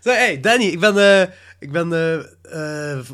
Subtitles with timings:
[0.00, 0.96] Zo, hey, Danny, ik ben...
[0.98, 1.22] eh,
[1.58, 3.04] ik ben eh, eh,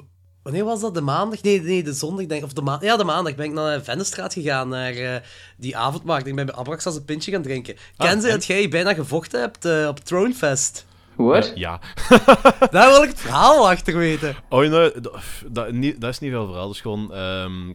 [0.42, 0.95] wanneer was dat?
[0.95, 1.43] De maandag?
[1.43, 2.47] Nee, nee, de zondag, denk ik.
[2.47, 5.21] Of de ma ja, de maandag ben ik naar Vennestraat gegaan, naar eh,
[5.57, 6.27] die avondmarkt.
[6.27, 7.77] Ik ben bij Abraxas een pintje gaan drinken.
[7.96, 8.33] Ken ze en?
[8.33, 10.87] dat jij bijna gevochten hebt eh, op Thronefest?
[11.17, 11.53] What?
[11.54, 11.80] Ja.
[12.71, 14.37] Daar wil ik het verhaal achter weten.
[14.48, 15.12] Oh, nee, dat,
[15.46, 16.70] dat, niet, dat is niet veel verhaal.
[16.70, 17.14] Is gewoon...
[17.14, 17.68] ehm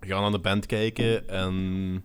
[0.00, 2.04] we gaan aan de band kijken en...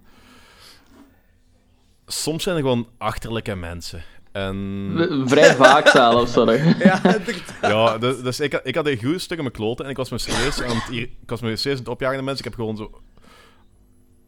[2.07, 4.04] Soms zijn er gewoon achterlijke mensen.
[4.36, 5.23] En...
[5.25, 6.57] Vrij vaak zelfs, sorry.
[6.79, 7.55] Ja, inderdaad.
[7.62, 9.98] Ja, dus, dus ik, had- ik had een goed stuk in mijn kloten en ik
[9.98, 12.45] was me serieus aan het, ik was me serieus aan het opjagen naar mensen.
[12.45, 13.02] Ik heb gewoon zo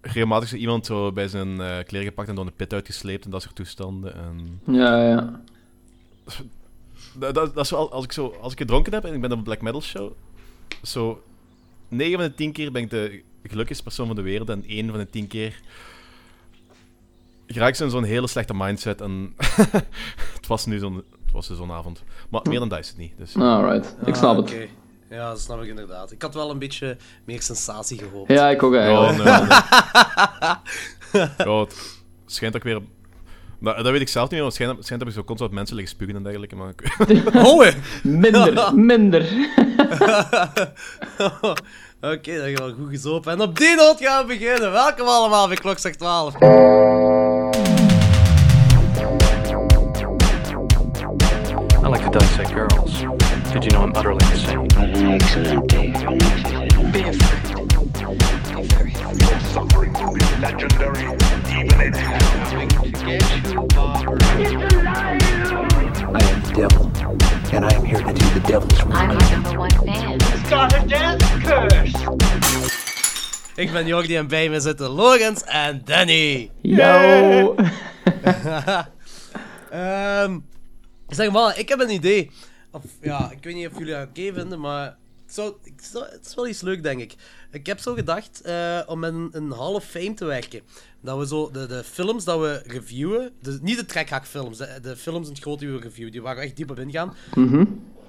[0.01, 3.31] regelmatig zo iemand zo bij zijn eh kleren gepakt en door de pit uitgesleept en
[3.31, 4.13] dat soort toestanden.
[4.15, 5.41] En Ja, ja.
[7.13, 9.31] dat, dat, dat is wel, als ik, zo, als ik gedronken heb en ik ben
[9.31, 10.12] op een black metal show,
[10.84, 11.23] zo
[11.87, 14.89] 9 van de 10 keer ben ik de gelukkigste persoon van de wereld en 1
[14.89, 15.59] van de 10 keer
[17.47, 19.35] geraak ik zo in zo'n hele slechte mindset en
[20.37, 22.03] het was nu zo'n het was dus zo'n avond.
[22.29, 23.11] Maar meer dan dat is het niet.
[23.17, 23.35] Dus.
[23.35, 24.53] Alright, ik snap Ah, het.
[24.53, 24.67] oké.
[25.09, 26.12] Ja, dat snap ik inderdaad.
[26.12, 28.31] Ik had wel een beetje meer sensatie gehoopt.
[28.31, 29.23] Ja, ik ook Ja, eigenlijk.
[29.23, 29.48] nee,
[31.12, 31.27] nee.
[31.48, 31.76] ja, het
[32.26, 32.81] schijnt ook weer...
[33.59, 35.51] Nou, dat weet ik zelf niet, maar het schijnt, het schijnt dat ik zo constant
[35.51, 36.70] mensen liggen spugen en dergelijke, maar...
[36.70, 37.67] ik- Oh.
[38.04, 39.21] Minder, minder.
[42.01, 43.32] Oké, dat is wel goed gezopen.
[43.32, 44.71] En op die noot gaan we beginnen.
[44.71, 46.34] Welkom allemaal bij Klokslag 12.
[51.88, 53.02] I like to dissect girls.
[53.54, 54.68] Did you know I'm utterly insane?
[54.76, 55.96] Excellent, Dave.
[55.96, 56.91] Excellent.
[56.91, 57.44] Be afraid.
[57.96, 59.41] Be very afraid.
[59.54, 61.05] Suffering will be legendary,
[61.48, 62.20] even in hell.
[66.12, 66.91] I am the devil,
[67.56, 68.94] and I am here to do the devil's work.
[68.94, 70.18] I'm your number one fan.
[73.56, 76.51] Ik ben Jordi en bij me zitten Logans en Danny.
[76.62, 77.56] Yo.
[79.69, 80.40] Ehm
[81.09, 82.31] zeg maar, ik heb een idee.
[82.72, 84.86] Of ja, ik weet niet of jullie dat oké vinden, maar
[85.25, 87.16] het, zou, ik zou- het is wel iets leuk, denk ik.
[87.52, 90.62] Ik heb zo gedacht eh, om met een, een Hall of Fame te werken.
[91.01, 94.96] Dat we zo de, de films dat we reviewen, de, niet de trekhaakfilms, de, de
[94.96, 97.13] films in het groot die we reviewen, die waar we echt diep op ingaan.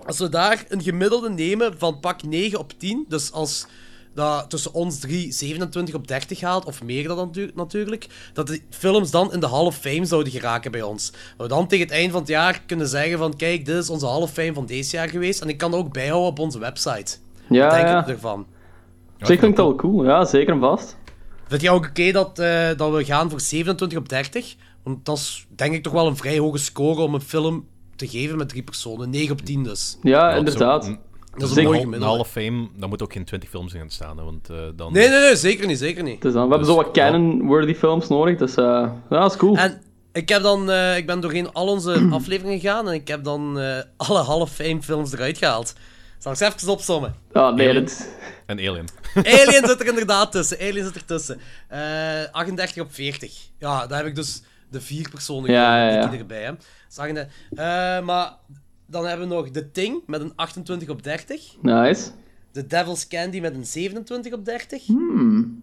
[0.07, 3.67] Als we daar een gemiddelde nemen van pak 9 op 10, dus als
[4.19, 8.61] dat tussen ons drie 27 op 30 haalt, of meer dan natu- natuurlijk, dat de
[8.71, 11.11] films dan in de Hall of Fame zouden geraken bij ons.
[11.11, 13.91] Dat we dan tegen het eind van het jaar kunnen zeggen van, kijk, dit is
[13.91, 16.39] onze Hall of Fame van deze jaar geweest, en ik kan dat ook bijhouden op
[16.39, 17.17] onze website.
[17.49, 18.01] Ja, Wat denk ja.
[18.01, 18.47] ik ervan?
[19.19, 20.05] Zeg klinkt al cool.
[20.05, 20.97] Ja, zeker en vast.
[21.49, 24.57] Vind jij ook oké dat, eh, dat we gaan voor 27 op 30?
[24.83, 28.09] Want dat is denk ik toch wel een vrij hoge score om een film te
[28.09, 29.11] geven met drie personen.
[29.11, 29.99] 9 op 10 dus.
[30.03, 30.97] Ja, Ja, inderdaad.
[31.39, 33.91] Dat is een mooi Hall of Fame, daar moet ook geen 20 films in gaan
[33.91, 34.93] staan, hè, want eh, dan...
[34.93, 36.25] Nee, nee, nee, zeker niet, zeker niet.
[36.25, 38.65] Is dan, we hebben zo wat canon-worthy films nodig, dus eh,
[39.11, 39.57] ja, dat is cool.
[39.57, 39.81] En
[40.13, 43.61] ik, heb dan, eh, ik ben doorheen al onze afleveringen gegaan en ik heb dan
[43.61, 45.75] eh, alle Hall of Fame films eruit gehaald.
[46.19, 47.15] Zal ik ze even opsommen?
[47.33, 47.85] Ja, nee, Alien.
[47.85, 48.09] dat...
[48.47, 48.89] En Alien.
[49.15, 50.59] Alien zit er inderdaad tussen.
[50.59, 51.41] Alien zit er tussen.
[51.69, 53.49] Eh 38 op 40.
[53.59, 56.07] Ja, daar heb ik dus de vier personen Ja, ja, die ja.
[56.07, 56.43] die erbij.
[56.43, 56.53] Hè.
[56.89, 58.33] Zag je, eh, maar
[58.91, 61.57] dan hebben we nog The Thing met een 28 op 30.
[61.63, 62.11] Nice.
[62.51, 64.87] The Devil's Candy met een 27 op 30.
[64.87, 65.63] Hmm.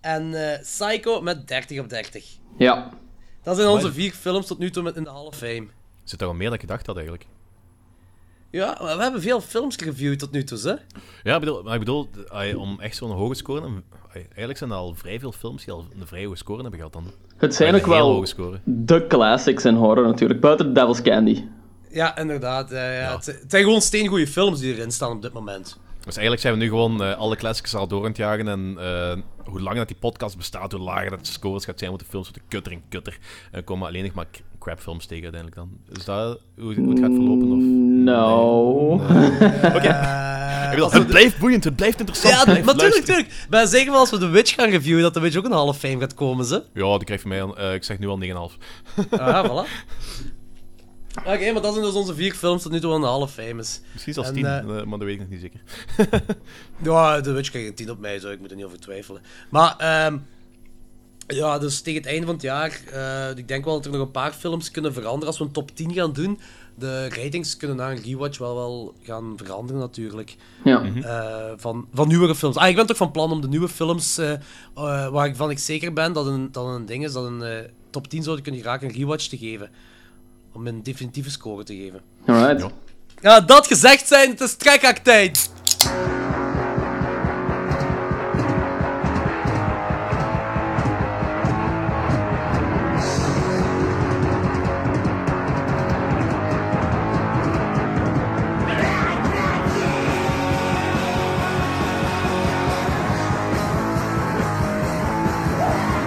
[0.00, 2.24] En eh, Psycho met 30 op 30.
[2.56, 2.90] Ja.
[3.42, 5.66] Dat zijn onze vier films tot nu toe met in de Hall of Fame.
[6.04, 7.26] Zit daar wel meer dan ik gedacht had, eigenlijk.
[8.50, 10.74] Ja, we hebben veel films gereviewd tot nu toe, hè?
[11.22, 12.08] Ja, ik bedoel, maar ik bedoel,
[12.56, 13.82] om echt zo'n hoge score...
[14.12, 16.92] Eigenlijk zijn er al vrij veel films die al een vrij hoge score hebben gehad
[16.92, 17.04] dan.
[17.36, 18.60] Het zijn ook wel hoge score.
[18.64, 21.44] de classics in horror natuurlijk, buiten Devil's Candy.
[21.90, 22.70] Ja, inderdaad.
[22.70, 23.16] ja, ja.
[23.16, 25.78] Het, het zijn gewoon steengoede films die erin staan op dit moment.
[26.04, 28.48] Dus eigenlijk zijn we nu gewoon eh, alle classics al door aan het jagen.
[28.48, 31.90] En eh, hoe langer dat die podcast bestaat, hoe lager dat de scores gaat zijn.
[31.90, 33.18] Want de films worden kutter en kutter.
[33.50, 34.26] En komen alleen nog maar
[34.58, 35.96] crapfilms tegen uiteindelijk dan.
[35.98, 37.50] Is dat hoe, hoe het gaat verlopen?
[37.50, 37.58] Of...
[38.04, 38.92] No.
[39.76, 40.26] Oké.
[40.70, 42.34] Bedoel, het blijft boeiend, het blijft interessant.
[42.34, 43.28] Ja, natuurlijk, natuurlijk.
[43.28, 45.52] Ik ben zeker van als we The Witch gaan reviewen, dat The Witch ook een
[45.52, 46.62] Hall of Fame gaat komen, ze.
[46.74, 48.58] Ja, die krijgt van mij, eh, ik zeg nu al 9,5.
[49.10, 49.68] Ah, voilà.
[51.26, 53.80] Oké, maar dat zijn dus onze vier films tot nu toe aan de Fame is.
[53.92, 55.60] Misschien zelfs En, 10, eh, eh, maar dat weet ik nog niet zeker.
[56.82, 58.30] Ja, The Witch krijgt een 10 op mij, zo.
[58.30, 59.22] Ik moet er niet over twijfelen.
[59.50, 60.16] Maar, ehm
[61.28, 64.00] ja, dus tegen het einde van het jaar, eh, ik denk wel dat er nog
[64.00, 66.40] een paar films kunnen veranderen als we een top 10 gaan doen.
[66.74, 70.36] De ratings kunnen na een rewatch wel wel gaan veranderen natuurlijk.
[70.64, 70.82] Ja.
[71.02, 72.56] Eh, van, van nieuwere films.
[72.56, 74.20] Ah, ik ben toch van plan om de nieuwe films,
[75.10, 78.44] waarvan ik zeker ben dat een, dat een ding is, dat een top 10 zouden
[78.44, 79.70] kunnen geraken, een rewatch te geven
[80.52, 82.00] om een definitieve score te geven.
[82.26, 82.60] Alright.
[82.60, 82.70] Ja.
[83.20, 85.50] ja dat gezegd zijn, het is trekaktijd.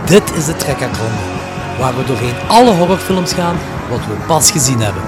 [0.05, 1.21] Dit is de trekkerronde,
[1.79, 3.57] waar we doorheen alle horrorfilms gaan
[3.91, 5.03] wat we pas gezien hebben.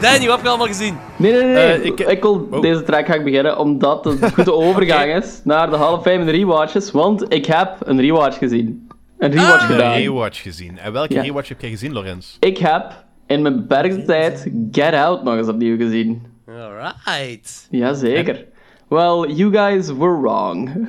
[0.00, 0.96] Danny, wat heb je allemaal gezien?
[1.16, 1.54] Nee, nee, nee.
[1.54, 2.60] Eh, ik- ik, wil Oh.
[2.60, 6.30] deze track gaan beginnen omdat het een goede overgang is naar de half en de
[6.30, 6.90] rewatches.
[6.90, 8.88] Want ik heb een rewatch gezien.
[9.18, 9.92] Een rewatch Een gedaan.
[9.92, 10.78] rewatch gezien.
[10.78, 11.22] En welke Ja.
[11.22, 12.36] rewatch heb jij gezien, Lorenz?
[12.40, 16.26] Ik heb in mijn beperkte tijd Get Out nog eens opnieuw gezien.
[16.48, 17.66] Alright.
[17.70, 18.44] Jazeker.
[18.88, 20.70] Well, you guys were wrong.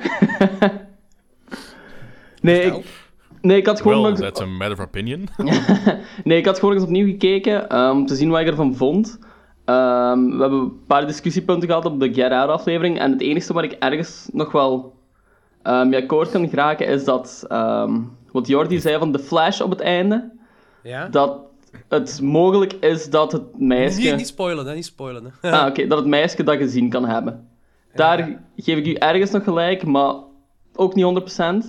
[2.40, 2.84] nee, ik,
[3.40, 4.20] nee, ik had gewoon Well, nog...
[4.20, 5.28] that's a matter of opinion.
[6.24, 9.18] Nee, ik had gewoon eens opnieuw gekeken ehm, om te zien wat ik ervan vond.
[9.64, 12.98] Ehm, we hebben een paar discussiepunten gehad op de Get Out aflevering.
[12.98, 14.96] En het enige wat ik ergens nog wel
[15.62, 18.00] ehm ja, akkoord kan geraken is dat ehm,
[18.32, 20.30] wat Jordi zei van de Flash op het einde.
[20.82, 21.08] Ja?
[21.08, 21.38] Dat
[21.88, 24.00] het mogelijk is dat het meisje.
[24.00, 24.74] Niet, niet spoilen, hè?
[24.74, 25.50] Niet spoilen, hè?
[25.50, 27.47] Ah, oké, dat het meisje dat gezien kan hebben.
[27.94, 30.14] Daar geef ik u ergens nog gelijk, maar
[30.74, 31.04] ook niet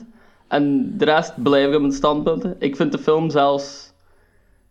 [0.04, 0.07] 100%.
[0.48, 2.56] En de rest blijf ik op mijn standpunten.
[2.60, 3.88] Ik vind de film zelfs...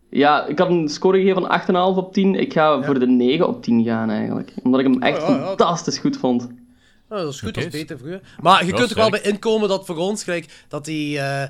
[0.09, 2.35] Ja, ik had een score gegeven van 8,5 op 10.
[2.35, 4.53] Ik ga voor de 9 op 10 gaan eigenlijk.
[4.63, 5.45] Omdat ik hem echt Oh, ja, ja.
[5.47, 6.49] fantastisch goed vond.
[7.09, 8.21] Dat is goed, dat is beter vroeger.
[8.41, 11.43] Maar je kunt er wel bij inkomen dat voor ons, gelijk, dat die, eh,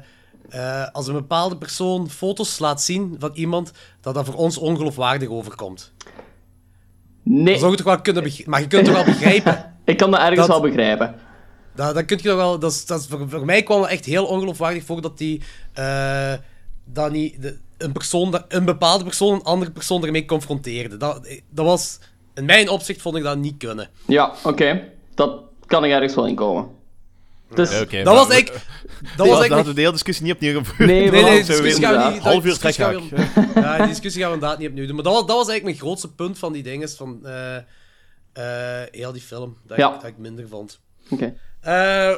[0.50, 3.72] eh, als een bepaalde persoon foto's laat zien van iemand,
[4.02, 5.94] dat dat voor ons ongeloofwaardig overkomt.
[7.24, 8.52] Nee, Dat zou je toch wel kunnen begrijpen.
[8.52, 9.74] Maar je kunt toch wel begrijpen.
[9.90, 11.16] ik kan dat ergens Dat- wel begrijpen.
[11.76, 12.60] Dat, dat kun je wel...
[12.60, 15.42] Dat is, dat voor, voor mij kwam het echt heel ongeloofwaardig voor dat die...
[15.74, 16.34] eh,
[16.86, 20.98] dat niet, de- een, persoon, een bepaalde persoon een andere persoon ermee confronteerde.
[20.98, 22.00] Dat, dat was...
[22.34, 23.90] In mijn opzicht vond ik dat niet kunnen.
[24.08, 24.84] Ja, oké.
[25.16, 26.68] Dat kan ik ergens wel inkomen.
[27.56, 28.52] Dus, Dat was we- ik...
[29.18, 30.78] Dat was we de hele discussie niet opnieuw gevoerd.
[30.90, 32.22] Nee, Nee, nee, die discussie gaan we niet...
[32.22, 33.00] Half uur die trekhaak.
[33.56, 34.96] Ja, die discussie gaan we inderdaad niet opnieuw doen.
[34.96, 37.56] Maar dat was, dat was eigenlijk mijn grootste punt van die dinges, van eh,
[38.92, 39.58] heel die film.
[39.66, 39.88] Dat, Ja.
[39.94, 40.80] ik, dat ik minder vond.
[41.10, 41.34] Oké.
[41.62, 41.74] Eh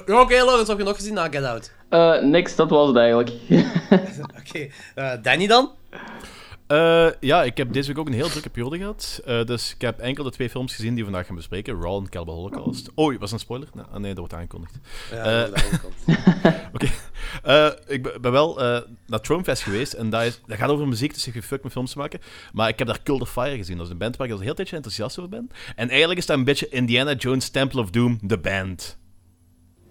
[0.05, 1.71] ja, Oké, Lawrence, wat heb je nog gezien na Get Out?
[1.89, 3.31] Eh, niks, dat was het eigenlijk.
[4.39, 5.71] Oké, eh, Danny dan?
[6.71, 9.21] Eh, ja, ik heb deze week ook een heel drukke periode gehad.
[9.25, 11.81] Eh, dus ik heb enkel de twee films gezien die we vandaag gaan bespreken.
[11.81, 12.89] Raw en Cannibal Holocaust.
[12.95, 13.67] Oh, was een spoiler?
[13.73, 14.77] Nee, ah, nee, dat wordt aangekondigd.
[15.11, 15.51] Ja, Eh.
[16.73, 16.85] Oké.
[17.87, 18.55] Ik ben- wel
[19.07, 19.93] naar Thromefest geweest.
[19.93, 22.19] En dat, is, dat gaat over muziek, dus ik heb fuck met films te maken.
[22.53, 23.77] Maar ik heb daar Cult of Fire gezien.
[23.77, 25.49] Dat is een band waar ik al een heel tijdje enthousiast over ben.
[25.75, 28.97] En eigenlijk is dat een beetje Indiana Jones Temple of Doom, de band.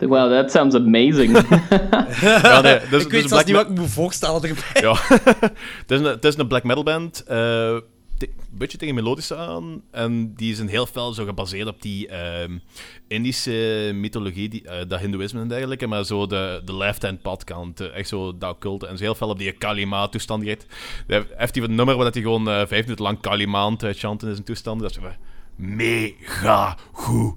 [0.00, 1.30] Wow, that sounds amazing.
[2.20, 4.82] Ja, nee, dus, ik dus weet een zelfs niet wat ik me moet voorstellen erbij.
[4.82, 4.94] Ja,
[5.80, 7.20] het, is een, het is een black metal band.
[7.24, 7.36] eh,
[8.18, 9.82] te- een beetje tegen melodische aan.
[9.90, 12.58] En die is een heel fel zo gebaseerd op die ehm,
[13.08, 15.86] Indische mythologie, die, eh, dat Hindoeïsme en dergelijke.
[15.86, 17.80] Maar zo de, de left-hand pad kant.
[17.80, 18.86] eh, echt zo dat occulte.
[18.86, 20.66] En zo heel fel op die Kalima-toestand gericht.
[21.06, 24.28] Hij heeft hij een nummer waar hij gewoon vijf minuten lang Kalima aan het chanten
[24.28, 24.80] is in toestand.
[24.80, 24.98] Dat is
[25.56, 27.34] mega goed.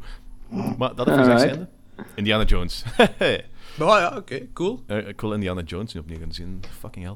[0.77, 1.71] Maar dat heeft gezegd Alright.
[2.15, 2.83] Indiana Jones.
[3.77, 4.83] Maar ja, oké, cool.
[4.87, 6.59] Eh, ik wil Indiana Jones nu opnieuw gaan zien.
[6.79, 7.15] Fucking hell.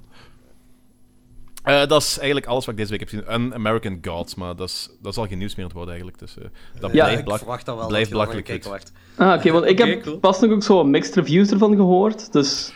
[1.63, 3.25] Eh, dat is eigenlijk alles wat ik deze week heb gezien.
[3.25, 6.19] En American Gods, maar dat, is, dat zal geen nieuws meer worden eigenlijk.
[6.19, 6.43] Dus eh,
[6.79, 7.87] dat Ja, blijft, ik blak- verwacht dat wel.
[7.87, 8.91] blijft belachelijk wacht.
[9.15, 10.17] ah, oké, want ik heb cool.
[10.19, 12.31] pas nog ook zo mixed reviews ervan gehoord.
[12.33, 12.73] Dus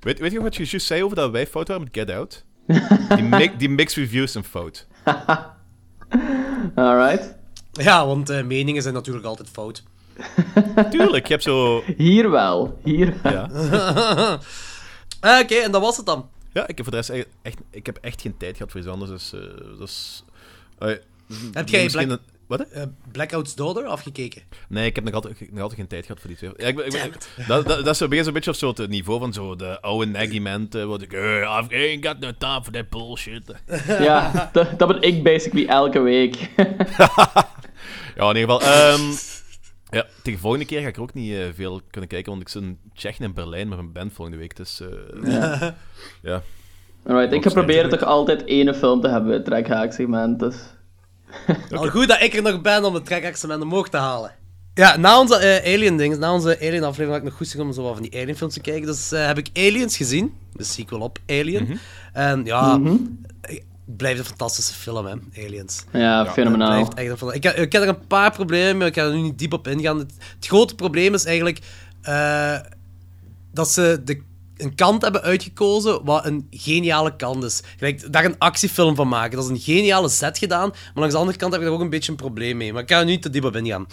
[0.00, 2.44] Weet, weet je wat je juist zei over dat wij fout waren met Get Out?
[3.16, 4.86] die, mi- die mixed reviews zijn fout.
[6.74, 7.36] alright.
[7.72, 9.82] Ja, want eh, meningen zijn natuurlijk altijd fout.
[10.90, 11.82] Tuurlijk, je hebt zo...
[11.96, 12.78] Hier wel.
[12.84, 13.32] Hier wel.
[13.32, 13.48] Ja,
[15.20, 16.28] Eh, oké, en dat was het dan.
[16.52, 18.80] ja ik, heb voor de rest echt, echt- ik heb echt geen tijd gehad voor
[18.80, 19.10] iets anders.
[19.10, 19.40] Dus, eh,
[19.78, 20.24] dat is...
[20.78, 20.88] eh,
[21.52, 22.60] Heb jij misschien Black- een- Wat?
[22.60, 22.82] Eh,
[23.12, 24.42] Blackout's Daughter afgekeken?
[24.68, 26.50] Nee, ik heb nog altijd, nog altijd geen tijd gehad voor die twee.
[26.56, 29.32] Ja, ik, ik, ik- dat, dat, dat is zo'n beetje op zo het niveau van
[29.32, 30.68] zo de oude naggy man.
[30.70, 31.20] eh, Wat ik, eh,
[31.62, 33.42] I've ain't got no time for that bullshit.
[34.08, 36.50] Ja, dat, dat ben ik basically elke week.
[38.16, 38.62] Ja, in ieder geval.
[38.62, 39.00] ehm,
[39.90, 42.42] ja, tegen de volgende keer ga ik er ook niet eh, veel kunnen kijken, want
[42.42, 44.56] ik zit in Tsjechië en Berlijn met mijn band volgende week.
[44.56, 45.68] Dus eh,
[46.22, 46.42] ja.
[47.06, 50.38] Alright, ik ga proberen toch altijd ene film te hebben het trekhaak-segment.
[50.38, 50.56] Dus.
[51.70, 54.32] Al goed dat ik er nog ben om de trekachtsement omhoog te halen.
[54.74, 57.82] Ja, na onze eh, Alien-dings, na onze Alien-aflevering had ik nog goed zin om zo
[57.82, 58.86] wat van die Alien-films te kijken.
[58.86, 61.78] Dus eh, heb ik Aliens gezien, de sequel op Alien.
[62.12, 62.80] En ja,
[63.40, 63.62] het
[63.96, 65.14] blijft een fantastische film, hè,
[65.44, 65.84] Aliens.
[65.92, 66.70] Ja, fenomenaal.
[66.70, 69.02] Blijft echt een fan- ik, heb- ik heb er een paar problemen, maar ik ga
[69.02, 69.98] er nu niet diep op ingaan.
[69.98, 71.58] Het, het grote probleem is eigenlijk
[72.02, 72.56] eh,
[73.52, 74.22] dat ze de,
[74.56, 77.62] een kant hebben uitgekozen wat een geniale kant is.
[77.76, 79.36] Gelijk, daar een actiefilm van maken.
[79.36, 81.82] Dat is een geniale set gedaan, maar langs de andere kant heb ik daar ook
[81.82, 82.72] een beetje een probleem mee.
[82.72, 83.86] Maar ik ga er nu niet te diep op ingaan.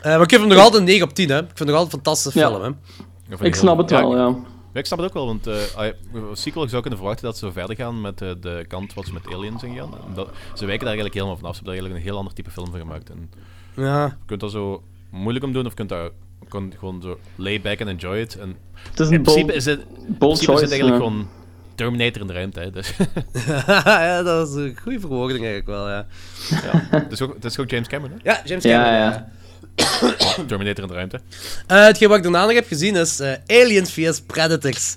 [0.00, 1.38] Eh, maar ik geef hem nog altijd een 9 op 10, hè.
[1.38, 2.48] Ik vind het nog altijd een fantastische Ja.
[2.48, 3.44] film, hè.
[3.46, 4.34] Ik snap het wel, ja.
[4.72, 5.94] Ja, ik snap het ook wel, want een
[6.32, 9.34] sequel zou kunnen verwachten dat ze verder gaan met eh, de kant wat ze met
[9.34, 9.94] Aliens zijn gegaan.
[9.94, 11.56] En Dat, ze wijken daar eigenlijk helemaal vanaf.
[11.56, 13.10] Ze hebben daar eigenlijk een heel ander type film van gemaakt.
[13.10, 13.30] En
[13.74, 14.04] Ja.
[14.04, 16.12] Je kunt dat zo moeilijk om doen, of je kunt dat
[16.48, 18.38] kunt gewoon zo lay back and enjoy it.
[18.38, 18.56] En
[18.90, 21.08] Het is in een principe bold, is het, in bold principe is het eigenlijk ja.
[21.08, 21.28] gewoon
[21.74, 22.60] Terminator in de ruimte.
[22.60, 22.96] Hè, dus,
[23.84, 26.06] ja, dat is een goede verwoording eigenlijk wel, ja.
[26.50, 26.86] ja.
[26.90, 28.30] het, is ook, het is ook James Cameron, hè?
[28.30, 28.92] Ja, James Cameron.
[28.92, 29.28] Ja, ja.
[30.46, 31.20] Terminator in de ruimte.
[31.66, 34.94] Eh, hetgeen wat ik daarna nog heb gezien is eh, Aliens vs Predators.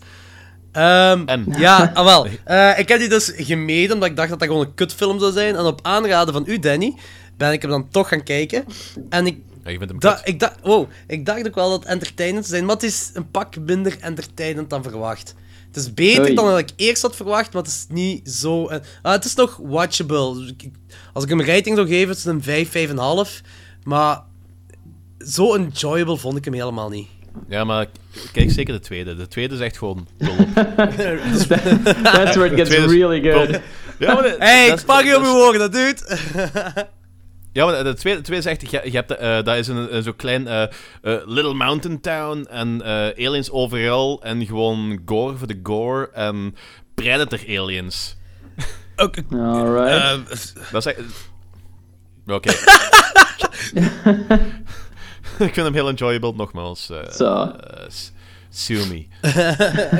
[0.71, 1.45] Ehm, En?
[1.57, 2.27] Ja, ah, wel.
[2.43, 5.31] Eh, ik heb die dus gemeden, omdat ik dacht dat dat gewoon een kutfilm zou
[5.31, 5.55] zijn.
[5.55, 6.95] En op aanraden van u, Danny,
[7.37, 8.65] ben ik hem dan toch gaan kijken.
[9.09, 10.21] En ik, Ja, je hem da- kut.
[10.27, 13.09] ik, dacht, wow, ik dacht ook wel dat het entertainend zou zijn, maar het is
[13.13, 15.35] een pak minder entertainend dan verwacht.
[15.67, 16.33] Het is beter Oei.
[16.35, 18.67] dan dat ik eerst had verwacht, maar het is niet zo...
[18.67, 20.53] eh, ah, het is nog watchable.
[21.13, 23.41] Als ik hem een rating zou geven, is het een 5, 5,5.
[23.83, 24.21] Maar
[25.27, 27.07] zo enjoyable vond ik hem helemaal niet.
[27.49, 27.85] Ja, maar
[28.31, 29.15] kijk zeker de tweede.
[29.15, 30.07] De tweede is echt gewoon.
[32.03, 33.47] That's where it gets really good.
[33.51, 33.61] dol.
[33.99, 36.19] Ja, maar de- Hey, ik pak je op uw woorden, dat doet.
[37.51, 38.71] Ja, maar de tweede, de tweede is echt...
[38.71, 40.69] Je, je hebt, eh, dat is een, een zo klein eh, eh,
[41.25, 46.55] Little Mountain Town en eh, aliens overal en gewoon gore voor de gore en
[46.95, 48.15] Predator aliens.
[48.95, 49.89] Alright.
[49.89, 50.17] Eh,
[50.71, 50.99] Dat is echt...
[52.27, 52.51] Oké.
[55.47, 56.89] Ik vind hem heel enjoyable, nogmaals.
[56.89, 57.33] eh Zo.
[57.43, 57.85] eh,
[58.49, 59.05] sue me.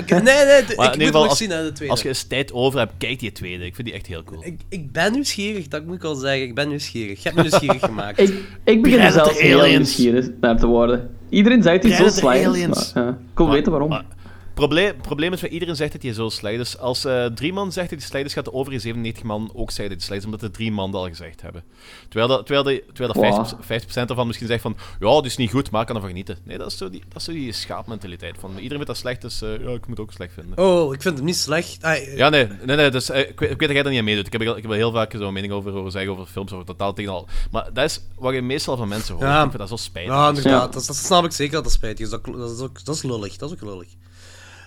[0.09, 1.93] Nee, nee, Maar ik moet geval, nog als, zien, hè, de tweede.
[1.93, 3.65] als je eens tijd over hebt, kijk die tweede.
[3.65, 4.45] Ik vind die echt heel cool.
[4.45, 6.41] ik, ik ben nieuwsgierig, dat moet ik al zeggen.
[6.41, 7.17] Ik ben nieuwsgierig.
[7.23, 8.19] Je hebt me nieuwsgierig gemaakt.
[8.19, 8.29] Ik,
[8.63, 11.09] ik begin er Predator zelfs heel nieuwsgierig naar te worden.
[11.29, 12.93] Iedereen zegt hij zo is, aliens.
[12.93, 13.89] maar ja, ik wil weten waarom.
[13.89, 14.05] maar-
[14.53, 16.77] Probleem, probleem is dat iedereen zegt dat hij zo slecht is.
[16.77, 19.71] Als eh, drie man zegt dat hij slecht is, gaat de overige 97 man ook
[19.71, 21.63] zeggen dat hij slecht is, omdat de drie man dat al gezegd hebben.
[22.09, 23.59] Terwijl, dat, terwijl, de, terwijl dat Wow.
[23.61, 26.09] 50%, 50% ervan misschien zegt van, ja, het is niet goed, maar ik kan ervan
[26.11, 26.37] genieten.
[26.43, 29.21] Nee, dat is zo die, dat is zo die schaapmentaliteit van, iedereen vindt dat slecht,
[29.21, 30.57] dus eh, ja, ik moet het ook slecht vinden.
[30.57, 31.83] Oh, ik vind hem niet slecht.
[31.83, 33.99] Ah, Ja, nee, nee, nee dus, eh, ik, weet, ik weet dat jij dat niet
[33.99, 34.25] aan meedoet.
[34.25, 36.65] Ik heb, ik heb er heel vaak zo'n mening over horen zeggen over films, over
[36.65, 37.27] totaal tegen al.
[37.51, 39.25] Maar dat is wat je meestal van mensen hoort.
[39.27, 39.43] Ja.
[39.43, 40.13] Ik vind dat zo spijtig.
[40.13, 40.51] Ja, inderdaad.
[40.51, 40.67] Ja.
[40.67, 42.11] Dat, dat snap ik zeker dat dat spijtig is.
[42.11, 43.37] Dat, dat, is, ook, dat is lullig.
[43.37, 43.87] Dat is ook lullig.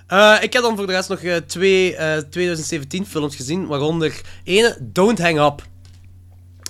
[0.06, 4.20] Eh, ik heb dan voor de rest nog eh, twee eh, 2017 films gezien, waaronder
[4.44, 5.66] ene, Don't Hang Up.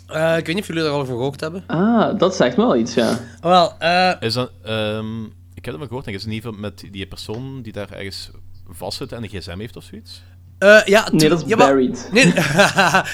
[0.07, 1.64] Eh, ik weet niet of jullie daar al over gehoord hebben.
[1.66, 3.19] Ah, dat zegt wel iets, ja.
[3.40, 5.25] Wel, eh, Is dat, ehm,
[5.55, 7.90] ik heb ervan gehoord, denk ik, is het niet van met die persoon die daar
[7.93, 8.31] ergens
[8.69, 10.23] vastzit en een gsm heeft of zoiets?
[10.58, 12.08] Eh, ja, Nee, dat is ja, Buried.
[12.12, 12.34] Nee, nee,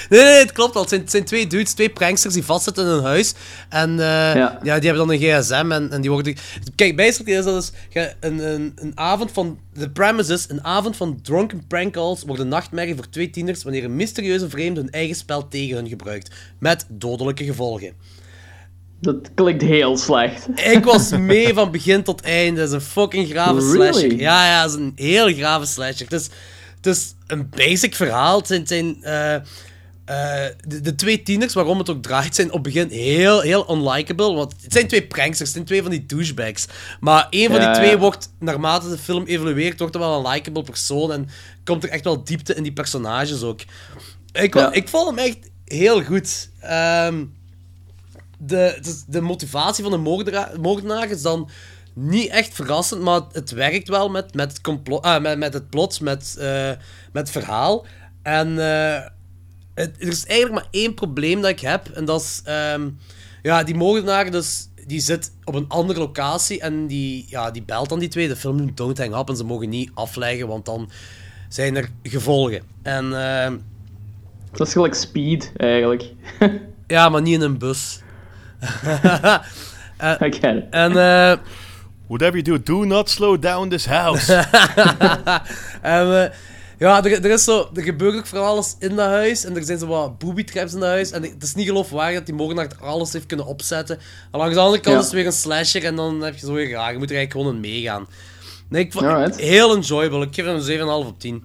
[0.09, 0.81] nee, het klopt al.
[0.81, 3.33] Het zijn, het zijn twee dudes, twee pranksters die vastzitten in hun huis.
[3.69, 4.59] En eh, ja.
[4.63, 4.79] Ja.
[4.79, 6.35] die hebben dan een gsm en, en die worden...
[6.75, 7.71] Kijk, basically is dat dus
[8.19, 9.59] een, een, een avond van...
[9.73, 13.63] De premise is, een avond van drunken prank calls wordt een nachtmerrie voor twee tieners
[13.63, 16.31] wanneer een mysterieuze vreemde hun eigen spel tegen hun gebruikt.
[16.59, 17.93] Met dodelijke gevolgen.
[19.03, 20.47] Dat klinkt heel slecht.
[20.55, 22.59] Ik was mee van begin tot einde.
[22.59, 23.91] Het is een fucking grave Really?
[23.91, 24.19] slasher.
[24.19, 26.05] Ja, ja, het is een heel grave slasher.
[26.09, 26.29] Het is,
[26.85, 28.37] het is een basic verhaal.
[28.37, 32.63] Het zijn, zijn eh, eh, de, de twee tieners, waarom het ook draait, zijn op
[32.63, 34.33] het begin heel, heel unlikable.
[34.33, 36.65] Want het zijn twee pranksters, het zijn twee van die douchebags.
[36.99, 37.97] Maar één van Ja, die twee ja.
[37.97, 41.11] wordt, naarmate de film evolueert, wordt er wel een likable persoon.
[41.11, 41.29] En
[41.63, 43.61] komt er echt wel diepte in die personages ook.
[44.31, 44.71] Ik, Ja.
[44.71, 46.49] ik vond hem echt heel goed.
[46.59, 47.23] Ehm
[48.45, 51.49] de, de, de motivatie van de moordenaar is dan
[51.93, 55.69] niet echt verrassend, maar het werkt wel met, met, het, complot, ah, met, met het
[55.69, 56.67] plot, met, eh,
[57.11, 57.85] met het verhaal.
[58.21, 59.05] En eh,
[59.73, 62.41] het, er is eigenlijk maar één probleem dat ik heb, en dat is...
[62.43, 62.89] ehm,
[63.41, 64.67] ja, die moordenaar dus...
[64.87, 68.27] Die zit op een andere locatie en die, ja, die belt dan die twee.
[68.27, 70.89] De film noemt Don't Hang Up en ze mogen niet afleggen, want dan
[71.49, 72.63] zijn er gevolgen.
[72.81, 73.57] En ehm,
[74.51, 76.03] Dat is gelijk speed, eigenlijk.
[76.87, 78.01] ja, maar niet in een bus.
[80.19, 80.69] It.
[80.69, 80.91] En
[82.07, 84.33] Whatever you do, do not slow down this house.
[85.81, 86.29] En, eh,
[86.79, 89.45] ja, er, er, is zo, er gebeurt ook van alles in dat huis.
[89.45, 91.11] En er zijn zo wat booby traps in dat huis.
[91.11, 93.97] En het is niet geloofwaardig dat die moordenaar er alles heeft kunnen opzetten.
[94.31, 94.99] En langs de andere kant Ja.
[94.99, 95.83] is het weer een slasher.
[95.83, 96.91] En dan heb je zo weer raar.
[96.91, 98.07] Je moet er eigenlijk gewoon in meegaan.
[98.69, 99.39] Nee, ik vond Alright.
[99.39, 100.21] heel enjoyable.
[100.25, 101.43] Ik geef hem een 7,5 op 10.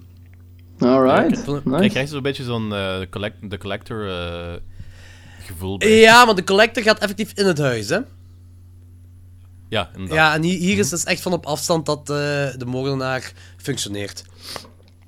[0.79, 1.39] Alright.
[1.39, 1.89] ik het- Nice.
[1.89, 2.73] krijgt zo'n beetje zo'n
[3.09, 4.53] collect, de collector eh,
[5.45, 5.99] gevoel bij.
[5.99, 7.99] Ja, maar de collector gaat effectief in het huis, hè.
[9.69, 10.17] Ja, inderdaad.
[10.17, 12.05] Ja, en hier, hier is het echt van op afstand dat eh,
[12.57, 14.23] de moordenaar functioneert.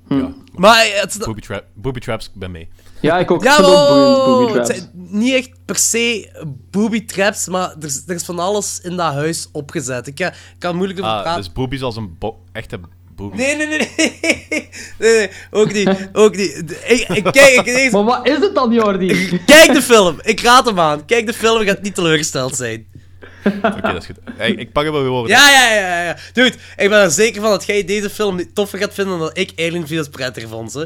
[0.08, 0.32] Ja.
[0.56, 1.18] Maar eh, het.
[1.24, 2.68] Booby, trap, booby traps, ik ben mee.
[3.00, 3.42] Ja, ik ook.
[3.44, 4.68] Ja, Ik ook booby het traps.
[4.80, 6.30] zijn niet echt per se
[6.70, 10.06] booby traps, maar er, is- er is van alles in dat huis opgezet.
[10.06, 11.42] Ik kan, ik kan moeilijk over Ah, praten.
[11.42, 12.80] dus boobies als een bo- echte
[13.14, 13.36] booby.
[13.36, 14.16] Nee, nee, nee, nee.
[14.98, 16.80] nee, nee, ook niet, ook niet.
[16.86, 19.40] Ik, ik, kijk, ik, Maar wat is het dan, Jordi?
[19.46, 21.04] kijk de film, ik raad hem aan.
[21.04, 22.86] Kijk de film, je gaat niet teleurgesteld zijn.
[23.44, 24.16] Oké, dat is goed.
[24.36, 25.30] Hey, ik pak hem wel weer over.
[25.30, 26.16] Ja, ja, ja, ja.
[26.32, 29.30] Dude, ik ben er zeker van dat jij deze film niet toffer gaat vinden dan
[29.32, 30.08] ik Alien vs.
[30.08, 30.84] Predator vond, hè.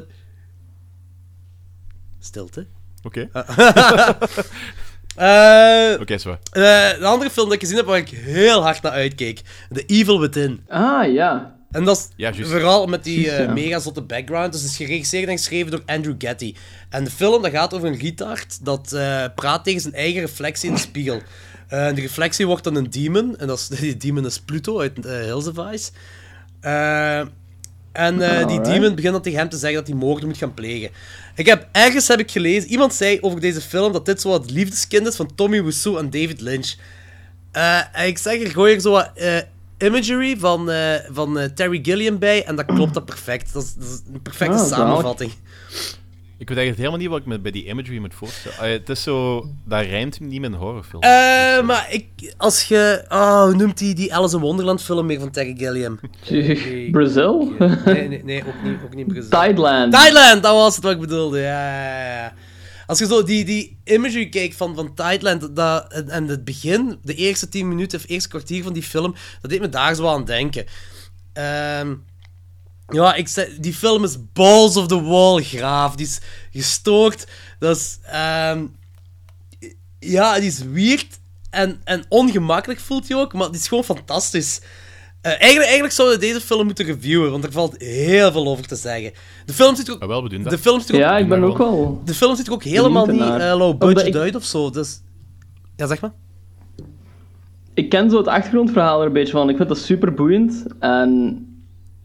[2.21, 2.67] Stilte.
[3.03, 3.29] Oké.
[5.17, 6.31] Eh, Oké, zo.
[6.31, 6.39] eh,
[6.99, 9.41] de andere film die ik gezien heb waar ik heel hard naar uitkeek.
[9.73, 10.61] The Evil Within.
[10.69, 11.55] Ah, ja.
[11.71, 13.53] En dat is Ja, vooral met die eh, ja.
[13.53, 14.53] mega zotte background.
[14.53, 16.55] Dus het is geregisseerd en geschreven door Andrew Getty.
[16.91, 20.69] En de film dat gaat over een retard dat eh, praat tegen zijn eigen reflectie
[20.69, 21.21] in de spiegel.
[21.69, 23.39] Eh, en de reflectie wordt dan een demon.
[23.39, 25.91] En dat is, die demon is Pluto uit uh, Hills of Ice.
[26.61, 27.19] Eh,
[27.93, 30.55] en eh, die demon begint dan tegen hem te zeggen dat hij moorden moet gaan
[30.55, 30.91] plegen.
[31.35, 34.51] Ik heb ergens heb ik gelezen, iemand zei over deze film dat dit zo wat
[34.51, 36.75] liefdeskind is van Tommy Wiseau en David Lynch.
[37.53, 39.37] Eh, en ik zeg er, gooi er zo wat eh,
[39.79, 43.53] imagery van, eh, van eh, Terry Gilliam bij en dat klopt dat perfect.
[43.53, 45.33] Dat is, dat is een perfecte Ah, samenvatting.
[46.39, 48.59] Ik weet eigenlijk helemaal niet wat ik me bij die imagery moet voorstellen.
[48.59, 49.47] Ah, het is zo...
[49.65, 51.03] Dat rijmt niet met een horrorfilm.
[51.03, 53.05] Eh, maar ik, als je...
[53.09, 56.01] Oh, hoe noemt die, die Alice in Wonderland film meer van Terry Gilliam?
[56.91, 57.53] Brazil?
[57.85, 59.31] Nee, nee, nee, ook niet, ook niet Brazil.
[59.31, 59.93] Thailand.
[59.93, 61.39] Thailand, dat was het wat ik bedoelde.
[61.39, 62.35] Ja, ja, ja.
[62.87, 66.99] Als je zo die, die imagery kijkt van, van Thailand dat, en, en het begin,
[67.03, 70.09] de eerste 10 minuten of eerste kwartier van die film, dat deed me daar zo
[70.09, 70.65] aan denken.
[71.33, 71.95] Ehm,
[72.89, 75.95] ja, ik zei, die film is balls of the wall graaf.
[75.97, 76.21] Die is
[76.53, 77.27] gestoord.
[77.59, 77.99] Dat is.
[78.03, 78.65] ehm,
[79.99, 81.07] ja, die is weird
[81.51, 84.61] en, en ongemakkelijk voelt je ook, maar die is gewoon fantastisch.
[85.21, 88.67] Eh, eigenlijk, eigenlijk zouden we deze film moeten reviewen, want er valt heel veel over
[88.67, 89.13] te zeggen.
[89.47, 90.53] De film ziet er ook, Ah, wel, we doen dat.
[90.53, 92.03] de film ziet er ook, Ja, ik ben ook wel...
[92.05, 94.71] de film ziet er ook helemaal niet eh, low budget ik- uit of zo.
[94.71, 95.01] Dus...
[95.77, 96.13] Ja, zeg maar.
[97.75, 99.49] Ik ken zo het achtergrondverhaal er een beetje van.
[99.49, 100.65] Ik vind dat super boeiend.
[100.81, 101.41] En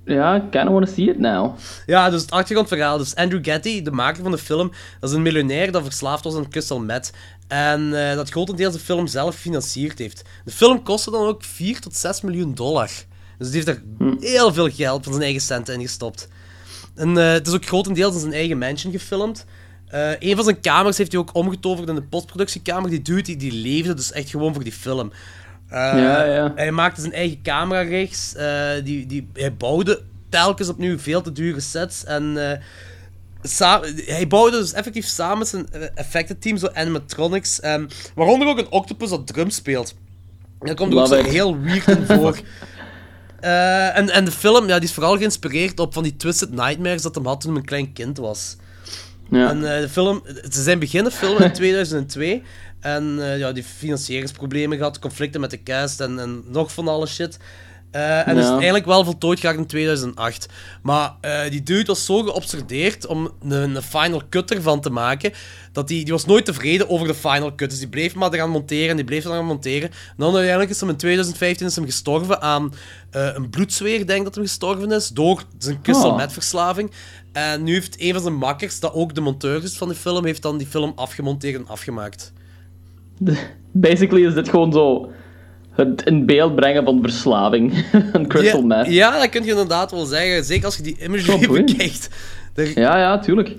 [0.06, 1.58] ja, I kinda wanna see it now.
[1.86, 2.98] Ja, dus het achtergrondverhaal.
[2.98, 6.36] Dus Andrew Getty, de maker van de film, dat is een miljonair dat verslaafd was
[6.36, 7.12] aan crystal meth.
[7.48, 10.24] En eh, dat grotendeels de film zelf gefinancierd heeft.
[10.46, 12.90] De film kostte dan ook 4 tot 6 miljoen dollar.
[13.38, 13.84] Dus die heeft er
[14.20, 16.28] heel veel geld van zijn eigen centen in gestopt.
[16.96, 19.46] En eh, het is ook grotendeels in zijn eigen mansion gefilmd.
[19.88, 22.90] Eh een van zijn kamers heeft hij ook omgetoverd in de postproductiekamer.
[22.90, 25.12] Die dude die, die leefde dus echt gewoon voor die film.
[25.72, 26.52] Eh, Ja, ja.
[26.56, 28.36] Hij maakte zijn eigen camera rechts.
[28.36, 32.04] eh, die, die, hij bouwde telkens opnieuw veel te dure sets.
[32.06, 32.58] En eh,
[34.06, 37.60] hij bouwde dus effectief samen met zijn effectenteam zo animatronics.
[38.16, 39.94] waaronder ook een octopus dat drum speelt.
[40.60, 42.40] Dat komt er ook zo heel weird in voor.
[43.40, 47.16] En, en de film ja, die is vooral geïnspireerd op van die Twisted Nightmares dat
[47.16, 48.56] hem had toen hij een klein kind was.
[49.30, 49.50] Ja.
[49.50, 52.44] En de film, ze zijn beginnen filmen in 2002.
[52.82, 57.08] En eh, ja, die financieringsproblemen gehad, conflicten met de cast en, en nog van alle
[57.08, 57.38] shit.
[57.92, 60.48] Eh, en is eigenlijk wel voltooid geraakt in 2008.
[60.82, 65.34] Maar eh, die dude was zo geobsedeerd om een, een final cut ervan te maken,
[65.72, 67.70] dat die, die was nooit tevreden over de final cut.
[67.70, 69.90] Dus die bleef maar eraan monteren en die bleef er aan monteren.
[69.90, 72.74] En dan uiteindelijk is hem in 2015 is hem gestorven aan
[73.12, 76.90] een bloedzweer, denk ik dat hij gestorven is, door zijn crystal Oh.
[77.32, 80.26] En nu heeft een van zijn makkers, dat ook de monteur is van de film,
[80.26, 82.34] heeft dan die film afgemonteerd en afgemaakt.
[83.72, 85.12] Basically is dit gewoon zo
[85.72, 87.86] het in beeld brengen van verslaving.
[88.14, 88.88] Een crystal ja, meth.
[88.88, 90.44] Ja, dat kun je inderdaad wel zeggen.
[90.44, 91.72] Zeker als je die imagery Oh, boeiend.
[91.78, 92.10] bekijkt.
[92.56, 93.56] Er- Ja, ja, tuurlijk.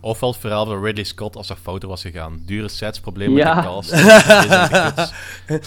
[0.00, 2.42] Ofwel het verhaal van Ridley Scott als er fouten was gegaan.
[2.46, 3.54] Dure sets, problemen Ja.
[3.54, 5.12] met de cast.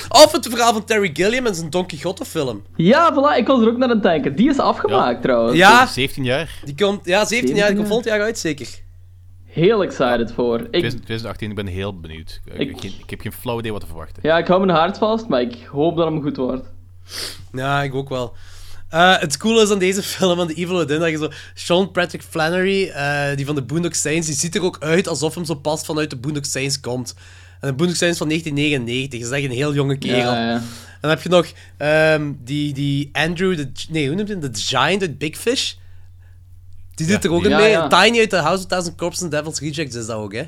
[0.23, 2.63] Of het verhaal van Terry Gilliam en zijn Don Quixote film.
[2.75, 4.35] Ja, voilà, ik was er ook naar aan het denken.
[4.35, 5.57] Die is afgemaakt trouwens.
[5.57, 6.59] Ja, 17 jaar.
[6.65, 8.67] die komt, ja 17 jaar, die 17 komt volgend jaar uit zeker.
[9.59, 10.59] Heel excited voor.
[10.59, 12.41] Ik, 2018, ik ben heel benieuwd.
[12.57, 14.23] Ik, heb geen flauw idee wat te verwachten.
[14.23, 16.67] ja, ik hou mijn hart vast, maar ik hoop dat hem goed wordt.
[17.51, 18.33] Ja, ik ook wel.
[18.89, 21.29] Eh, het coole is aan deze film, van The Evil Within, dat je zo...
[21.53, 25.35] Sean Patrick Flannery, eh, die van de Boondock Saints, die ziet er ook uit alsof
[25.35, 27.15] hem zo pas vanuit de Boondock Saints komt.
[27.59, 30.33] En de Boondock Saints van 1999, dat is echt een heel jonge kerel.
[30.33, 30.55] Ja, ja.
[30.55, 34.51] En dan heb je nog ehm, die, die Andrew, de, nee, hoe noemt hij hem?
[34.51, 35.73] De Giant uit Big Fish.
[36.99, 37.69] Die Ja, zit er ook in Ja, mee.
[37.69, 37.87] ja.
[37.87, 40.43] Tiny uit The House of Thousand Corpses and Devil's Rejects is dat ook, hè?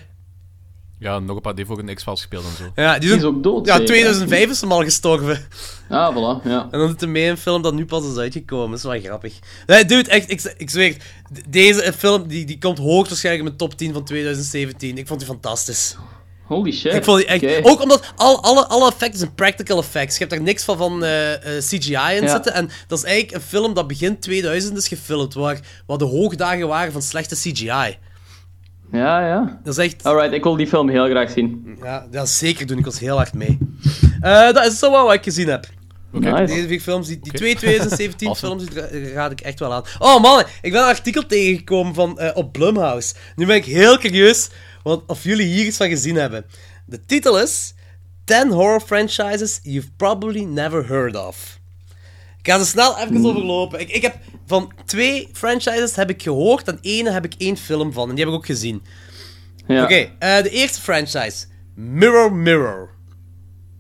[1.00, 2.72] Ja, nog een paar, die heeft ook een X-Files gespeeld en zo.
[2.82, 3.88] Ja, die, Die is ook dood, Ja, zeker?
[3.88, 5.48] 2005 is hem al gestorven.
[5.90, 6.68] Ah, voilà, ja.
[6.72, 8.70] En dan doet hij mee in een film dat nu pas is uitgekomen.
[8.70, 9.34] Dat is wel grappig.
[9.66, 10.96] Nee, dude, echt, ik, ik zweer
[11.50, 14.98] Deze film die, die komt hoogstwaarschijnlijk in mijn top 10 van 2017.
[14.98, 15.96] Ik vond die fantastisch.
[16.52, 16.94] Holy shit.
[16.94, 17.44] Ik vond die echt...
[17.44, 17.60] Oké.
[17.70, 20.14] Ook omdat al, alle, alle effecten zijn practical effects.
[20.18, 22.28] Je hebt er niks van, van eh, eh, CGI in Ja.
[22.28, 22.54] zitten.
[22.54, 25.34] En dat is eigenlijk een film dat begin 2000 is gefilmd.
[25.34, 27.98] Waar, waar de hoogdagen waren van slechte CGI.
[28.92, 29.60] Ja, ja.
[29.64, 30.04] Dat is echt...
[30.04, 31.78] Alright, ik wil die film heel graag zien.
[31.84, 32.78] Ja, dat zeker doen.
[32.78, 33.58] Ik was heel hard mee.
[34.22, 35.66] Eh, dat is zo wel wat ik gezien heb.
[36.12, 36.44] Nice.
[36.54, 38.60] Deze vier films, die, die twee 2017 Awesome.
[38.60, 39.84] films, die ra- raad ik echt wel aan.
[40.00, 43.14] Oh man, ik ben een artikel tegengekomen van, eh, op Blumhouse.
[43.36, 44.50] Nu ben ik heel curieus
[44.84, 46.46] want of jullie hier iets van gezien hebben.
[46.86, 47.74] De titel is
[48.24, 51.60] 10 Horror Franchises You've Probably Never Heard of.
[52.40, 53.80] Ik ga ze snel even overlopen.
[53.80, 57.94] Ik, ik heb van twee franchises heb ik gehoord en ene heb ik één film
[57.94, 58.10] van.
[58.10, 58.84] En die heb ik ook gezien.
[59.68, 59.84] Ja.
[59.84, 61.46] Oké, eh, de eerste franchise.
[61.76, 62.90] Mirror Mirror.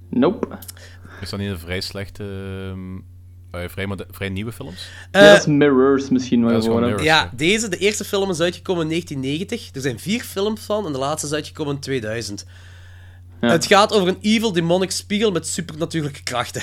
[0.10, 0.58] Nope.
[1.22, 2.24] Is dat niet een vrij slechte...
[2.72, 2.96] ehm,
[3.52, 4.90] eh, vrij, nieuwe films?
[5.12, 6.82] Eh, Ja, dat is Mirrors misschien wel gewoon.
[6.82, 7.04] Mirrors.
[7.04, 9.76] Ja, deze, de eerste film is uitgekomen in 1990.
[9.76, 12.46] Er zijn vier films van en de laatste is uitgekomen in 2000.
[13.42, 13.50] Ja.
[13.50, 16.62] Het gaat over een evil demonic spiegel met supernatuurlijke krachten.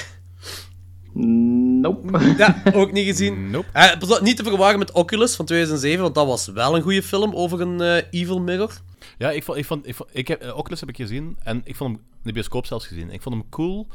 [1.81, 2.35] Nope.
[2.38, 3.51] Ja, ook niet gezien.
[3.51, 3.66] Nope.
[3.72, 7.35] Eh, niet te verwarren met Oculus van 2007, want dat was wel een goede film
[7.35, 8.72] over een eh, evil mirror.
[9.18, 11.77] Ja, ik vond, ik vond, ik vond ik heb, Oculus heb ik gezien en ik
[11.77, 13.11] vond hem in de bioscoop zelfs gezien.
[13.11, 13.87] Ik vond hem cool,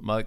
[0.00, 0.24] maar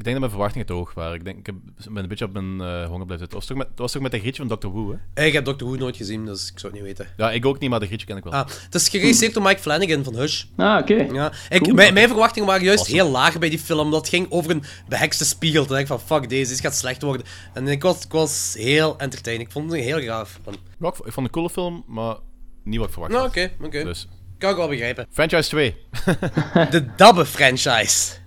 [0.00, 1.14] ik, denk dat mijn verwachtingen te hoog waren.
[1.14, 1.54] Ik denk, ik
[1.90, 3.22] ben een beetje op mijn eh, honger blijven zitten.
[3.24, 4.68] Het was toch met, het was toch met de grietje van Dr.
[4.68, 5.24] Who, hè?
[5.24, 7.12] Ik heb Doctor Who nooit gezien, dus ik zou het niet weten.
[7.16, 8.32] Ja, ik ook niet, maar de grietje ken ik wel.
[8.32, 10.44] Ah, het is geregisseerd door Mike Flanagan van Hush.
[10.56, 10.94] Ah, oké.
[10.94, 11.32] Ja.
[11.48, 11.74] Ik, Cool.
[11.74, 13.02] mijn, mijn verwachtingen waren juist Awesome.
[13.02, 13.90] heel laag bij die film.
[13.90, 15.60] Dat ging over een behekste spiegel.
[15.60, 17.26] Toen dacht ik van, fuck deze, dit gaat slecht worden.
[17.54, 19.46] En ik was, ik was heel entertained.
[19.46, 20.40] Ik vond het een heel gaaf.
[20.44, 22.16] Ja, ik, vond- het een coole film, maar
[22.64, 23.36] niet wat ik verwacht Nou, had.
[23.36, 23.84] oké, oké.
[23.84, 24.08] Dus,
[24.38, 25.06] Kan ik wel begrijpen.
[25.10, 25.76] franchise 2.
[26.70, 28.10] De Dabbe-franchise.
[28.10, 28.19] wat?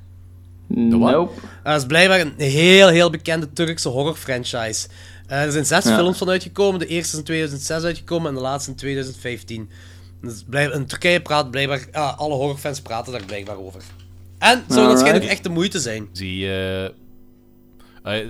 [0.75, 1.31] Nope.
[1.63, 4.87] Eh, dat is blijkbaar een heel, heel bekende Turkse horror-franchise.
[5.27, 5.95] Eh, er zijn zes Ja.
[5.95, 6.79] films van uitgekomen.
[6.79, 9.69] De eerste is in 2006 uitgekomen en de laatste in 2015.
[10.21, 11.85] Dus blijf, in Turkije praat blijkbaar...
[11.91, 13.81] ah, alle horrorfans praten daar blijkbaar over.
[14.39, 16.07] En zou dat schijnt ook echt de moeite zijn.
[16.11, 16.91] Zie eh, eh,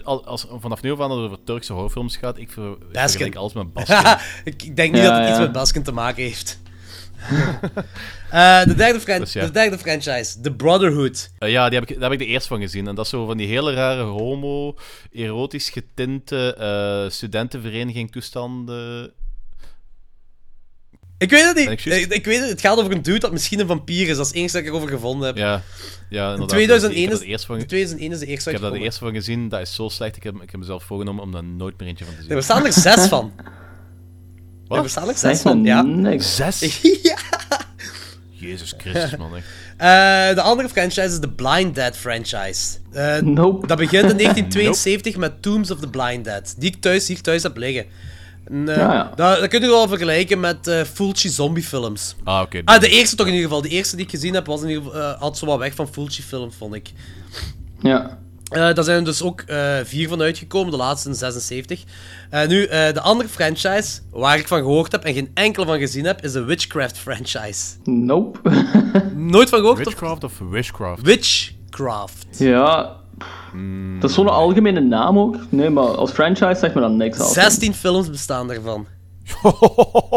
[0.03, 2.77] al- als, vanaf nu af aan dat het over Turkse horrorfilms gaat, ik ver, ik
[2.99, 4.17] vergelijk alles met Baskin.
[4.53, 6.59] ik, denk niet Ja, dat het iets met Baskin te maken heeft.
[8.33, 9.45] Eh, de, derde fran- Dus ja.
[9.45, 11.31] de derde franchise, The Brotherhood.
[11.39, 12.87] Eh, ja, die heb ik, daar heb ik de eerste van gezien.
[12.87, 14.75] En dat is zo van die hele rare homo,
[15.11, 19.13] erotisch getinte eh, studentenvereniging toestanden.
[21.17, 21.85] Ik weet het ik niet.
[21.85, 24.15] Ik, ik weet het, het gaat over een dude dat misschien een vampier is.
[24.15, 25.37] Dat is het enige dat ik erover gevonden heb.
[25.37, 25.61] Ja,
[26.09, 26.49] ja inderdaad.
[26.49, 28.85] 2001 ik heb is, eerst van, de 2001 is de eerste ik heb daar de
[28.85, 29.49] eerste van gezien.
[29.49, 30.15] Dat is zo slecht.
[30.15, 32.29] Ik heb, ik heb mezelf voorgenomen om daar nooit meer eentje van te zien.
[32.29, 33.31] Er bestaan er zes van.
[34.67, 34.77] Wat?
[34.77, 35.81] Er bestaan er zes van, ja.
[35.81, 36.35] niks.
[36.35, 36.81] Zes?
[37.03, 37.17] ja.
[38.47, 39.35] Jezus Christus, man.
[39.35, 39.45] Echt.
[39.77, 42.77] Eh, de andere franchise is de Blind Dead franchise.
[42.91, 43.67] Eh, Nope.
[43.67, 46.55] Dat begint in 1972 met Tombs of the Blind Dead.
[46.57, 47.85] Die ik thuis, hier thuis heb liggen.
[48.47, 49.11] En, eh, Ja, ja.
[49.15, 52.15] Dat, dat kun je wel vergelijken met eh Fulci zombiefilms.
[52.23, 52.61] Ah, oké.
[52.65, 53.63] Ah, de eerste toch in ieder geval.
[53.63, 55.73] De eerste die ik gezien heb, was in ieder geval, eh, had zo wat weg
[55.73, 56.89] van Fulci films, vond ik.
[57.81, 58.17] Ja.
[58.53, 61.83] Eh daar zijn er dus ook eh, vier van uitgekomen, de laatste in 76.
[62.29, 65.79] Eh, nu, eh, de andere franchise, waar ik van gehoord heb en geen enkele van
[65.79, 67.63] gezien heb, is de Witchcraft franchise.
[67.83, 68.39] Nope.
[69.15, 69.79] Nooit van gehoord?
[69.79, 69.85] Of...
[69.85, 71.01] Witchcraft of Wishcraft?
[71.01, 72.25] Witchcraft.
[72.37, 73.01] ja.
[73.51, 73.99] Hmm.
[73.99, 75.37] Dat is zo'n algemene naam ook.
[75.49, 77.31] Nee, maar als franchise zegt me dan niks af.
[77.31, 78.87] 16 films bestaan daarvan.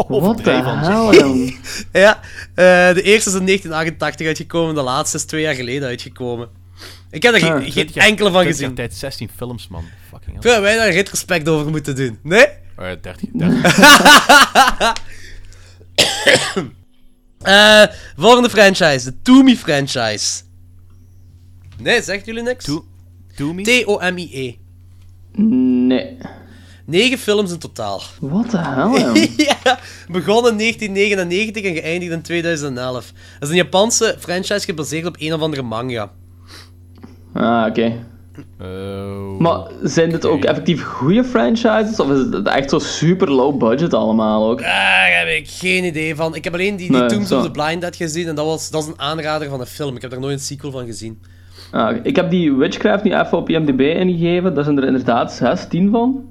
[0.07, 1.59] Wat de hel, jong.
[1.91, 2.19] Ja,
[2.53, 6.49] eh, de eerste is in 1988 uitgekomen, de laatste is twee jaar geleden uitgekomen.
[7.11, 8.75] Ik heb er geen, Ah, geen 20 jaar- enkele van 20 jaar gezien.
[8.87, 9.83] tijd 16 films, man.
[10.09, 10.35] Fucking hell.
[10.35, 12.19] Ik vind dat wij daar retrospect over moeten doen.
[12.23, 12.45] Nee?
[12.77, 13.29] Oh ja, 30.
[13.33, 14.93] 30.
[17.41, 17.83] Eh,
[18.17, 20.41] volgende franchise, de Toomey franchise.
[21.77, 22.65] Nee, zegt jullie niks?
[22.65, 22.85] To,
[23.35, 23.63] to me?
[23.63, 24.55] T-O-M-I-E.
[25.87, 26.17] Nee.
[26.85, 28.01] Negen films in totaal.
[28.19, 29.33] Wat de hel, jong.
[29.63, 33.11] ja, begon in 1999 en geëindigd in 2011.
[33.33, 36.11] Dat is een Japanse franchise gebaseerd op een of andere manga.
[37.37, 37.93] Ah, oké.
[38.61, 39.39] Oh.
[39.39, 41.99] Maar zijn dit ook effectief goede franchises?
[41.99, 44.59] Of is het echt zo super low budget allemaal ook?
[44.59, 46.35] Daar heb ik geen idee van.
[46.35, 48.69] Ik heb alleen die, die Nee, Tombs of the Blind Dead gezien en dat, was,
[48.69, 49.95] dat is een aanrader van een film.
[49.95, 51.19] Ik heb daar nooit een sequel van gezien.
[51.71, 54.53] Ah, ik heb die Witchcraft nu even op IMDb ingegeven.
[54.53, 56.23] Daar zijn er inderdaad 16 van.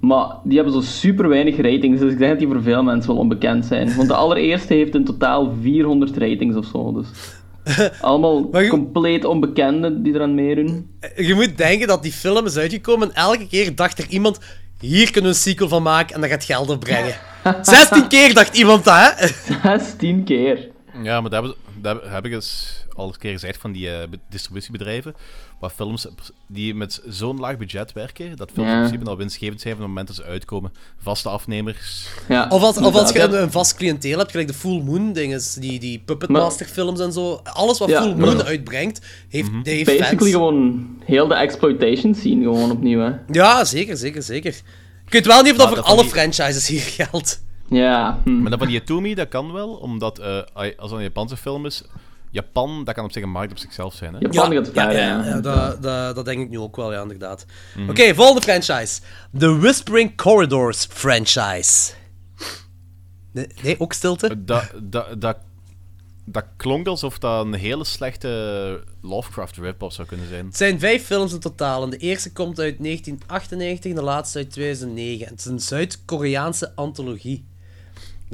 [0.00, 3.10] Maar die hebben zo super weinig ratings, dus ik denk dat die voor veel mensen
[3.10, 3.96] wel onbekend zijn.
[3.96, 6.92] Want de allereerste heeft in totaal 400 ratings of zo.
[6.92, 7.08] Dus.
[8.00, 10.90] Allemaal je- compleet onbekenden die eraan meedoen.
[11.16, 14.38] Je moet denken dat die film is uitgekomen en elke keer dacht er iemand...
[14.80, 17.14] Hier kunnen we een sequel van maken en dat gaat geld opbrengen.
[17.62, 19.26] 16 keer dacht iemand dat, hè?
[19.78, 20.68] 16 keer.
[21.02, 24.08] Ja, maar dat, hebben, dat heb ik dus al een keer gezegd van die eh,
[24.08, 25.14] be- distributiebedrijven.
[25.60, 26.06] Waar films
[26.46, 28.74] die met zo'n laag budget werken, dat films Ja.
[28.76, 30.72] in principe al winstgevend zijn van het moment dat ze uitkomen.
[30.98, 32.08] Vaste afnemers.
[32.28, 35.12] Ja, Of als, of als je een, een vast cliënteel hebt, gelijk de Full Moon
[35.12, 37.40] dingen, die, die Puppet Maar- Master films en zo.
[37.44, 39.60] Alles wat Ja, Full Moon maar- uitbrengt, heeft, ja.
[39.62, 40.30] heeft Basically fans.
[40.30, 43.12] gewoon heel de exploitation scene gewoon opnieuw, hè.
[43.30, 44.54] Ja, zeker, zeker, zeker.
[45.06, 47.42] Ik weet wel niet of dat voor dat alle die- franchises hier geldt.
[47.68, 48.40] Ja, hm.
[48.40, 51.66] Maar dat van die Toomey, dat kan wel, omdat eh, als het een Japanse film
[51.66, 51.82] is,
[52.34, 54.14] Japan, dat kan op zich een markt op zichzelf zijn.
[54.14, 54.18] Hè?
[54.18, 55.24] Japan gaat ja, verder, ja, ja.
[55.24, 57.46] ja, dat, dat, dat denk ik nu ook wel, ja, inderdaad.
[57.88, 59.00] Oké, volgende franchise.
[59.38, 61.92] The Whispering Corridors franchise.
[63.32, 64.44] Nee, nee ook stilte?
[64.44, 65.36] Dat, dat, dat,
[66.24, 70.46] dat klonk alsof dat een hele slechte Lovecraft rip-off zou kunnen zijn.
[70.46, 71.82] Het zijn vijf films in totaal.
[71.82, 75.26] En de eerste komt uit 1998 en de laatste uit 2009.
[75.26, 77.44] Het is een Zuid-Koreaanse antologie.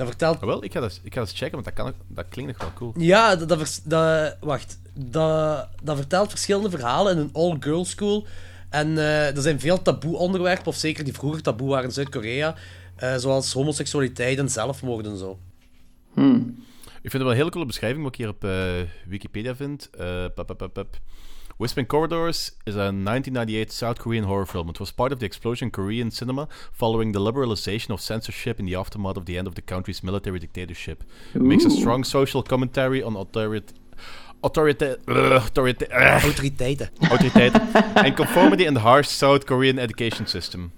[0.01, 0.41] Dat vertelt...
[0.41, 2.53] Ah, wel, ik ga, dat, ik ga dat checken, want dat, kan, ook- dat klinkt
[2.53, 2.93] nog wel cool.
[3.05, 4.79] Ja, dat, dat, vers- dat- wacht.
[4.95, 8.27] Dat, dat vertelt verschillende verhalen in een all-girls school.
[8.71, 12.55] En eh, er zijn veel taboe onderwerpen, of zeker die vroeger taboe waren in Zuid-Korea.
[12.97, 15.39] eh, zoals homoseksualiteit en zelfmoord en zo.
[16.15, 16.65] Hmm.
[17.03, 18.73] Ik vind het wel een hele coole beschrijving wat ik hier op eh,
[19.07, 19.91] Wikipedia vind.
[19.99, 20.99] Eh, pap, pap, pap, pap.
[21.61, 24.71] Whispering Corridors is a 1998 South Korean horror film.
[24.71, 28.65] It was part of the explosion in Korean cinema following the liberalization of censorship in
[28.65, 31.05] the aftermath of the end of the country's military dictatorship.
[31.35, 33.75] It makes a strong social commentary on authority.
[34.43, 35.05] Autoriteiten.
[37.11, 37.55] autoriteit
[38.07, 40.73] and conformity in the harsh South Korean education system.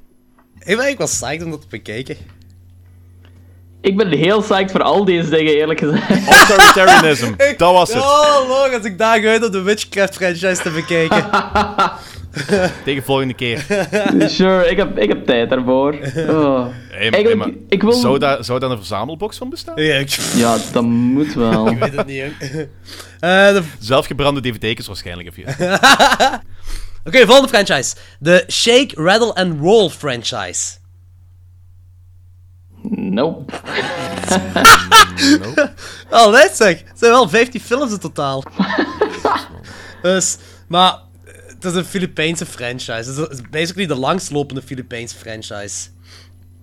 [0.59, 2.17] Ik ben eigenlijk wel psyched om dat te bekijken.
[3.83, 6.29] Ik ben heel psyched voor al deze dingen, eerlijk gezegd.
[6.39, 8.03] Authoritarianism, dat was het.
[8.03, 11.31] Oh, log, als ik daag uit om de Witchcraft franchise te bekijken.
[12.85, 13.65] Tegen volgende keer.
[14.27, 15.93] Sure, ik heb, ik heb tijd daarvoor.
[16.17, 16.67] Oh.
[16.91, 17.93] Hey, Eigenlijk, hey, maar ik wil...
[17.93, 19.83] zou, daar, zou daar een verzamelbox van bestaan?
[19.83, 21.69] ja, ik, Ja, dat moet wel.
[21.69, 22.33] ik weet het niet, jong.
[23.21, 25.29] Eh, de Zelfgebrande DVD's waarschijnlijk.
[25.29, 25.45] Of je.
[27.05, 27.95] Oké, volgende franchise.
[28.19, 30.81] De Shake, Rattle and Roll franchise.
[32.83, 33.55] Nope.
[35.41, 35.73] Nope.
[36.11, 36.79] Alright zeg.
[36.79, 38.43] Het zijn wel 15 films in totaal.
[40.03, 40.99] dus, maar
[41.47, 42.93] het is een Filipijnse franchise.
[43.21, 45.89] Het is basically de langstlopende Filipijnse franchise.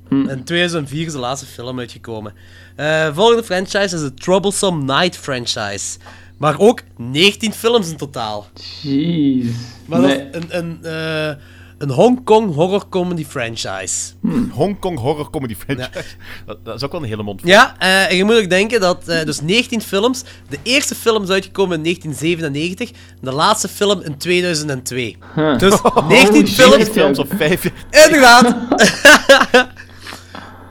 [0.09, 2.33] In 2004 is de laatste film uitgekomen.
[2.75, 5.97] Eh, volgende franchise is de Troublesome Night franchise.
[6.37, 8.47] Maar ook 19 films in totaal.
[8.81, 9.45] Jeez.
[9.85, 10.27] Maar dat is Nee.
[10.31, 11.35] een, een, eh,
[11.79, 14.11] een Hong Kong horror comedy franchise.
[14.51, 16.05] Hong Kong horror comedy franchise.
[16.45, 17.41] Dat, dat is ook wel een hele mond.
[17.41, 17.49] vol.
[17.49, 20.23] Ja, eh, en je moet ook denken dat eh, dus 19 films.
[20.49, 25.17] De eerste film is uitgekomen in 1997, de laatste film in 2002.
[25.57, 26.55] Dus 19 shit.
[26.55, 26.89] films.
[26.89, 28.05] Films op vijf jaar.
[28.05, 28.55] Inderdaad.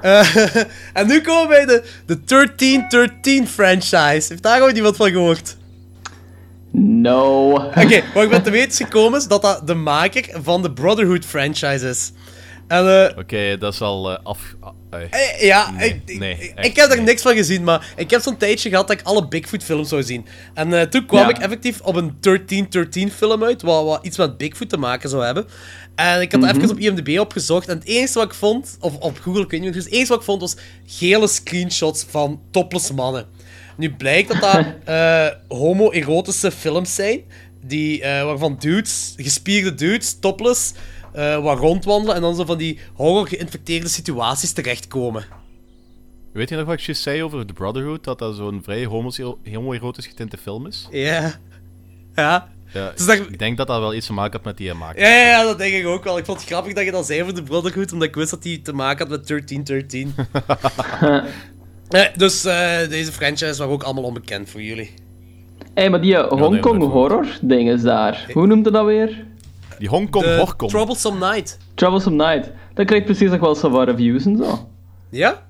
[0.01, 0.37] Eh,
[0.93, 4.27] en nu komen we bij de, de 1313 franchise.
[4.29, 5.57] Heeft daar ooit iemand van gehoord?
[6.73, 7.51] No.
[7.53, 10.73] Oké, wat ik ben te weten is gekomen is dat dat de maker van de
[10.73, 12.13] Brotherhood franchise is.
[12.67, 14.39] En eh, Oké, dat is al eh, af.
[14.61, 14.73] ah,
[15.11, 15.41] eh.
[15.43, 17.07] Ja, Nee, ik, ik- nee, ik, echt heb er niet.
[17.07, 20.27] niks van gezien, maar ik heb zo'n tijdje gehad dat ik alle Bigfoot-films zou zien.
[20.55, 21.29] En eh, toen kwam Ja.
[21.29, 25.47] ik effectief op een 1313-film uit, wat, wat iets met Bigfoot te maken zou hebben.
[25.95, 28.97] En ik had dat even op IMDb opgezocht, en het enige wat ik vond, of
[28.97, 32.41] op Google, ik weet niet meer, het enige wat ik vond was gele screenshots van
[32.51, 33.27] topless mannen.
[33.79, 37.21] Nu blijkt dat dat eh, homo-erotische films zijn,
[37.63, 40.73] die, eh, waarvan dudes, gespierde dudes, topless,
[41.13, 45.25] eh, wat rondwandelen en dan zo van die horror-geïnfecteerde situaties terechtkomen.
[46.33, 48.05] Weet je nog wat ik juist zei over The Brotherhood?
[48.05, 50.89] Dat dat zo'n vrij homo- homoerotisch getinte film is?
[50.91, 51.35] Ja.
[52.15, 52.49] Ja.
[52.73, 55.01] Ja, Dus dat- ik denk dat dat wel iets te maken had met die maker.
[55.03, 56.19] Ja, ja, ja, dat denk ik ook wel.
[56.19, 58.43] Ik vond het grappig dat je dat zei voor de Brotherhood, omdat ik wist dat
[58.43, 60.15] die te maken had met 1313.
[61.89, 64.91] Nee, dus eh, deze franchise waren ook allemaal onbekend voor jullie.
[65.75, 68.27] Hé, maar die eh, nee, Hongkong dat- horror ding is daar.
[68.33, 69.25] Hoe noemt het dat weer?
[69.79, 70.69] Die Hongkong De Horcom.
[70.69, 71.59] Troublesome Night.
[71.75, 72.51] Troublesome Night.
[72.75, 74.69] Dat krijgt precies nog wel zo wat reviews en zo.
[75.11, 75.47] Ja?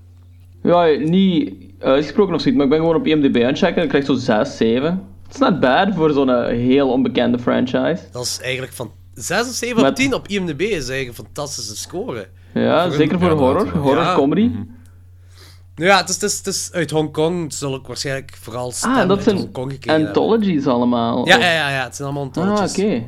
[0.63, 3.83] Ja, niet uitgesproken of zoiets, maar ik ben gewoon op IMDb aan het checken en
[3.83, 5.07] ik krijg zo 6, 7.
[5.27, 8.03] Het is not bad voor zo'n eh, heel onbekende franchise.
[8.13, 11.15] Dat is eigenlijk van 6 of 7 op Met- 10 op IMDb is eigenlijk een
[11.25, 12.29] fantastische score.
[12.55, 14.15] Ja, Voor een- zeker voor ja, horror, inderdaad, horror ja.
[14.15, 14.51] comedy.
[15.79, 17.43] Ja, het is, het is, het is uit Hongkong.
[17.43, 20.07] Het zal ook waarschijnlijk vooral stemmen Ah, dat uit zijn Hongkong hebben.
[20.07, 21.27] anthologies allemaal.
[21.27, 22.79] Ja, ja, ja, ja, het zijn allemaal Ah, anthologies.
[22.79, 22.99] oké.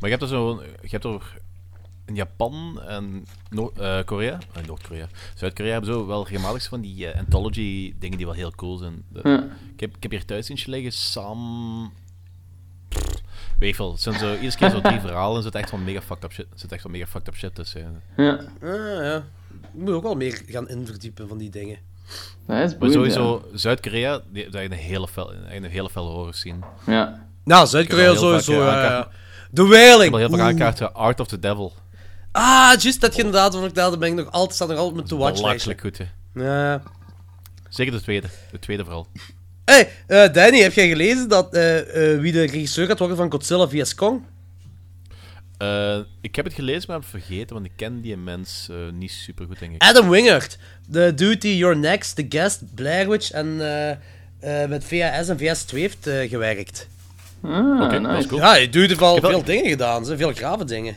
[0.00, 0.62] Maar je hebt er zo...
[0.82, 1.36] Je hebt er...
[2.06, 4.38] In Japan en Noor- eh, Korea...
[4.52, 5.06] eh, Noord-Korea.
[5.34, 9.02] Zuid-Korea hebben zo wel regelmatig van die eh, anthology dingen die wel heel cool zijn.
[9.08, 9.42] De- Ja.
[9.74, 11.92] ik, heb, ik heb hier thuis eentje liggen, Sam...
[12.88, 13.06] Pff,
[13.58, 15.80] Weet je wel, het zijn zo, iedere keer zo drie verhalen en zit echt wel
[15.80, 18.02] mega fucked up shit, zit echt wel mega fucked up shit tussen.
[18.16, 19.24] Ja, Ah, ja.
[19.78, 21.78] Ik moet ook wel meer gaan inverdiepen van die dingen.
[22.46, 26.34] dat is Maar sowieso, Zuid-Korea, die heeft eigenlijk een hele fel, een hele felle horror
[26.34, 26.58] scene.
[26.86, 27.26] Ja.
[27.44, 28.62] Nou, Zuid-Korea Ik heb sowieso.
[28.62, 29.08] aankaart-
[29.50, 30.02] De Ik Wailing.
[30.02, 30.46] heb al heel veel Oeh.
[30.46, 31.72] aankaart, eh, Art of the Devil.
[32.32, 35.08] Ah, juist, dat je inderdaad van vertelde, ben ik nog altijd, staat nog altijd met
[35.08, 36.04] to watch Belachelijk goed, hè.
[36.34, 36.82] Ja.
[37.68, 38.26] Zeker de tweede.
[38.50, 39.06] De tweede vooral.
[39.64, 43.30] Hey, eh, Danny, heb jij gelezen dat, eh, eh, wie de regisseur gaat worden van
[43.30, 43.94] Godzilla vs.
[43.94, 44.22] Kong?
[45.58, 48.76] Eh, ik heb het gelezen, maar heb het vergeten, want ik ken die mens eh,
[48.92, 49.82] niet super goed, denk ik.
[49.82, 50.58] Adam Wingard.
[50.86, 53.90] De dude die Your Next, The Guest, Blair Witch en eh,
[54.62, 56.88] eh, met VHS en VS2 heeft gewerkt.
[57.42, 58.28] Ah, Oké, dat is nice.
[58.28, 58.40] cool.
[58.40, 60.96] Ja, die dude heeft al wel- veel dingen gedaan, ze, veel grave dingen.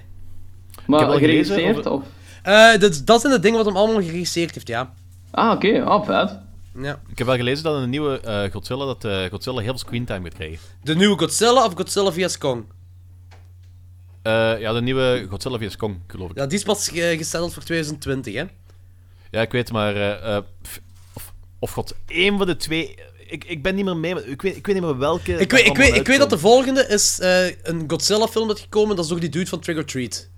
[0.86, 2.04] Maar heb al gelezen geregisseerd over- of...
[2.43, 4.93] Eh, dat, dat zijn de dingen wat hem allemaal geregisseerd heeft, ja.
[5.32, 5.84] Ah, oké.
[5.88, 6.38] Oh, vet.
[6.84, 7.00] ja.
[7.10, 9.78] Ik heb wel gelezen dat in een nieuwe eh, Godzilla, dat eh, Godzilla heel veel
[9.78, 10.60] screentime gaat krijgen.
[10.84, 12.38] De nieuwe Godzilla of Godzilla vs.
[12.38, 12.63] Kong?
[14.22, 15.76] Eh, ja, de nieuwe Godzilla vs.
[15.78, 16.38] Kong, geloof ik.
[16.38, 18.44] Ja, die is pas gesetteld voor 2020, hè.
[19.32, 19.96] Ja, ik weet, maar...
[19.96, 20.44] eh, eh,
[21.14, 22.96] of, of god, één van de twee...
[23.28, 25.34] Ik, ik ben niet meer mee, maar ik weet, ik weet niet meer welke...
[25.34, 28.96] Ik weet, ik, weet, ik weet dat de volgende is eh, een Godzilla-film dat gekomen.
[28.96, 30.30] Dat is toch die dude van Trick or Treat.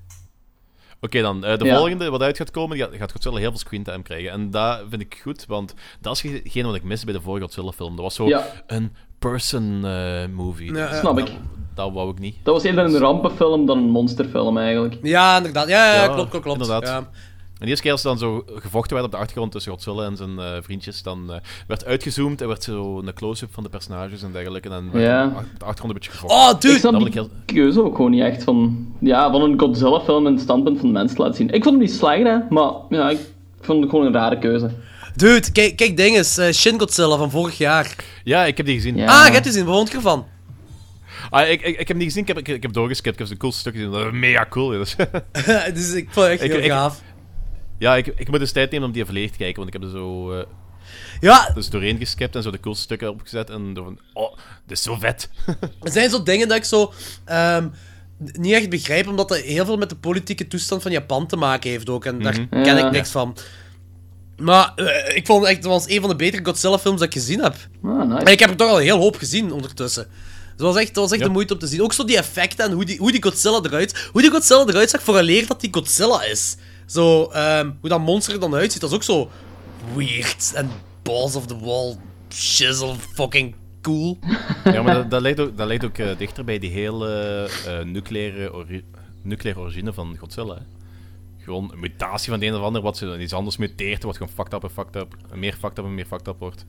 [1.01, 1.77] Oké dan, eh, de Ja.
[1.77, 4.31] volgende wat uit gaat komen, die gaat, gaat Godzilla heel veel screentime krijgen.
[4.31, 7.45] En dat vind ik goed, want dat is hetgeen wat ik miste bij de vorige
[7.45, 7.95] Godzilla-film.
[7.95, 8.63] Dat was zo Ja.
[8.67, 8.95] een
[9.31, 10.73] person eh, movie.
[10.73, 10.99] Ja, ja.
[10.99, 11.25] Snap ik.
[11.25, 11.35] Dat,
[11.75, 12.35] dat wou ik niet.
[12.43, 14.97] Dat was eerder een rampenfilm dan een monsterfilm, eigenlijk.
[15.01, 15.67] Ja, inderdaad.
[15.67, 16.61] Ja, ja, Ja, klopt, klopt, klopt.
[16.61, 16.87] inderdaad.
[16.87, 16.97] Ja.
[16.97, 20.05] En de eerste keer als er dan zo gevochten werd op de achtergrond tussen Godzilla
[20.05, 23.69] en zijn eh, vriendjes, dan eh, werd uitgezoomd en werd zo een close-up van de
[23.69, 24.69] personages en dergelijke.
[24.69, 25.25] En dan werd Ja.
[25.27, 26.39] de achtergrond een beetje gevochten.
[26.39, 26.79] Oh, Ik dude!
[26.79, 28.87] snap dat die ik heel- keuze ook gewoon niet echt van...
[28.99, 31.47] Ja, van een Godzilla-film in het standpunt van de mens te laten zien.
[31.49, 32.37] Ik vond hem niet slecht, hè.
[32.49, 33.19] Maar ja, ik
[33.61, 34.69] vond het gewoon een rare keuze.
[35.15, 36.37] Dude, kijk, kijk dinges.
[36.37, 37.95] eh, Shin Godzilla van vorig jaar.
[38.23, 38.95] Ja, ik heb die gezien.
[38.97, 39.05] Ja.
[39.19, 39.65] Ah, je hebt die gezien.
[39.65, 40.27] Wat vond je ervan?
[41.29, 43.29] Ah, ik, ik, ik heb die gezien, ik heb, ik, ik heb doorgeskipt, ik heb
[43.31, 43.93] een cool stukje gezien.
[43.93, 44.67] Dat is mega cool.
[44.69, 44.95] Dus.
[45.73, 47.01] dus ik vond het echt Ik- heel ik- gaaf.
[47.77, 49.91] ja, ik, ik moet eens tijd nemen om die volledig te kijken, want ik heb
[49.91, 50.45] er zo eh,
[51.21, 53.49] Ja, dus doorheen geskipt en zo de coolste stukken opgezet.
[53.49, 55.29] En door van, oh, dit is zo vet.
[55.83, 56.93] er zijn zo dingen dat ik zo
[57.25, 57.67] ehm,
[58.17, 61.69] niet echt begrijp, omdat dat heel veel met de politieke toestand van Japan te maken
[61.69, 62.05] heeft ook.
[62.05, 62.85] En daar ken Ja.
[62.85, 63.37] ik niks van.
[64.43, 67.43] Maar eh, ik vond het echt, was een van de betere Godzilla-films dat ik gezien
[67.43, 67.55] heb.
[67.83, 68.25] Ah, nice.
[68.25, 70.07] En ik heb er toch al een heel hoop gezien ondertussen.
[70.51, 71.81] Het was echt, het was echt de moeite om te zien.
[71.81, 74.09] Ook zo die effecten en hoe die, hoe die Godzilla eruit...
[74.11, 76.55] Hoe die Godzilla eruit zag vooraleer dat die Godzilla is.
[76.85, 79.29] Zo, ehm, hoe dat monster er dan uitziet, dat is ook zo...
[79.95, 80.69] Weird en
[81.03, 81.95] balls of the wall
[82.33, 84.17] shizzle fucking cool.
[84.63, 87.09] ja, maar dat, dat lijkt ook, dat lijkt ook eh, dichter bij die hele
[87.67, 88.83] eh, nucleaire, ori-
[89.21, 90.53] nucleaire origine van Godzilla.
[90.53, 90.61] hè.
[91.43, 94.33] Gewoon een mutatie van de een of ander, wat ze iets anders muteert, wat gewoon
[94.33, 96.65] fucked up en fucked up, en meer fucked up en meer fucked up wordt.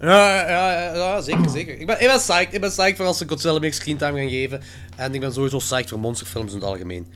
[0.00, 1.80] Ja, ja, ja, ja, zeker, zeker.
[1.80, 2.54] Ik ben, ik ben psyched.
[2.54, 4.62] Ik ben psyched voor als ze Godzilla meer screentime gaan geven.
[4.96, 7.06] En ik ben sowieso psyched voor monsterfilms in het algemeen.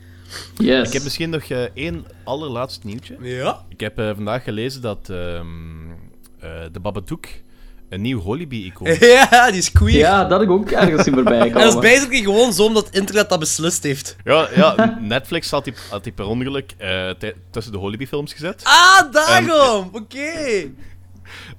[0.57, 0.87] Yes.
[0.87, 3.17] Ik heb misschien nog eh, één allerlaatst nieuwtje.
[3.21, 3.65] Ja?
[3.69, 5.47] Ik heb eh, vandaag gelezen dat ehm,
[6.39, 7.27] eh, de Babadook
[7.93, 9.97] een nieuw Hollybee-icoon Ja, die is queer.
[9.97, 11.89] Ja, dat heb ik ook ergens zien voorbij En dat is komen.
[11.89, 14.15] basically gewoon zo omdat het internet dat beslist heeft.
[14.23, 17.09] Ja, ja, Netflix had die, had die per ongeluk eh,
[17.51, 18.61] tussen de Hollybee-films gezet.
[18.63, 19.89] Ah, daarom!
[19.91, 20.71] Oké.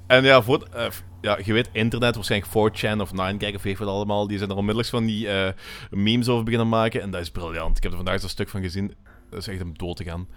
[0.06, 0.86] En ja, voor, eh,
[1.20, 4.50] ja, je weet, internet, waarschijnlijk 4chan of 9gag of weet ik wat allemaal, die zijn
[4.50, 5.52] er onmiddellijk van die eh,
[5.90, 7.02] memes over beginnen maken.
[7.02, 7.76] En dat is briljant.
[7.76, 8.94] Ik heb er vandaag zo'n stuk van gezien.
[9.30, 10.28] Dat is echt om dood te gaan.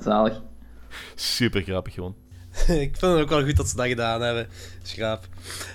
[0.00, 0.40] Zalig.
[1.14, 2.14] Super grappig gewoon.
[2.66, 4.48] ik vind het ook wel goed dat ze dat gedaan hebben.
[4.82, 5.24] Schraap.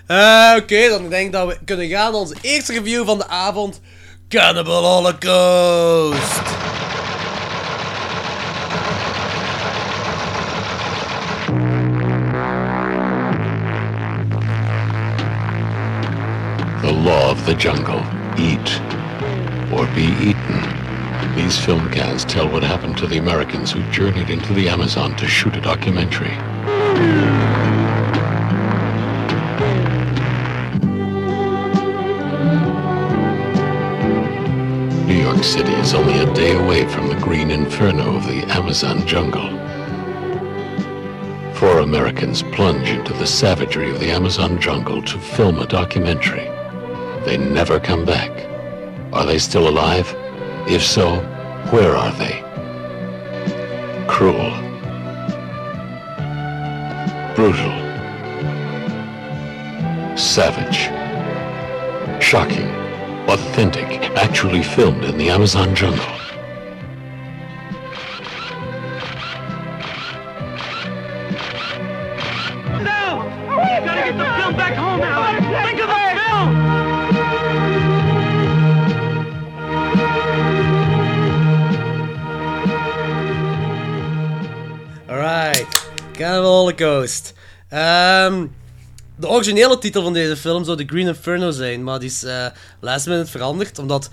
[0.05, 3.27] Eh, Oké, dan denk ik dat we kunnen gaan naar onze eerste review van de
[3.27, 3.81] avond.
[4.29, 6.41] Cannibal Holocaust.
[16.81, 18.03] The law of the jungle.
[18.37, 18.81] Eat
[19.71, 20.76] or be eaten.
[21.35, 25.27] These film cans tell what happened to the Americans who journeyed into the Amazon to
[25.27, 26.35] shoot a documentary.
[35.05, 39.05] New York City is only a day away from the green inferno of the Amazon
[39.07, 39.47] jungle.
[41.53, 46.49] Four Americans plunge into the savagery of the Amazon jungle to film a documentary.
[47.25, 48.31] They never come back.
[49.13, 50.13] Are they still alive?
[50.69, 51.21] If so,
[51.71, 52.43] where are they?
[54.05, 54.51] Cruel.
[57.35, 57.71] Brutal.
[60.17, 60.89] Savage.
[62.21, 62.67] Shocking.
[63.29, 63.85] Authentic.
[64.17, 66.03] Actually filmed in the Amazon jungle.
[72.77, 75.43] You gotta get the film back home, Alan!
[75.65, 76.86] Think of the film!
[85.09, 85.65] Alright.
[86.11, 87.33] Cannibal Holocaust.
[87.69, 88.45] Ehm,
[89.15, 92.45] de originele titel van deze film zou The Green Inferno zijn, maar die is eh
[92.79, 94.09] last minute veranderd, omdat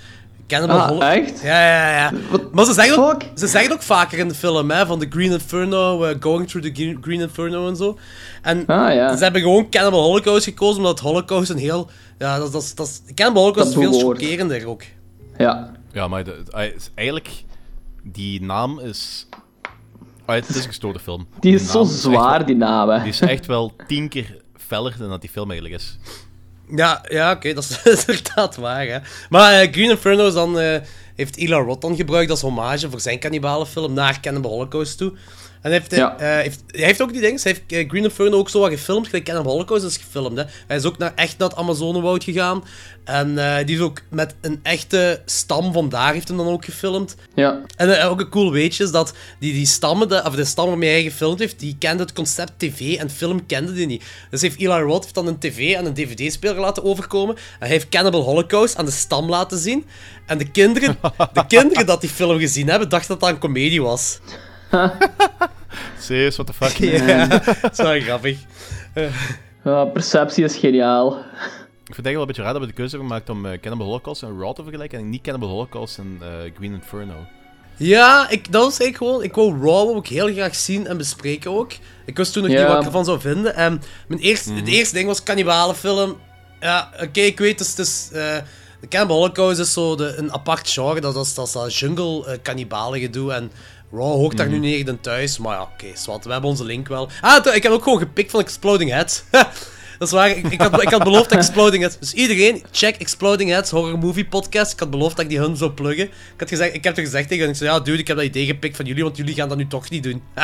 [0.49, 1.17] Cannibal Ah, Holocaust...
[1.31, 1.43] echt?
[1.43, 2.13] Ja, ja, ja.
[2.53, 5.31] Maar ze zeggen, ook, ze zeggen ook vaker in de film, hè, van The Green
[5.33, 7.99] Inferno, eh, Going Through the Green- Inferno en zo.
[8.43, 9.17] En Ah, ja.
[9.17, 11.91] ze hebben gewoon Cannibal Holocaust gekozen, omdat Holocaust een heel...
[12.19, 14.83] Ja, dat, dat, dat, Cannibal Holocaust is Taboe veel chockerender ook.
[15.37, 15.73] Ja.
[15.93, 17.29] Ja, maar de- is eigenlijk...
[18.03, 19.27] Die naam is...
[20.27, 21.27] Ah, het is een gestoorde film.
[21.41, 22.99] Die is zo zwaar, wel- die naam, hè.
[22.99, 25.99] Die is echt wel tien keer feller dan dat die film eigenlijk is.
[26.77, 28.99] Ja, ja oké, dat is inderdaad waar, hè.
[29.29, 30.81] Maar eh, Green Inferno is dan, eh,
[31.15, 35.13] heeft Eli Roth dan gebruikt als hommage voor zijn cannibalenfilm naar Cannibal Holocaust toe.
[35.65, 37.41] En hij heeft, eh, heeft, hij heeft ook die dingen.
[37.43, 39.07] Hij heeft eh, Green Inferno ook zo wat gefilmd.
[39.07, 40.39] Gelijk Cannibal Holocaust is gefilmd.
[40.39, 40.45] Hè.
[40.67, 42.65] Hij is ook naar, echt naar het Amazonewoud gegaan.
[43.05, 47.17] En eh, die is ook met een echte stam vandaar heeft hem dan ook gefilmd.
[47.35, 47.61] Ja.
[47.77, 50.91] En ook een cool weetje is dat die, die stammen, de, of de stam waarmee
[50.91, 54.05] hij gefilmd heeft, die kende het concept tv en film kende die niet.
[54.31, 57.35] Dus heeft Eli Roth heeft dan een tv en een dvd-speler laten overkomen.
[57.37, 59.87] En hij heeft Cannibal Holocaust aan de stam laten zien.
[60.27, 60.99] En de kinderen,
[61.33, 64.19] de kinderen dat die film gezien hebben, dachten dat dat een komedie was.
[65.99, 66.77] Serieus, what the fuck?
[66.77, 68.39] Ja, dat is wel grappig.
[69.65, 71.13] Ja, perceptie is geniaal.
[71.85, 73.47] Ik vind het eigenlijk wel een beetje raar dat we de keuze hebben gemaakt om
[73.47, 77.15] eh, Cannibal Holocaust en Raw te vergelijken en niet Cannibal Holocaust en eh, Green Inferno.
[77.77, 79.23] Ja, ik, dat was eigenlijk gewoon...
[79.23, 81.73] Ik wou Raw ik heel graag zien en bespreken ook.
[82.07, 82.59] Ik wist toen nog Ja.
[82.59, 83.55] niet wat ik ervan zou vinden.
[83.55, 84.59] En mijn eerste, Mhm.
[84.59, 86.17] Het eerste ding was cannibalenfilm.
[86.61, 87.77] Ja, oké, ik weet, het is...
[87.77, 88.37] Het is eh,
[88.89, 91.01] Cannibal Holocaust is zo de, een apart genre.
[91.01, 93.33] Dat is dat, is dat jungle cannibalen gedoe.
[93.33, 93.51] En
[93.95, 95.39] Raw hoort daar nu niet echt in thuis.
[95.39, 96.25] Maar ja, oké, zwart.
[96.25, 97.09] We hebben onze link wel.
[97.21, 99.25] Ah, ik heb ook gewoon gepikt van Exploding Heads.
[99.99, 101.99] Dat is waar, ik, ik, had, ik had beloofd Exploding Heads...
[101.99, 104.73] Dus iedereen, check Exploding Heads, horror movie podcast.
[104.73, 106.05] Ik had beloofd dat ik die hun zou pluggen.
[106.05, 108.27] Ik, had gezegd, ik heb er gezegd tegen ik zei, ja dude, ik heb dat
[108.27, 110.23] idee gepikt van jullie, want jullie gaan dat nu toch niet doen.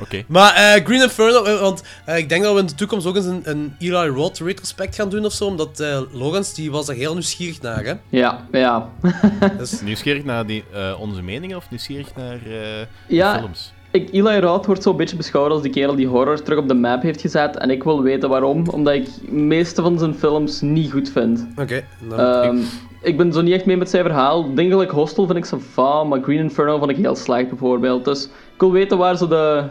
[0.00, 0.24] Oké.
[0.28, 3.16] Maar eh, Green Inferno, eh, want eh, ik denk dat we in de toekomst ook
[3.16, 6.88] eens een, een Eli Roth retrospect gaan doen of zo, omdat eh Logans, die was
[6.88, 7.92] er heel nieuwsgierig naar, hè.
[8.08, 8.88] Ja, ja.
[9.58, 13.32] Dus, Nieuwsgierig naar die, eh, onze meningen of nieuwsgierig naar eh, Ja.
[13.32, 13.72] de films?
[13.90, 16.74] Ik, Eli Roth wordt zo'n beetje beschouwd als die kerel die horror terug op de
[16.74, 17.56] map heeft gezet.
[17.56, 18.68] En ik wil weten waarom.
[18.68, 21.46] Omdat ik de meeste van zijn films niet goed vind.
[21.56, 22.56] Oké, dan- Ehm,
[23.02, 24.54] ik ben zo niet echt mee met zijn verhaal.
[24.54, 28.04] Dingen like Hostel vind ik zo van, maar Green Inferno vond ik heel slecht bijvoorbeeld.
[28.04, 29.62] Dus ik wil weten waar zo de,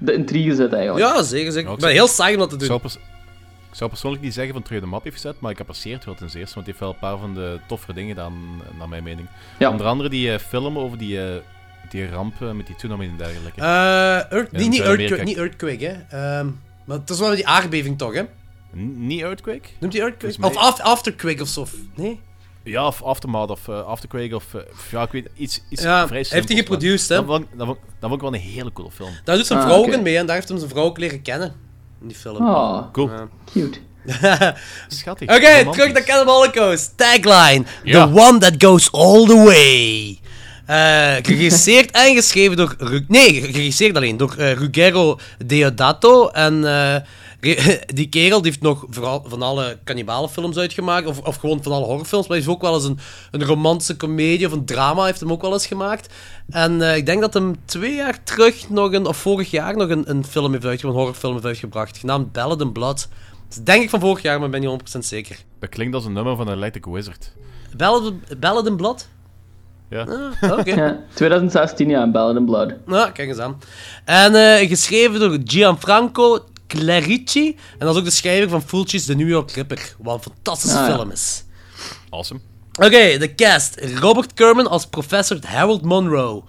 [0.00, 1.06] de intrigue zit eigenlijk.
[1.06, 1.68] ja, zeker, zeker.
[1.68, 2.68] Ja, Ik ben heel saai om dat te Ik doen.
[2.68, 2.94] zou, pers-
[3.70, 6.04] ik zou persoonlijk niet zeggen van terug de map heeft gezet, maar ik apprecieer het
[6.04, 8.32] wel ten zeerste, want hij heeft wel een paar van de toffere dingen gedaan,
[8.72, 9.28] eh, naar mijn mening.
[9.58, 9.70] Ja.
[9.70, 11.40] Onder andere die eh, film over die, eh,
[11.90, 13.60] die ramp eh, met die tsunami en dergelijke.
[13.60, 16.16] Eh, Earth- Ja, niet, earthquake, niet Earthquake, hè.
[16.38, 16.46] Ehm,
[16.84, 18.22] maar het is wel die aardbeving toch, hè.
[18.76, 19.68] N- niet Earthquake?
[19.78, 20.42] Noemt hij Earthquake?
[20.46, 21.66] Of af- Afterquake of zo?
[21.94, 22.20] Nee?
[22.70, 24.44] Ja, of Aftermath of eh, Afterquake of...
[24.54, 24.60] eh,
[24.90, 27.14] ja, ik weet iets, iets Ja, vrij heeft hij geproduced, hè.
[27.16, 29.10] Dat vond, ik- dat, vond, dat vond ik wel een hele coole film.
[29.24, 30.98] Daar doet zijn Ah, vrouw ook in mee en daar heeft hem zijn vrouw ook
[30.98, 31.52] leren kennen.
[32.00, 32.36] In die film.
[32.48, 33.10] Oh, Cool.
[33.10, 33.28] Ja.
[33.52, 33.78] cute.
[34.88, 35.28] Schattig.
[35.36, 36.92] Oké, terug naar Cannibal Holocaust.
[36.96, 37.64] Tagline.
[37.84, 38.06] Ja.
[38.06, 40.18] The one that goes all the way.
[40.66, 42.74] Eh geregisseerd en geschreven door...
[42.78, 46.28] Ru- nee, geregisseerd alleen door eh, Ruggero Deodato.
[46.28, 47.00] En eh,
[47.94, 51.06] die kerel die heeft nog vooral van alle cannibalenfilms uitgemaakt.
[51.06, 52.28] Of, of gewoon van alle horrorfilms.
[52.28, 52.98] Maar hij heeft ook wel eens een,
[53.30, 56.14] een romantische komedie of een drama heeft hem ook wel eens gemaakt.
[56.48, 59.06] En eh, ik denk dat hem twee jaar terug nog een...
[59.06, 60.96] Of vorig jaar nog een, een film heeft uitgebracht.
[60.96, 61.98] Een horrorfilm heeft uitgebracht.
[61.98, 63.08] Genaamd Ballad and Blood.
[63.48, 65.38] Dat is denk ik van vorig jaar, maar ik ben niet 100% zeker.
[65.58, 67.32] Dat klinkt als een nummer van Electric Wizard.
[67.76, 69.08] Ballad, Ballad and Blood?
[69.90, 70.06] Ja.
[70.40, 70.74] Ah, oké.
[70.80, 72.72] Ja, 2016 ja, Ballad and Blood.
[72.86, 73.58] Nou, kijk eens aan.
[74.04, 76.44] En eh, geschreven door Gianfranco
[76.78, 77.56] Clerici.
[77.78, 79.94] En dat is ook de schrijver van Fulci's The New York Ripper.
[79.98, 80.94] Wat een fantastische Ah, ja.
[80.94, 81.44] film is.
[82.10, 82.40] Awesome.
[82.72, 83.80] Oké, de cast.
[83.98, 86.42] Robert Kerman als professor Harold Monroe.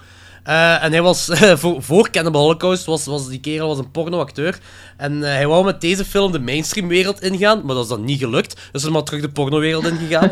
[0.43, 3.91] Eh, en hij was, eh, voor, voor Cannibal Holocaust, was, was die kerel was een
[3.91, 4.59] pornoacteur.
[4.97, 8.19] En eh, hij wou met deze film de mainstreamwereld ingaan, maar dat is dan niet
[8.19, 8.55] gelukt.
[8.71, 10.31] Dus hij is maar terug de pornowereld ingegaan.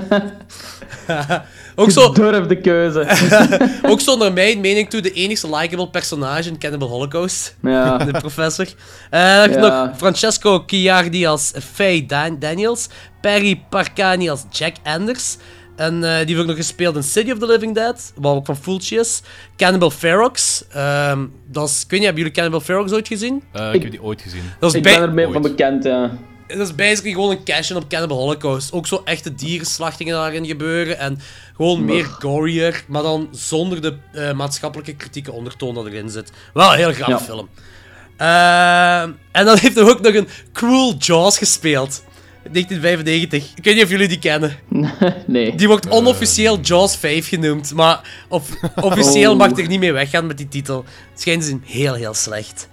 [1.75, 3.07] ook, zo, Durf de keuze.
[3.91, 7.55] ook zo naar mijn mening toe de enigste likable personage in Cannibal Holocaust.
[7.61, 7.97] Ja.
[7.97, 8.65] De professor.
[9.09, 9.85] Eh dan Ja.
[9.85, 12.87] nog Francesco Chiardi als Faye Dan- Daniels.
[13.21, 15.37] Perry Parcani als Jack Anders.
[15.79, 18.45] En eh, die heeft ook nog gespeeld in City of the Living Dead, wat ook
[18.45, 19.21] van Fulci is.
[19.57, 20.63] Cannibal Ferox.
[20.73, 23.43] ehm, dat is, ik weet niet, hebben jullie Cannibal Ferox ooit gezien?
[23.51, 24.41] Eh, ik, Ik- heb die ooit gezien.
[24.59, 26.17] Dat is, Ik ben er mee van bekend, ja.
[26.47, 28.71] dat is basically gewoon een cash-in op Cannibal Holocaust.
[28.71, 30.97] Ook zo echte dierenslachtingen daarin gebeuren.
[30.99, 31.19] En
[31.55, 36.31] gewoon meer gorier, maar dan zonder de eh, maatschappelijke kritieke ondertoon dat erin zit.
[36.53, 37.25] Wel een heel grappige Ja.
[37.25, 37.49] film.
[38.17, 42.03] Ehm, en dan heeft hij ook nog een Cruel Jaws gespeeld.
[42.51, 43.51] 1995.
[43.55, 44.57] Ik weet niet of jullie die kennen.
[45.27, 45.55] nee.
[45.55, 48.49] Die wordt onofficieel Jaws 5 genoemd, maar of,
[48.81, 49.37] officieel Oh.
[49.37, 50.85] mag er niet mee weggaan met die titel.
[51.11, 52.67] Het schijnt dus heel, heel slecht.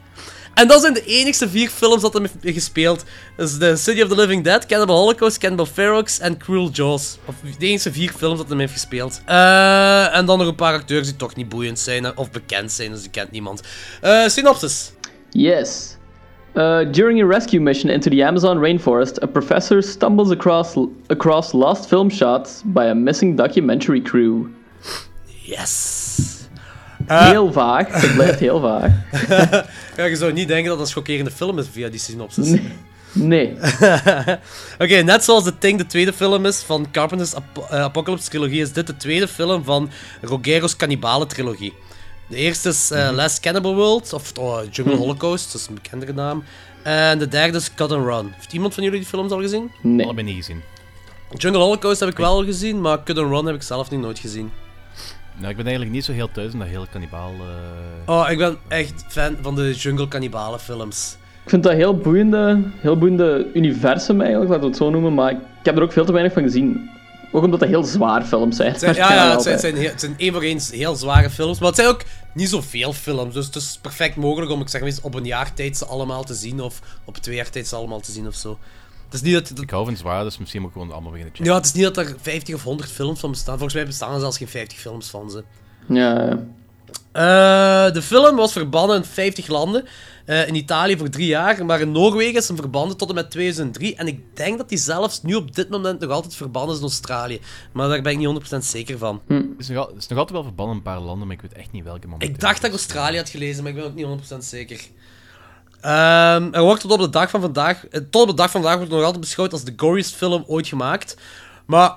[0.54, 3.04] En dat zijn de enigste vier films dat hij heeft gespeeld.
[3.36, 7.18] Dus The City of the Living Dead, Cannibal Holocaust, Cannibal Ferox en Cruel Jaws.
[7.24, 9.20] Of de enigste vier films dat hij heeft gespeeld.
[9.24, 12.72] Eh, en dan nog een paar acteurs die toch niet boeiend zijn eh, of bekend
[12.72, 13.60] zijn, dus die kent niemand.
[14.00, 14.90] Eh, synopsis.
[15.30, 15.95] Yes.
[16.56, 20.74] Uh, during a rescue mission into the Amazon rainforest, a professor stumbles across
[21.08, 24.46] across lost film shots by a missing documentary crew.
[25.44, 26.48] Yes.
[27.06, 28.90] heel vaag, het blijft heel vaag.
[29.96, 32.48] Ja, je zou niet denken dat dat een schokkerende film is via die synopsis.
[32.48, 32.62] Nee.
[33.12, 33.56] nee.
[34.82, 38.60] Oké, net zoals The Thing de tweede film is van Carpenter's Ap- eh, Apocalypse trilogie,
[38.60, 39.90] is dit de tweede film van
[40.22, 41.72] Rogero's Cannibalen trilogie.
[42.26, 46.12] De eerste is eh, Last Cannibal World, of oh, Jungle Holocaust, dat is een bekendere
[46.12, 46.44] naam.
[46.82, 48.32] En de derde is Cut and Run.
[48.34, 49.70] Heeft iemand van jullie die films al gezien?
[49.82, 50.04] Nee.
[50.04, 50.62] Allebei niet gezien.
[51.36, 54.00] Jungle Holocaust heb ik wel al gezien, maar Cut and Run heb ik zelf niet
[54.00, 54.50] nooit gezien.
[55.36, 57.32] Nou, ik ben eigenlijk niet zo heel thuis in dat hele kannibaal...
[58.06, 61.16] eh, Oh, ik ben echt fan van de Jungle Cannibalen films.
[61.44, 65.14] Ik vind dat een heel boeiende, heel boeiende universum eigenlijk, laten we het zo noemen,
[65.14, 66.90] maar ik heb er ook veel te weinig van gezien.
[67.36, 68.76] Ook omdat het heel zwaar films zijn.
[68.80, 71.58] Ja, ja, het zijn, het zijn, heel- het zijn één voor één heel zware films,
[71.58, 72.02] maar het zijn ook
[72.34, 73.34] niet zoveel films.
[73.34, 75.84] Dus het is perfect mogelijk om, ik zeg maar eens, op een jaar tijd ze
[75.86, 78.58] allemaal te zien, of op twee jaar tijd ze allemaal te zien of zo.
[79.04, 81.10] Het is niet dat, dat- Ik hou van zwaar, dus misschien moet ik gewoon allemaal
[81.10, 81.50] beginnen checken.
[81.52, 83.54] ja, het is niet dat er 50 of 100 films van bestaan.
[83.54, 85.44] Volgens mij bestaan er zelfs geen 50 films van ze.
[85.88, 86.38] Ja, ja.
[87.12, 89.84] Eh, de film was verbannen in 50 landen.
[90.26, 93.30] Eh, in Italië voor drie jaar, maar in Noorwegen is hem verbannen tot en met
[93.30, 93.94] 2003.
[93.94, 96.86] En ik denk dat hij zelfs nu op dit moment nog altijd verbannen is in
[96.86, 97.40] Australië.
[97.72, 99.20] Maar daar ben ik niet 100% zeker van.
[99.26, 99.34] Hm.
[99.34, 101.42] Het is, nog, het is nog altijd wel verbannen in een paar landen, maar ik
[101.42, 102.30] weet echt niet welke moment.
[102.30, 104.80] Ik dacht dat ik Australië had gelezen, maar ik ben ook niet 100% zeker.
[105.80, 108.60] Ehm, er wordt tot op de dag van vandaag, eh, tot op de dag van
[108.60, 111.16] vandaag wordt het nog altijd beschouwd als de goriest film ooit gemaakt.
[111.66, 111.96] Maar,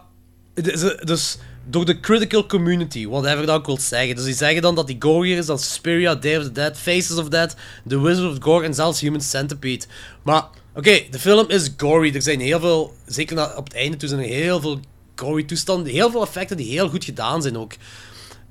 [1.03, 1.37] dus
[1.69, 4.15] door de critical community, whatever dat ook wil zeggen.
[4.15, 7.17] Dus die zeggen dan dat die gorier is dan Suspiria, Day of the Dead, Faces
[7.17, 7.55] of Dead,
[7.87, 9.85] The Wizard of Gore en zelfs Human Centipede.
[10.23, 12.15] Maar, oké, de film is gory.
[12.15, 14.79] Er zijn heel veel, zeker op het einde toe zijn er heel veel
[15.15, 17.73] gory toestanden, heel veel effecten die heel goed gedaan zijn ook.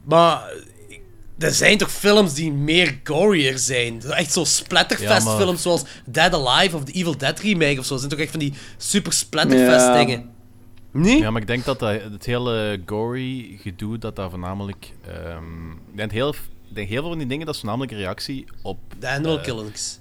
[0.04, 0.42] Maar
[1.38, 4.02] er zijn toch films die meer gorier zijn?
[4.02, 7.84] Echt zo splatterfest Ja, maar- films zoals Dead Alive of de Evil Dead remake of
[7.84, 7.90] zo.
[7.90, 10.22] Dat zijn toch echt van die super splatterfest Ja.
[10.90, 11.18] Nee?
[11.18, 14.92] Ja, maar ik denk dat, dat het hele gory gedoe, dat daar voornamelijk...
[15.06, 17.98] ehm, ik, denk heel, ik denk heel veel van die dingen, dat is voornamelijk een
[17.98, 18.78] reactie op...
[18.98, 20.00] De Animal Killings.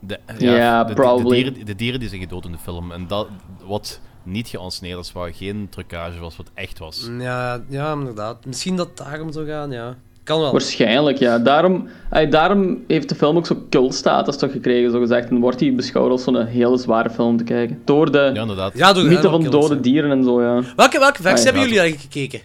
[0.00, 1.42] De, Ja, de, de- probably.
[1.42, 2.92] De, dieren, de dieren die zijn gedood in de film.
[2.92, 3.28] En dat
[3.66, 7.08] wat niet geanceneerd was, waar geen trucage was, wat echt was.
[7.18, 8.46] Ja, ja, inderdaad.
[8.46, 9.96] Misschien dat het daarom zou gaan, ja.
[10.24, 10.52] Kan wel.
[10.52, 11.38] Waarschijnlijk, ja.
[11.38, 11.88] Daarom,
[12.30, 15.28] daarom heeft de film ook zo'n cultstatus toch gekregen, zo gezegd.
[15.30, 17.82] En wordt hij beschouwd als zo'n hele zware film te kijken.
[17.84, 18.72] Door de Ja, inderdaad.
[18.74, 19.92] Ja, door de mythe Animal van Killings, dode ja.
[19.92, 20.62] dieren en zo, ja.
[20.76, 21.44] Welke, welke versie ja.
[21.44, 22.40] hebben jullie eigenlijk gekeken?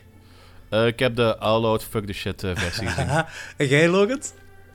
[0.69, 3.23] Eh, ik heb de All Out Fuck the Shit eh, versie gezien.
[3.57, 4.19] En jij, Logan?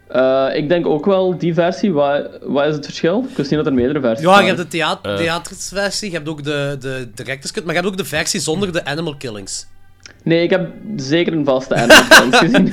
[0.09, 1.93] Eh, ik denk ook wel die versie.
[1.93, 3.27] Wat, wat is het verschil?
[3.31, 4.45] Ik wist niet dat er meerdere versies Ja, waren.
[4.47, 5.17] je hebt de thea Eh.
[5.17, 8.73] theatersversie, je hebt ook de, de director's cut, maar je hebt ook de versie zonder
[8.73, 9.67] de Animal Killings.
[10.23, 12.73] Nee, ik heb zeker een vaste Animal Killings gezien.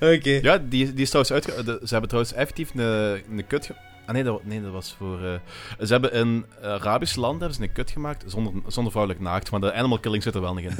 [0.16, 0.38] Oké.
[0.42, 1.64] Ja, die, die is trouwens uitge...
[1.64, 2.82] de- ze hebben trouwens effectief een,
[3.30, 3.66] een kut...
[3.66, 3.74] ge-
[4.06, 5.18] Ah nee dat, nee, dat was voor...
[5.24, 9.50] eh, ze hebben in Arabische landen hebben ze een kut gemaakt zonder, zonder vrouwelijk naakt,
[9.50, 10.72] maar de animal killing zit er wel nog in.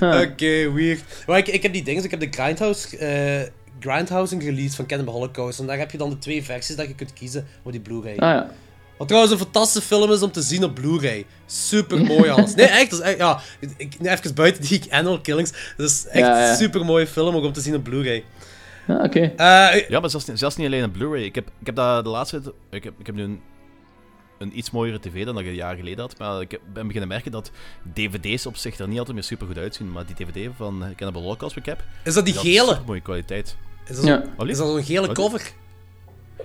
[0.22, 1.02] Oké, weird.
[1.26, 3.48] Maar ik, ik heb die dingen, ik heb de Grindhouse, eh
[3.80, 5.58] Grindhousing release van Cannibal Holocaust.
[5.60, 8.12] En daar heb je dan de twee versies dat je kunt kiezen voor die Blu-ray.
[8.16, 8.50] ah ja.
[8.98, 11.26] Wat trouwens een fantastische film is om te zien op Blu-ray.
[11.46, 12.54] Super mooi alles.
[12.54, 13.40] Nee, echt, dat is echt, ja.
[13.76, 15.52] Ik, nee, even buiten die Animal Killings.
[15.76, 16.50] Dat is echt Ja, ja.
[16.50, 18.24] een super mooie film ook om te zien op Blu-ray.
[18.88, 19.20] Ah, oké.
[19.20, 21.22] Eh, Ja, maar zelfs, niet- zelfs niet alleen een Blu-ray.
[21.22, 22.54] Ik heb, ik heb dat de laatste.
[22.70, 23.40] Ik heb, ik heb nu een,
[24.38, 26.18] een iets mooiere tv dan dat ik een jaar geleden had.
[26.18, 27.50] Maar ik ben beginnen merken dat
[27.94, 29.92] dvd's op zich er niet altijd meer super goed uitzien.
[29.92, 31.84] Maar die dvd van Cannibal Holocaust wat ik heb...
[32.04, 32.68] is dat die gele?
[32.68, 33.56] super mooie kwaliteit.
[33.86, 34.22] Is dat zo'n Ja.
[34.36, 34.52] Ollie?
[34.52, 35.52] is dat zo'n gele cover?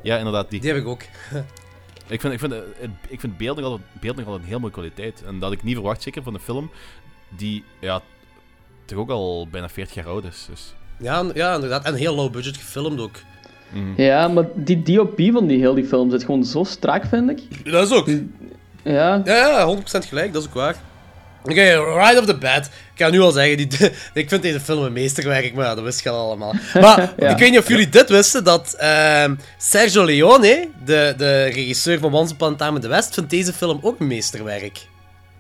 [0.04, 0.60] Ja, inderdaad, die.
[0.62, 1.02] Die heb ik ook.
[2.08, 4.50] Ik vind, ik vind, eh, het, ik vind beeld, nog altijd, beeld nog altijd een
[4.50, 5.24] heel mooie kwaliteit.
[5.26, 6.72] En dat had ik niet verwacht, zeker van een film
[7.30, 8.02] die ja,
[8.86, 10.48] toch ook al bijna 40 jaar oud is.
[10.50, 11.86] Dus, Ja, ja, inderdaad.
[11.86, 13.16] En heel low budget gefilmd ook.
[13.72, 14.02] mhm.
[14.02, 17.72] Ja, maar die DOP van die heel die film zit gewoon zo strak, vind ik.
[17.72, 18.08] Dat is ook.
[18.84, 19.22] Ja.
[19.26, 20.76] Ja, ja, 100% gelijk, dat is ook waar.
[21.44, 22.66] Oké, right off the bat.
[22.66, 23.68] Ik ga nu al zeggen, die,
[24.24, 26.54] ik vind deze film een meesterwerk, maar ja, dat wist je al allemaal.
[26.74, 27.30] Maar Ja.
[27.30, 32.14] ik weet niet of jullie dit wisten, dat ehm, Sergio Leone, de, de regisseur van
[32.14, 34.88] Once Upon a Time in the West, vindt deze film ook een meesterwerk.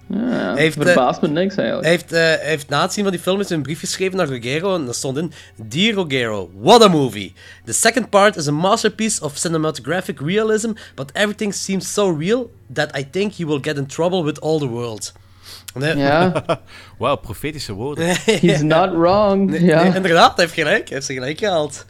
[0.08, 1.88] ja heeft, eh, verbaast me niks eigenlijk.
[1.88, 4.18] Hij heeft, eh, hij heeft na het zien van die film eens een brief geschreven
[4.18, 7.34] naar Rogero en daar stond in Dear Rogero, what a movie.
[7.66, 12.98] The second part is a masterpiece of cinematographic realism, but everything seems so real that
[12.98, 15.12] I think you will get in trouble with all the world.
[15.74, 16.44] Nee, Ja,
[17.00, 18.06] Wauw, profetische woorden.
[18.26, 19.50] he's not wrong.
[19.50, 19.84] nee, ja.
[19.84, 20.84] nee, inderdaad, hij heeft gelijk.
[20.88, 21.86] Hij heeft ze gelijk gehaald.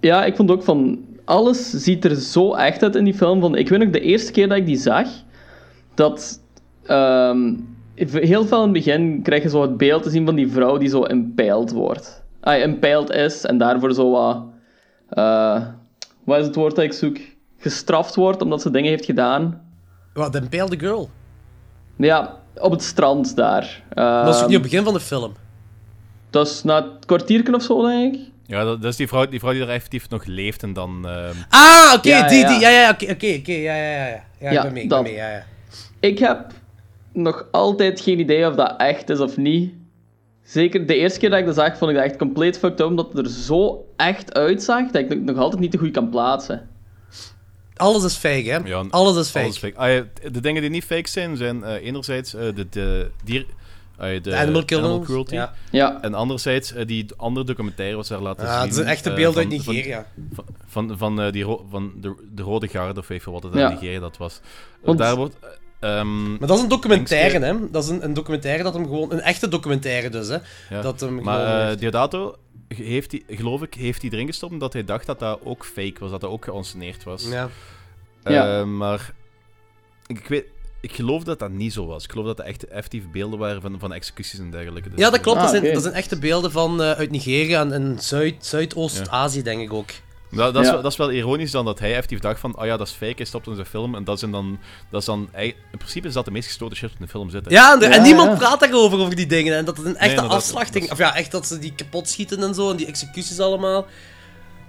[0.00, 0.98] ja, ik vond ook van...
[1.24, 3.40] Alles ziet er zo echt uit in die film.
[3.40, 5.06] Van, ik weet nog de eerste keer dat ik die zag,
[5.94, 6.40] dat...
[6.86, 7.52] ehm,
[7.94, 10.76] heel veel in het begin krijg je zo het beeld te zien van die vrouw
[10.78, 12.22] die zo impaled wordt.
[12.40, 14.42] Ah, impaled is en daarvoor zo wat...
[15.08, 15.62] eh,
[16.24, 17.16] wat is het woord dat ik zoek?
[17.58, 19.62] Gestraft wordt omdat ze dingen heeft gedaan.
[20.12, 21.10] Wat, de Impaled Girl.
[21.96, 23.82] Ja, op het strand daar.
[23.94, 25.32] Dat was ook Ehm, niet op het begin van de film.
[26.30, 28.20] dat is na het kwartiertje of zo, denk ik.
[28.46, 31.08] Ja, dat, dat is die vrouw, die vrouw die er effectief nog leeft en dan...
[31.08, 32.48] ehm, Ah, oké, ja, die, ja.
[32.48, 32.58] die.
[32.60, 34.06] Ja, ja, oké, oké, oké, ja, ja, ja.
[34.38, 35.44] Ja, ja ik ben mee, ik ben mee, ja, ja.
[36.00, 36.52] Ik heb
[37.12, 39.72] nog altijd geen idee of dat echt is of niet.
[40.42, 42.86] Zeker de eerste keer dat ik dat zag, vond ik dat echt compleet fucked up,
[42.86, 46.08] omdat het er zo echt uitzag dat ik het nog altijd niet te goed kan
[46.10, 46.68] plaatsen.
[47.76, 48.58] Alles is fake, hè?
[48.64, 49.44] Ja, alles is fake.
[49.44, 49.76] Alles fake.
[49.76, 53.46] Ah, ja, de dingen die niet fake zijn, zijn eh, enerzijds eh, de, de dier...
[53.96, 55.34] ah, ja, de Animal killings, cruelty.
[55.34, 55.52] ja.
[55.70, 55.98] Ja.
[56.02, 58.60] En anderzijds eh, die andere documentaire wat ze daar laten Ja, zien.
[58.62, 60.06] het is een echte beeld van- uit Nigeria.
[60.34, 63.42] Van, van, van, eh, die ro- van de, de Rode Garde, of weet je wat
[63.42, 63.68] het Ja.
[63.68, 64.40] in Nigeria dat was.
[64.82, 65.36] Want- Daar wordt...
[65.80, 67.70] eh, ehm, Maar dat is een documentaire, hè?
[67.70, 69.12] Dat is een, een documentaire dat hem gewoon...
[69.12, 70.38] Een echte documentaire dus, hè?
[70.70, 70.80] Ja.
[70.82, 71.78] Dat hem maar eh.
[71.78, 72.36] Diodato,
[72.68, 75.94] heeft hij, geloof ik, heeft hij erin gestopt omdat hij dacht dat dat ook fake
[75.98, 77.28] was, dat dat ook geanceneerd was.
[77.28, 77.48] Ja.
[78.22, 78.64] Eh, Ja.
[78.64, 79.12] Maar
[80.06, 80.44] ik, weet,
[80.80, 82.04] ik geloof dat dat niet zo was.
[82.04, 84.88] Ik geloof dat dat echt effectief beelden waren van, van executies en dergelijke.
[84.90, 85.38] Dus, Ja, dat klopt.
[85.38, 89.42] Ah, dat, zijn, dat zijn echte beelden van, eh, uit Nigeria en, en Zuid, Zuidoost-Azië,
[89.42, 89.90] denk ik ook.
[90.36, 90.72] Dat, dat, is, Ja.
[90.74, 92.92] wel- dat is wel ironisch dan dat hij effectief dacht van, oh ja, dat is
[92.92, 93.94] fake, hij stopt in zijn film.
[93.94, 94.58] En dat is dan,
[94.90, 97.52] dat is dan in principe is dat de meest gestoten shit in de film zitten.
[97.52, 98.36] Ja, en, de- en Ja, niemand ja.
[98.36, 99.56] praat daarover, over die dingen.
[99.56, 100.74] En dat het een echte inderdaad, afslachting...
[100.74, 103.40] dat is- Of ja, echt dat ze die kapot schieten en zo, en die executies
[103.40, 103.86] allemaal.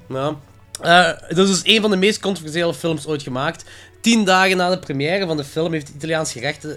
[0.10, 0.36] Ja.
[0.82, 1.06] Eh,
[1.36, 3.66] dat is dus een van de meest controversiële films ooit gemaakt.
[4.06, 6.74] Tien dagen na de première van de film heeft het Italiaans gerecht eh,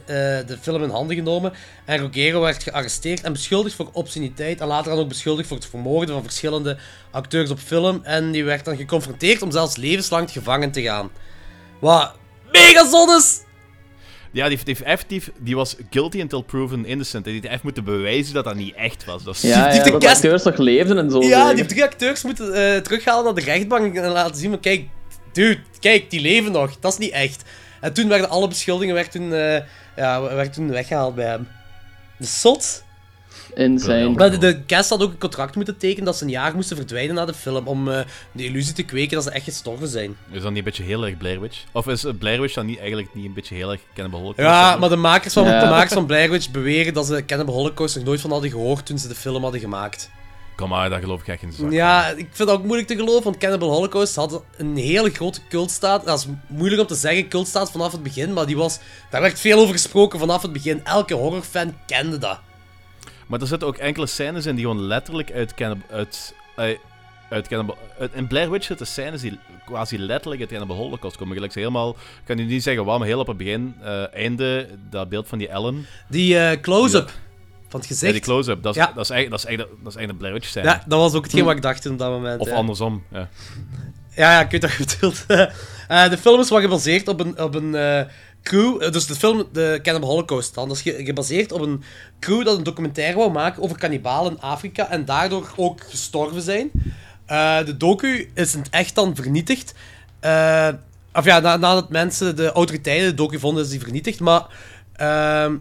[0.47, 1.53] de film in handen genomen.
[1.85, 4.61] En Ruggero werd gearresteerd en beschuldigd voor obsceniteit.
[4.61, 6.79] En later dan ook beschuldigd voor het vermoorden van verschillende
[7.11, 8.01] acteurs op film.
[8.03, 11.11] En die werd dan geconfronteerd om zelfs levenslang gevangen te gaan.
[11.81, 12.15] Wat
[12.53, 13.41] mega zot is!
[14.33, 17.25] Ja, die, heeft- die, heeft effectief, die was guilty until proven innocent.
[17.25, 19.23] Die heeft echt moeten bewijzen dat dat niet echt was.
[19.25, 21.23] Dat Ja, die ja, de dat de cast- acteurs nog leefden en zo.
[21.23, 24.61] Ja, die heeft drie acteurs moeten eh, terughalen naar de rechtbank en laten zien van,
[24.61, 24.85] kijk,
[25.33, 26.77] dude, kijk, die leven nog.
[26.81, 27.43] Dat is niet echt.
[27.81, 29.63] En toen werden alle beschuldigingen werd toen, eh,
[29.97, 31.49] ja, werd toen weggehaald bij hem.
[32.19, 32.87] Is zot.
[33.55, 34.09] Insane.
[34.09, 36.77] Maar de, de cast had ook een contract moeten tekenen dat ze een jaar moesten
[36.77, 38.01] verdwijnen na de film om eh,
[38.33, 40.17] de illusie te kweken dat ze echt gestorven zijn.
[40.31, 41.65] Is dat niet een beetje heel erg Blair Witch?
[41.73, 44.51] Of is eh, Blair Witch dan niet, eigenlijk niet een beetje heel erg Cannibal Holocaust?
[44.51, 45.61] Ja, maar de makers van, Ja.
[45.61, 48.87] de makers van Blair Witch beweren dat ze Cannibal Holocaust nog nooit van hadden gehoord
[48.87, 50.11] toen ze de film hadden gemaakt.
[50.59, 51.53] Kom maar, daar geloof ik echt in.
[51.53, 51.73] zak.
[51.73, 55.41] Ja, ik vind dat ook moeilijk te geloven, want Cannibal Holocaust had een hele grote
[55.49, 56.05] cultstaat.
[56.05, 58.79] Dat is moeilijk om te zeggen, cultstaat vanaf het begin, maar die was,
[59.11, 60.85] daar werd veel over gesproken vanaf het begin.
[60.85, 62.41] Elke horrorfan kende dat.
[63.27, 65.97] Maar er zitten ook enkele scènes in die gewoon letterlijk uit Cannibal...
[65.97, 66.79] Uit, eh,
[67.31, 71.35] uit Cannibal uit, in Blair Witch zitten scènes die quasi letterlijk uit Cannibal Holocaust komen.
[71.35, 71.91] Gelijk helemaal...
[71.91, 75.29] Ik kan nu niet zeggen waarom, maar heel op het begin, eh, einde, dat beeld
[75.29, 75.87] van die Ellen.
[76.09, 77.13] Die eh, close-up
[77.69, 78.13] van het Ja, gezicht.
[78.13, 78.93] die close-up, dat is, Ja.
[78.95, 80.67] dat is, eigenlijk, dat is eigenlijk, dat is eigenlijk een Blair Witch scène.
[80.67, 82.41] Ja, dat was ook hetgeen wat ik dacht op dat moment.
[82.41, 82.55] Of ja.
[82.55, 83.29] andersom, ja.
[84.15, 85.27] Ja, ja, ik weet wat je bedoelt.
[85.89, 88.01] Eh, de film is wel gebaseerd op een, op een eh,
[88.43, 88.83] crew...
[88.83, 91.83] eh, dus de film, de Cannibal Holocaust dan, dat is ge- gebaseerd op een
[92.21, 96.71] crew dat een documentaire wou maken over kannibalen in Afrika en daardoor ook gestorven zijn.
[97.67, 99.75] De docu is in het echt dan vernietigd.
[101.13, 104.21] Of ja, na- nadat mensen, de autoriteiten, de docu vonden, is die vernietigd.
[104.21, 104.47] Maar
[104.93, 105.57] ehm,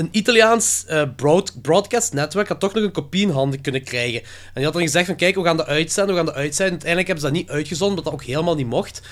[0.00, 0.86] een Italiaans
[1.16, 4.20] broad, broadcast netwerk had toch nog een kopie in handen kunnen krijgen.
[4.22, 6.72] En die had dan gezegd van, kijk, we gaan dat uitzenden, we gaan dat uitzenden.
[6.72, 9.02] Uiteindelijk hebben ze dat niet uitgezonden, omdat dat ook helemaal niet mocht.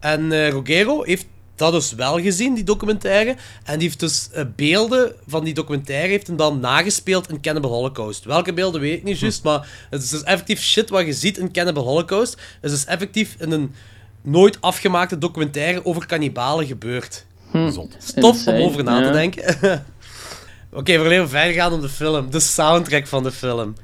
[0.00, 1.26] En eh Ruggero heeft
[1.56, 3.36] dat dus wel gezien, die documentaire.
[3.64, 7.70] En die heeft dus eh, beelden van die documentaire heeft hem dan nagespeeld in Cannibal
[7.70, 8.24] Holocaust.
[8.24, 11.38] Welke beelden weet ik niet juist, maar het is dus effectief shit wat je ziet
[11.38, 12.32] in Cannibal Holocaust.
[12.32, 13.74] Het is dus effectief in een
[14.22, 17.24] nooit afgemaakte documentaire over kannibalen gebeurd.
[17.52, 17.96] Zot.
[17.98, 19.12] Stof om over na te ja.
[19.12, 19.44] denken.
[20.76, 22.30] Oké, we gaan even verder gaan om de film.
[22.30, 23.74] De soundtrack van de film.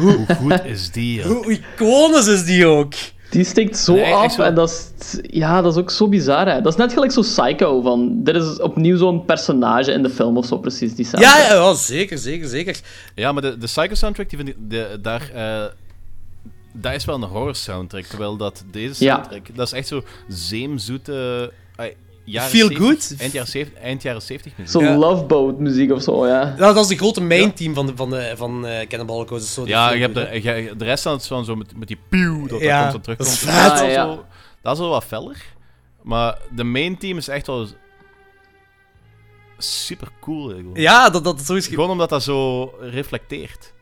[0.00, 1.26] Hoe goed is die, joh?
[1.26, 2.92] Hoe iconisch is die ook?
[3.30, 4.42] Die steekt zo Nee, af zo.
[4.42, 6.46] en dat is, ja, dat is ook zo bizar.
[6.48, 6.60] Hè.
[6.60, 8.20] Dat is net gelijk zo Psycho van.
[8.24, 10.94] Dit is opnieuw zo'n personage in de film of zo, precies.
[10.94, 11.48] Die Ja, soundtrack.
[11.48, 12.80] ja, ja, zeker, zeker, zeker.
[13.14, 15.64] Ja, maar de, de Psycho soundtrack, die vind ik, de, daar, eh,
[16.72, 18.04] dat is wel een horror soundtrack.
[18.04, 19.14] Terwijl dat deze Ja.
[19.14, 21.52] soundtrack, dat is echt zo zeemzoete.
[22.30, 23.14] Jaren Feel 70 good?
[23.20, 24.72] Eind jaren 70, eind jaren 70 muziek.
[24.72, 24.96] Zo'n Ja.
[24.96, 26.54] Love Boat muziek of zo, ja.
[26.58, 29.44] Nou, dat is de grote main team van, de, van, de, van eh Cannibal Holocaust.
[29.44, 31.56] is zo die Ja, je hebt de, je- de rest van het is van zo
[31.56, 33.62] met, met die pieuw, dat Ja, dat constant dat is terugkomt.
[33.62, 33.68] vet.
[33.70, 34.18] Dat, is Ah, ja.
[34.62, 35.36] dat is wel wat feller.
[36.02, 37.66] Maar de main team is echt wel
[39.58, 40.48] super cool.
[40.48, 40.70] Gewoon.
[40.74, 41.70] Ja, dat, dat is sowieso...
[41.70, 43.72] Gewoon omdat dat zo reflecteert.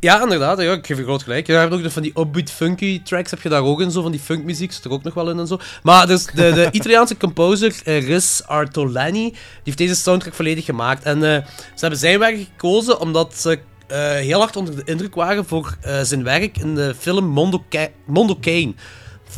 [0.00, 0.60] Ja, inderdaad.
[0.62, 1.46] Ja, ik geef je groot gelijk.
[1.46, 4.02] Je hebt ook nog van die upbeat funky tracks, heb je daar ook in, zo
[4.02, 5.58] van die funkmuziek, zit er ook nog wel in en zo.
[5.82, 11.02] Maar dus de, de Italiaanse composer eh, Riz Artolani, die heeft deze soundtrack volledig gemaakt.
[11.04, 11.44] En eh,
[11.74, 15.76] ze hebben zijn werk gekozen omdat ze eh, heel hard onder de indruk waren voor
[16.02, 18.72] zijn werk in de film Mondo, Ca- Mondo Kane.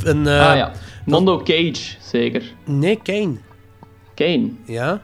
[0.06, 0.72] Ah ja.
[1.04, 2.42] Mondo Cage, zeker.
[2.64, 3.36] Nee, Kane.
[4.14, 4.50] Kane.
[4.66, 5.02] Ja?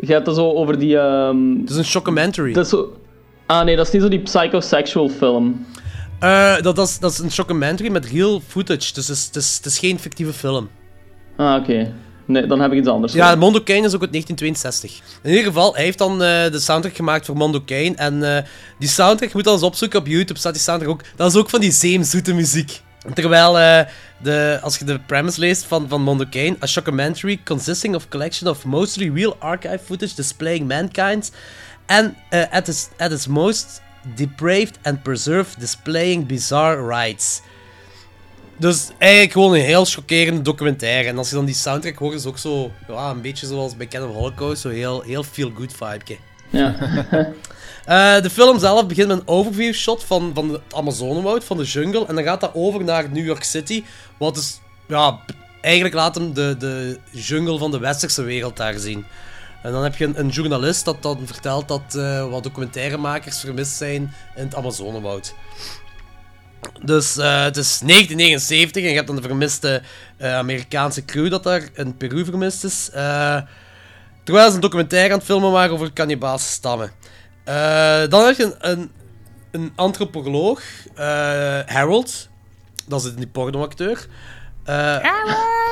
[0.00, 0.98] Je hebt het zo over die...
[0.98, 2.52] ehm, Het is een shockumentary.
[2.52, 2.97] dat is zo...
[3.48, 5.66] Ah nee, dat is niet zo die psychosexual film.
[6.18, 9.36] Eh, dat, dat, is, dat is een shockumentary met real footage, dus het is, het
[9.36, 10.68] is, het is geen fictieve film.
[11.36, 11.92] Ah, oké.
[12.24, 13.12] Nee, dan heb ik iets anders.
[13.12, 15.00] Ja, Mondo Kane is ook uit 1962.
[15.22, 17.92] In ieder geval, hij heeft dan eh, de soundtrack gemaakt voor Mondo Kane.
[17.96, 18.44] En eh,
[18.78, 21.02] die soundtrack, je moet dan eens opzoeken op YouTube, staat die soundtrack ook.
[21.16, 22.80] Dat is ook van die zeemzoete muziek.
[23.14, 23.52] Terwijl,
[24.22, 28.50] de, als je de premise leest van, van Mondo Kane, a shockumentary consisting of collection
[28.50, 31.30] of mostly real archive footage displaying mankind
[31.88, 33.82] and uh, at, its, at its most
[34.14, 37.42] depraved and preserved displaying bizarre rites.
[38.56, 41.08] Dus eigenlijk gewoon een heel chockerende documentaire.
[41.08, 43.76] En als je dan die soundtrack hoort, is het ook zo, ja, een beetje zoals
[43.76, 46.16] bij Ken of Holocaust, zo heel, heel feel-good vibe.
[46.50, 46.76] Ja.
[47.88, 51.64] Eh, de film zelf begint met een overview shot van, van het Amazonewoud, van de
[51.64, 52.06] jungle.
[52.06, 53.84] En dan gaat dat over naar New York City.
[54.18, 55.20] Wat is, ja,
[55.60, 59.04] eigenlijk laat hem de, de jungle van de westerse wereld daar zien.
[59.62, 63.72] En dan heb je een, een journalist dat dan vertelt dat eh, wat documentairemakers vermist
[63.72, 64.02] zijn
[64.34, 65.34] in het Amazonewoud.
[66.82, 69.82] Dus eh, het is 1979 en je hebt dan de vermiste
[70.16, 72.88] eh, Amerikaanse crew dat daar in Peru vermist is.
[74.24, 76.90] Terwijl ze een documentaire aan het filmen waren over cannibaalse stammen.
[78.08, 78.90] Dan heb je een, een,
[79.50, 80.62] een antropoloog,
[81.66, 82.28] Harold.
[82.86, 84.06] Dat is die pornoacteur.
[84.64, 84.96] Eh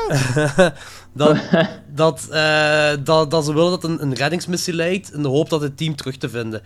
[1.16, 1.36] dat,
[1.94, 5.60] dat, eh, dat, dat ze willen dat een, een reddingsmissie leidt in de hoop dat
[5.60, 6.62] het team terug te vinden.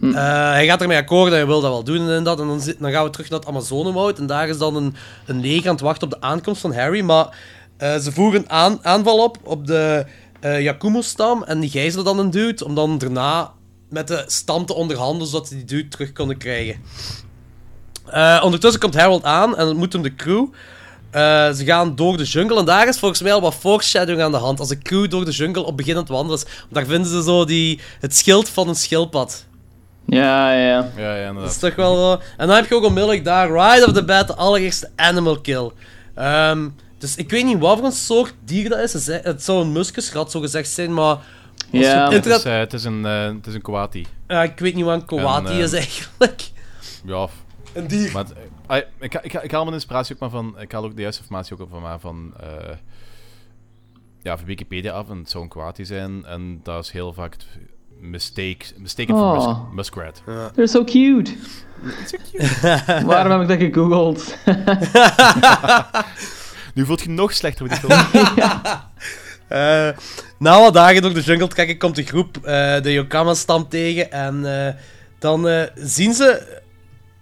[0.00, 2.40] Eh, hij gaat ermee akkoord en hij wil dat wel doen en dat.
[2.40, 4.18] En dan, zit- dan gaan we terug naar het Amazonewoud.
[4.18, 4.94] En daar is dan een,
[5.26, 7.00] een leger aan het wachten op de aankomst van Harry.
[7.00, 7.36] Maar
[7.76, 10.04] eh, ze voeren aan, aanval op op de
[10.40, 11.42] eh Yakumo-stam.
[11.42, 12.64] En die gijzelen dan een dude.
[12.64, 13.52] Om dan daarna
[13.88, 16.76] met de stam te onderhandelen zodat ze die dude terug konden krijgen.
[18.42, 20.46] Ondertussen komt Harold aan en ontmoet hem de crew.
[21.12, 24.30] Eh, ze gaan door de jungle en daar is volgens mij al wat foreshadowing aan
[24.32, 24.58] de hand.
[24.60, 26.64] Als de crew door de jungle op begin aan het wandelen is.
[26.70, 29.44] Daar vinden ze zo die, het schild van een schildpad.
[30.06, 30.90] Ja, ja, ja.
[30.96, 31.58] Ja, ja, Dat is inderdaad.
[31.60, 31.94] toch wel...
[31.96, 35.40] zo- En dan heb je ook onmiddellijk daar Ride of the Bat, de allereerste animal
[35.40, 35.70] kill.
[36.14, 39.06] Ehm, dus ik weet niet wat voor een soort dier dat is.
[39.06, 41.16] Het zou een muskusrat zo gezegd zijn, maar...
[41.70, 42.10] Ja.
[42.10, 43.62] Het is, eh, het is een, het is een
[44.42, 46.42] ik weet niet wat een eh, is eigenlijk.
[47.04, 47.28] Ja,
[47.72, 48.12] Een dier.
[48.12, 48.24] maar
[48.72, 50.54] ah, ik, ik, ik haal mijn inspiratie ook maar van...
[50.60, 52.76] Ik haal ook de juiste informatie ook van, maar van eh,
[54.22, 55.10] ja, van Wikipedia af.
[55.10, 56.24] En het zou een kwati zijn.
[56.24, 57.46] En dat is heel vaak het
[58.00, 59.46] mistake, mistaken for Oh.
[59.64, 60.22] mus- muskrat.
[60.24, 61.32] They're so cute.
[63.06, 64.36] Waarom heb ik dat gegoogeld?
[66.74, 68.06] Nu voelt je nog slechter met die film.
[69.48, 69.88] Eh,
[70.38, 74.10] na wat dagen door de jungle trekken komt de groep eh, de Yokama-stam tegen.
[74.12, 74.74] En eh,
[75.18, 76.60] dan eh, zien ze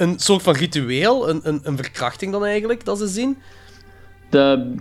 [0.01, 3.39] een soort van ritueel, een, een, een verkrachting dan eigenlijk, dat ze zien.
[4.31, 4.75] De,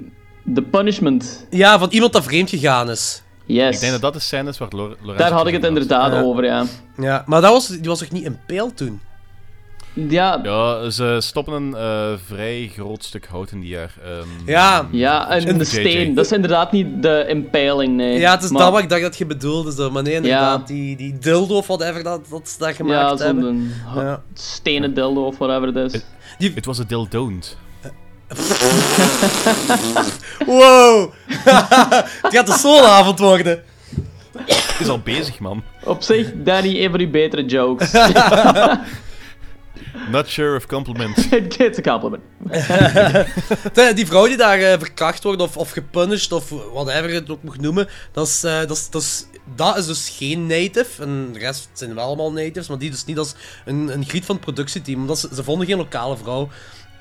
[0.43, 1.45] de punishment.
[1.49, 3.21] Ja, van iemand dat vreemd gegaan is.
[3.45, 3.75] Yes.
[3.75, 6.23] Ik denk dat dat de scène is waar Lor Lorenzo Daar had ik het inderdaad
[6.23, 6.65] over, ja.
[6.97, 9.01] Ja, maar dat was, die was toch niet impaled toen?
[9.93, 13.93] Ja, Ja, ze stoppen een eh, vrij groot stuk hout in die jaar.
[14.03, 14.87] Ehm, Ja.
[14.91, 15.69] ja en In de JJ.
[15.89, 16.13] steen.
[16.13, 18.19] Dat is inderdaad niet de impaling, nee.
[18.19, 19.71] Ja, het is Maar- dat wat ik dacht dat je bedoelde.
[19.71, 19.91] Zo.
[19.91, 20.65] Maar nee, inderdaad, Ja.
[20.73, 23.43] die, die dildo of whatever dat, dat ze daar Ja, gemaakt hebben.
[23.43, 23.71] zo'n
[24.03, 24.21] Ja.
[24.33, 26.01] stenen dildo of whatever het is.
[26.53, 27.57] Het was een deel don't.
[30.45, 31.11] Wow!
[32.21, 33.63] het gaat een soloavond worden.
[34.45, 35.63] Het is al bezig, man.
[35.83, 37.91] Op zich, Danny, een van die betere jokes.
[40.11, 41.17] Not sure of compliment.
[41.31, 42.23] It's a compliment.
[43.95, 47.43] Die vrouw die daar eh, verkracht wordt of, of gepunished of whatever je het ook
[47.43, 49.25] moet noemen, dat is, eh, dat, is, dat, is,
[49.55, 51.03] dat is dus geen native.
[51.03, 53.35] En de rest zijn wel allemaal natives, maar die dus niet als
[53.65, 54.99] een, een griet van het productieteam.
[54.99, 56.49] Omdat ze, ze vonden geen lokale vrouw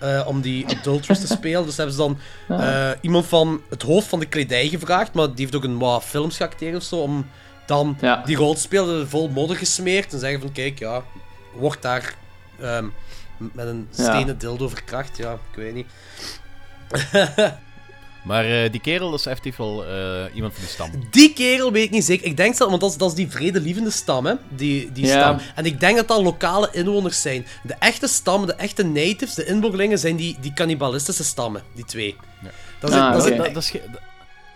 [0.01, 1.65] eh, om die adulteress te spelen.
[1.65, 2.19] Dus hebben ze dan
[2.61, 6.05] eh, iemand van het hoofd van de kledij gevraagd, maar die heeft ook een wat
[6.05, 7.27] films geacteerd of zo, om
[7.67, 8.23] dan Ja.
[8.25, 11.03] die rol te spelen, vol modder gesmeerd en zeggen van kijk, ja,
[11.55, 12.15] wordt daar
[12.61, 12.85] ehm,
[13.37, 14.05] met een Ja.
[14.05, 15.17] stenen dildo verkracht.
[15.17, 15.87] Ja, ik weet niet.
[18.25, 20.91] Maar eh, die kerel is effectief wel eh, iemand van die stam.
[21.11, 22.27] Die kerel weet ik niet zeker.
[22.27, 24.35] Ik denk dat, want dat is, dat is die vredelievende stam, hè?
[24.49, 25.21] Die, die Ja.
[25.21, 25.47] stam.
[25.55, 27.47] En ik denk dat dat lokale inwoners zijn.
[27.63, 31.63] De echte stammen, de echte natives, de inboorlingen, zijn die, die cannibalistische stammen.
[31.75, 32.17] Die twee.
[32.43, 32.51] Ja.
[32.81, 33.43] Dat is, Ah, dat is Dat, oké.
[33.43, 34.01] dat, dat is ge- dat-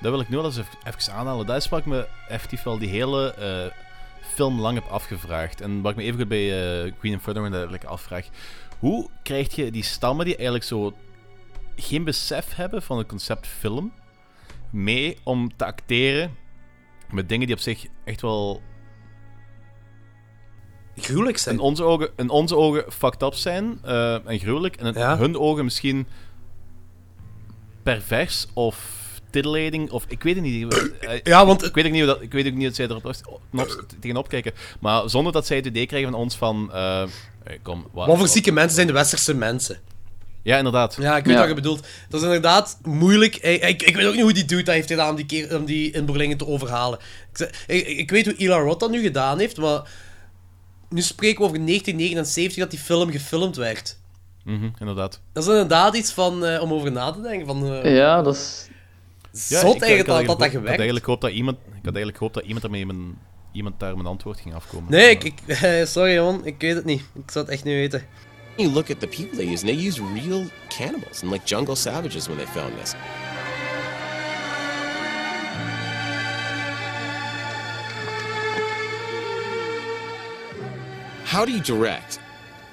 [0.01, 0.71] dat wil ik nu wel eens even,
[1.11, 1.47] aanhalen.
[1.47, 3.82] Daar ik me effectief wel die hele eh,
[4.35, 5.61] film lang heb afgevraagd.
[5.61, 8.27] En wat ik me even goed bij eh Queen and Further eigenlijk afvraag.
[8.79, 10.93] Hoe krijg je die stammen die eigenlijk zo
[11.77, 13.93] geen besef hebben van het concept film
[14.71, 16.37] mee om te acteren
[17.11, 18.63] met dingen die op zich echt wel
[20.97, 21.55] gruwelijk zijn.
[21.55, 24.77] in onze ogen, in onze ogen fucked up zijn eh, en gruwelijk.
[24.77, 25.17] En in Ja.
[25.17, 26.07] hun ogen misschien
[27.83, 29.02] pervers of
[29.33, 30.75] titillating of ik weet het niet.
[31.01, 33.05] Eh, Ja, want ik weet ook niet, dat, ik weet ook niet dat zij erop
[33.05, 33.41] op,
[34.01, 34.53] tegenop kijken.
[34.81, 36.71] Maar zonder dat zij het idee krijgen van ons van...
[36.73, 37.09] eh, eh,
[37.63, 39.79] kom, wa- wat voor wa- zieke mensen zijn de westerse mensen?
[40.43, 40.97] Ja, inderdaad.
[41.01, 41.41] Ja, ik weet Ja.
[41.41, 41.87] wat je bedoelt.
[42.09, 43.37] Dat is inderdaad moeilijk.
[43.37, 45.57] Ik, ik, ik weet ook niet hoe die dude dat heeft gedaan om die, keer,
[45.57, 46.99] om die inboorlingen te overhalen.
[47.67, 49.83] Ik, ik, ik weet hoe Eli Roth dat nu gedaan heeft, maar
[50.89, 53.99] nu spreken we over 1979 dat die film gefilmd werd.
[54.45, 55.21] Mhm, inderdaad.
[55.33, 57.47] Dat is inderdaad iets van, eh, om over na te denken.
[57.47, 58.67] Van, eh, Ja, dat is...
[59.33, 60.69] Ja, Zot ik- ik eigenlijk had dat dat, dat Ik had gewerkt.
[60.69, 63.19] eigenlijk gehoopt dat iemand, ik had eigenlijk gehoopt dat iemand, daarmee mijn,
[63.53, 64.91] iemand daar mijn antwoord ging afkomen.
[64.91, 65.57] Nee, ik, ik,
[65.87, 67.01] sorry man, ik weet het niet.
[67.15, 68.03] Ik zou het echt niet weten.
[68.57, 71.75] You look at the people they use, and they use real cannibals and like jungle
[71.75, 72.93] savages when they filmed this.
[81.25, 82.19] How do you direct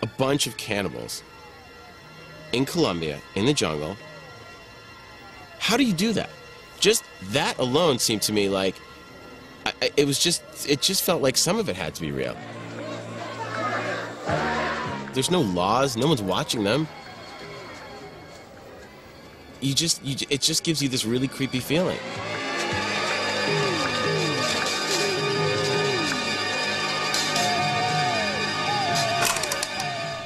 [0.03, 1.23] a bunch of cannibals
[2.51, 3.95] in Colombia, in the jungle?
[5.59, 6.29] How do you do that?
[6.79, 8.75] Just that alone seemed to me like
[9.97, 12.35] it was just it just felt like some of it had to be real.
[15.13, 15.97] There's no laws.
[15.97, 16.87] No one's watching them.
[19.61, 21.97] You just, you, it just gives you this really creepy feeling.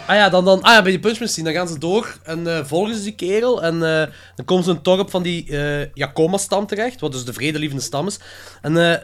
[0.08, 2.66] Ah ja, dan, dan, ah ja, bij die punchmachine, dan gaan ze door en eh,
[2.66, 3.64] volgen ze die kerel.
[3.64, 7.34] En eh, dan komen ze een dorp van die eh Yakoma-stam terecht, wat dus de
[7.34, 8.20] vredelievende stam is.
[8.62, 9.04] En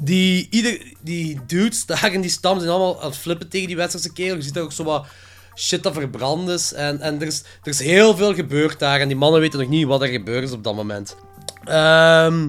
[0.00, 3.76] die, ieder, die dudes daar in die stam zijn allemaal aan het flippen tegen die
[3.76, 4.36] westerse kerel.
[4.36, 5.06] Je ziet daar ook zo wat
[5.54, 6.72] shit dat verbrand is.
[6.72, 9.00] En, en er, is, er is heel veel gebeurd daar.
[9.00, 11.16] En die mannen weten nog niet wat er gebeurd is op dat moment.
[11.64, 12.48] Ehm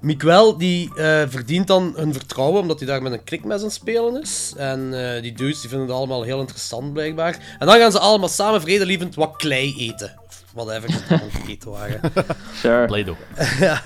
[0.00, 3.72] Miguel die eh, verdient dan hun vertrouwen omdat hij daar met een klikmes aan het
[3.72, 4.52] spelen is.
[4.56, 7.56] En eh, die dudes die vinden het allemaal heel interessant blijkbaar.
[7.58, 10.12] En dan gaan ze allemaal samen vredelievend wat klei eten.
[10.26, 12.00] Of whatever ze dan gegeten waren.
[12.60, 12.86] Sure.
[12.86, 13.16] Play-Doh.
[13.60, 13.82] ja.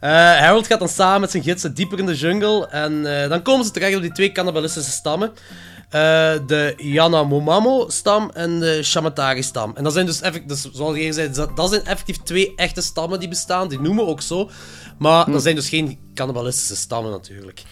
[0.00, 2.66] Eh, Harold gaat dan samen met zijn gidsen dieper in de jungle.
[2.68, 5.32] En eh, dan komen ze terecht op die twee cannibalistische stammen.
[5.90, 6.00] Eh,
[6.46, 9.72] de Yanomamo-stam en de Shamatari-stam.
[9.76, 12.80] En dat zijn dus, effect, dus zoals je zei, dat, dat zijn effectief twee echte
[12.80, 13.68] stammen die bestaan.
[13.68, 14.50] Die noemen we ook zo.
[14.98, 17.62] Maar dat zijn dus geen cannibalistische stammen natuurlijk.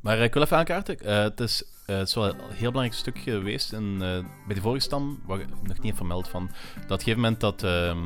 [0.00, 1.00] Maar eh, ik wil even aankaarten.
[1.00, 3.72] eh, het, is, eh, het is wel een heel belangrijk stuk geweest.
[3.72, 6.46] En, eh, bij de vorige stam, waar ik nog niet vermeld van.
[6.46, 7.98] Dat op een gegeven moment dat ehm,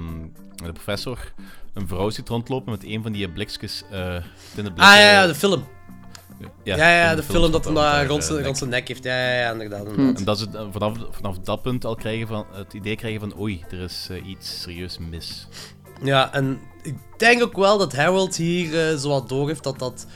[0.65, 1.33] de professor
[1.75, 4.15] een vrouw ziet rondlopen met een van die blikjes uh,
[4.57, 4.87] in het blik.
[4.87, 5.67] Ah ja, ja, de film.
[6.65, 8.45] Ja, Ja, ja, de film dat hem daar, eh, rond zijn- nek.
[8.45, 9.05] rond zijn nek heeft.
[9.05, 9.87] Ja, ja, ja inderdaad.
[9.87, 10.19] inderdaad.
[10.19, 13.21] En dat is het, eh, vanaf, vanaf dat punt al krijgen van, het idee krijgen
[13.21, 15.47] van oei, er is eh, iets serieus mis.
[16.03, 19.79] Ja, en ik denk ook wel dat Harold hier eh zo wat door heeft dat,
[19.79, 20.07] dat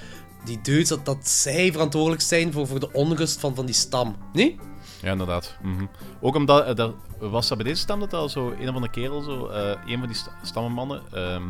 [0.44, 4.16] die dudes, dat, dat zij verantwoordelijk zijn voor, voor de onrust van, van die stam.
[4.32, 4.58] Nee?
[5.02, 5.56] Ja, inderdaad.
[5.62, 5.84] Mhm.
[6.20, 9.22] Ook omdat, dat, was dat bij deze stam dat al zo een of andere kerel,
[9.22, 11.42] zo, eh, een van die st stammenmannen, ehm,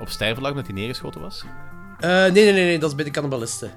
[0.00, 1.44] op sterven lag omdat hij neergeschoten was?
[2.00, 3.70] Eh, nee, nee, nee, nee, dat is bij de cannibalisten.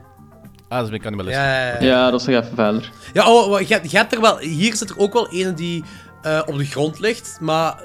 [0.69, 1.43] Ah, dat is bij cannibalisten.
[1.43, 1.85] Ja, ja, ja.
[1.85, 2.91] Ja, dat is nog even verder.
[3.13, 4.37] Ja, oh, je, hebt- je hebt er wel...
[4.37, 5.83] Hier zit er ook wel een die
[6.21, 7.83] eh, op de grond ligt, maar...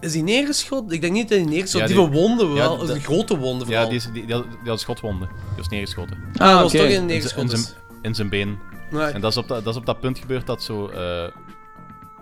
[0.00, 0.90] Is hij neergeschoten?
[0.94, 2.56] Ik denk niet dat hij neergeschoten Ja, Die die- verwonden wel.
[2.72, 3.82] ja, dat is een grote wonde vooral.
[3.82, 5.28] Ja, die, is, die, die, had, die had schotwonden.
[5.28, 6.16] Die was neergeschoten.
[6.36, 6.82] Ah, dat was oké.
[6.82, 7.58] toch In, neergeschoten.
[7.58, 8.58] zijn, in zijn been.
[8.90, 9.02] Nee.
[9.06, 10.88] En dat is, op dat, dat is op dat punt gebeurd dat zo...
[10.88, 11.28] eh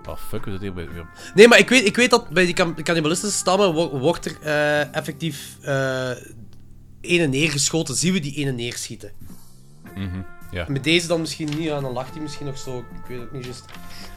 [0.08, 0.92] oh, fuck, hoe zit hier weer?
[0.92, 4.26] weer- Nee, maar ik weet, ik weet dat bij die can- cannibalistische stammen wo- wordt
[4.26, 5.56] er eh, effectief
[7.04, 7.94] eh ene neergeschoten.
[7.94, 9.12] Zien we die ene neerschieten.
[9.94, 10.64] Mhm, Ja.
[10.68, 12.78] Met deze dan misschien niet, ja, dan lacht hij misschien nog zo.
[12.78, 13.64] Ik weet het niet juist.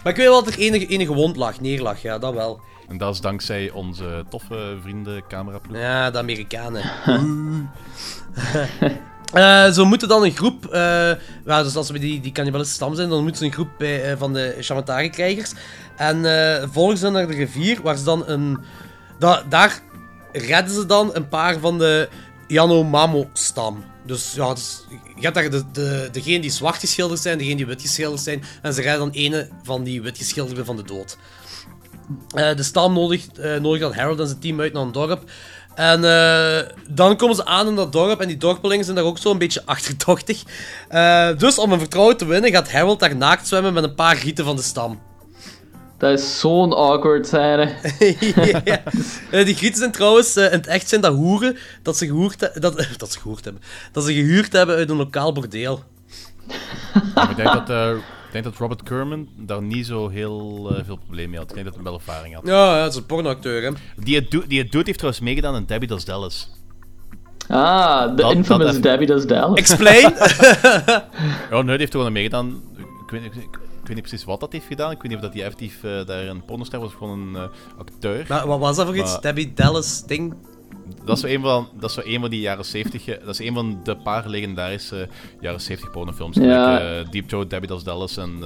[0.03, 2.61] Maar ik weet wel dat er enige, enige gewond lag, neerlag, ja, dat wel.
[2.89, 5.77] En dat is dankzij onze toffe vrienden cameraploeg.
[5.77, 6.83] Ja, de Amerikanen.
[9.33, 10.67] Eh, zo moeten dan een groep,
[11.45, 14.11] ja, dus als we die, die cannibalistische stam zijn, dan moeten ze een groep bij,
[14.11, 15.53] eh, van de Shamatari-krijgers.
[15.95, 16.25] En
[16.71, 18.57] volgen ze naar de rivier, waar ze dan een...
[19.19, 19.81] Da daar
[20.31, 22.09] redden ze dan een paar van de
[22.47, 23.83] Yanomamo-stam.
[24.05, 24.55] Dus ja,
[25.15, 28.43] je hebt daar de, de, degene die zwart geschilderd zijn, degene die wit geschilderd zijn.
[28.61, 31.17] En ze redden dan ene van die wit geschilderden van de dood.
[32.35, 35.23] Eh, de stam nodigt, eh nodigt dan Harold en zijn team uit naar een dorp.
[35.75, 39.17] En eh, dan komen ze aan in dat dorp en die dorpelingen zijn daar ook
[39.17, 40.43] zo een beetje achterdochtig.
[40.89, 44.15] Eh, dus om hun vertrouwen te winnen gaat Harold daar naakt zwemmen met een paar
[44.15, 44.99] gieten van de stam.
[45.97, 47.73] Dat is zo'n awkward scène.
[48.63, 48.83] ja.
[49.31, 52.41] Eh, die grieten zijn trouwens, eh, in het echt zijn dat hoeren dat ze gehoord,
[52.41, 53.61] he- dat, dat ze gehoord hebben.
[53.91, 55.83] Dat ze gehuurd hebben uit een lokaal bordeel.
[57.29, 60.97] Ik denk dat, eh, ik denk dat Robert Kerman daar niet zo heel eh, veel
[60.97, 61.47] probleem mee had.
[61.49, 62.45] Ik denk dat hij wel ervaring had.
[62.47, 63.71] Ja, ja, dat is een pornoacteur, hè.
[63.95, 66.51] Die het, do- die het doet heeft trouwens meegedaan in Debbie Does Dallas.
[67.47, 69.57] Ah, de Dat- dat infamous even- Debbie Does Dallas.
[69.57, 70.13] Explain!
[71.51, 72.61] Ja, nee, die heeft er aan meegedaan.
[73.05, 74.91] Ik weet, ik weet niet precies wat dat heeft gedaan.
[74.91, 77.35] Ik weet niet of dat hij effectief eh, daar een pornoster was of gewoon een
[77.35, 78.25] eh, acteur.
[78.27, 79.19] maar wat was dat voor iets?
[79.21, 80.33] Debbie Dallas ding?
[81.05, 83.07] Dat is zo een van, dat is zo een van die jaren 70.
[83.07, 85.07] eh, Dat is een van de paar legendarische
[85.39, 86.37] jaren 70 pornofilms.
[86.37, 86.73] Ja.
[86.73, 88.43] Like, eh, Deep Throat, Debbie Does Dallas en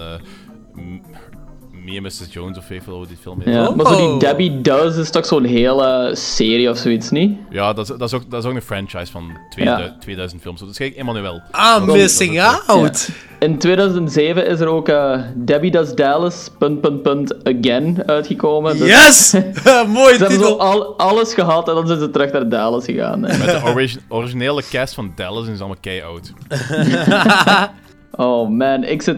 [1.81, 2.27] M- Me and Mrs.
[2.33, 3.53] Jones of weet hoe die film heet.
[3.53, 4.09] Ja, maar zo Oh.
[4.09, 7.37] die Debbie Does is toch zo'n hele serie of zoiets, niet?
[7.49, 10.59] Ja, dat is, dat, is ook, dat is ook een franchise van 2000, 2000 films.
[10.59, 11.41] Dat is gelijk Emmanuel.
[11.51, 13.09] Ah, Dat missing dat is- out.
[13.39, 18.77] In 2007 is er ook eh, Debbie Does Dallas, punt, punt, punt, again uitgekomen.
[18.77, 19.31] Dus Yes!
[19.87, 20.59] Mooi Ze hebben zo titel.
[20.59, 23.23] al, alles gehad en dan zijn ze terug naar Dallas gegaan.
[23.23, 23.37] hè.
[23.37, 26.33] Met de origi- originele cast van Dallas is allemaal kei oud.
[28.15, 29.17] Oh man, ik zit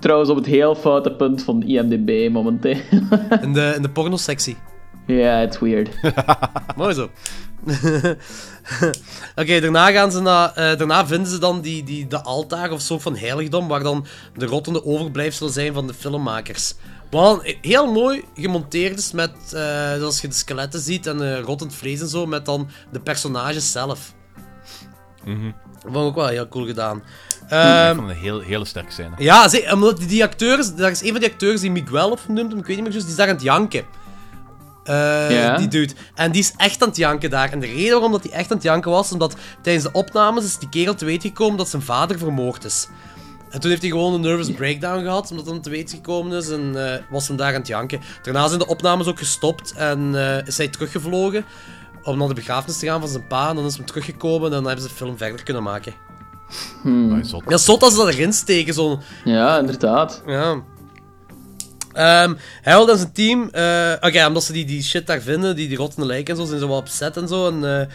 [0.00, 2.76] trouwens op het heel foute punt van IMDb momenteel.
[3.42, 4.56] In de, in de pornosectie.
[5.06, 5.90] Ja, it's weird.
[6.76, 7.10] Mooi zo.
[9.40, 12.80] Oké, daarna gaan ze naar, eh, daarna vinden ze dan die, die, de altaar of
[12.80, 16.74] zo van heiligdom, waar dan de rottende overblijfselen zijn van de filmmakers.
[17.10, 21.74] Wat heel mooi gemonteerd is met, eh, zoals je de skeletten ziet en eh, rottend
[21.74, 24.14] vlees en zo, met dan de personages zelf.
[25.24, 25.50] Mhm.
[25.82, 26.96] Vond ik ook wel heel cool gedaan.
[26.96, 27.02] ik
[27.48, 29.10] Ehm, vond het een heel, hele sterke scène.
[29.18, 32.28] ja, zie, omdat die, die acteurs, daar is een van die acteurs die Miguel of
[32.28, 33.84] noemt hem, ik weet niet meer juist, die is daar aan het janken.
[34.84, 35.56] Eh, Ja?
[35.56, 35.92] Die dude.
[36.14, 37.52] En die is echt aan het janken daar.
[37.52, 40.44] En de reden waarom dat hij echt aan het janken was, omdat tijdens de opnames
[40.44, 42.88] is die kerel te weten gekomen dat zijn vader vermoord is.
[43.50, 46.48] En toen heeft hij gewoon een nervous breakdown gehad, omdat hij te weten gekomen is
[46.50, 48.00] en eh, was hem daar aan het janken.
[48.22, 51.44] Daarna zijn de opnames ook gestopt en eh, is hij teruggevlogen
[52.02, 53.48] om naar de begrafenis te gaan van zijn pa.
[53.48, 55.94] En dan is hij teruggekomen en dan hebben ze de film verder kunnen maken.
[56.84, 57.42] Ah, zot.
[57.48, 59.00] Ja, zot als ze dat erin steken, zo'n...
[59.24, 60.22] Ja, inderdaad.
[60.26, 60.62] Ja.
[61.92, 65.68] Ehm Harold en zijn team, eh, oké, omdat ze die, die shit daar vinden, die,
[65.68, 67.48] die rottende lijken en zo, zijn ze wel upset en zo.
[67.48, 67.88] En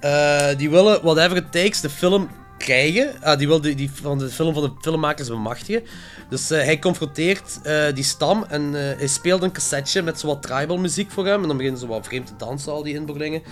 [0.00, 2.28] eh, eh, die willen, whatever it takes, de film
[2.58, 3.22] krijgen.
[3.22, 5.82] Ah, die wil die, van de film van de filmmakers bemachtigen.
[6.28, 10.42] Dus eh, hij confronteert eh, die stam en eh, hij speelt een cassetje met zowat
[10.42, 11.42] tribal muziek voor hem.
[11.42, 13.42] En dan beginnen ze wat vreemd te dansen, al die inboorlingen.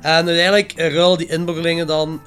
[0.00, 2.20] En uiteindelijk ruilen die inboorlingen dan,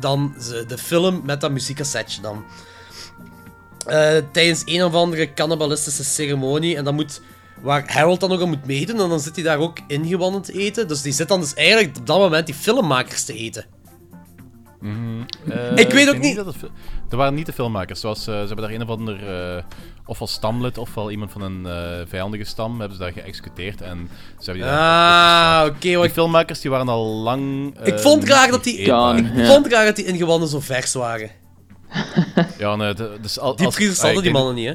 [0.00, 0.34] dan
[0.68, 2.44] de film met dat muziekcassetje dan.
[4.32, 6.76] Tijdens een of andere cannibalistische ceremonie.
[6.76, 7.20] En dan moet,
[7.60, 9.00] waar Harold dan ook aan moet meedoen.
[9.00, 10.88] En dan zit hij daar ook ingewanden te eten.
[10.88, 13.66] Dus die zit dan dus eigenlijk op dat moment die filmmakers te eten.
[15.74, 16.68] Ik weet ook niet- dat het fil-
[17.10, 18.00] er waren niet de filmmakers.
[18.00, 19.62] Zoals, eh, ze hebben daar een of ander, eh
[20.06, 24.08] ofwel stamlid ofwel iemand van een eh, vijandige stam, hebben ze daar geëxecuteerd en
[24.38, 25.70] ze hebben die daar Ah, oké.
[25.72, 27.74] wat Die ik, filmmakers die waren al lang.
[27.84, 28.86] ik vond graag dat die...
[28.86, 29.44] Kan, Ik ja.
[29.46, 31.30] vond graag dat die ingewanden zo vers waren.
[32.58, 34.72] Ja, nee, de- dus al, Die als- priesters ik hadden die denk mannen niet,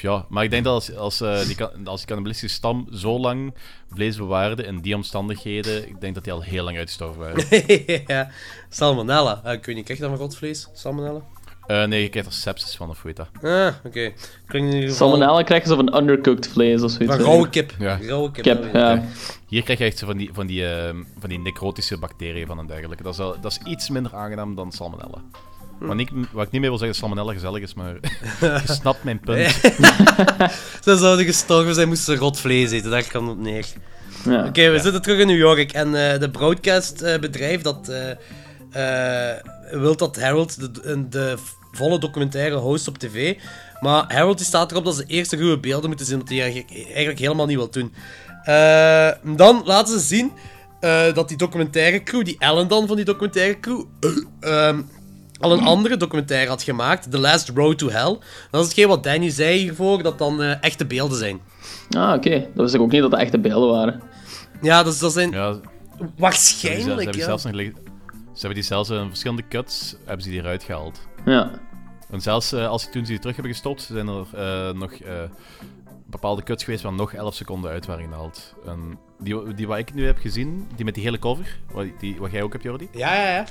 [0.00, 3.54] Ja, maar ik denk dat als, als, eh, die, als die cannibalistische stam zo lang
[3.94, 7.44] vlees bewaarde in die omstandigheden, ik denk dat die al heel lang uitgestorven waren.
[8.06, 8.30] ja.
[8.68, 9.40] Salmonella.
[9.44, 10.68] Ah, ik weet niet, krijg je dat van rotvlees?
[10.72, 11.20] Salmonella?
[11.66, 13.28] Eh, nee, je krijgt er sepsis van, of weet dat.
[13.42, 14.00] Ah, oké.
[14.52, 14.90] Ieder geval...
[14.94, 17.14] Salmonella krijg je zo van undercooked vlees of zoiets.
[17.16, 17.74] Van rauwe kip.
[17.78, 17.98] Ja.
[18.02, 18.44] Rauwe kip.
[18.72, 19.04] Ja.
[19.48, 22.66] Hier krijg je echt van die, van die, eh, van die necrotische bacteriën van en
[22.66, 23.02] dergelijke.
[23.02, 25.22] Dat is, al- dat is iets minder aangenaam dan salmonella.
[25.86, 27.94] Wat, ik, wat ik niet meer wil zeggen dat salmonella gezellig is, maar
[28.66, 29.50] je snapt mijn punt.
[30.84, 32.90] Ze zouden gestorven zijn, moesten ze rot vlees eten.
[32.90, 33.66] Daar kan het op neer.
[34.24, 34.46] Ja.
[34.46, 35.72] Oké, we zitten terug in New York.
[35.72, 38.10] En eh, de broadcastbedrijf dat eh,
[38.72, 41.34] eh, wil dat Harold de, de,
[41.72, 43.36] volle documentaire host op tv.
[43.80, 46.40] Maar Harold die staat erop dat ze eerst de ruwe beelden moeten zien, dat hij
[46.40, 47.92] eigenlijk, eigenlijk helemaal niet wil doen.
[48.42, 50.32] Eh, dan laten ze zien
[50.80, 53.84] eh, dat die documentaire crew, die Ellen dan van die documentaire crew,
[54.40, 54.82] ehm,
[55.42, 58.18] al een andere documentaire had gemaakt, The Last Road to Hell.
[58.50, 61.40] Dat is hetgeen wat Danny zei hiervoor, dat dan eh, echte beelden zijn.
[61.96, 62.38] Ah, oké.
[62.38, 64.02] Dat wist ik ook niet dat dat echte beelden waren.
[64.62, 65.60] Ja, dus dat zijn Ja, ze
[65.98, 67.24] ze waarschijnlijk, ja.
[67.24, 67.72] zelfs nog
[68.32, 71.00] ze hebben die zelfs in verschillende cuts hebben ze die eruit gehaald.
[71.24, 71.50] Ja.
[72.10, 74.92] En zelfs eh, als ze toen ze die terug hebben gestopt, zijn er eh, nog
[74.92, 75.22] eh,
[76.06, 78.54] bepaalde cuts geweest waar nog 11 seconden uit waren gehaald.
[78.66, 82.16] En die, die wat ik nu heb gezien, die met die hele cover, wat, die,
[82.18, 83.44] wat jij ook hebt, Jordi, Ja, ja, ja.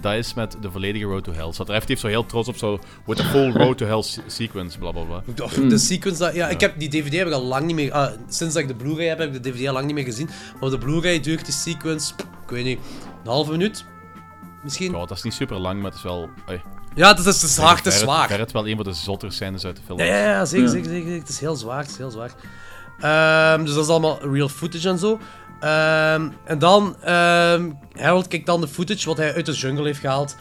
[0.00, 1.52] Dat is met de volledige Road to Hell.
[1.52, 4.20] Zat er effectief zo heel trots op, zo, with a full Road to Hell se-
[4.26, 5.22] sequence, bla bla bla.
[5.68, 7.92] De sequence, dat, ja, ik heb die DVD heb ik al lang niet meer.
[7.92, 10.04] ah, sinds dat ik de Blu-ray heb, heb ik de DVD al lang niet meer
[10.04, 10.28] gezien.
[10.60, 12.12] Maar de Blu-ray duurt die sequence,
[12.44, 12.78] ik weet niet,
[13.24, 13.84] een halve minuut?
[14.62, 14.92] Misschien?
[14.92, 16.28] Ja, dat is niet super lang, maar het is wel...
[16.94, 18.38] Ja, het is, het is hard, ver- zwaar.
[18.38, 19.98] het wel een van de zottere scènes uit de film.
[19.98, 20.70] Ja, ja, ja, zeker, Ja.
[20.72, 21.12] zeker, zeker.
[21.12, 22.30] Het is heel zwaar, het is heel zwaar.
[23.00, 25.18] Ehm, dus dat is allemaal real footage en zo.
[25.62, 30.00] Ehm, en dan, ehm, Harold kijkt dan de footage wat hij uit de jungle heeft
[30.00, 30.36] gehaald.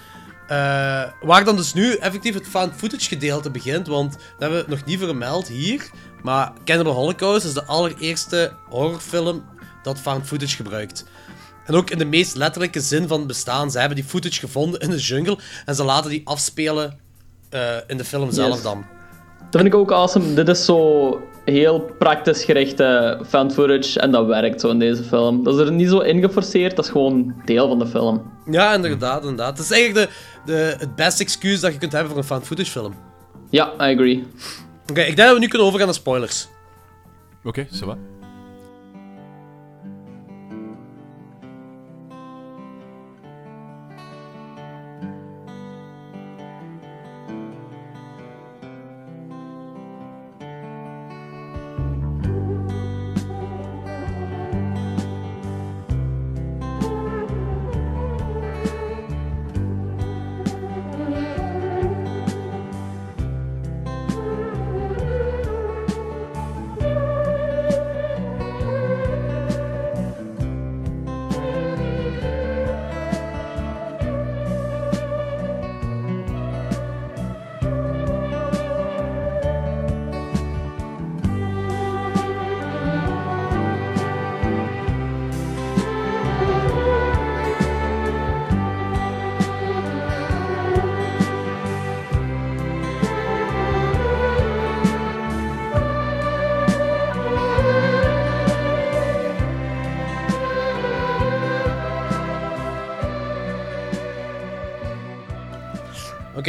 [0.47, 4.69] Eh, waar dan dus nu effectief het found footage gedeelte begint, want dat hebben we
[4.69, 5.89] nog niet vermeld hier.
[6.23, 9.43] Maar Cannibal Holocaust is de allereerste horrorfilm
[9.83, 11.05] dat found footage gebruikt.
[11.65, 13.71] En ook in de meest letterlijke zin van het bestaan.
[13.71, 16.99] Ze hebben die footage gevonden in de jungle en ze laten die afspelen
[17.49, 18.61] eh, in de film zelf Yes.
[18.61, 18.85] dan.
[19.39, 20.33] Dat vind ik ook awesome.
[20.33, 25.43] Dit is zo heel praktisch gerichte found footage en dat werkt zo in deze film.
[25.43, 28.31] Dat is er niet zo ingeforceerd, dat is gewoon deel van de film.
[28.49, 29.57] Ja, inderdaad, inderdaad.
[29.57, 30.09] Het is eigenlijk
[30.45, 32.93] de, de, het beste excuus dat je kunt hebben voor een found footage film.
[33.49, 34.27] Ja, I agree.
[34.89, 36.47] Oké, ik denk dat we nu kunnen overgaan naar spoilers.
[37.43, 37.97] Oké, ça va.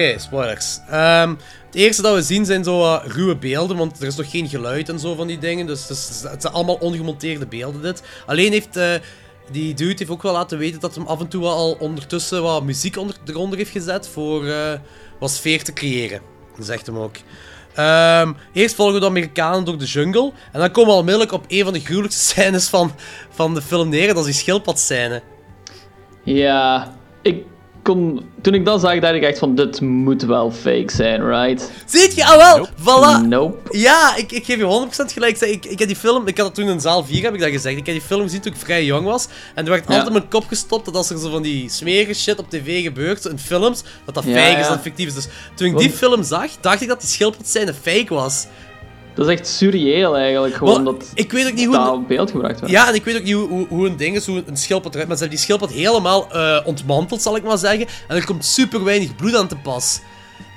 [0.03, 0.79] Oké, spoilers.
[0.89, 1.29] Ehm,
[1.67, 4.89] het eerste dat we zien zijn zo ruwe beelden, want er is nog geen geluid
[4.89, 5.67] en zo van die dingen.
[5.67, 8.03] Dus het, het zijn allemaal ongemonteerde beelden, dit.
[8.27, 8.95] Alleen heeft eh,
[9.51, 12.63] die dude heeft ook wel laten weten dat hem af en toe al ondertussen wat
[12.63, 14.73] muziek onder, eronder heeft gezet voor eh,
[15.19, 16.21] wat sfeer te creëren.
[16.59, 17.17] Zegt hem ook.
[17.75, 20.33] Ehm, eerst volgen we de Amerikanen door de jungle.
[20.53, 22.93] En dan komen we onmiddellijk op een van de gruwelijkste scènes van,
[23.31, 24.07] van de film neer.
[24.07, 25.23] Dat is die schildpadscène.
[26.25, 27.45] Ja, ik
[27.83, 28.23] kon...
[28.41, 31.71] Toen ik dat zag, dacht ik echt van, dit moet wel fake zijn, right?
[31.87, 32.25] Ziet je?
[32.25, 33.27] Ah wel, voilà.
[33.29, 33.79] Nope.
[33.79, 35.33] Ja, ik, ik geef je 100% gelijk.
[35.33, 37.41] Ik, zei, ik, heb die film, ik had dat toen in zaal 4, heb ik
[37.41, 37.77] dat gezegd.
[37.77, 39.27] Ik heb die film gezien toen ik vrij jong was.
[39.55, 39.89] En er werd Ja.
[39.89, 42.83] altijd in mijn kop gestopt dat als er zo van die smerige shit op tv
[42.83, 44.73] gebeurt, in films, dat dat Ja, fake is, ja.
[44.73, 45.15] dat fictief is.
[45.15, 48.47] Dus toen ik die film zag, dacht ik dat die schildpadscène fake was.
[49.15, 51.77] Dat is echt surreëel eigenlijk, gewoon dat ik weet ook niet hoe...
[51.77, 52.73] dat op beeld gebracht werd.
[52.73, 54.93] Ja, en ik weet ook niet hoe, hoe, hoe een ding is, hoe een schildpad
[54.93, 55.09] eruit.
[55.09, 57.87] Maar ze hebben die schildpad helemaal eh, ontmanteld, zal ik maar zeggen.
[58.09, 60.01] En er komt super weinig bloed aan te pas.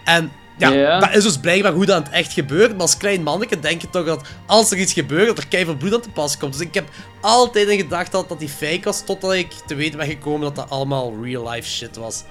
[0.03, 2.71] En ja, dat is dus blijkbaar hoe dat in het echt gebeurt.
[2.71, 5.77] Maar als klein manneke denk je toch dat als er iets gebeurt, dat er keihard
[5.77, 6.51] bloed aan te pas komt.
[6.51, 6.87] Dus ik heb
[7.21, 10.55] altijd in gedacht dat dat die fake was, totdat ik te weten ben gekomen dat
[10.55, 12.23] dat allemaal real life shit was.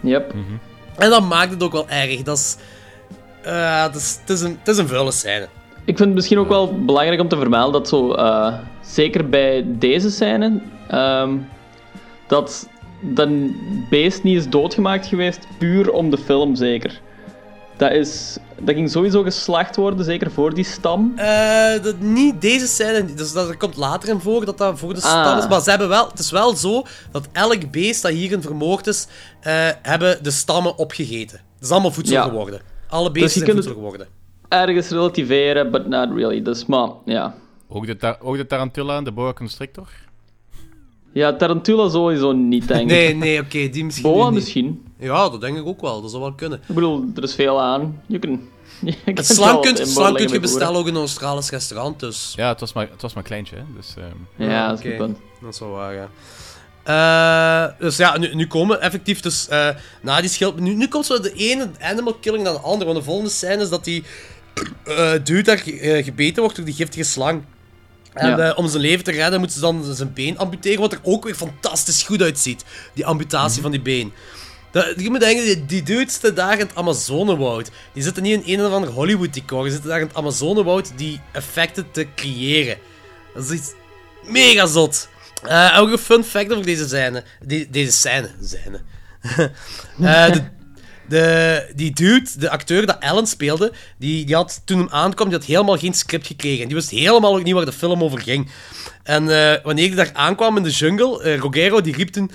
[0.00, 0.34] Yep.
[0.96, 2.22] En dat maakt het ook wel erg.
[2.22, 2.56] Dat is...
[3.42, 5.48] eh, dat is het, is een, het is een vuile scène.
[5.86, 9.64] Ik vind het misschien ook wel belangrijk om te vermelden dat zo, eh, zeker bij
[9.66, 11.36] deze scène, ehm,
[12.28, 12.68] dat
[13.00, 13.28] dat
[13.90, 17.00] beest niet is doodgemaakt geweest puur om de film, zeker.
[17.76, 21.12] Dat, is, dat ging sowieso geslacht worden, zeker voor die stam.
[21.16, 25.00] Eh, dat, niet deze scène, dus dat komt later in voor, dat dat voor de
[25.00, 25.38] stam Ah.
[25.38, 25.48] is.
[25.48, 29.06] Maar ze hebben wel, het is wel zo dat elk beest dat hierin vermoord is,
[29.40, 31.40] eh, hebben de stammen opgegeten.
[31.54, 32.22] Het is allemaal voedsel Ja.
[32.22, 32.60] geworden.
[32.88, 34.14] Alle Dus beesten zijn kunt voedsel het- geworden.
[34.48, 36.42] Ergens relativeren, but not really.
[36.42, 37.34] Dus, maar, ja.
[37.68, 39.88] Ook de, ta- ook de tarantula en de boa constrictor?
[41.12, 42.86] Ja, Tarantula sowieso niet, denk ik.
[42.86, 44.84] Nee, nee, oké, die misschien Boa misschien.
[44.98, 46.00] Ja, dat denk ik ook wel.
[46.00, 46.58] Dat zou wel kunnen.
[46.68, 48.00] Ik bedoel, er is veel aan.
[48.06, 48.40] Je kunt
[49.04, 52.32] Het slang kunt, slang kunt je bestellen ook in een Australisch restaurant, dus...
[52.36, 53.62] Ja, het was maar, het was maar kleintje, hè.
[53.76, 54.90] Dus, ehm, Ja, dat is oké.
[54.92, 55.18] een punt.
[55.40, 56.08] Dat is wel waar, ja.
[56.84, 59.68] Eh, dus ja, nu, nu komen effectief dus eh,
[60.02, 60.60] na die schild...
[60.60, 62.84] Nu, nu komt zo de ene animal killing naar de andere.
[62.84, 64.04] Want de volgende scène is dat die
[65.22, 67.42] dude daar eh, gebeten wordt door die giftige slang.
[68.12, 68.38] En Ja.
[68.38, 71.24] eh, om zijn leven te redden moeten ze dan zijn been amputeren, wat er ook
[71.24, 72.64] weer fantastisch goed uitziet.
[72.94, 74.12] Die amputatie van die been.
[74.70, 77.70] Dat, je moet denken, die, die dudes zitten daar in het Amazonewoud.
[77.92, 79.62] Die zitten niet in een of ander Hollywood decor.
[79.62, 82.76] Die zitten daar in het Amazonewoud die effecten te creëren.
[83.34, 83.72] Dat is iets
[84.24, 85.08] mega zot.
[85.42, 87.24] Eh, ook een fun fact over deze scène.
[87.44, 88.30] Die, deze scène.
[88.42, 88.80] scène.
[90.00, 90.42] Eh, de,
[91.08, 95.38] de, die dude, de acteur dat Ellen speelde, die, die had toen hem aankwam, die
[95.38, 96.62] had helemaal geen script gekregen.
[96.62, 98.50] En die wist helemaal ook niet waar de film over ging.
[99.02, 102.30] En eh, wanneer hij daar aankwam in de jungle, eh, Rogero die riep toen...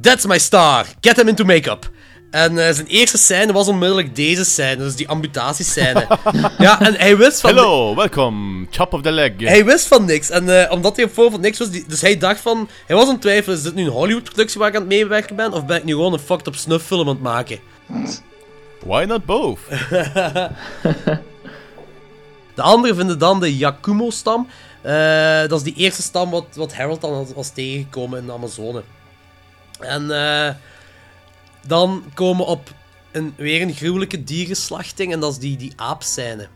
[0.00, 1.90] That's my star, get him into make-up.
[2.30, 6.06] En eh, zijn eerste scène was onmiddellijk deze scène, dus die amputatiescène.
[6.58, 7.50] ja, en hij wist van...
[7.50, 9.32] Hello, welcome, chop of the leg.
[9.38, 10.30] Hij wist van niks.
[10.30, 12.68] En omdat hij op voorhand van niks wist, dus hij dacht van...
[12.86, 15.36] Hij was aan het twijfelen, is dit nu een Hollywood-productie waar ik aan het meewerken
[15.36, 15.52] ben?
[15.52, 17.58] Of ben ik nu gewoon een fucked up snuff-film aan het maken?
[18.84, 19.58] Why not both?
[22.54, 24.48] De anderen vinden dan de Yakumo-stam.
[24.82, 28.32] Eh, dat is die eerste stam wat, wat Harold dan was- was tegengekomen in de
[28.32, 28.82] Amazone.
[29.80, 30.54] En eh,
[31.66, 32.72] dan komen we op
[33.12, 35.12] een, weer een gruwelijke dierenslachting.
[35.12, 36.48] En dat is die, die aapscène.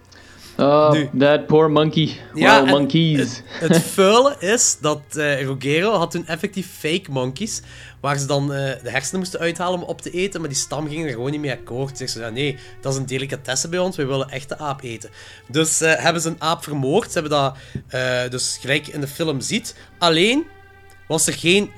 [0.56, 1.10] Oh, Nu.
[1.18, 2.16] that poor monkey.
[2.34, 3.42] Ja, monkeys.
[3.46, 7.60] Het, het vuile is dat eh Rogero had toen effectief fake monkeys,
[8.00, 10.88] waar ze dan eh, de hersenen moesten uithalen om op te eten, maar die stam
[10.88, 11.98] ging er gewoon niet mee akkoord.
[11.98, 15.10] Zegt ze, ja, nee, dat is een delicatesse bij ons, wij willen echte aap eten.
[15.46, 17.56] Dus eh, hebben ze een aap vermoord, ze hebben dat
[17.88, 19.74] eh, dus gelijk in de film ziet.
[19.98, 20.46] Alleen
[21.08, 21.70] was er geen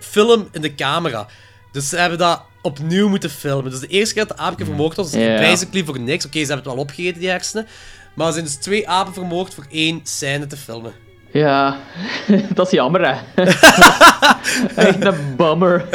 [0.00, 1.26] film in de camera.
[1.72, 3.70] Dus ze hebben dat opnieuw moeten filmen.
[3.70, 5.36] Dus de eerste keer dat de aapje vermoord was, was Ja.
[5.38, 6.24] basically voor niks.
[6.26, 7.66] Oké, ze hebben het wel opgegeten, die hersenen.
[8.14, 10.92] Maar er zijn dus twee apen vermoord voor één scène te filmen.
[11.32, 11.78] Ja,
[12.54, 13.44] dat is jammer, hè.
[14.86, 15.84] Echt een bummer.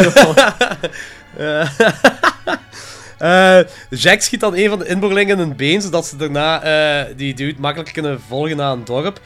[3.18, 3.60] Eh,
[3.90, 7.34] Jack schiet dan een van de inboorlingen in een been, zodat ze daarna eh, die
[7.34, 9.20] dude makkelijk kunnen volgen naar een dorp.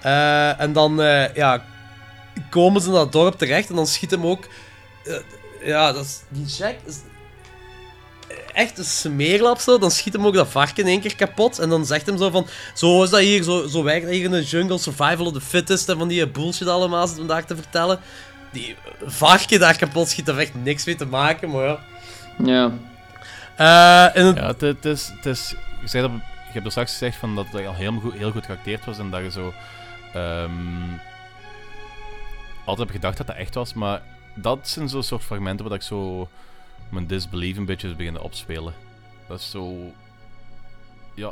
[0.00, 0.96] Eh, en dan
[1.34, 1.64] ja,
[2.50, 4.48] komen ze naar het dorp terecht en dan schiet hem ook.
[5.64, 6.96] ja, dat is, die Jack is
[8.56, 9.78] echt een smeerlap zo.
[9.78, 11.58] Dan schiet hem ook dat varken in één keer kapot.
[11.58, 14.24] En dan zegt hem zo van: Zo is dat hier, zo, zo werkt dat hier
[14.24, 15.88] in de jungle, survival of the fittest.
[15.88, 17.98] En van die bullshit allemaal zit vandaag te vertellen.
[18.52, 21.78] Die varken daar kapot schiet, daar heeft echt niks mee te maken, maar ja.
[22.44, 22.72] ja.
[23.56, 26.10] Eh, in het- Ja, het, het is, het is, je, zei dat,
[26.46, 28.98] je hebt er straks gezegd van dat het al heel goed, heel goed geacteerd was
[28.98, 29.52] en dat je zo
[30.14, 30.50] ehm,
[32.64, 34.02] altijd heb gedacht dat dat echt was, maar
[34.34, 36.28] dat zijn zo'n soort fragmenten waar ik zo
[36.90, 38.74] mijn disbelief een beetje is beginnen opspelen.
[39.28, 39.92] Dat is zo...
[41.14, 41.28] Ja.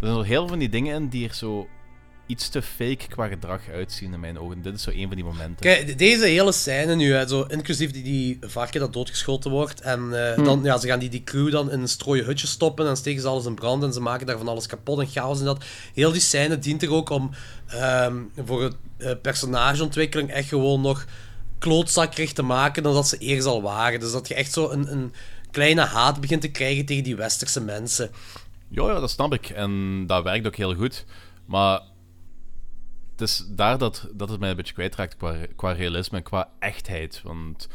[0.00, 1.68] Er zijn zo heel veel van die dingen in die er zo
[2.26, 4.62] iets te fake qua gedrag uitzien in mijn ogen.
[4.62, 5.56] Dit is zo een van die momenten.
[5.60, 9.80] Kijk, de- deze hele scène nu, hè, zo, inclusief die, die varken dat doodgeschoten wordt.
[9.80, 10.44] En eh, Hmm.
[10.44, 13.20] dan, ja, ze gaan die, die crew dan in een strooien hutje stoppen en steken
[13.22, 15.64] ze alles in brand en ze maken daar van alles kapot en chaos en dat.
[15.94, 17.30] Heel die scène dient er ook om
[17.66, 21.04] ehm, voor het eh, personageontwikkeling echt gewoon nog
[21.58, 24.00] klootzakkerig te maken dan dat ze eerst al waren.
[24.00, 25.12] Dus dat je echt zo een, een
[25.50, 28.10] kleine haat begint te krijgen tegen die westerse mensen.
[28.68, 29.48] Ja, ja, dat snap ik.
[29.48, 31.04] En dat werkt ook heel goed.
[31.46, 31.80] Maar
[33.12, 36.48] het is daar dat, dat het mij een beetje kwijtraakt qua, qua realisme en qua
[36.58, 37.20] echtheid.
[37.24, 37.68] Want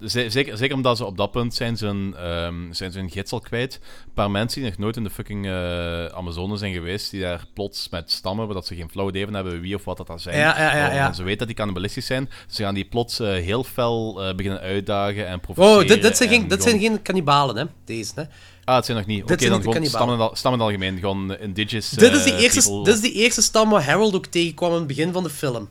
[0.00, 3.32] zeker, zeker omdat ze op dat punt zijn ze hun, ehm, zijn ze hun gids
[3.32, 3.80] al kwijt.
[4.06, 7.44] Een paar mensen die nog nooit in de fucking eh, Amazone zijn geweest, die daar
[7.54, 10.06] plots met stammen, waar dat ze geen flauw idee van hebben wie of wat dat
[10.06, 10.36] dan zijn.
[10.38, 11.06] Ja, ja, ja, ja.
[11.06, 12.30] En ze weten dat die cannibalistisch zijn.
[12.48, 15.82] Ze gaan die plots eh, heel fel eh, beginnen uitdagen en provoceren.
[15.82, 17.64] Oh, dit, dit, zijn, en geen, dit zijn geen kannibalen, hè?
[17.84, 18.22] Deze, hè?
[18.64, 19.22] Ah, het zijn nog niet.
[19.22, 21.00] Oké, zijn dan gewoon stammen, al- stammen in het algemeen.
[21.00, 22.84] Gewoon eh, indigenous dit, is die eh, eerste, people.
[22.84, 25.68] dit is die eerste stam waar Harold ook tegenkwam in het begin van de film.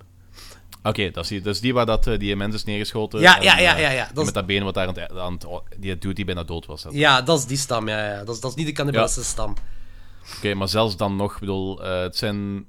[0.83, 3.19] Oké, dat is die, dat is die waar dat, eh, die mensen is neergeschoten.
[3.19, 5.11] Ja, en, ja, ja, eh, ja, ja, dat Met dat been wat daar aan het,
[5.17, 5.47] aan het-
[5.81, 6.83] die dude die bijna dood was.
[6.83, 6.93] dat.
[6.93, 8.09] Ja, dat is die stam, ja.
[8.13, 8.23] ja.
[8.23, 9.55] Dat, is, dat is niet de cannibalistische stam.
[10.37, 12.65] Oké, maar zelfs dan nog, ik bedoel, eh, het zijn.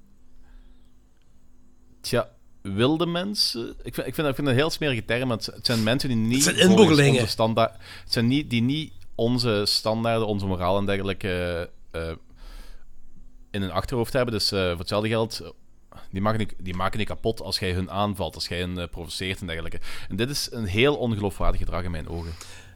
[2.01, 2.28] Tja,
[2.62, 3.74] wilde mensen.
[3.82, 5.82] Ik vind, ik vind, ik vind het een heel smerige term, maar het, het zijn
[5.82, 6.45] mensen die niet.
[6.45, 7.73] Het zijn onze standaard.
[8.05, 11.70] Het zijn niet, die niet onze standaarden, onze moraal en dergelijke.
[13.51, 14.35] in hun achterhoofd hebben.
[14.35, 15.53] Dus eh, voor hetzelfde geld.
[16.11, 18.89] Die maken, niet, die maken niet kapot als jij hun aanvalt, als jij hen eh,
[18.89, 19.81] provoceert en dergelijke.
[20.09, 22.33] En dit is een heel ongeloofwaardig gedrag in mijn ogen.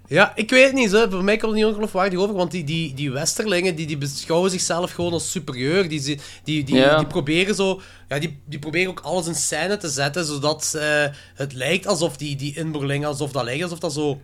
[0.06, 1.10] Ja, ik weet het niet, hè.
[1.10, 4.50] voor mij komt het niet ongeloofwaardig over, want die, die, die westerlingen, die, die beschouwen
[4.50, 6.96] zichzelf gewoon als superieur, die, die, die, die, Ja.
[6.98, 11.04] die proberen zo, ja, die, die proberen ook alles in scène te zetten, zodat eh,
[11.34, 14.20] het lijkt alsof die, die inboorlingen, alsof dat lijkt, alsof dat zo,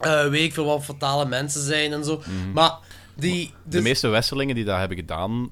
[0.00, 2.22] eh, weet ik veel wat, fatale mensen zijn en zo.
[2.54, 2.78] Maar
[3.16, 3.46] die...
[3.46, 5.50] De dus- meeste westerlingen die dat hebben gedaan,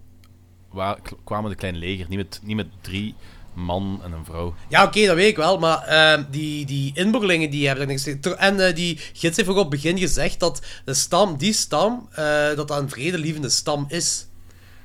[0.71, 2.07] wa- kwamen met een klein leger.
[2.09, 3.15] Niet met, niet met drie
[3.55, 4.55] man en een vrouw.
[4.69, 8.31] Ja, oké, dat weet ik wel, maar ehm, die, die inboorlingen die hebben er niks
[8.37, 12.09] En eh, die gids heeft ook op het begin gezegd dat de stam, die stam,
[12.13, 14.27] eh, dat dat een vredelievende stam is.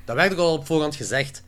[0.06, 1.44] Dat werd ook al op voorhand gezegd.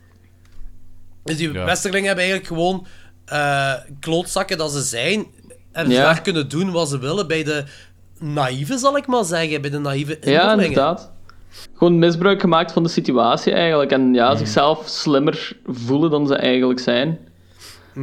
[1.24, 1.64] Dus die Ja.
[1.64, 2.86] westerlingen hebben eigenlijk gewoon
[3.24, 5.26] eh, klootzakken dat ze zijn.
[5.72, 6.02] En Ja.
[6.02, 7.64] daar kunnen doen wat ze willen bij de
[8.18, 9.60] naïeve, zal ik maar zeggen.
[9.60, 10.64] Bij de naïeve Ja, inboorlingen.
[10.64, 11.12] inderdaad.
[11.74, 13.90] Gewoon misbruik gemaakt van de situatie eigenlijk.
[13.90, 17.18] En ja, zichzelf slimmer voelen dan ze eigenlijk zijn.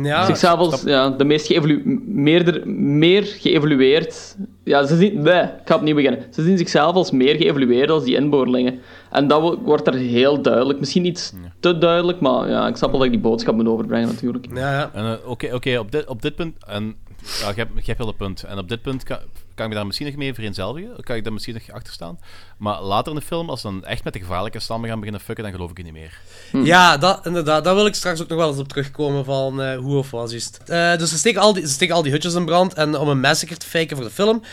[0.04, 4.36] Ja, zichzelf als ja, de meest geëvolu meerder, meer geëvolueerd.
[4.64, 6.24] Ja, ze zien, nee, ik ga opnieuw beginnen.
[6.30, 8.80] Ze zien zichzelf als meer geëvolueerd als die inboorlingen.
[9.12, 10.80] En dat wo- wordt er heel duidelijk.
[10.80, 14.08] Misschien iets te duidelijk, maar ja, ik snap wel dat ik die boodschap moet overbrengen
[14.08, 14.46] natuurlijk.
[14.54, 14.90] Ja, ja.
[14.94, 16.56] En, eh, Oké, oké, op, dit, op dit punt.
[16.68, 16.96] En,
[17.42, 18.44] ja, je, hebt, je hebt wel een punt.
[18.44, 19.18] En op dit punt kan,
[19.62, 21.04] kan ik me daar misschien nog mee vereenzelvigen.
[21.04, 22.20] Kan ik daar misschien nog achter staan.
[22.58, 25.22] Maar later in de film, als ze dan echt met de gevaarlijke stammen gaan beginnen
[25.22, 26.20] fucken, dan geloof ik het niet meer.
[26.66, 27.64] Ja, dat, inderdaad.
[27.64, 30.32] Daar wil ik straks ook nog wel eens op terugkomen van eh, hoe of wat
[30.32, 30.60] juist.
[30.66, 33.08] Eh, dus ze steken, al die, ze steken al die hutjes in brand en om
[33.08, 34.44] een massacre te faken voor de film.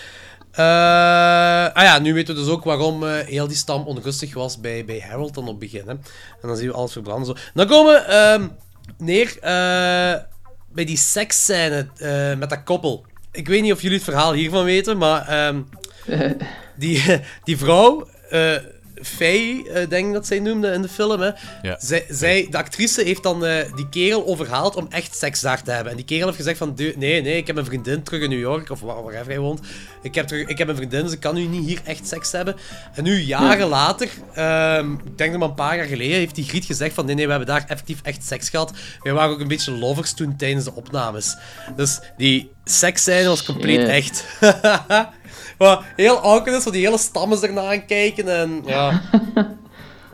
[0.52, 0.64] Eh,
[1.72, 4.84] ah ja, nu weten we dus ook waarom eh, heel die stam onrustig was bij,
[4.84, 5.86] bij Harold dan op het begin.
[5.86, 5.92] Hè.
[5.92, 7.26] En dan zien we alles verbranden.
[7.26, 7.42] Zo.
[7.54, 8.48] Dan komen we ehm,
[8.98, 10.22] neer eh,
[10.72, 13.06] bij die seksscène eh, met dat koppel.
[13.38, 15.60] Ik weet niet of jullie het verhaal hiervan weten, maar ehm,
[16.76, 18.54] die, die vrouw, eh,
[19.02, 21.20] Faye, eh, denk ik dat zij noemde in de film.
[21.20, 21.30] Hè.
[21.62, 21.76] Ja.
[21.78, 25.70] Zij, zij, de actrice heeft dan eh, die kerel overhaald om echt seks daar te
[25.70, 25.90] hebben.
[25.90, 28.30] En die kerel heeft gezegd van, "Du- nee, nee, ik heb een vriendin terug in
[28.30, 29.60] New York, of waar, wherever hij woont.
[30.02, 32.32] Ik heb, terug, ik heb een vriendin, dus ik kan nu niet hier echt seks
[32.32, 32.56] hebben.
[32.94, 36.44] En nu, jaren later, ehm, ik denk nog maar een paar jaar geleden, heeft die
[36.44, 38.72] Griet gezegd van, nee, nee, we hebben daar effectief echt seks gehad.
[39.02, 41.36] Wij waren ook een beetje lovers toen tijdens de opnames.
[41.76, 43.88] Dus die seksscène was compleet Shit.
[43.88, 44.24] echt.
[45.58, 49.00] Wat heel awkward is, want die hele stammen ernaar aan kijken en ja.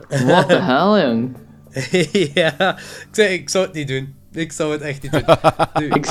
[0.25, 1.35] What the hell, jong?
[2.33, 4.15] ja, ik, zei, ik zou het niet doen.
[4.33, 5.23] Ik zou het echt niet doen.
[5.95, 6.05] Ik,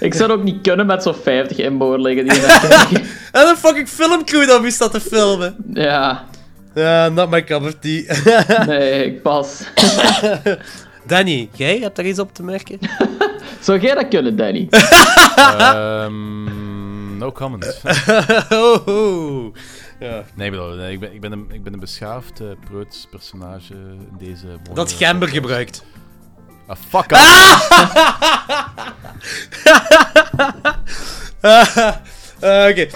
[0.00, 3.06] ik zou het ook niet kunnen met zo'n 50 inboorlingen die je net kijken.
[3.32, 5.56] en een fucking filmcrew dat moest dat te filmen.
[5.72, 6.24] Ja,
[6.74, 8.02] Ja, not my cup of tea.
[8.66, 9.60] nee, ik pas.
[11.06, 12.78] Danny, jij hebt daar iets op te merken?
[13.60, 14.68] Zou jij dat kunnen, Danny?
[15.36, 16.61] Ehm,
[17.22, 17.80] no comment.
[18.50, 19.54] oh, oh.
[20.00, 20.24] Ja.
[20.34, 23.06] Nee, ik bedoel, nee, ik, ben, ik, ben een, ik ben een beschaafd, uh, preuts
[23.10, 24.46] personage in deze...
[24.46, 25.34] mooie Dat gember podcast.
[25.34, 25.84] gebruikt.
[26.66, 27.20] Ah, fuck off!
[32.42, 32.86] Eh, Oké.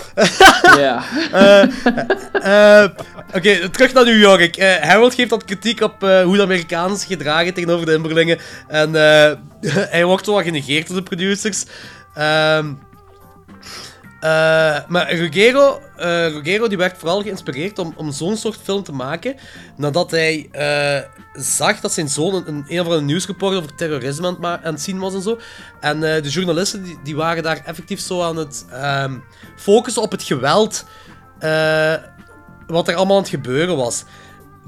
[0.77, 1.05] Ja.
[1.33, 2.91] Eh, eh,
[3.35, 4.57] Oké, terug naar New York.
[4.57, 8.39] Eh, Harold geeft dat kritiek op eh, hoe de Amerikanen zich gedragen tegenover de inboorlingen.
[8.69, 9.33] En eh,
[9.95, 11.65] hij wordt zo wat genegeerd door de producers.
[12.15, 12.73] Ehm,
[14.21, 15.19] eh, maar eh,
[16.29, 19.37] Ruggero die werd vooral geïnspireerd om, om zo'n soort film te maken.
[19.77, 24.59] Nadat hij eh, zag dat zijn zoon een, een, of andere nieuwsreporter over terrorisme aan
[24.63, 25.39] het, zien was en zo.
[25.81, 29.15] En de journalisten die, die waren daar effectief zo aan het ehm,
[29.57, 30.85] focussen op het geweld.
[32.67, 34.05] wat er allemaal aan het gebeuren was.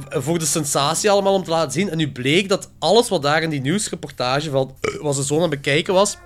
[0.08, 1.90] Voor de sensatie allemaal om te laten zien.
[1.90, 5.50] En nu bleek dat alles wat daar in die nieuwsreportage van wat zijn zoon aan
[5.50, 6.16] het bekijken was,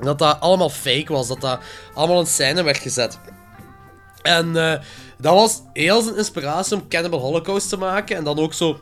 [0.00, 1.28] dat dat allemaal fake was.
[1.28, 1.60] Dat dat
[1.94, 3.18] allemaal in scène werd gezet.
[4.22, 4.80] En eh,
[5.18, 8.16] dat was heel zijn inspiratie om Cannibal Holocaust te maken.
[8.16, 8.80] En dan ook zo...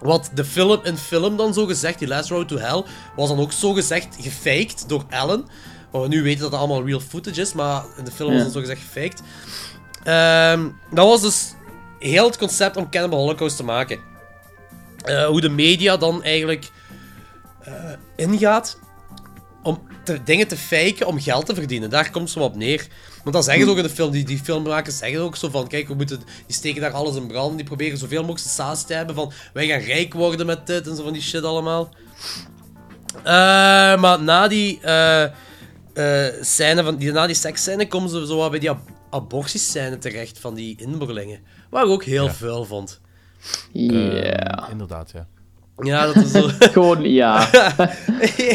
[0.00, 2.82] Wat de film in film dan zo gezegd, die Last Road to Hell,
[3.16, 5.46] was dan ook zo gezegd gefaked door Ellen.
[5.90, 8.42] Waar we nu weten dat het allemaal real footage is, maar in de film was
[8.42, 9.22] het zo gezegd gefaked.
[10.04, 11.54] Ehm, dat was dus
[11.98, 14.00] heel het concept om Cannibal Holocaust te maken.
[15.04, 16.70] Eh, hoe de media dan eigenlijk
[17.60, 17.74] eh,
[18.16, 18.78] ingaat
[19.62, 21.90] om te- dingen te faken om geld te verdienen.
[21.90, 22.86] Daar komt zo op neer.
[23.22, 24.10] Want dat zeggen ze ook in de film.
[24.10, 25.68] Die, die filmmakers zeggen ook zo van...
[25.68, 27.56] Kijk, we moeten, die steken daar alles in brand.
[27.56, 29.32] Die proberen zoveel mogelijk sensatie te hebben van...
[29.52, 31.94] Wij gaan rijk worden met dit en zo van die shit allemaal.
[33.16, 33.24] Eh,
[34.00, 34.80] maar na die...
[34.80, 35.24] eh
[35.94, 38.80] eh, scène van, die, na die seksscène komen ze zo wat bij die ab
[39.10, 41.40] abortiescène terecht van die inboorlingen.
[41.70, 42.32] Waar ik ook heel Ja.
[42.34, 43.00] veel vond.
[43.72, 44.68] Ja.
[44.70, 45.26] Inderdaad, ja.
[45.76, 46.48] Ja, dat is zo...
[46.72, 47.38] Gewoon, ja.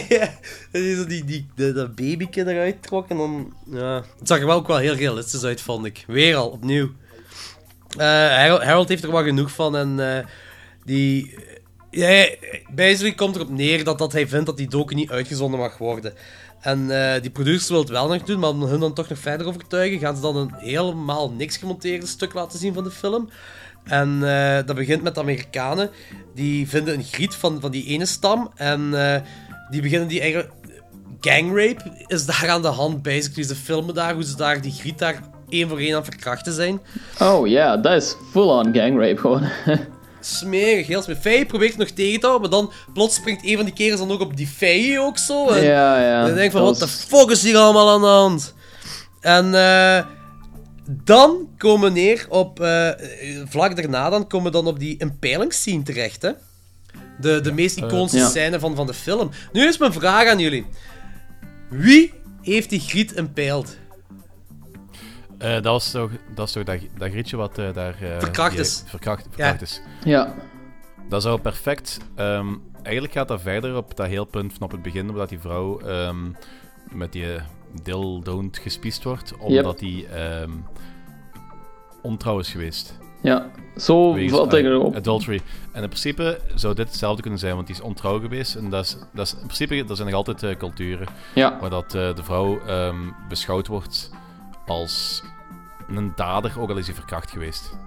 [0.10, 0.30] ja,
[0.72, 3.54] dat is zo die, die, dat babyke eruit trok en dan...
[3.72, 4.04] Ja.
[4.20, 6.04] Het zag er wel ook wel heel realistisch uit, vond ik.
[6.08, 6.92] Weer al, opnieuw.
[7.98, 10.26] Eh, Harold, Harold heeft er wel genoeg van en eh,
[10.86, 11.36] die...
[11.92, 12.30] Ja,
[12.76, 16.14] basically komt erop neer dat, dat hij vindt dat die docu niet uitgezonden mag worden.
[16.62, 19.20] En eh, die producers wil het wel nog doen, maar om hun dan toch nog
[19.20, 23.30] verder overtuigen, gaan ze dan een helemaal niks gemonteerde stuk laten zien van de film.
[23.88, 25.90] En eh, dat begint met de Amerikanen.
[26.36, 28.52] Die vinden een griet van, van die ene stam.
[28.56, 29.22] En eh,
[29.70, 30.52] die beginnen die eigenlijk...
[31.22, 33.44] Gangrape is daar aan de hand, basically.
[33.48, 36.80] Ze filmen daar hoe ze daar die griet daar één voor één aan verkrachten zijn.
[37.20, 39.44] Oh ja, dat is full-on gangrape gewoon.
[40.20, 41.22] Smerig, heel smerig.
[41.22, 44.00] Faye probeert het nog tegen te houden, maar dan plots springt een van die kerels
[44.00, 45.48] dan ook op die Faye ook zo.
[45.50, 46.26] En Ja, ja.
[46.26, 48.54] dan denk ik van, wat de was- fuck is hier allemaal aan de hand?
[49.22, 50.06] En eh,
[50.90, 52.60] dan komen we neer op...
[52.60, 52.90] eh,
[53.46, 56.32] vlak daarna dan komen we dan op die impalingsscene terecht, hè.
[57.20, 58.28] De, de meest iconische ja.
[58.30, 59.30] scène van, van de film.
[59.52, 60.66] Nu is mijn vraag aan jullie.
[61.70, 63.78] Wie heeft die griet impaled?
[65.38, 67.96] Eh, dat, was toch, dat is toch dat, dat grietje wat eh, daar...
[68.02, 68.84] eh, Verkracht die- is.
[68.86, 69.82] Verkracht, verkracht is.
[70.04, 70.34] Ja.
[71.10, 71.98] Dat zou perfect...
[72.16, 72.48] ehm,
[72.84, 75.80] eigenlijk gaat dat verder op dat heel punt van op het begin, omdat die vrouw
[75.80, 76.18] ehm,
[76.92, 77.26] met die
[77.78, 80.52] eh, dildoont gespiest wordt, omdat die ehm,
[82.02, 82.98] ontrouw is geweest.
[83.22, 84.96] Ja, zo valt ik eh, erop.
[84.96, 85.42] Adultery.
[85.72, 88.56] En in principe zou dit hetzelfde kunnen zijn, want die is ontrouw geweest.
[88.56, 91.58] En dat is, dat is in principe, er zijn nog altijd eh, culturen Ja.
[91.60, 92.96] waar dat, eh, de vrouw ehm,
[93.30, 94.10] beschouwd wordt
[94.66, 95.24] als
[95.88, 97.78] een dader, ook al is hij verkracht geweest.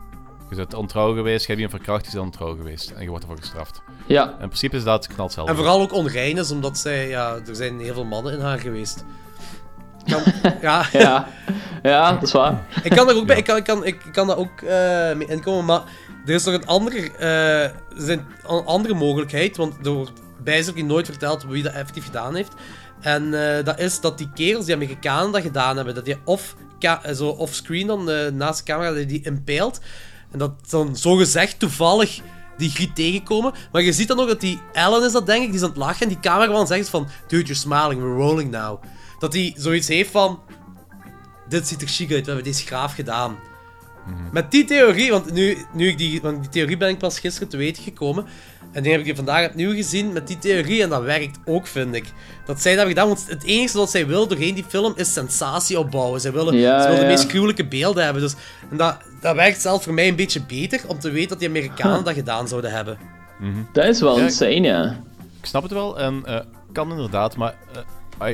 [0.51, 2.91] Je bent ontrouw geweest, je hebt iemand verkracht, je bent ontrouw geweest.
[2.91, 3.83] En je wordt ervoor gestraft.
[4.07, 4.25] Ja.
[4.25, 5.53] En in principe is dat knalt hetzelfde.
[5.53, 7.09] En vooral ook onrein is, omdat zij...
[7.09, 9.05] Ja, er zijn heel veel mannen in haar geweest.
[10.07, 10.23] Kan,
[10.63, 10.87] ja.
[10.93, 11.29] Ja.
[11.83, 12.63] ja, dat is waar.
[12.83, 15.27] Ik kan er ook bij, ik kan, ik kan, ik kan daar ook eh, mee
[15.29, 15.83] inkomen, maar
[16.27, 20.13] er is nog een andere, eh, zijn een andere mogelijkheid, want er wordt
[20.45, 22.53] basically nooit verteld wie dat effectief gedaan heeft.
[23.01, 26.55] En eh, dat is dat die kerels, die Amerikanen dat gedaan hebben, dat die off,
[26.79, 29.23] ca- eh, zo off-screen dan eh, naast de camera, dat die.
[30.33, 32.21] En dat dan zogezegd toevallig
[32.57, 33.53] die griet tegenkomen.
[33.73, 35.69] Maar je ziet dan ook dat die Ellen is dat, denk ik, die is aan
[35.69, 36.03] het lachen.
[36.03, 37.09] En die cameraman zegt van...
[37.27, 38.83] Dude, you're smiling, we're rolling now.
[39.21, 40.41] Dat hij zoiets heeft van...
[41.49, 43.37] Dit ziet er chic uit, we hebben deze graaf gedaan.
[44.33, 47.49] Met die theorie, want nu, nu ik die, want die theorie ben ik pas gisteren
[47.49, 48.27] te weten gekomen.
[48.73, 50.83] En die heb ik vandaag opnieuw gezien met die theorie.
[50.83, 52.05] En dat werkt ook, vind ik.
[52.47, 55.13] Dat zij dat hebben gedaan, want het enige wat zij wil doorheen die film is
[55.13, 56.21] sensatie opbouwen.
[56.21, 57.09] Zij willen, Ja, ze willen ja.
[57.09, 58.23] de meest gruwelijke beelden hebben.
[58.23, 58.35] Dus,
[58.71, 61.49] en dat, dat werkt zelfs voor mij een beetje beter om te weten dat die
[61.49, 62.05] Amerikanen Huh.
[62.05, 62.99] dat gedaan zouden hebben.
[63.73, 65.01] Dat is wel Ja, insane, ja.
[65.41, 66.41] Ik snap het wel en eh,
[66.73, 67.55] kan inderdaad, maar
[68.19, 68.29] eh,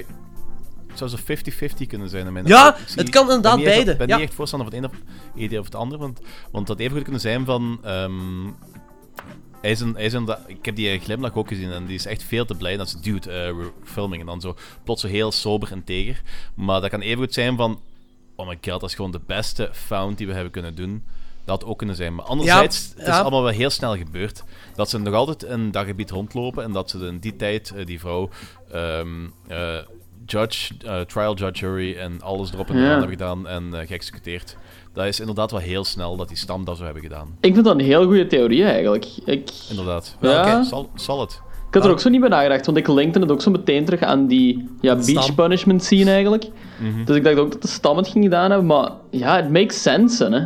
[0.99, 2.27] zou zo 50-50 kunnen zijn.
[2.27, 2.81] in mijn Ja, ogen.
[2.83, 4.17] Ik zie- het kan inderdaad beide, Ik ben ja.
[4.17, 6.21] niet echt voorstander van het ene of, idee of het andere, want,
[6.51, 7.79] want dat even goed kunnen zijn van...
[7.83, 8.13] ehm,
[9.61, 12.07] hij is een, hij is een, ik heb die glimlach ook gezien en die is
[12.07, 12.77] echt veel te blij.
[12.77, 13.55] Dat is dude, eh,
[13.85, 14.21] filming.
[14.21, 16.23] En dan zo plots zo heel sober en teger.
[16.55, 17.81] Maar dat kan even goed zijn van...
[18.37, 21.05] Oh my god, dat is gewoon de beste found die we hebben kunnen doen.
[21.45, 22.15] Dat had ook kunnen zijn.
[22.15, 23.21] Maar anderzijds, het is ja.
[23.21, 24.43] allemaal wel heel snel gebeurd.
[24.75, 27.87] Dat ze nog altijd in dat gebied rondlopen en dat ze in die tijd, eh,
[27.87, 28.29] die vrouw,
[28.73, 29.79] ehm, eh,
[30.27, 34.57] judge, eh, trial judge, jury en alles erop en eraan hebben gedaan en eh, geëxecuteerd.
[34.93, 37.37] Dat is inderdaad wel heel snel dat die stam dat zou hebben gedaan.
[37.41, 39.07] Ik vind dat een heel goede theorie eigenlijk.
[39.25, 40.17] Ik, Inderdaad.
[40.21, 40.41] Ja.
[40.41, 41.41] Oké, zal, zal het.
[41.69, 43.85] ik had er ook zo niet bij nagedacht, want ik linkte het ook zo meteen
[43.85, 45.35] terug aan die ja, beach Stam.
[45.35, 46.47] punishment scene eigenlijk.
[46.81, 47.05] Mhm.
[47.05, 49.83] Dus ik dacht ook dat de stam het ging gedaan hebben, maar ja, het makes
[49.83, 50.41] sense, hè.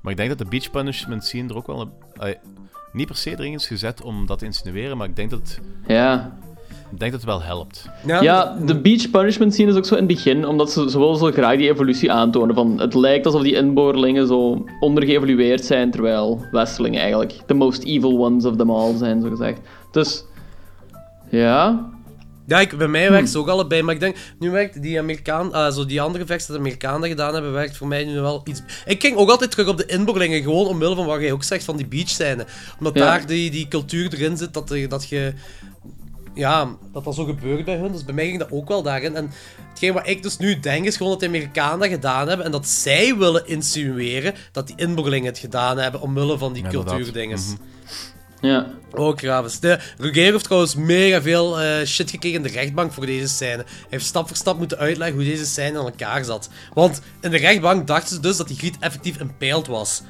[0.00, 1.80] Maar ik denk dat de beach punishment scene er ook wel...
[1.80, 2.36] Een,
[2.92, 6.38] niet per se erin is gezet om dat te insinueren, maar ik denk dat Ja.
[6.92, 7.88] Ik denk dat het wel helpt.
[8.06, 11.16] Ja, de beach punishment scene is ook zo in het begin, omdat ze, ze willen
[11.16, 12.54] zo graag die evolutie aantonen.
[12.54, 18.18] Van, het lijkt alsof die inboorlingen zo ondergeëvolueerd zijn, terwijl westerlingen eigenlijk the most evil
[18.18, 19.60] ones of them all zijn, zo gezegd.
[19.90, 20.24] Dus,
[21.30, 21.90] ja.
[22.46, 25.52] Ja, ik, bij mij werkt ze ook allebei, maar ik denk, nu werkt die Amerikaan,
[25.52, 28.40] ah, zo die andere vechts dat de Amerikanen gedaan hebben, werkt voor mij nu wel
[28.44, 28.62] iets...
[28.86, 31.64] Ik ging ook altijd terug op de inboorlingen, gewoon omwille van wat jij ook zegt
[31.64, 32.46] van die beachscène.
[32.78, 33.00] Omdat Ja.
[33.04, 35.32] daar die, die cultuur erin zit, dat, er- dat je...
[36.34, 39.16] Ja, dat dat zo gebeurt bij hun, dus bij mij ging dat ook wel daarin.
[39.16, 39.30] En
[39.68, 42.52] hetgeen wat ik dus nu denk, is gewoon dat de Amerikanen dat gedaan hebben en
[42.52, 47.46] dat zij willen insinueren dat die inboorlingen het gedaan hebben, omwille van die Ja, cultuurdinges.
[47.46, 47.56] Mhm.
[48.42, 48.66] Ja.
[48.92, 49.60] Ook graves.
[49.60, 53.56] De Ruggero heeft trouwens mega veel eh, shit gekregen in de rechtbank voor deze scène.
[53.66, 56.48] Hij heeft stap voor stap moeten uitleggen hoe deze scène in elkaar zat.
[56.74, 60.02] Want in de rechtbank dachten ze dus dat die griet effectief impaled was.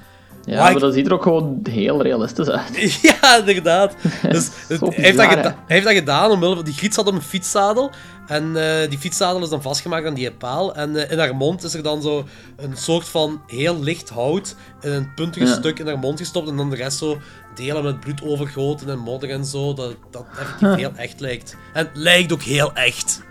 [0.45, 2.93] Ja, Maar maar ik- dat ziet er ook gewoon heel realistisch uit.
[3.21, 3.95] ja, inderdaad.
[4.31, 6.65] Dus, heeft dat heeft dat gedaan omwille van...
[6.65, 7.91] Die griet zat op een fietszadel.
[8.27, 10.75] En eh, die fietszadel is dan vastgemaakt aan die paal.
[10.75, 12.25] En eh, in haar mond is er dan zo
[12.57, 15.55] een soort van heel licht hout in een puntig Ja.
[15.55, 16.49] stuk in haar mond gestopt.
[16.49, 17.19] En dan de rest zo
[17.55, 19.75] delen met bloed overgoten en modder en zo.
[19.75, 20.77] Dat dat effectief Huh.
[20.77, 21.57] heel echt lijkt.
[21.73, 23.23] En het lijkt ook heel echt.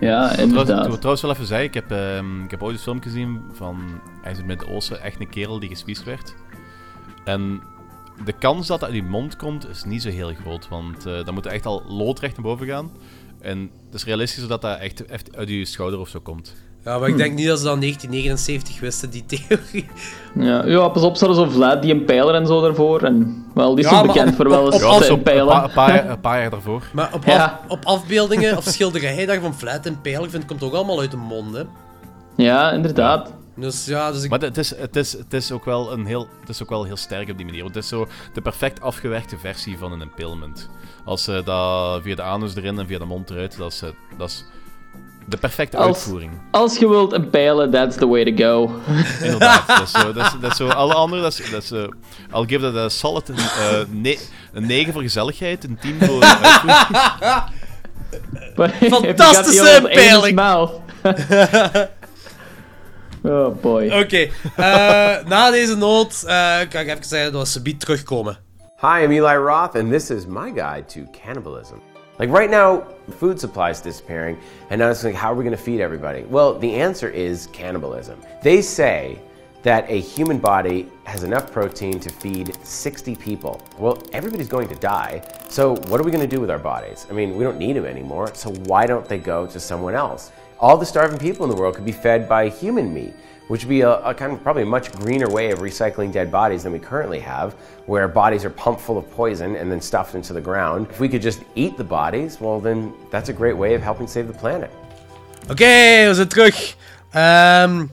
[0.00, 0.84] Ja, Ik wil inderdaad.
[0.92, 4.00] trouwens wel even zeggen, ik heb, ehm, ik heb ooit een film gezien van...
[4.22, 6.34] Hij is in het Midden-Oosten echt een kerel die gespiesd werd.
[7.24, 7.62] En
[8.24, 10.68] de kans dat dat uit die mond komt, is niet zo heel groot.
[10.68, 12.90] Want eh dan moet er echt al loodrecht naar boven gaan.
[13.40, 16.54] En het is realistisch dat dat echt, echt uit je schouder of zo komt.
[16.84, 17.20] Ja, maar ik Hm.
[17.20, 19.86] denk niet dat ze dat in 1979 wisten, die theorie.
[20.34, 23.02] Ja, ja, pas op, staat er zo Vlad die een pijler en zo daarvoor.
[23.02, 25.46] En wel, die is Ja, zo bekend op- voor wel eens op- op- Een pijlen.
[25.46, 26.82] paar, een paar, jaar- een paar jaar daarvoor.
[26.92, 27.44] Maar op, Ja.
[27.44, 31.00] af- op afbeeldingen of schilderijen daar van Flat en Pijl, ik vind, komt ook allemaal
[31.00, 31.62] uit de mond, hè.
[32.36, 33.32] Ja, inderdaad.
[33.56, 34.30] Dus ja, dus ik...
[34.30, 36.84] Maar het is, het, is, het, is ook wel een heel, het is ook wel
[36.84, 37.62] heel sterk op die manier.
[37.62, 40.70] Want het is zo de perfect afgewerkte versie van een impalement.
[41.04, 43.88] Als ze dat via de anus erin en via de mond eruit, dat is, eh,
[44.18, 44.44] dat is
[45.26, 46.32] de perfecte Als, uitvoering.
[46.50, 48.70] als je wilt pijlen, that's the way to go.
[49.24, 49.66] Inderdaad.
[49.66, 50.68] dat, is zo, dat, is, dat is zo.
[50.68, 51.78] Alle andere, dat is, dat is eh,
[52.34, 54.18] I'll give that a solid een, eh, ne
[54.52, 56.86] een 9 voor gezelligheid, een 10 voor uitvoering.
[58.94, 60.70] Fantastische mouth.
[63.24, 63.90] Oh boy.
[64.00, 68.38] Oké, eh, na deze noot eh, kan ik even zeggen dat we subiet terugkomen.
[68.80, 71.80] Hi, I'm Eli Roth, and this is my guide to cannibalism.
[72.18, 72.82] Like right now,
[73.18, 74.38] food supply is disappearing,
[74.70, 76.24] and now it's like, how are we going to feed everybody?
[76.28, 78.16] Well, the answer is cannibalism.
[78.42, 79.18] They say
[79.62, 83.60] that a human body has enough protein to feed 60 people.
[83.78, 87.06] Well, everybody's going to die, so what are we going to do with our bodies?
[87.08, 90.32] I mean, we don't need them anymore, so why don't they go to someone else?
[90.62, 93.14] All the starving people in the world could be fed by human meat
[93.48, 96.30] which would be a, a kind of probably a much greener way of recycling dead
[96.30, 97.52] bodies than we currently have,
[97.86, 100.86] where bodies are pumped full of poison and then stuffed into the ground.
[100.90, 104.08] If we could just eat the bodies, well, then that's a great way of helping
[104.08, 104.70] save the planet.
[105.50, 106.76] okay, we zijn terug.
[107.10, 107.86] Ehm,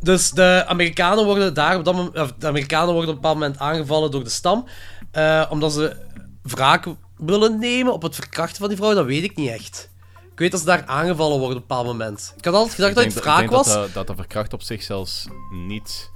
[0.00, 3.38] dus de Amerikanen worden daar op dat moment, of de Amerikanen worden op een bepaald
[3.38, 4.64] moment aangevallen door de stam.
[5.10, 5.96] eh, omdat ze
[6.42, 6.84] wraak
[7.16, 9.88] willen nemen op het verkrachten van die vrouw, dat weet ik niet echt.
[10.38, 12.34] Ik weet dat ze daar aangevallen worden op een bepaald moment.
[12.36, 13.72] Ik had altijd gedacht Ik dat het wraak ik denk was.
[13.74, 16.10] Dat, dat, dat de verkracht op zich zelfs niet...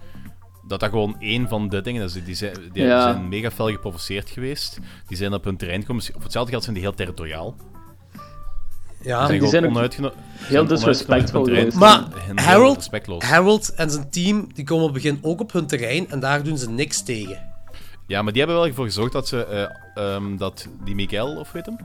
[0.68, 2.12] dat dat gewoon één van de dingen is.
[2.12, 3.02] Die, die zijn, die Ja.
[3.02, 4.78] zijn mega fel geprovoceerd geweest.
[5.06, 6.04] Die zijn op hun terrein gekomen.
[6.14, 7.56] Op hetzelfde geld zijn die heel territoriaal.
[9.02, 11.32] Ja, die die zijn zijn gewoon ook onuitgeno- heel zijn geweest.
[11.32, 11.78] terrein.
[11.78, 12.04] Maar
[12.34, 12.88] Harold.
[13.18, 16.42] Harold en zijn team die komen op het begin ook op hun terrein en daar
[16.42, 17.50] doen ze niks tegen.
[18.06, 19.44] Ja, maar die hebben wel ervoor gezorgd dat ze...
[19.94, 21.76] eh, ehm, dat die Miguel, of weet hem?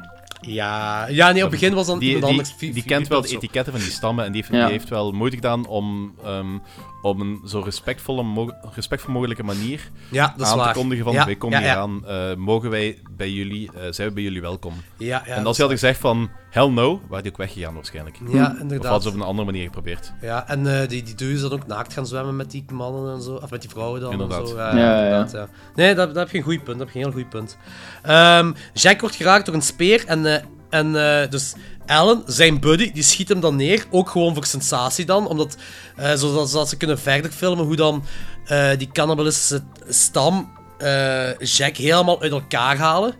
[0.41, 2.57] Ja, ja nee, op het begin was dan die, iemand die, anders.
[2.57, 4.63] die vi- kent wel de etiketten van die stammen en die heeft, Ja.
[4.63, 6.57] die heeft wel moeite gedaan om, ehm,
[7.01, 10.73] op een zo respectvolle mo- respectvol mogelijke manier Ja, dat is aan waar.
[10.73, 11.71] te kondigen van Ja, wij komen ja, ja.
[11.73, 14.73] hier aan, eh, mogen wij bij jullie, eh, zijn we bij jullie welkom.
[14.97, 17.73] Ja, ja, en dat als hij had gezegd van hell no, waren die ook weggegaan
[17.73, 18.17] waarschijnlijk.
[18.29, 18.85] Ja, Of inderdaad.
[18.91, 20.13] hadden ze op een andere manier geprobeerd.
[20.21, 23.21] Ja, en eh, die, die dudes dan ook naakt gaan zwemmen met die mannen en
[23.21, 23.33] zo.
[23.35, 24.11] Of met die vrouwen dan.
[24.11, 24.41] Inderdaad.
[24.41, 24.55] En zo.
[24.57, 25.03] Ja, ja, ja.
[25.03, 25.47] inderdaad, ja.
[25.75, 26.77] Nee, dat, dat heb je een goed punt.
[26.77, 27.57] Dat heb je een heel goed punt.
[28.03, 30.03] Ehm, Jack wordt geraakt door een speer.
[30.05, 31.55] En, eh, en eh, dus
[31.87, 33.85] Alan, zijn buddy, die schiet hem dan neer.
[33.89, 35.27] Ook gewoon voor sensatie dan.
[35.27, 35.57] Omdat,
[35.95, 38.03] eh, zodat, zodat ze kunnen verder filmen hoe dan
[38.45, 43.13] eh, die cannibalistische stam eh, Jack helemaal uit elkaar halen.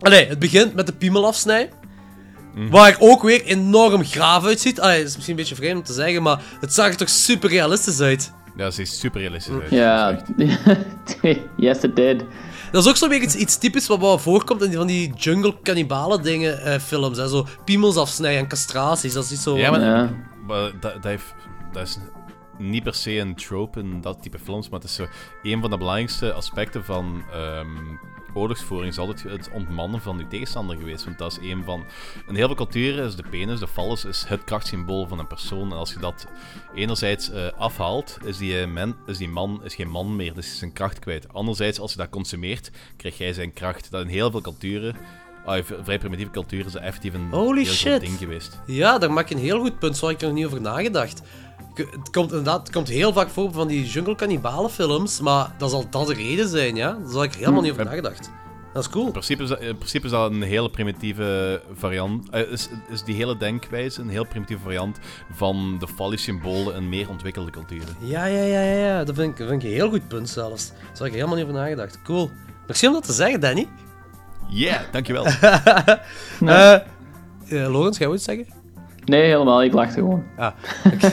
[0.00, 1.78] Allee, het begint met de piemel afsnijden.
[2.70, 4.80] Waar ook weer enorm graaf uitziet.
[4.80, 7.08] Allee, dat is misschien een beetje vreemd om te zeggen, maar het zag er toch
[7.08, 8.32] super realistisch uit.
[8.56, 9.70] Ja, ze is super realistisch uit.
[9.70, 10.24] Ja,
[11.56, 12.24] yes it did.
[12.72, 15.12] Dat is ook zo weer iets, iets typisch wat wel voorkomt in die, van die
[15.14, 17.18] jungle cannibalen dingen eh, films.
[17.18, 17.28] Hè.
[17.28, 19.12] Zo piemels afsnijden en castraties.
[19.12, 19.56] Dat is niet zo...
[19.56, 20.10] Ja, maar, Ja.
[20.46, 21.34] maar dat, dat, heeft,
[21.72, 21.98] dat is
[22.58, 25.06] niet per se een trope in dat type films, maar het is zo
[25.42, 27.66] een van de belangrijkste aspecten van ehm,
[28.34, 31.04] oorlogsvoering is altijd het ontmannen van je tegenstander geweest.
[31.04, 31.84] Want dat is een van...
[32.28, 35.70] In heel veel culturen is de penis, de phallus, is het krachtsymbool van een persoon.
[35.70, 36.26] En als je dat
[36.74, 40.46] enerzijds eh, afhaalt, is die, eh, man, is die man is geen man meer, dus
[40.46, 41.32] is zijn kracht kwijt.
[41.32, 43.90] Anderzijds, als je dat consumeert, krijg jij zijn kracht.
[43.90, 44.96] Dat in heel veel culturen...
[45.44, 48.00] ah, vrij primitieve culturen is effectief een Holy shit.
[48.00, 48.60] ding geweest.
[48.66, 49.96] Ja, daar maak je een heel goed punt.
[49.96, 51.22] Zo had ik er nog niet over nagedacht.
[51.74, 55.70] Het komt inderdaad het komt heel vaak voor van die jungle cannibalen films, maar dat
[55.70, 56.92] zal dat de reden zijn, ja?
[56.92, 58.30] Daar had ik helemaal niet over nagedacht.
[58.72, 59.06] Dat is cool.
[59.06, 62.30] In principe is dat, in principe is dat een hele primitieve variant.
[62.30, 64.98] eh, is, is die hele denkwijze een heel primitieve variant
[65.32, 67.96] van de phallisch-symbolen in meer ontwikkelde culturen.
[68.00, 69.04] Ja, ja, ja, ja.
[69.04, 70.68] Dat vind ik, vind ik een heel goed punt zelfs.
[70.68, 72.02] Daar had ik helemaal niet over nagedacht.
[72.02, 72.30] Cool.
[72.66, 73.68] Merci om dat te zeggen, Danny.
[74.50, 75.26] Yeah, dankjewel.
[76.46, 76.80] Eh eh,
[77.72, 78.46] Logans, ga je iets zeggen?
[79.04, 79.62] Nee, helemaal.
[79.62, 80.22] Ik lachte gewoon.
[80.36, 80.52] Ah,
[80.84, 81.10] oké.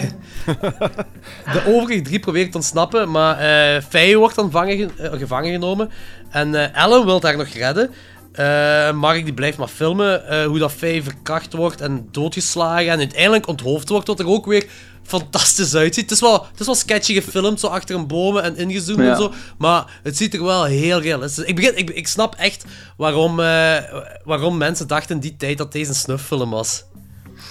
[1.54, 5.52] De overige drie proberen te ontsnappen, maar eh Faye wordt dan vangen, ge- eh, gevangen
[5.52, 5.90] genomen.
[6.30, 7.90] En eh Ellen wil haar nog redden.
[8.32, 12.90] Eh, Mark die blijft maar filmen eh, hoe dat Faye verkracht wordt en doodgeslagen.
[12.92, 14.66] En uiteindelijk onthoofd wordt, wat er ook weer
[15.08, 16.04] fantastisch uitziet.
[16.04, 19.10] Het is wel, het is wel sketchy gefilmd, zo achter een bomen en ingezoomd Ja.
[19.12, 19.34] en zo.
[19.58, 21.50] Maar het ziet er wel heel realistisch uit.
[21.50, 22.66] Ik, begin, ik, ik snap echt
[22.98, 23.78] waarom, eh,
[24.24, 26.84] waarom mensen dachten in die tijd dat deze een snufffilm was.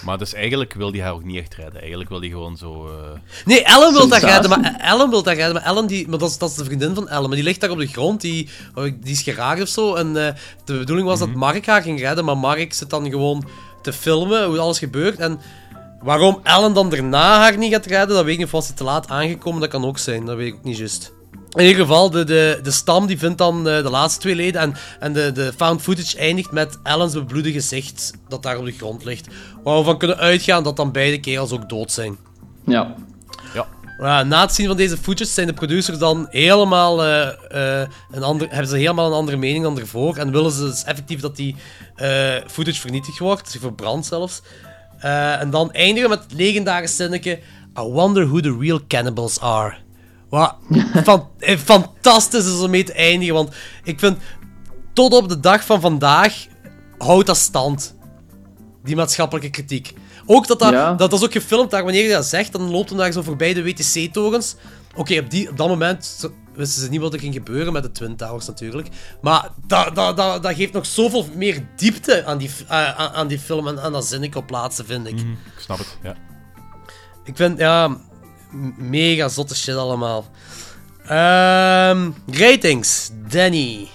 [0.04, 1.80] maar dus eigenlijk wil hij haar ook niet echt redden.
[1.80, 2.86] Eigenlijk wil hij gewoon zo...
[2.86, 6.18] eh, Nee, Ellen wil dat redden, maar Ellen wil dat redden, maar Ellen die, maar
[6.18, 8.20] dat is, dat is de vriendin van Ellen, maar die ligt daar op de grond,
[8.20, 9.94] die, oh, die is geraakt of zo.
[9.94, 10.34] En eh,
[10.64, 13.44] de bedoeling was dat Mark haar ging redden, maar Mark zit dan gewoon
[13.82, 15.18] te filmen hoe alles gebeurt.
[15.18, 15.40] En
[16.00, 18.46] waarom Ellen dan daarna haar niet gaat redden, dat weet ik niet.
[18.46, 20.76] Of was ze te laat aangekomen, dat kan ook zijn, dat weet ik ook niet
[20.76, 21.14] juist.
[21.50, 24.60] In ieder geval, de, de, de stam die vindt dan eh, de laatste twee leden.
[24.60, 28.72] En, en de, de found footage eindigt met Ellen's bebloede gezicht dat daar op de
[28.72, 29.26] grond ligt.
[29.62, 32.16] Waar we van kunnen uitgaan dat dan beide kerels ook dood zijn.
[32.66, 32.94] Ja.
[33.54, 33.66] ja.
[33.98, 38.48] Na het zien van deze footage zijn de producers dan helemaal, eh, eh, een ander,
[38.48, 40.16] hebben ze helemaal een andere mening dan ervoor.
[40.16, 41.56] En willen ze dus effectief dat die
[41.94, 44.42] eh, footage vernietigd wordt, zich verbrandt zelfs.
[44.98, 47.38] Eh, en dan eindigen we met het legendarische zinnetje:
[47.78, 49.74] I wonder who the real cannibals are.
[50.28, 50.54] Wat
[51.04, 53.54] fan- eh, fantastisch is om mee te eindigen, want
[53.84, 54.16] ik vind
[54.92, 56.46] tot op de dag van vandaag
[56.98, 57.94] houdt dat stand.
[58.84, 59.92] Die maatschappelijke kritiek.
[60.26, 60.94] Ook dat dat, Ja.
[60.94, 61.82] dat, dat is ook gefilmd daar.
[61.84, 64.56] Wanneer je dat zegt, dan loopt hem daar zo voorbij de WTC-torens.
[64.94, 67.92] Oké, op, die- op dat moment wisten ze niet wat er ging gebeuren met de
[67.92, 68.88] Twin Towers natuurlijk.
[69.20, 73.28] Maar dat, dat, dat, dat geeft nog zoveel meer diepte aan die, eh, aan, aan
[73.28, 75.14] die film en aan dat op plaatsen, vind ik.
[75.14, 76.14] mhm, ik snap het, ja.
[77.24, 77.96] Ik vind, ja,
[78.76, 80.24] mega zotte shit allemaal.
[81.02, 83.88] Ehm, ratings, Danny.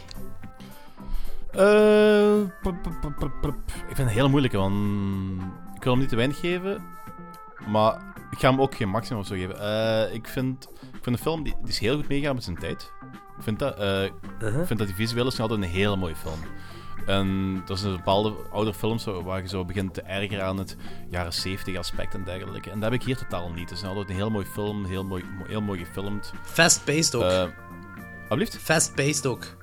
[1.51, 3.55] Pup, pup, pup, pup, pup.
[3.89, 4.73] Ik vind het heel moeilijk, want
[5.75, 6.83] ik wil hem niet te weinig geven,
[7.67, 7.93] maar
[8.31, 9.59] ik ga hem ook geen maximum of zo geven.
[9.59, 10.67] Eh, ik, vind,
[11.01, 12.91] ik vind de film die, die is heel goed meegaan met zijn tijd.
[13.37, 16.39] Ik vind dat, eh, ik vind dat die visueel is altijd een hele mooie film.
[17.05, 20.75] En dat is een bepaalde oude films waar je zo begint te ergeren aan het
[21.09, 22.69] jaren 70 aspect en dergelijke.
[22.69, 23.69] En dat heb ik hier totaal niet.
[23.69, 26.31] Het is altijd een heel mooi film, heel mooi, mo- heel mooi gefilmd.
[26.43, 27.49] Fast-paced ook.
[28.21, 28.57] Alsjeblieft?
[28.57, 29.57] Fast-paced ook.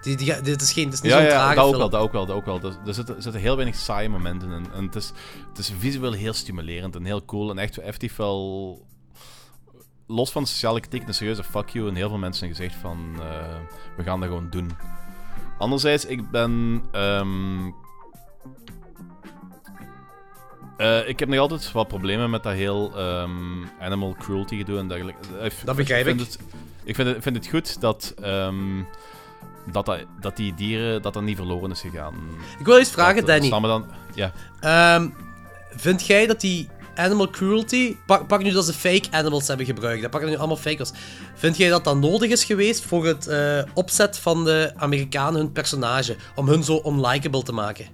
[0.00, 1.80] Die, die, dit is geen, dit is niet Ja, zo'n ja trage dat ook film.
[1.80, 2.60] wel, dat ook wel, dat ook wel.
[2.60, 4.66] Er, er, zitten, er zitten heel weinig saaie momenten in.
[4.72, 5.12] En het is,
[5.48, 7.50] het is visueel heel stimulerend en heel cool.
[7.50, 8.86] En echt effectief wel
[10.12, 11.88] los van de sociale kritiek een serieuze fuck you.
[11.88, 13.56] En heel veel mensen hebben gezegd van, eh,
[13.96, 14.70] we gaan dat gewoon doen.
[15.58, 16.82] Anderzijds, ik ben...
[16.92, 17.66] ehm,
[20.76, 24.88] eh, ik heb nog altijd wat problemen met dat heel ehm, animal cruelty gedoe en
[24.88, 25.20] dergelijke.
[25.40, 26.26] Eh, Dat begrijp vind ik.
[26.26, 26.38] Het,
[26.84, 28.82] ik vind het, vind het goed dat, ehm,
[29.72, 32.14] dat, dat, dat die dieren dat dat niet verloren is gegaan.
[32.58, 33.50] Ik wil eens vragen, Dat- Danny.
[33.68, 34.32] dan, ja.
[35.76, 37.96] Vind jij dat die animal cruelty...
[38.06, 40.02] Pak, pak nu dat ze fake animals hebben gebruikt.
[40.02, 40.08] hè.
[40.08, 40.90] Pak dat nu allemaal fake was.
[41.34, 45.52] Vind jij dat dat nodig is geweest voor het eh, opzet van de Amerikanen hun
[45.52, 46.16] personage?
[46.34, 47.86] Om hun zo unlikable te maken?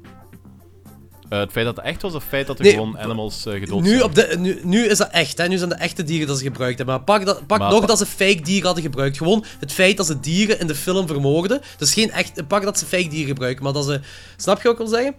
[1.29, 3.47] Eh, het feit dat het echt was of het feit dat er Nee, gewoon animals
[3.47, 4.03] eh gedood Nu, zijn?
[4.03, 5.49] op de, nu, nu is dat echt, hè?
[5.49, 6.95] nu zijn de echte dieren dat ze gebruikt hebben.
[6.97, 9.17] Maar pak, dat, pak Maar nog pa- dat ze fake dieren hadden gebruikt.
[9.17, 11.61] Gewoon het feit dat ze dieren in de film vermoorden.
[11.79, 12.47] Dus geen echt.
[12.49, 14.01] Pak dat ze fake dieren gebruiken, maar dat ze.
[14.37, 15.15] Snap je wat ik wil zeggen?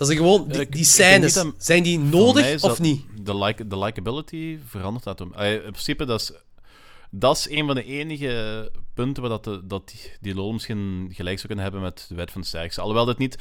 [0.00, 0.48] Dat ze gewoon.
[0.48, 3.04] Die, Eh, die scènes, dat- zijn die nodig is of dat niet?
[3.22, 5.20] De, like, de likability verandert dat.
[5.20, 6.32] om- in principe, dat is,
[7.10, 11.08] dat is een van de enige punten waar dat, de, dat die, die lol misschien
[11.12, 12.80] gelijk zou kunnen hebben met de wet van de sterkste.
[12.80, 13.36] Alhoewel dit niet...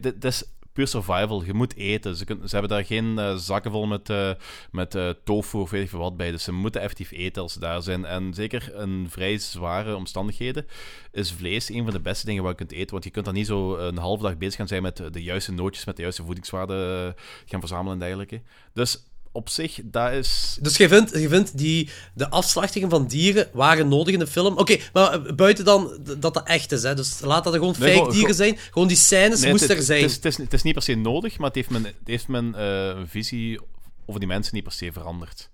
[0.00, 1.44] dit is puur survival.
[1.44, 2.16] Je moet eten.
[2.16, 4.30] Ze, kunnen, ze hebben daar geen eh, zakken vol met, eh,
[4.70, 6.30] met eh, tofu of weet ik wat bij.
[6.30, 8.04] Dus ze moeten effectief eten als ze daar zijn.
[8.04, 10.66] En zeker in vrij zware omstandigheden
[11.12, 12.90] is vlees een van de beste dingen waar je kunt eten.
[12.90, 15.52] Want je kunt dan niet zo een halve dag bezig gaan zijn met de juiste
[15.52, 18.42] nootjes, met de juiste voedingswaarden eh, gaan verzamelen en dergelijke.
[18.72, 20.58] Dus op zich, dat is...
[20.60, 24.58] Dus je vindt, je vindt die, de afslachtingen van dieren waren nodig in de film.
[24.58, 26.94] Oké, maar eh, buiten dan dat dat echt is, hè.
[26.94, 28.58] Dus laat dat er gewoon Nee, fake dieren zijn.
[28.70, 30.00] Gewoon die scènes Nee, moesten het, er zijn.
[30.02, 31.94] Het is, het, is, het is niet per se nodig, maar het heeft mijn, het
[32.04, 33.60] heeft mijn eh, visie
[34.06, 35.50] over die mensen niet per se veranderd.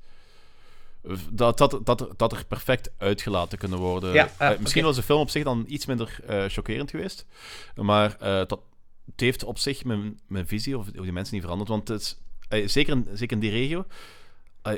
[1.30, 4.12] Dat, dat, dat, dat er perfect uitgelaten kunnen worden.
[4.12, 7.26] Ja, Eh, misschien was de film op zich dan iets minder chockerend geweest.
[7.74, 8.60] Maar dat,
[9.10, 11.70] het heeft op zich mijn, mijn visie over, over die mensen niet veranderd.
[11.70, 12.16] Want het is,
[12.48, 13.84] zeker, in, zeker die regio.
[14.62, 14.72] eh,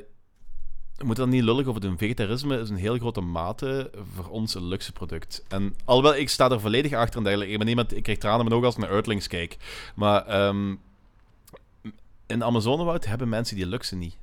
[0.99, 1.99] we moeten dan niet lullig over doen.
[1.99, 5.45] Vegetarisme is een heel grote mate voor ons een luxe product.
[5.49, 7.53] En alhoewel, ik sta er volledig achter en dergelijke.
[7.53, 9.57] Ik ben ik krijg tranen mijn ogen als ik naar Earthlings kijk.
[9.95, 10.75] Maar ehm,
[12.27, 14.17] in Amazonewoud hebben mensen die luxe niet.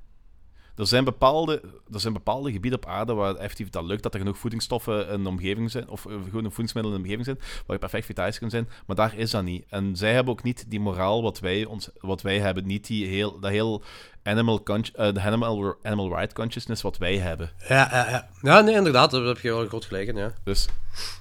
[0.75, 1.61] Er zijn, bepaalde,
[1.93, 5.23] er zijn bepaalde gebieden op aarde waar effectief dat lukt, dat er genoeg voedingsstoffen in
[5.23, 8.39] de omgeving zijn, of eh, genoeg voedingsmiddelen in de omgeving zijn, waar je perfect vegetarisch
[8.39, 9.65] kunt zijn, maar daar is dat niet.
[9.69, 13.07] En zij hebben ook niet die moraal wat wij, ons, wat wij hebben, niet die
[13.07, 13.83] heel, dat heel
[14.23, 17.51] animal, eh, de animal, animal right consciousness wat wij hebben.
[17.67, 18.29] Ja, ja, ja.
[18.41, 20.33] ja, nee, inderdaad, daar heb je wel groot gelijk in, ja.
[20.43, 20.67] Dus,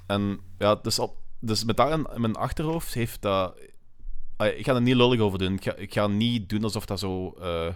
[0.06, 3.54] en, ja, dus, op, dus met in, in mijn achterhoofd heeft dat...
[4.36, 5.52] Ah, ik ga er niet lullig over doen.
[5.54, 7.34] Ik ga, ik ga niet doen alsof dat zo...
[7.40, 7.66] eh,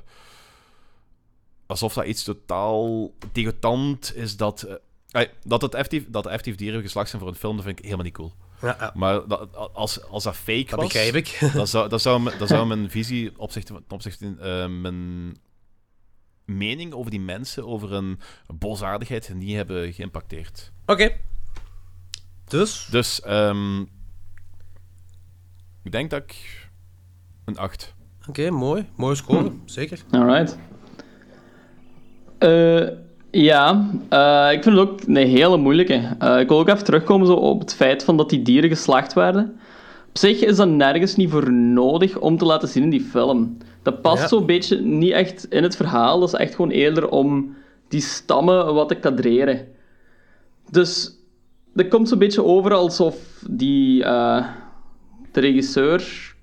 [1.69, 4.63] alsof dat iets totaal degoutant is dat...
[4.63, 4.75] eh,
[5.11, 7.85] ah, dat, het effectief, dat effectief dieren geslacht zijn voor een film, dat vind ik
[7.85, 8.33] helemaal niet cool.
[8.63, 8.93] Ja, ja.
[8.95, 10.93] Maar dat, als, als dat fake Dat was...
[10.93, 11.39] begrijp ik.
[11.55, 15.37] Dan zou, dan zou, mijn- dan zou mijn visie opzichte van opzichte, eh, mijn
[16.45, 20.73] mening over die mensen, over een bosaardigheid, niet hebben geïmpacteerd.
[20.87, 21.17] Oké.
[22.45, 22.87] Dus?
[22.91, 23.81] Dus, ehm,
[25.83, 26.69] ik denk dat ik
[27.45, 27.95] een 8.
[28.29, 28.87] Oké, mooi.
[28.97, 30.03] Mooie score, zeker.
[30.11, 30.59] Alright.
[32.39, 32.87] Eh,
[33.31, 36.17] ja, eh, ik vind het ook een hele moeilijke.
[36.19, 39.13] Eh, ik wil ook even terugkomen zo op het feit van dat die dieren geslacht
[39.13, 39.59] werden.
[40.09, 43.57] Op zich is dat nergens niet voor nodig om te laten zien in die film.
[43.83, 44.29] Dat past Ja.
[44.29, 46.21] zo'n beetje niet echt in het verhaal.
[46.21, 47.57] Dat is echt gewoon eerder om
[47.89, 49.67] die stammen wat te kadreren.
[50.71, 51.13] Dus
[51.75, 53.17] dat komt zo'n beetje over alsof
[53.51, 54.03] die,
[55.33, 56.35] de regisseur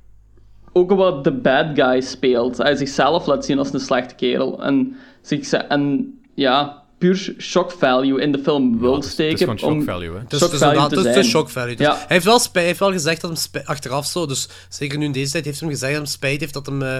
[0.78, 2.58] ook wat de bad guy speelt.
[2.58, 4.64] Hij zichzelf laat zien als een slechte kerel.
[4.64, 4.96] En,
[5.28, 9.54] zich, en ja, puur shock value in de film wil het is- het steken.
[9.54, 10.20] is gewoon shock value, hè.
[10.20, 11.26] Het is, shock het is value te het is- het is zijn.
[11.26, 11.76] shock value.
[11.76, 11.94] Dus Ja.
[11.96, 14.98] Hij heeft wel, spijt, hij heeft wel gezegd dat hem spijt, achteraf zo, dus zeker
[14.98, 16.98] nu in deze tijd heeft hij hem gezegd dat hem spijt heeft dat hem eh,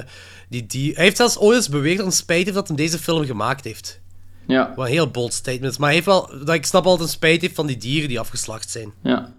[0.50, 0.94] die, die...
[0.94, 3.64] Hij heeft zelfs ooit eens beweerd dat hem spijt heeft dat hem deze film gemaakt
[3.64, 4.00] heeft.
[4.48, 4.74] Ja.
[4.76, 5.78] Wat een heel bold statement.
[5.78, 8.20] Maar hij heeft wel, dat ik snap dat hij spijt heeft van die dieren die
[8.20, 8.94] afgeslacht zijn.
[9.04, 9.34] Ja.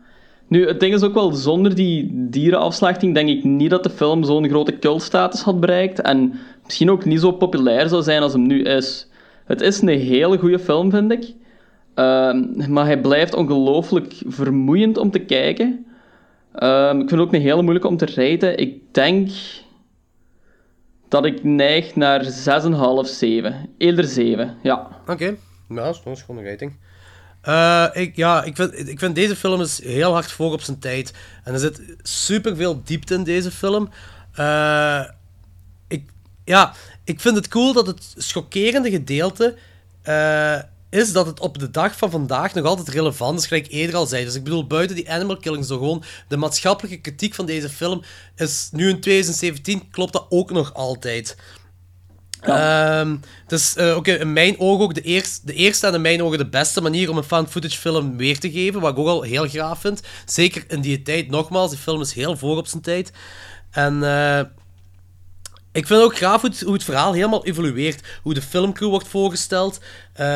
[0.49, 4.25] Nu, het ding is ook wel, zonder die dierenafslachting denk ik niet dat de film
[4.25, 6.01] zo'n grote cultstatus had bereikt.
[6.01, 6.33] En
[6.65, 9.09] misschien ook niet zo populair zou zijn als hem nu is.
[9.45, 11.35] Het is een hele goede film, vind ik.
[11.95, 15.87] Ehm, maar hij blijft ongelooflijk vermoeiend om te kijken.
[16.55, 18.59] Ehm, ik vind het ook een hele moeilijke om te rijden.
[18.59, 19.31] Ik denk
[21.09, 23.69] dat ik neig naar 6,5, 7.
[23.79, 24.89] Eerder 7, ja.
[25.09, 25.37] Oké,
[25.69, 26.73] nou, dat is- gewoon een rating.
[27.47, 30.79] Eh, ik, ja, ik vind, ik vind deze film is heel hard voor op zijn
[30.79, 31.13] tijd.
[31.45, 33.91] En er zit super veel diepte in deze film.
[34.33, 35.05] Eh,
[35.89, 36.09] ik,
[36.45, 36.75] ja,
[37.05, 39.57] ik vind het cool dat het chockerende gedeelte
[40.03, 40.59] eh,
[40.91, 44.07] is dat het op de dag van vandaag nog altijd relevant is, gelijk eerder al
[44.07, 44.25] zei.
[44.25, 48.03] Dus ik bedoel, buiten die animal killings, zo gewoon de maatschappelijke kritiek van deze film
[48.37, 51.37] is nu in 2017, klopt dat ook nog altijd.
[52.41, 56.39] Ehm, dus oké, in mijn ogen ook de, eerst, de eerste en in mijn ogen
[56.39, 59.23] de beste manier om een found footage film weer te geven, wat ik ook al
[59.23, 60.03] heel graag vind.
[60.25, 63.13] Zeker in die tijd, nogmaals, die film is heel voor op zijn tijd.
[63.71, 64.41] En eh,
[65.73, 68.07] ik vind ook graag hoe het, verhaal helemaal evolueert.
[68.23, 69.81] Hoe de filmcrew wordt voorgesteld.
[70.13, 70.27] Eh,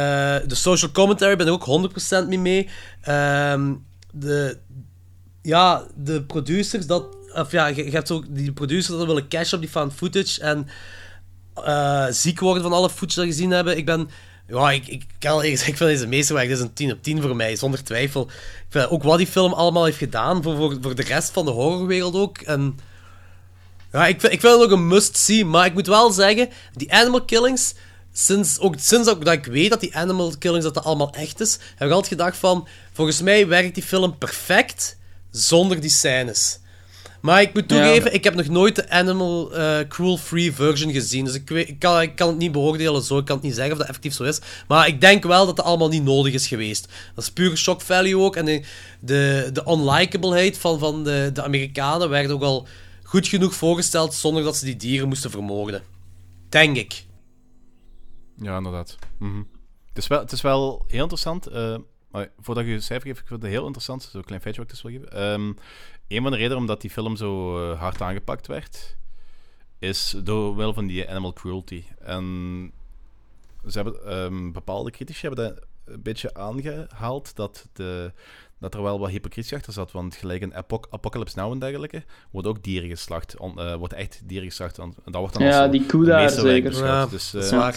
[0.47, 1.90] de social commentary ben ik ook
[2.24, 2.68] 100% mee mee.
[3.01, 3.74] Ehm,
[4.12, 4.59] de,
[5.43, 7.18] ja, de producers dat...
[7.35, 10.40] Of ja, je, hebt ook die producers dat willen cashen op die found footage.
[10.40, 10.68] En
[11.55, 13.77] eh, ziek worden van alle footage dat gezien hebben.
[13.77, 14.10] Ik ben...
[14.47, 17.22] Ja, ik, ik kan al eerst, ik vind deze meesterwerk, is een 10 op 10
[17.22, 18.28] voor mij, zonder twijfel.
[18.70, 22.14] Ik ook wat die film allemaal heeft gedaan voor, voor, de rest van de horrorwereld
[22.14, 22.39] ook.
[22.39, 22.78] En
[23.93, 26.93] ja, ik vind, ik vind het ook een must-see, maar ik moet wel zeggen, die
[26.93, 27.74] animal killings,
[28.12, 31.59] sinds, ook, sinds dat ik weet dat die animal killings dat dat allemaal echt is,
[31.77, 34.97] heb ik altijd gedacht van, volgens mij werkt die film perfect
[35.31, 36.59] zonder die scènes.
[37.21, 41.25] Maar ik moet toegeven, ik heb nog nooit de Animal eh, Cruel-free version gezien.
[41.25, 43.19] Dus ik, weet, ik, kan, ik kan het niet beoordelen zo.
[43.19, 44.41] Ik kan het niet zeggen of dat effectief zo is.
[44.69, 46.89] Maar ik denk wel dat het allemaal niet nodig is geweest.
[47.15, 48.37] Dat is pure shock value ook.
[48.37, 48.63] En de,
[49.01, 52.67] de, de unlikableheid van, van de, de Amerikanen werd ook al
[53.03, 55.83] goed genoeg voorgesteld zonder dat ze die dieren moesten vermoorden.
[56.49, 57.05] Denk ik.
[58.37, 58.99] Ja, inderdaad.
[59.19, 59.43] Mhm.
[59.89, 61.47] het, is wel, het is wel heel interessant.
[61.47, 61.77] eh,
[62.11, 64.09] maar voordat je je cijfer geeft, ik vind het heel interessant.
[64.13, 65.19] Zo'n klein feitje wat ik dus wil geven.
[65.19, 65.53] Ehm,
[66.11, 68.97] een van de redenen omdat die film zo eh, hard aangepakt werd,
[69.78, 71.85] is door middel van die animal cruelty.
[71.99, 72.24] En
[73.66, 78.12] ze hebben, ehm, bepaalde critici hebben dat een beetje aangehaald dat, de,
[78.59, 79.93] dat er wel wat hypocrisie achter zat.
[79.93, 83.39] Want gelijk in Apoc Apocalypse Now en dergelijke wordt ook dieren geslacht.
[83.39, 84.78] On, eh, wordt echt dieren geslacht.
[84.78, 86.85] En dat wordt dan Ja, als die koe daar zeker.
[86.85, 87.73] Ja, dus, dat is eh.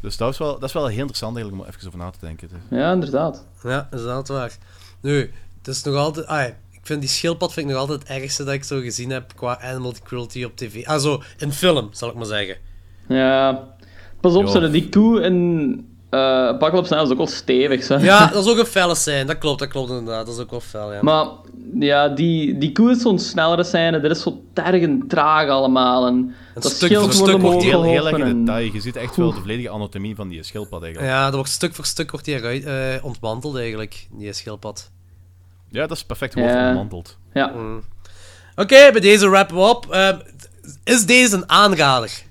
[0.00, 2.18] Dus dat is, wel, dat is wel heel interessant eigenlijk om even over na te
[2.20, 2.48] denken.
[2.70, 3.46] Ja, inderdaad.
[3.62, 4.58] Ja, dat is altijd waar.
[5.00, 6.26] Nu, het is nog altijd...
[6.26, 6.48] Ah,
[6.86, 9.60] vind die schildpad vind ik nog altijd het ergste dat ik zo gezien heb qua
[9.60, 10.86] animal cruelty op tv.
[10.86, 12.56] Ah, zo, in film, zal ik maar zeggen.
[13.08, 13.68] Ja.
[14.20, 17.98] Pas op, zo, die koe in eh Apocalypse Now is ook wel stevig, zo.
[17.98, 19.24] Ja, dat is ook een felle scène.
[19.24, 20.26] Dat klopt, dat klopt inderdaad.
[20.26, 21.02] Dat is ook wel fel, ja.
[21.02, 21.26] Maar
[21.78, 24.00] ja, die, die koe is zo'n snellere scène.
[24.00, 26.06] Dit is zo tergend traag allemaal.
[26.06, 28.72] En dat stuk voor wordt stuk wordt die Heel, heel erg in en- detail.
[28.72, 31.12] Je ziet echt wel de volledige anatomie van die schildpad eigenlijk.
[31.12, 34.90] Ja, dat wordt stuk voor stuk wordt die eruit eh, ontmanteld eigenlijk, die schildpad.
[35.74, 36.66] Ja, dat is perfect woord Ja.
[36.66, 37.18] ontmanteld.
[37.32, 37.52] Ja.
[38.56, 39.90] Oké, bij deze wrappen we op.
[39.92, 40.18] Ehm,
[40.84, 42.22] is deze een aanrader?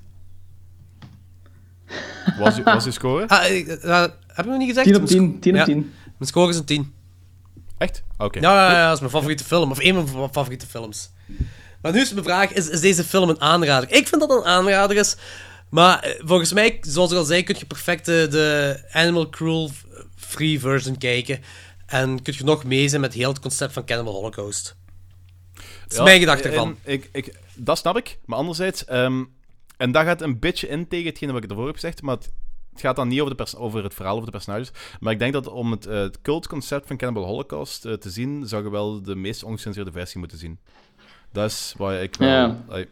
[2.40, 3.28] Was, uw- was uw score?
[3.28, 4.86] Ah, ik- eh, heb ik nog niet gezegd?
[4.86, 5.40] 10 op Mijn sco- 10.
[5.40, 5.94] 10 op Ja, 10.
[6.18, 6.94] Mijn score is een 10.
[7.78, 8.04] Echt?
[8.18, 8.40] Oké.
[8.40, 9.72] Ja, ja, ja, dat is mijn favoriete film.
[9.72, 11.12] Of een van mijn favoriete films.
[11.82, 13.92] Maar nu is mijn vraag, is, is deze film een aanrader?
[13.92, 15.16] Ik vind dat het een aanrader is.
[15.70, 19.72] Maar eh, volgens mij, zoals ik al zei, kun je perfect de, de Animal Cruel
[20.16, 21.40] free version kijken.
[21.94, 24.76] En kun je nog mee zijn met heel het concept van Cannibal Holocaust.
[25.54, 26.78] Dat is Ja, mijn gedachte en ervan.
[26.84, 28.20] Ik, ik, dat snap ik.
[28.26, 29.24] Maar anderzijds, ehm,
[29.78, 32.32] en dat gaat een beetje in tegen hetgene wat ik ervoor heb gezegd, maar het,
[32.72, 34.72] het gaat dan niet over, de over het verhaal, over de personages.
[35.00, 38.48] Maar ik denk dat om het, eh, het cultconcept van Cannibal Holocaust eh, te zien,
[38.48, 40.60] zou je wel de meest ongecensureerde versie moeten zien.
[41.32, 42.30] Dat is waar ik wel...
[42.30, 42.64] Ja.
[42.70, 42.88] het,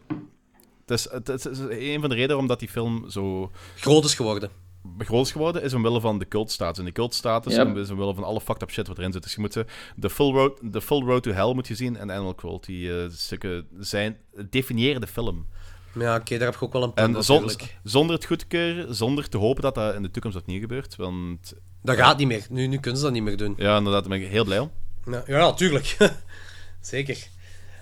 [0.86, 4.14] is, het, is- het is een van de redenen omdat die film zo Groot is
[4.14, 4.50] geworden.
[4.98, 6.78] Groot is geworden, is omwille van de cultstatus.
[6.78, 7.76] En die cultstatus Yep.
[7.76, 9.22] is omwille van alle fucked up shit wat erin zit.
[9.22, 9.64] Dus je moet
[9.96, 12.94] de full road, de full road to hell moet je zien en Animal Cruelty eh,
[13.10, 14.16] stukken zijn,
[14.50, 15.46] definiëren de film.
[15.94, 17.50] Ja, oké, daar heb ik ook wel een punt En zon-
[17.82, 20.96] zonder het goed te keuren, zonder te hopen dat dat in de toekomst opnieuw gebeurt.
[20.96, 21.52] Want
[21.82, 22.46] Dat gaat niet meer.
[22.50, 23.54] Nu, nu kunnen ze dat niet meer doen.
[23.56, 24.70] ja, inderdaad, daar ben ik heel blij om.
[25.06, 25.96] Ja, ja tuurlijk.
[26.80, 27.26] Zeker.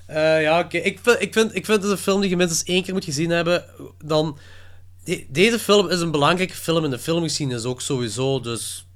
[0.06, 0.77] Eh, ja, oké.
[0.78, 3.05] Ik, vind, ik, vind, ik vind het een film die je minstens één keer moet
[3.05, 3.64] gezien hebben.
[4.05, 4.39] Dan...
[5.11, 8.87] De- deze film is een belangrijke film in de filmgeschiedenis ook sowieso, dus...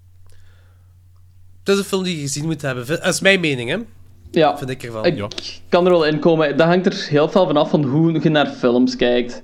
[1.58, 2.86] Het is een film die je gezien moet hebben.
[2.86, 3.76] Dat is mijn mening, hè.
[4.30, 4.58] Ja.
[4.58, 5.04] Vind ik ervan.
[5.04, 6.56] Ik kan er wel in komen.
[6.56, 9.42] Dat hangt er heel veel van af van hoe je naar films kijkt.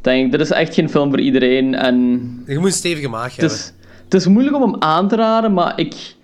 [0.00, 1.74] Denk, dit is echt geen film voor iedereen.
[1.74, 1.96] En
[2.46, 3.58] Je moet een stevige maag het, hebben.
[3.58, 3.72] is,
[4.04, 6.14] het is moeilijk om hem aan te raden, maar ik,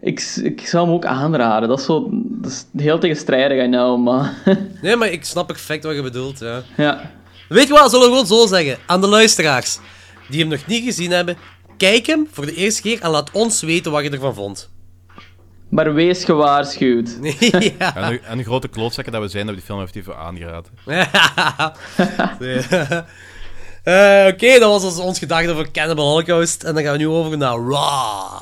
[0.00, 1.68] ik, ik zou hem ook aanraden.
[1.68, 4.34] Dat is, zo, dat is heel tegenstrijdig, I know, maar...
[4.82, 6.62] Nee, maar ik snap perfect wat je bedoelt, ja.
[6.76, 7.10] ja.
[7.52, 8.78] Weet je wat, zullen we gewoon zo zeggen?
[8.86, 9.78] Aan de luisteraars
[10.28, 11.36] die hem nog niet gezien hebben,
[11.76, 14.70] kijk hem voor de eerste keer en laat ons weten wat je ervan vond.
[15.68, 17.18] Maar wees gewaarschuwd.
[17.78, 17.96] ja.
[17.96, 20.70] En, een- en een grote klootzakken dat we zijn, dat we die film effectief aangeraden.
[22.38, 22.58] Nee.
[23.82, 26.62] Eh, Oké, dat was ons, ons gedachte over Cannibal Holocaust.
[26.62, 28.40] En dan gaan we nu over naar Raw.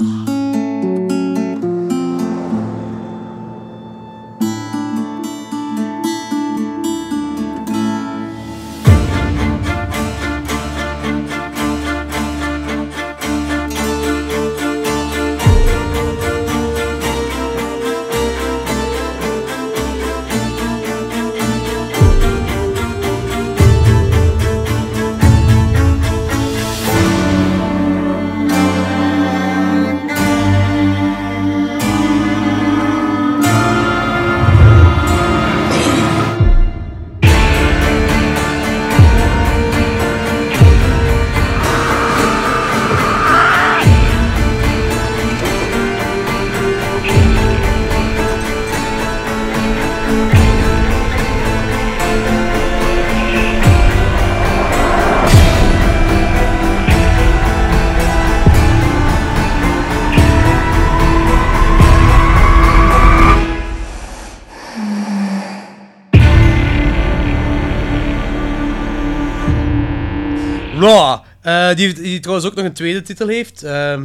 [71.71, 73.63] Eh, die, die trouwens ook nog een tweede titel heeft.
[73.63, 74.05] ehm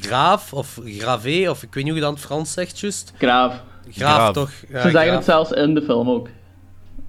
[0.00, 3.12] Graaf of Gravé, of ik weet niet hoe je dat in het Frans zegt, juist.
[3.18, 3.54] Graaf.
[3.90, 4.32] Graaf, Graaf.
[4.32, 4.50] toch?
[4.68, 5.14] Ja, Ze zeggen Graaf.
[5.14, 6.28] het zelfs in de film ook.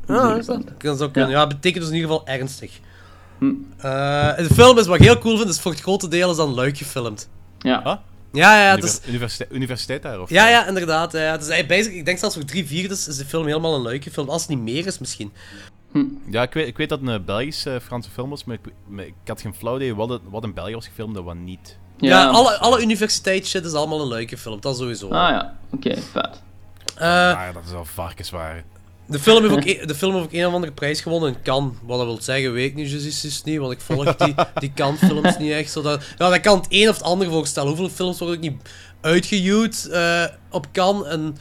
[0.07, 0.61] Ja, is dat?
[0.77, 1.31] Kan zo kunnen.
[1.31, 1.47] Ja.
[1.47, 2.79] Betekent dus in ieder geval ernstig.
[3.39, 3.45] Hm.
[3.77, 6.37] Eh, de film is wat ik heel cool vind, is voor het grote deel is
[6.37, 7.29] dan luik gefilmd.
[7.59, 7.81] Ja.
[7.83, 7.93] Huh?
[8.31, 10.21] Ja, ja, het is, Univers- universiteit, universiteit daar?
[10.21, 11.11] Of ja, ja, inderdaad.
[11.11, 13.75] Ja, het is eigenlijk basic, ik denk zelfs voor drie vierdes is de film helemaal
[13.75, 14.29] een luik gefilmd.
[14.29, 15.31] Als het niet meer is, misschien.
[16.29, 19.05] Ja, ik weet, ik weet dat het een Belgische Franse film was, maar ik, maar
[19.05, 21.77] ik had geen flauw idee wat, het- wat in België was gefilmd en wat niet.
[21.97, 25.05] Ja, alle, alle universiteitsshit is allemaal een luik gefilmd, dat sowieso.
[25.07, 26.41] Ah ja, oké, vet.
[26.95, 28.63] Eh, Ah, dat is al varkenswaren.
[29.07, 31.41] De film heeft ook, e- de film heeft ook een of andere prijs gewonnen in
[31.43, 31.73] Cannes.
[31.85, 32.77] Wat dat wil zeggen, weet ik
[33.23, 35.71] is niet, want ik volg die, die Cannes-films niet echt.
[35.71, 37.67] Zodat, ja, dat kan het een of het ander voorstellen.
[37.69, 38.61] Hoeveel films worden ook niet
[39.01, 41.07] uitgehuwd eh, op Cannes?
[41.07, 41.37] En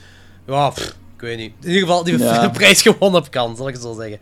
[0.47, 1.53] ja, pff, weet niet.
[1.61, 2.43] In ieder geval, die Ja.
[2.45, 4.19] een prijs gewonnen op Cannes, zal ik het zo zeggen.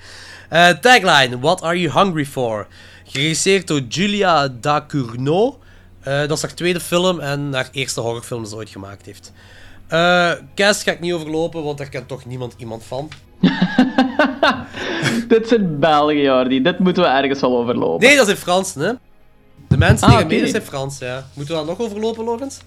[0.48, 2.66] Eh, tagline, What are you hungry for?
[3.04, 5.54] Geregisseerd door Julia Dacournau.
[6.00, 9.32] Eh, dat is haar tweede film en haar eerste horrorfilm die ze ooit gemaakt heeft.
[9.88, 13.08] Eh cast ga ik niet overlopen, want daar kent toch niemand iemand van.
[15.28, 16.62] Dit is in België, Jordi.
[16.62, 18.06] Dit moeten we ergens wel overlopen.
[18.06, 18.92] Nee, dat is in Frans, hè?
[19.68, 21.26] De mensen Ah, die is in Frans, ja.
[21.34, 22.58] Moeten we dat nog overlopen, Lorenz?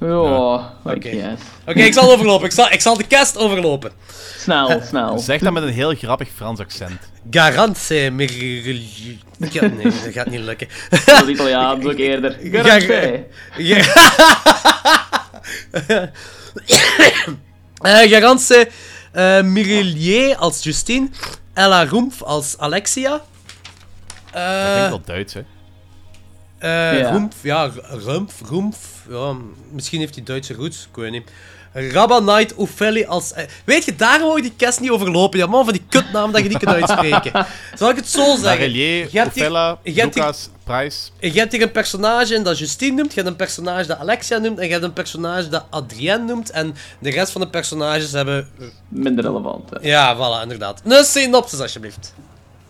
[0.00, 0.72] Ja,
[1.66, 1.80] Oké.
[1.80, 2.46] Ik zal overlopen.
[2.46, 3.92] Ik zal, ik zal de cast overlopen.
[4.38, 5.18] Snel, snel.
[5.18, 7.00] Zeg dat met een heel grappig Frans accent.
[8.12, 9.20] Mirili...
[9.50, 10.68] Ja, Nee, dat gaat niet lukken.
[10.90, 12.36] Dat is Italiaans ook eerder.
[12.42, 13.24] Garantie.
[17.80, 18.68] Eh, Garantse
[19.12, 21.08] eh Mirillier als Justine.
[21.54, 23.10] Ella Roempf als Alexia.
[23.10, 23.20] Dat
[24.32, 25.42] Eh klinkt wel Duits, hè?
[26.58, 27.10] Eh Ja.
[27.10, 28.78] Roempf, ja, Rumpf, Roempf.
[29.10, 29.34] Ja,
[29.70, 31.30] misschien heeft hij Duitse roots, ik weet niet.
[31.92, 32.54] Rabba Knight
[33.08, 33.32] als...
[33.32, 35.38] eh, weet je, daar wou je die cast niet overlopen.
[35.38, 37.46] Ja, man, van die kutnaam dat je niet kunt uitspreken.
[37.78, 38.70] Zal ik het zo zeggen?
[38.70, 39.08] Hier-
[40.16, 40.98] Lucas, Price.
[41.20, 44.38] Je hebt hier een personage en dat Justine noemt, je hebt een personage dat Alexia
[44.38, 48.12] noemt, en je hebt een personage dat Adrienne noemt, en de rest van de personages
[48.12, 48.48] hebben...
[48.88, 49.70] Minder relevant.
[49.70, 49.76] hè.
[49.88, 50.80] Ja, voilà, inderdaad.
[50.84, 52.12] Een synopsis, alsjeblieft.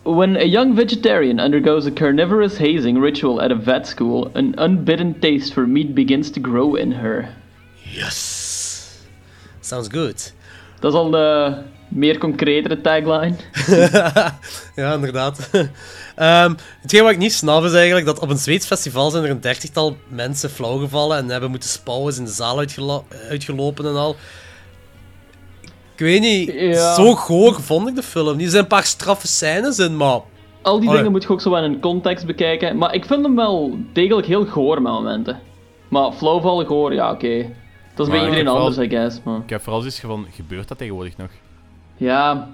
[0.07, 5.20] When a young vegetarian undergoes a carnivorous hazing ritual at a vet school, an unbidden
[5.20, 7.28] taste for meat begins to grow in her.
[7.93, 9.05] Yes.
[9.61, 10.33] Sounds good.
[10.81, 11.55] Dat is al de
[11.89, 13.37] meer concretere tagline.
[14.77, 15.51] ja, inderdaad.
[16.16, 19.31] Ehm hetgeen wat ik niet snap is eigenlijk dat op een Zweeds festival zijn er
[19.31, 24.16] een dertigtal mensen flauwgevallen en hebben moeten spouwen, in de zaal uitgelo- uitgelopen en al.
[25.97, 26.94] Ik weet niet, Ja.
[26.94, 28.39] zo goor vond ik de film.
[28.39, 30.20] Er zijn een paar straffe scènes in, maar...
[30.62, 30.97] Al die Allee.
[30.97, 32.77] dingen moet je ook zo wel in context bekijken.
[32.78, 35.40] Maar ik vind hem wel degelijk heel goor met momenten.
[35.89, 37.36] Maar flauwvallen goor, ja oké.
[37.94, 39.20] Dat is bij Maar iedereen anders, I guess.
[39.24, 39.40] Maar...
[39.44, 41.28] Ik heb vooral zoiets van, gebeurt dat tegenwoordig nog?
[41.97, 42.48] Ja,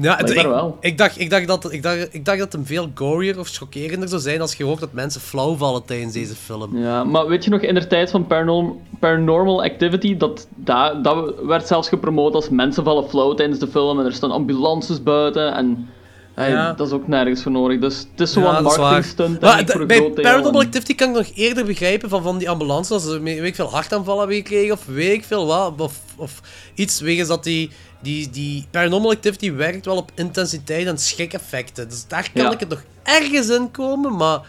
[0.00, 0.76] Ja, het, ik, wel.
[0.80, 4.08] ik, dacht, ik, dacht dat, ik, dacht, ik dacht dat het veel gorier of chockerender
[4.08, 6.78] zou zijn als je hoort dat mensen flauw vallen tijdens deze film.
[6.78, 11.34] ja, maar weet je nog in de tijd van paranorm Paranormal Activity, dat, dat, dat
[11.46, 15.54] werd zelfs gepromoot als mensen vallen flauw tijdens de film en er staan ambulances buiten
[15.54, 15.88] en
[16.36, 16.72] Ja.
[16.72, 17.80] dat is ook nergens voor nodig.
[17.80, 20.10] Dus het is zo Ja, marketing stunt Maar bij.
[20.10, 23.54] Paranormal Activity kan ik nog eerder begrijpen van, van die ambulances, als ze weet ik
[23.54, 26.40] veel hartaanvallen hebben gekregen of weet ik veel wat, of, of
[26.74, 27.70] iets wegens dat die,
[28.00, 31.88] die, die Paranormal Activity werkt wel op intensiteit en schrik-effecten.
[31.88, 32.50] Dus daar kan Ja.
[32.52, 34.40] ik het nog ergens in komen, maar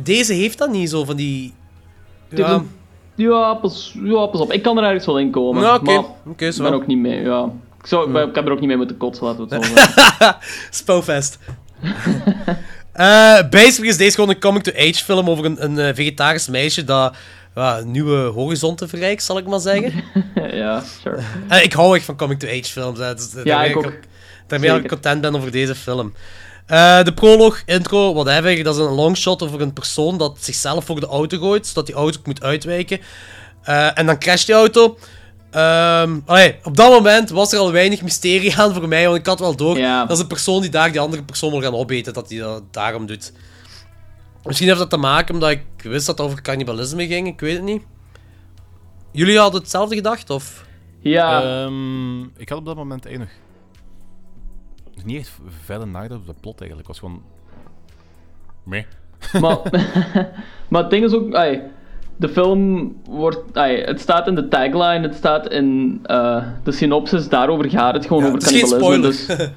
[0.00, 1.54] deze heeft dat niet zo van die...
[2.28, 2.62] Ja,
[3.14, 4.52] Ja, pas, ja, pas op.
[4.52, 5.62] Ik kan er ergens wel in komen.
[5.62, 5.84] Ja, oké.
[5.84, 7.50] Maar Oké, ik ben ook niet mee, ja.
[7.80, 10.36] Ik, zou, ik heb er ook niet mee moeten kotsen, laten we het zo zeggen.
[10.70, 11.38] Spouwfest.
[12.92, 17.16] Eh basically is deze gewoon een coming-to-age film over een, een eh, vegetarisch meisje dat
[17.58, 19.92] ja, nieuwe horizonten verrijkt, zal ik maar zeggen.
[20.52, 21.20] ja, sure.
[21.48, 22.98] Eh, ik hou echt van coming-to-age films.
[22.98, 23.14] Hè.
[23.14, 23.92] Dus, eh, Ja, daarmee ik ook.
[24.46, 26.14] daarmee ik content ben over deze film.
[26.66, 31.00] Eh, de proloog, intro, whatever, dat is een longshot over een persoon dat zichzelf voor
[31.00, 33.00] de auto gooit, zodat die auto moet uitwijken.
[33.94, 34.98] En dan crasht die auto.
[36.26, 39.40] Allee, op dat moment was er al weinig mysterie aan voor mij, want ik had
[39.40, 39.78] wel door.
[39.78, 40.04] Ja.
[40.04, 42.62] Dat is een persoon die daar die andere persoon wil gaan opeten, dat hij dat
[42.70, 43.32] daarom doet.
[44.48, 47.54] Misschien heeft dat te maken omdat ik wist dat het over cannibalisme ging, ik weet
[47.56, 47.82] het niet.
[49.12, 50.66] Jullie hadden hetzelfde gedacht, of?
[50.98, 53.18] Ja, Ehm, ik had op dat moment dus
[55.04, 56.88] niet echt verder nagedacht op de plot eigenlijk.
[56.88, 57.22] Het was gewoon...
[58.62, 58.84] Meh.
[59.40, 59.58] maar,
[60.68, 61.32] maar het ding is ook,
[62.16, 67.70] de film wordt, het staat in de tagline, het staat in eh, de synopsis, daarover
[67.70, 69.22] gaat het gewoon Ja, over het is geen cannibalisme.
[69.22, 69.38] spoiler.
[69.38, 69.48] Dus,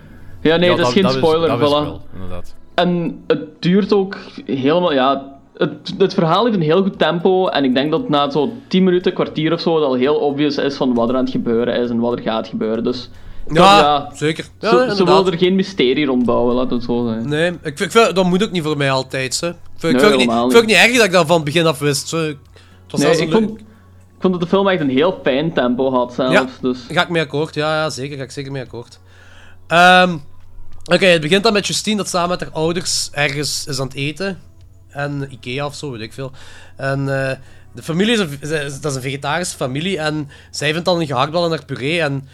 [0.41, 1.71] ja, nee, Ja, het is dat- geen dat spoiler, dat is voilà.
[1.71, 2.55] wel, inderdaad.
[2.81, 7.63] En het duurt ook helemaal, ja, het, het verhaal heeft een heel goed tempo en
[7.63, 10.75] ik denk dat na zo'n 10 minuten, kwartier of zo, het al heel obvious is
[10.75, 12.83] van wat er aan het gebeuren is en wat er gaat gebeuren.
[12.83, 13.09] Dus
[13.47, 14.45] Ja, zeker.
[14.59, 17.29] Ja, ze, wilden er geen mysterie rondbouwen, laat het zo zijn.
[17.29, 19.39] Nee, ik ik dat moet ook niet voor mij altijd.
[19.39, 19.47] Hè.
[19.49, 21.45] Ik vind, ik Nee, vind, ik vind het niet erg dat ik dat van het
[21.45, 22.07] begin af wist.
[22.07, 22.37] Zo, Het
[22.89, 23.65] was Nee, ik vond, ik
[24.19, 26.33] vond dat de film echt een heel fijn tempo had zelfs.
[26.33, 26.79] Ja, Dus.
[26.89, 27.55] ga ik mee akkoord.
[27.55, 28.17] Ja, ja, zeker.
[28.17, 28.99] Ga ik zeker mee akkoord.
[29.67, 30.17] Ehm,
[30.91, 33.95] Oké, het begint dan met Justine dat samen met haar ouders ergens is aan het
[33.95, 34.39] eten.
[34.89, 36.31] En Ikea of zo, weet ik veel.
[36.77, 37.37] En eh,
[37.73, 38.39] de familie is een,
[38.81, 39.99] dat is een vegetarische familie.
[39.99, 42.01] En zij vindt dan een gehaktbal in haar puree.
[42.01, 42.27] En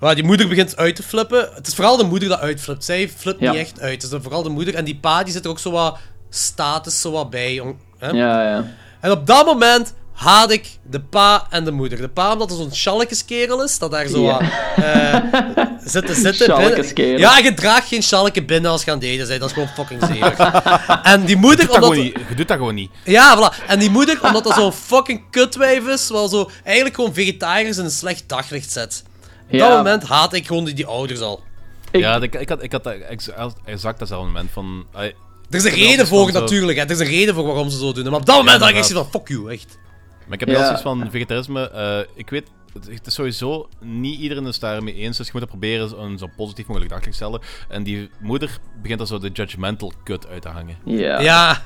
[0.00, 1.48] ja, die moeder begint uit te flippen.
[1.54, 2.84] Het is vooral de moeder dat uitflipt.
[2.84, 3.50] Zij flipt Ja.
[3.50, 4.02] niet echt uit.
[4.02, 4.74] Het is vooral de moeder.
[4.74, 5.98] En die pa die zit er ook zo wat
[6.30, 7.62] status zo wat bij.
[7.98, 8.08] Hè?
[8.08, 8.64] Ja, ja.
[9.00, 12.00] En op dat moment haat ik de pa en de moeder.
[12.00, 14.32] De pa omdat hij zo'n schalkeskerel is, dat daar zo Ja.
[14.32, 16.56] wat, eh, zitten zitten.
[16.94, 17.18] Binnen.
[17.18, 19.40] Ja, je draagt geen schalke binnen als je aan het eten bent.
[19.40, 20.32] Dat is gewoon fucking zeer.
[21.02, 21.90] en die Je moeder, doet, dat omdat...
[21.90, 22.90] gewoon niet, je doet dat gewoon niet.
[23.04, 23.66] Ja, voilà.
[23.66, 27.84] En die moeder, omdat dat zo'n fucking kutwijf is, wel zo eigenlijk gewoon vegetariërs in
[27.84, 29.02] een slecht daglicht zet.
[29.46, 29.68] Op Ja.
[29.68, 31.42] dat moment haat ik gewoon die, die ouders al.
[31.90, 33.28] Ik- Ja, ik, ik had, ik had dat ex-
[33.64, 34.86] exact datzelfde moment van...
[34.92, 35.14] ai,
[35.50, 36.78] Er is een reden voor, natuurlijk.
[36.78, 36.84] Hè.
[36.84, 38.04] Er is een reden voor waarom ze zo doen.
[38.04, 39.78] Maar op dat moment had ik zoiets van, fuck you, echt.
[40.24, 40.54] Maar ik heb Ja.
[40.54, 41.70] wel zoiets van vegetarisme.
[41.70, 42.50] eh, ik weet,
[42.86, 45.16] het, is sowieso niet iedereen is daarmee eens.
[45.16, 47.40] Dus je moet het proberen een zo positief mogelijk daglicht te stellen.
[47.68, 50.76] En die moeder begint er zo de judgmental kut uit te hangen.
[50.84, 51.62] Ja, Ja.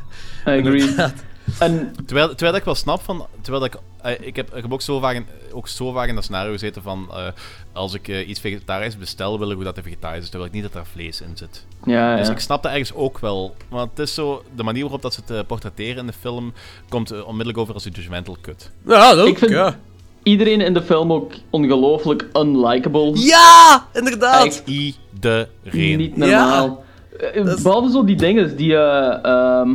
[0.46, 0.94] I agree.
[1.58, 3.26] En Terwijl, terwijl ik wel snap van.
[3.40, 6.14] Terwijl ik, eh, ik, heb, ik heb ook zo vaak in, ook zo vaak in
[6.14, 7.06] dat scenario gezeten van.
[7.12, 7.26] eh,
[7.72, 10.28] als ik eh, iets vegetarisch bestel, wil ik hoe dat er vegetarisch is.
[10.28, 11.64] Terwijl ik niet dat er vlees in zit.
[11.84, 12.32] ja, Dus ja.
[12.32, 13.54] ik snap dat ergens ook wel.
[13.68, 14.42] Want het is zo.
[14.56, 16.52] De manier waarop dat ze het portretteren in de film.
[16.88, 18.70] komt onmiddellijk over als een judgmental kut.
[18.86, 19.78] Ja, dat ook, Ik vind- ja.
[20.22, 23.10] iedereen in de film ook ongelooflijk unlikable.
[23.14, 24.44] Ja, inderdaad.
[24.44, 25.98] Echt Iedereen.
[25.98, 26.84] niet normaal.
[27.34, 29.74] Eh, Behalve zo die dingen, die eh, ehm,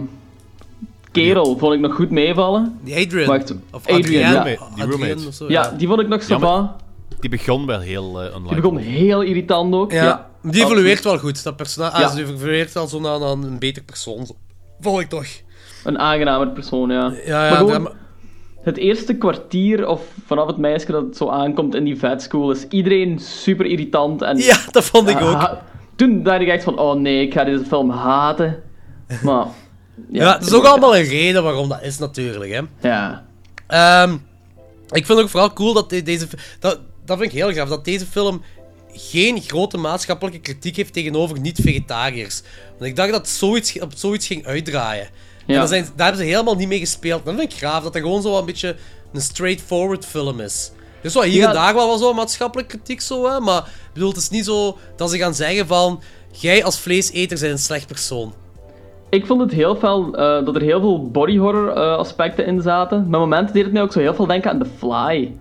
[1.14, 2.80] kerel vond ik nog goed meevallen.
[2.84, 3.27] Die Adrian.
[3.27, 4.44] Wacht, Of Adrian, Adrian, ja.
[4.44, 5.27] Die Adrian roommate.
[5.27, 6.76] of zo, Ja, die vond ik nog Ja, maar- sava.
[7.19, 9.91] Die begon wel heel eh Die begon heel irritant ook.
[9.91, 10.30] Ja, Ja.
[10.41, 11.44] die evolueert wel goed.
[11.44, 12.06] Dat personage Ja.
[12.07, 14.26] ah, die evolueert wel zo naar, naar een beter persoon.
[14.26, 14.34] zo.
[14.80, 15.26] Vond ik toch.
[15.84, 17.14] Een aangenamer persoon, ja.
[17.26, 17.91] Ja, ja, maar gewoon, ja,
[18.61, 22.52] het eerste kwartier, of vanaf het meisje dat het zo aankomt in die vet school,
[22.52, 24.22] is iedereen super irritant.
[24.22, 25.57] En, Ja, dat vond ik ook.
[25.95, 28.64] toen dacht ik echt van, oh nee, ik ga deze film haten.
[29.23, 29.45] Maar...
[30.11, 32.51] Ja, het is ook allemaal een reden waarom dat is, natuurlijk.
[32.51, 32.89] Hè.
[32.89, 33.25] Ja.
[33.67, 34.17] Ehm,
[34.89, 36.27] ik vind ook vooral cool dat de- deze...
[36.59, 38.41] Dat, dat vind ik heel graag, dat deze film
[38.93, 42.41] geen grote maatschappelijke kritiek heeft tegenover niet-vegetariërs.
[42.69, 45.05] Want ik dacht dat het zoiets, op zoiets ging uitdraaien.
[45.05, 45.59] En Ja.
[45.59, 47.25] daar, zijn, daar hebben ze helemaal niet mee gespeeld.
[47.25, 48.75] Dat vind ik graaf, dat het gewoon zo wat een beetje
[49.13, 50.71] een straightforward film is.
[51.01, 51.47] Dus wel hier Ja.
[51.47, 55.09] en daar wel, zo maatschappelijke kritiek, zo, hè, maar bedoel, het is niet zo dat
[55.09, 56.01] ze gaan zeggen van...
[56.39, 58.33] Jij als vleeseter bent een slecht persoon.
[59.14, 62.61] Ik vond het heel fel eh, dat er heel veel body horror eh, aspecten in
[62.61, 62.99] zaten.
[63.10, 65.38] Met momenten deed het mij ook zo heel veel denken aan The Fly.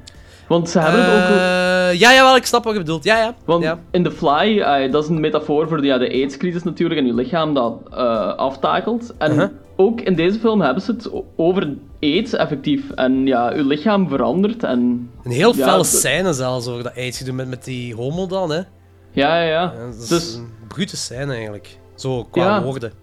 [0.48, 1.36] Want ze hebben het ook...
[1.36, 3.04] Eh, ja, ja, wel, ik snap wat je bedoelt.
[3.04, 3.34] Ja, ja.
[3.44, 3.78] Want ja.
[3.90, 4.58] in The Fly,
[4.90, 7.90] dat is een metafoor voor de, ja, de AIDS-crisis natuurlijk en je lichaam dat
[8.36, 9.14] aftakelt.
[9.18, 9.48] En Uh-huh.
[9.76, 12.90] ook in deze film hebben ze het over AIDS effectief.
[12.90, 15.10] En ja, je lichaam verandert en...
[15.24, 18.50] Een heel ja, felle scène zelfs over dat ijsje doen met, met die homo dan,
[18.50, 18.56] hè.
[18.56, 18.64] Ja,
[19.12, 19.72] ja, ja.
[19.76, 21.78] Ja, dat is Dus een brute scène eigenlijk.
[21.94, 23.01] Zo, qua woorden.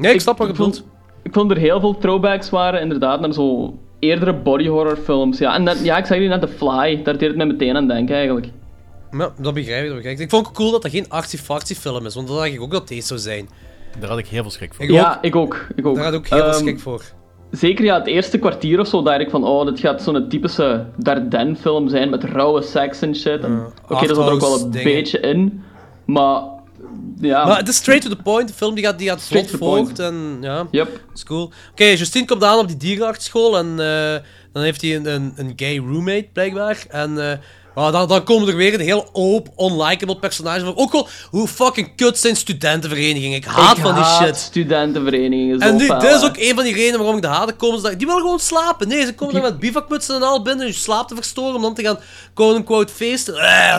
[0.00, 0.84] Nee, ik snap wat je bedoelt.
[1.22, 5.38] ik vond er heel veel throwbacks waren inderdaad naar zo eerdere body horror films.
[5.38, 7.88] Ja, en ja, ik zeg nu net The Fly, daar deed het mij meteen aan
[7.88, 8.46] denken eigenlijk.
[9.10, 10.24] Ja, dat begrijp ik, dat begrijp ik.
[10.24, 12.70] Ik vond het cool dat dat geen actie-factie film is, want dat dacht ik ook
[12.70, 13.48] dat deze zou zijn.
[13.98, 14.84] Daar had ik heel veel schrik voor.
[14.84, 15.24] Ik ja, ook.
[15.24, 15.66] ik ook.
[15.76, 15.94] Ik ook.
[15.94, 17.02] Daar had ik ook heel veel Ehm, schrik voor.
[17.50, 20.86] Zeker ja, het eerste kwartier of zo dacht ik van, oh, dit gaat zo'n typische
[20.96, 23.44] Dardenne-film zijn met rauwe seks en shit.
[23.88, 24.92] Oké, dat zat er ook wel een dingen.
[24.92, 25.62] beetje in,
[26.04, 26.42] maar
[27.20, 27.46] ja.
[27.46, 29.98] Maar het is straight to the point, de film die gaat, die gaat vlot voort
[29.98, 31.00] en ja, Yep.
[31.14, 31.52] is cool.
[31.70, 34.22] Oké, Justine komt aan op die dierenartsschool en eh,
[34.52, 36.84] dan heeft hij een, een, een gay roommate, blijkbaar.
[36.88, 37.40] En
[37.74, 40.76] ja, dan, dan komen er weer een heel open, unlikable personage voor.
[40.76, 43.36] Ook wel, hoe fucking kut zijn studentenverenigingen.
[43.36, 44.36] Ik haat ik van die shit.
[44.36, 47.56] studentenverenigingen zo En nu, dit is ook een van die redenen waarom ik de haat
[47.56, 47.80] komen.
[47.80, 48.88] Ze, die willen gewoon slapen.
[48.88, 51.74] Nee, ze komen er met bivakmutsen en al binnen, je slaap te verstoren om dan
[51.74, 51.98] te gaan
[52.34, 53.34] quote-unquote feesten.
[53.36, 53.76] Eh.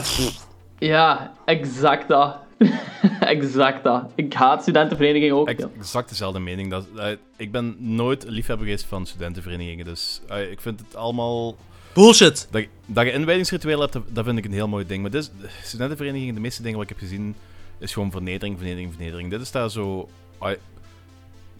[0.80, 2.36] Ja, exact dat.
[3.20, 4.12] exact dat.
[4.16, 5.50] Ik haat studentenverenigingen ook.
[5.50, 5.70] ja.
[5.78, 6.70] Exact dezelfde mening.
[6.70, 7.08] Dat, eh,
[7.38, 9.86] ik ben nooit liefhebber geweest van studentenverenigingen.
[9.86, 11.56] Dus eh, ik vind het allemaal.
[11.94, 12.48] Bullshit.
[12.52, 15.02] Dat, je- dat je inwijdingsritueel hebt, dat, vind ik een heel mooi ding.
[15.02, 17.36] Maar dit is, studentenverenigingen, de meeste dingen wat ik heb gezien,
[17.80, 19.30] is gewoon vernedering, vernedering, vernedering.
[19.30, 20.10] Dit is daar zo.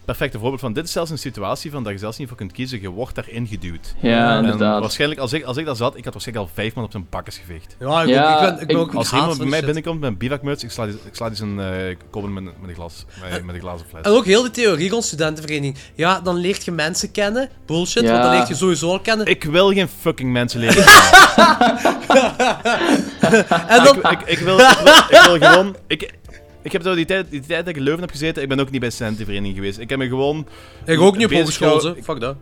[0.04, 0.72] Perfecte voorbeeld van.
[0.72, 2.80] Dit is zelfs een situatie van dat je zelfs niet voor kunt kiezen.
[2.80, 3.94] Je wordt daarin geduwd.
[4.00, 4.80] Ja, En inderdaad.
[4.80, 7.06] waarschijnlijk, als ik, als ik daar zat, ik had waarschijnlijk al vijf man op zijn
[7.10, 7.76] bakkes geveegd.
[7.78, 9.64] Ja, ik, Ja, ik ben, ik ben ook Als iemand bij mij shit.
[9.64, 12.52] binnenkomt met een bivakmuts, ik sla die, ik sla die zijn eh koppen met, met,
[12.68, 14.02] een glas, met, met een glazen fles.
[14.02, 15.76] En ook heel die theorie rond studentenvereniging.
[15.94, 17.48] Ja, dan leert je mensen kennen.
[17.66, 18.10] Bullshit, Ja.
[18.10, 19.26] want dan leert je sowieso al kennen.
[19.26, 20.84] Ik wil geen fucking mensen leren.
[22.08, 22.42] kennen.
[23.68, 23.96] en dan...
[23.96, 25.76] ik, ik, ik wil, ik, wil, ik wil gewoon...
[25.86, 26.10] Ik,
[26.62, 28.60] ik heb zo die tijd, die tijd dat ik in Leuven heb gezeten, ik ben
[28.60, 29.78] ook niet bij de studentenvereniging geweest.
[29.78, 30.46] Ik heb me gewoon...
[30.84, 31.94] Ik ook niet op hogeschool.
[32.02, 32.36] Fuck dat.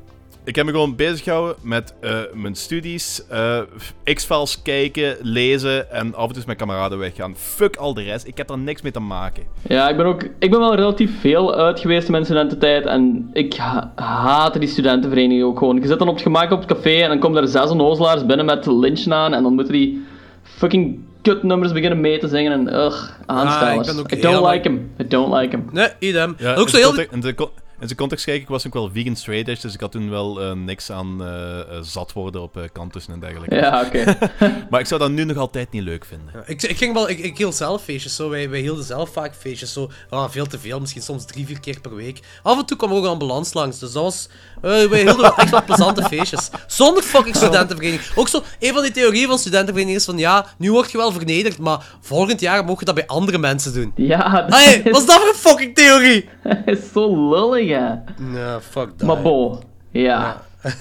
[0.44, 3.60] Ik heb me gewoon bezig gehouden met eh, mijn studies, eh,
[4.04, 7.36] X-Files kijken, lezen en af en toe met kameraden weggaan.
[7.36, 9.42] Fuck al de rest, ik heb daar niks mee te maken.
[9.68, 13.30] Ja, ik ben ook ik ben wel relatief veel uit geweest in mijn studententijd en
[13.32, 15.76] ik ha haatte die studentenvereniging ook gewoon.
[15.76, 18.26] Je zit dan op het gemak op het café en dan komen er zes onnozelaars
[18.26, 20.02] binnen met lynchen aan en dan moeten die
[20.42, 23.88] fucking kutnummers beginnen mee te zingen en ugh, aanstellers.
[23.88, 24.90] ik ben ook I don't like him.
[25.00, 25.68] I don't like him.
[25.72, 26.34] Nee, idem.
[26.38, 26.86] Ja, ook in zo heel...
[26.86, 29.62] context- in, de, co- in de context kijk ik was ook wel vegan straight edge,
[29.62, 33.12] dus ik had toen wel eh, niks aan eh, eh, zat worden op eh kantussen
[33.12, 33.54] en dergelijke.
[33.54, 34.16] Ja, oké.
[34.70, 36.28] maar ik zou dat nu nog altijd niet leuk vinden.
[36.32, 38.28] Ja, Ik, ik ging wel, ik, ik hield zelf feestjes zo.
[38.28, 39.90] Wij, wij hielden zelf vaak feestjes zo.
[40.08, 42.20] Ah, veel te veel, misschien soms drie, vier keer per week.
[42.42, 44.28] Af en toe kwam er ook een ambulance langs, dus dat was.
[44.60, 46.50] Wij hielden wel echt wel plezante feestjes.
[46.66, 48.16] Zonder fucking studentenvereniging.
[48.16, 51.12] Ook zo, een van die theorieën van studentenvereniging is van ja, nu word je wel
[51.12, 53.92] vernederd, maar volgend jaar mogen je dat bij andere mensen doen.
[53.96, 56.28] Ja, dat Hey, wat is dat voor een fucking theorie?
[56.66, 57.88] is zo lullig, hè.
[58.24, 59.06] Nou, fuck dat.
[59.06, 60.42] Maar bo, ja.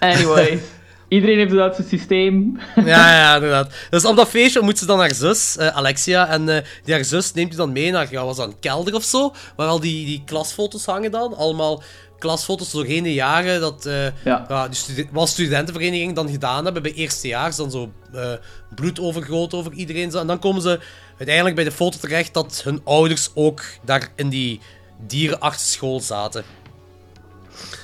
[0.00, 0.60] Anyway,
[1.08, 2.58] iedereen heeft dat zijn systeem.
[2.84, 3.72] Ja, ja, inderdaad.
[3.90, 7.04] Dus op dat feestje moet ze dan haar zus, eh, Alexia, en eh, die haar
[7.04, 9.80] zus neemt u dan mee naar, ja, was dat een kelder of zo, waar al
[9.80, 11.36] die, die klasfoto's hangen dan.
[11.36, 11.82] Allemaal
[12.18, 14.68] klasfoto's doorheen de jaren dat eh Ja.
[14.70, 17.56] studen- wat studentenvereniging dan gedaan hebben bij eerstejaars.
[17.56, 18.32] Dan zo eh,
[18.74, 20.10] bloed overgoten over iedereen.
[20.10, 20.18] zo.
[20.18, 20.80] En dan komen ze
[21.16, 24.60] uiteindelijk bij de foto terecht dat hun ouders ook daar in die
[25.06, 26.44] dierenartsenschool zaten.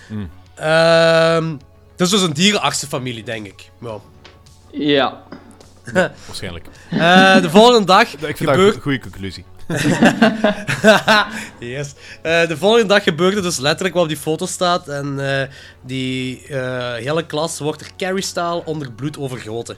[0.08, 0.30] Hmm.
[0.54, 1.56] Ehm,
[1.96, 3.70] dat is dus een dierenartsenfamilie, denk ik.
[3.80, 3.98] Ja.
[4.72, 5.22] Ja.
[6.26, 6.66] Waarschijnlijk.
[6.90, 8.56] Eh, de volgende dag Ik vind gebeurt...
[8.66, 9.44] dat een goede conclusie.
[11.58, 11.94] yes.
[12.22, 14.88] Eh, de volgende dag gebeurt het dus letterlijk wat op die foto staat.
[14.88, 15.48] En eh,
[15.80, 19.76] die eh, hele klas wordt er carry-style onder bloed overgoten.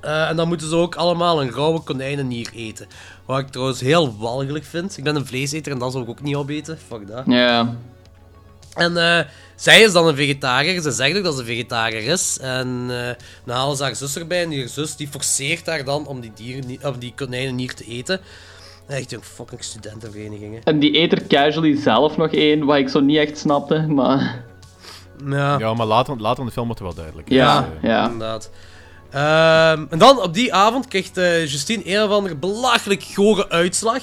[0.00, 2.86] En dan moeten ze ook allemaal een rauwe konijnennier eten.
[3.24, 4.98] Wat ik trouwens heel walgelijk vind.
[4.98, 6.78] Ik ben een vleeseter en dat zou ik ook niet opeten.
[6.88, 7.22] Fuck dat.
[7.26, 7.74] Ja.
[8.74, 9.26] En
[9.56, 10.82] zij is dan een vegetariër.
[10.82, 12.38] Ze zegt ook dat ze vegetariër is.
[12.40, 12.86] En
[13.44, 14.42] dan halen ze haar zus erbij.
[14.42, 18.20] En die zus die forceert haar dan om die, dieren, of die konijnennier te eten.
[18.88, 20.60] Echt een fucking studentenverenigingen.
[20.64, 24.42] En die eet er casually zelf nog één, wat ik zo niet echt snapte, maar...
[25.26, 25.58] Ja.
[25.58, 27.30] Ja, maar later, later in de film wordt het wel duidelijk.
[27.30, 28.04] Ja, Dus, eh, ja.
[28.04, 28.50] Inderdaad.
[29.10, 34.02] Ehm, en dan op die avond krijgt eh, Justine een of andere belachelijk gore uitslag.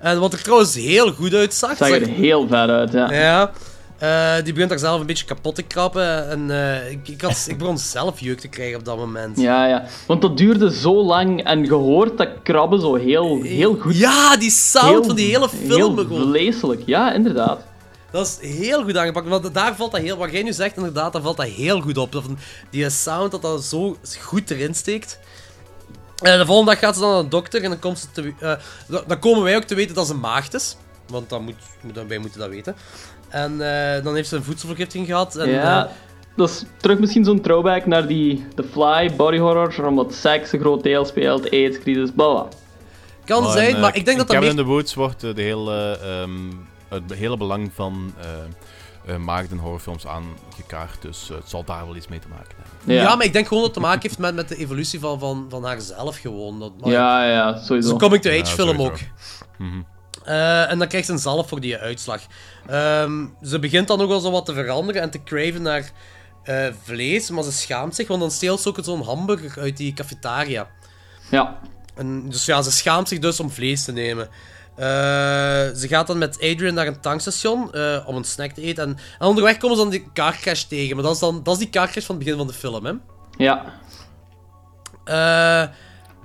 [0.00, 1.76] En wat er trouwens heel goed uitzag.
[1.76, 3.12] Zag er heel vet uit, ja.
[3.12, 3.50] Ja.
[3.98, 6.30] Eh, die begint daar zelf een beetje kapot te krappen.
[6.30, 9.40] En eh, ik, ik, had, ik begon zelf jeuk te krijgen op dat moment.
[9.40, 9.84] Ja, ja.
[10.06, 13.96] Want dat duurde zo lang en je hoort dat krabben zo heel, heel goed.
[13.96, 17.60] Ja, die sound van die hele film Heel vleeselijk, ja, inderdaad.
[18.10, 19.28] Dat is heel goed aangepakt.
[19.28, 20.16] Want daar valt dat heel...
[20.16, 22.12] Wat jij nu zegt, inderdaad, daar valt dat heel goed op.
[22.12, 22.24] Dat
[22.70, 25.18] die sound, dat dat zo goed erin steekt.
[26.22, 28.32] En de volgende dag gaat ze dan naar de dokter en dan, komt ze te,
[28.40, 28.54] eh,
[29.06, 30.76] dan- komen wij ook te weten dat ze maagd is.
[31.08, 31.54] Want moet,
[32.08, 32.76] wij moeten dat weten.
[33.36, 33.60] En
[33.96, 35.36] eh, dan heeft ze een voedselvergiftiging gehad.
[35.36, 35.92] En, ja, eh,
[36.36, 40.60] dat is terug misschien zo'n throwback naar die The Fly body horror, omdat seks een
[40.60, 42.48] groot deel speelt, AIDS, crisis, bla bla.
[43.24, 44.50] kan Maar zijn, maar eh, ik denk dat in dat Cabin meer...
[44.50, 46.30] in the Woods wordt de hele, ehm,
[46.88, 48.26] het hele belang van eh
[49.08, 51.02] uh, maagd in horrorfilms aangekaart.
[51.02, 52.94] Dus het zal daar wel iets mee te maken hebben.
[52.94, 53.02] Ja.
[53.02, 53.16] Ja.
[53.16, 55.46] maar ik denk gewoon dat het te maken heeft met, met de evolutie van, van,
[55.48, 56.58] van haarzelf gewoon.
[56.58, 57.74] Dat, maar- Ja, ja, sowieso.
[57.74, 58.92] Het is een coming-to-age Ja, film sowieso.
[58.92, 58.98] ook.
[59.58, 59.80] Mhm.
[60.26, 62.20] Eh, en dan krijgt ze een zalf voor die uitslag.
[62.66, 65.90] Ehm, ze begint dan ook wel zo wat te veranderen en te craven naar
[66.42, 69.92] eh, vlees, maar ze schaamt zich, want dan steelt ze ook zo'n hamburger uit die
[69.92, 70.68] cafetaria.
[71.30, 71.58] Ja.
[71.94, 74.28] En, dus ja, ze schaamt zich dus om vlees te nemen.
[74.76, 74.86] Eh,
[75.74, 77.74] ze gaat dan met Adrian naar een tankstation
[78.06, 78.84] om een snack te eten.
[78.84, 80.94] En, en onderweg komen ze dan die carcrash tegen.
[80.94, 82.92] Maar dat is, dan, dat is die carcrash van het begin van de film, hè.
[83.36, 83.80] Ja.
[85.06, 85.68] Eh,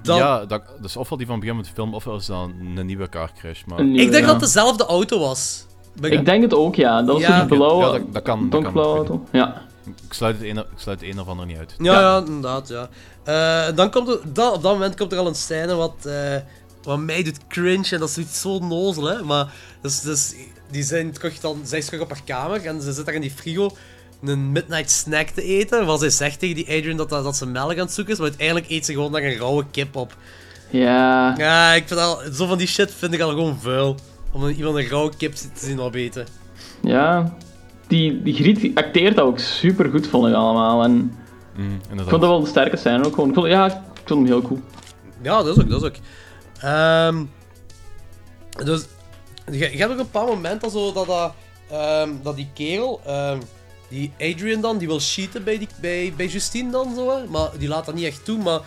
[0.02, 2.50] dan, Ja, dat, is ofwel die van het begin van de film, ofwel is dat
[2.76, 3.64] een nieuwe car crash.
[3.66, 3.84] Maar...
[3.84, 4.32] Nieuwe, ik denk ja.
[4.32, 5.66] dat het dezelfde auto was.
[6.00, 7.02] Ben- Ik denk het ook, ja.
[7.02, 7.46] Dat was Ja.
[7.46, 9.08] blauwe, Ja, dat- dat kan, dat donkerblauwe kan.
[9.08, 9.26] auto.
[9.32, 9.62] Ja.
[9.86, 11.76] Ik sluit het een, ik sluit het een of ander niet uit.
[11.78, 12.18] Ja, ja.
[12.18, 12.90] inderdaad, ja.
[13.24, 16.36] Eh, dan komt er, dan, op dat moment komt er al een scène wat, eh,
[16.84, 19.24] wat mij doet cringe en dat is iets zo nozel, hè.
[19.24, 20.36] Maar dus, dus,
[20.72, 23.22] die zijn terug dan, zij is terug op haar kamer en ze zit daar in
[23.22, 23.70] die frigo
[24.30, 25.86] een midnight snack te eten.
[25.86, 28.20] Wat zij zegt tegen die Adrian dat, dat, dat ze melk aan het zoeken is,
[28.20, 30.16] maar uiteindelijk eet ze gewoon daar een rauwe kip op.
[30.70, 31.34] Ja.
[31.38, 33.96] Ja, ik vind al, zo van die shit vind ik al gewoon vuil.
[34.32, 36.28] Om iemand een rauwe kip te zien opeten.
[36.82, 37.34] Ja.
[37.88, 40.84] Die, die Griet acteert dat ook super goed, vond ik allemaal.
[40.84, 41.16] En
[41.56, 43.30] Mm, ik vond dat wel de sterke scène ook gewoon.
[43.30, 44.60] Ik vond, ja, ik vond hem heel cool.
[45.22, 45.96] Ja, dat is ook, dat is ook.
[46.60, 47.24] Ehm,
[48.66, 48.86] dus,
[49.52, 51.34] je, je hebt ook een paar momenten zo dat, dat,
[51.70, 53.40] ehm, dat die kerel, ehm,
[53.92, 57.26] die Adrian dan, die wil cheaten bij, die, bij, bij Justine dan zo, hè.
[57.28, 58.60] maar die laat dat niet echt toe, maar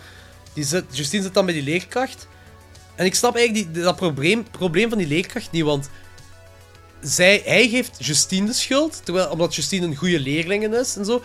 [0.53, 2.27] die zit, Justine zit dan bij die leerkracht.
[2.95, 5.89] En ik snap eigenlijk die, dat probleem, probleem van die leerkracht niet, want
[7.01, 11.21] zij, hij geeft Justine de schuld, terwijl, omdat Justine een goede leerling is en zo.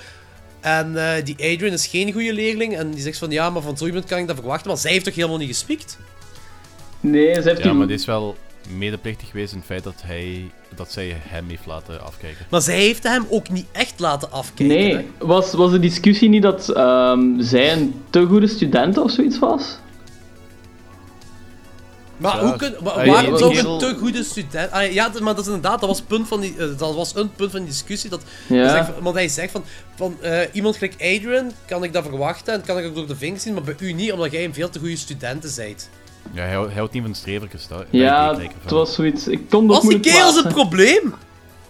[0.60, 3.76] En eh, die Adrian is geen goede leerling en die zegt van ja, maar van
[3.76, 5.98] zo iemand kan ik dat verwachten, maar zij heeft toch helemaal niet gespiekt?
[7.00, 8.36] Nee, ze heeft Ja, die- maar dit is wel
[8.68, 12.46] medeplichtig geweest in het feit dat, hij, dat zij hem heeft laten afkijken.
[12.50, 14.76] Maar zij heeft hem ook niet echt laten afkijken.
[14.76, 15.06] Nee, hè.
[15.26, 19.78] was, was de discussie niet dat ehm, zij een te goede student of zoiets was?
[22.16, 24.70] Maar Ja, hoe kun, wa- waarom zou een te goede student...
[24.70, 27.32] Ah, ja, maar dat is inderdaad, dat was, punt van die, eh, dat was een
[27.34, 28.10] punt van die discussie.
[28.10, 29.64] Dat, zegt- want hij zegt van,
[29.94, 33.16] van eh, iemand gelijk Adrian, kan ik dat verwachten en kan ik ook door de
[33.16, 35.88] vingers zien, maar bij u niet, omdat jij een veel te goede studenten bent.
[36.32, 37.68] Ja, hij, hij houdt niet van strevertjes.
[37.68, 39.26] Dat, Ja, het was zoiets.
[39.28, 41.14] Ik kon dat Was die moeilijk kerel zijn probleem?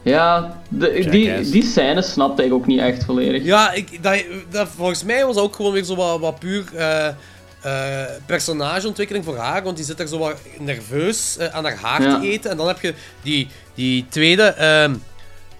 [0.02, 3.44] Ja, de, die, die scène snapte ik ook niet echt volledig.
[3.44, 6.64] Ja, ik, dat, dat, volgens mij was dat ook gewoon weer zo wat, wat puur
[6.74, 9.62] eh, eh, personageontwikkeling voor haar.
[9.62, 12.20] Want die zit er zo wat nerveus eh, aan haar haar Ja.
[12.20, 12.50] te eten.
[12.50, 14.42] En dan heb je die, die tweede.
[14.42, 14.94] ehm,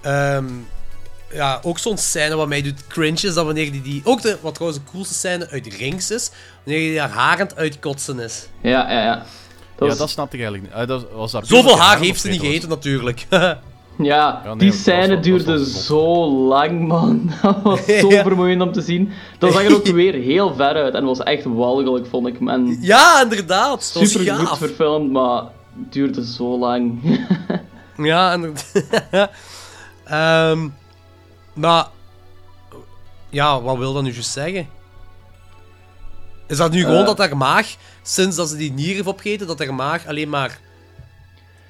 [0.03, 0.45] ehm,
[1.33, 3.35] ja, ook zo'n scène wat mij doet cringe is.
[3.35, 4.01] Dat wanneer die, die.
[4.05, 6.31] Ook de, wat trouwens de coolste scène uit Rings is.
[6.65, 8.49] Wanneer die haar haar aan het uitkotsen is.
[8.63, 9.15] Ja, ja, ja.
[9.17, 9.25] Dat
[9.79, 10.83] ja, was- dat snapte ik eigenlijk niet.
[10.83, 12.47] Eh, dat, was dat Zoveel haar haar heeft ze niet was?
[12.47, 13.27] gegeten, natuurlijk.
[14.03, 17.31] Ja, nee, die scène was duurde zo lang, man.
[17.43, 18.23] Dat was zo Ja.
[18.23, 19.13] vermoeiend om te zien.
[19.39, 22.41] Dat zag er ook weer heel ver uit en was echt walgelijk, vond ik.
[22.49, 23.85] En ja, inderdaad.
[23.85, 24.59] Super goed gaaf.
[24.59, 25.43] verfilmd, maar
[25.79, 27.01] het duurde zo lang.
[27.97, 29.31] Ja, inderdaad.
[30.05, 30.69] Ehm
[31.53, 31.87] maar...
[33.29, 34.69] Ja, wat wil dat nu juist zeggen?
[36.47, 37.07] Is dat nu gewoon Eh.
[37.07, 40.59] dat haar maag, sinds dat ze die nieren heeft opgegeten, dat haar maag alleen maar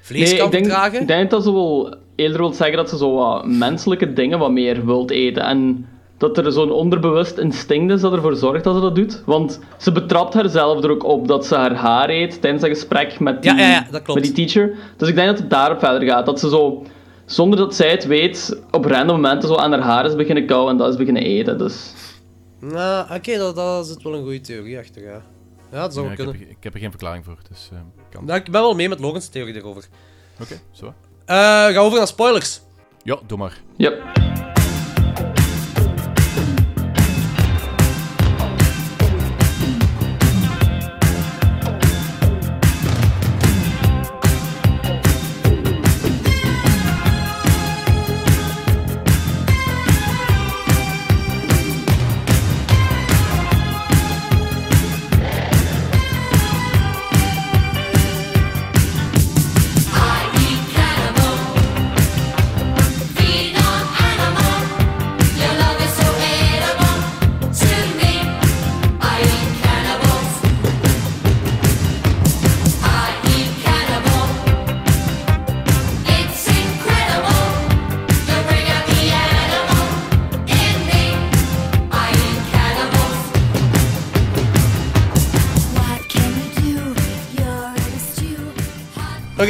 [0.01, 1.01] vlees nee, kan ik denk, verdragen?
[1.01, 4.51] ik denk dat ze wel eerder wil zeggen dat ze zo wat menselijke dingen wat
[4.51, 5.43] meer wilt eten.
[5.43, 5.87] En
[6.17, 9.21] dat er zo'n onderbewust instinct is dat ervoor zorgt dat ze dat doet.
[9.25, 13.19] Want ze betrapt haarzelf er ook op dat ze haar haar eet tijdens dat gesprek
[13.19, 14.19] met die, Ja, ja, ja, dat klopt.
[14.19, 14.75] met die teacher.
[14.97, 16.25] Dus ik denk dat het daarop verder gaat.
[16.25, 16.85] Dat ze zo,
[17.31, 20.71] zonder dat zij het weet, op random momenten zo aan haar haar is beginnen kauwen
[20.71, 21.57] en dat is beginnen eten.
[21.57, 21.93] Dus
[22.59, 25.21] Nou, oké, dat, dat zit wel een goede theorie achter, ja.
[25.71, 26.55] Ja, dat zou Ja, wel ik, heb, kunnen.
[26.57, 27.79] ik heb er geen verklaring voor, dus eh,
[28.09, 28.25] kan.
[28.25, 29.83] Nou, ik ben wel mee met Logans theorie daarover.
[30.41, 30.85] Oké, zo.
[31.25, 32.61] Eh gaan we over naar spoilers.
[33.03, 33.61] Ja, doe maar.
[33.77, 33.91] ja.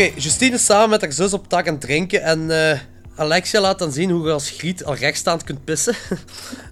[0.02, 2.80] Oké, Justine is samen met haar zus op tak aan het drinken en eh,
[3.15, 5.95] Alexia laat dan zien hoe je als griet al rechtstaand kunt pissen.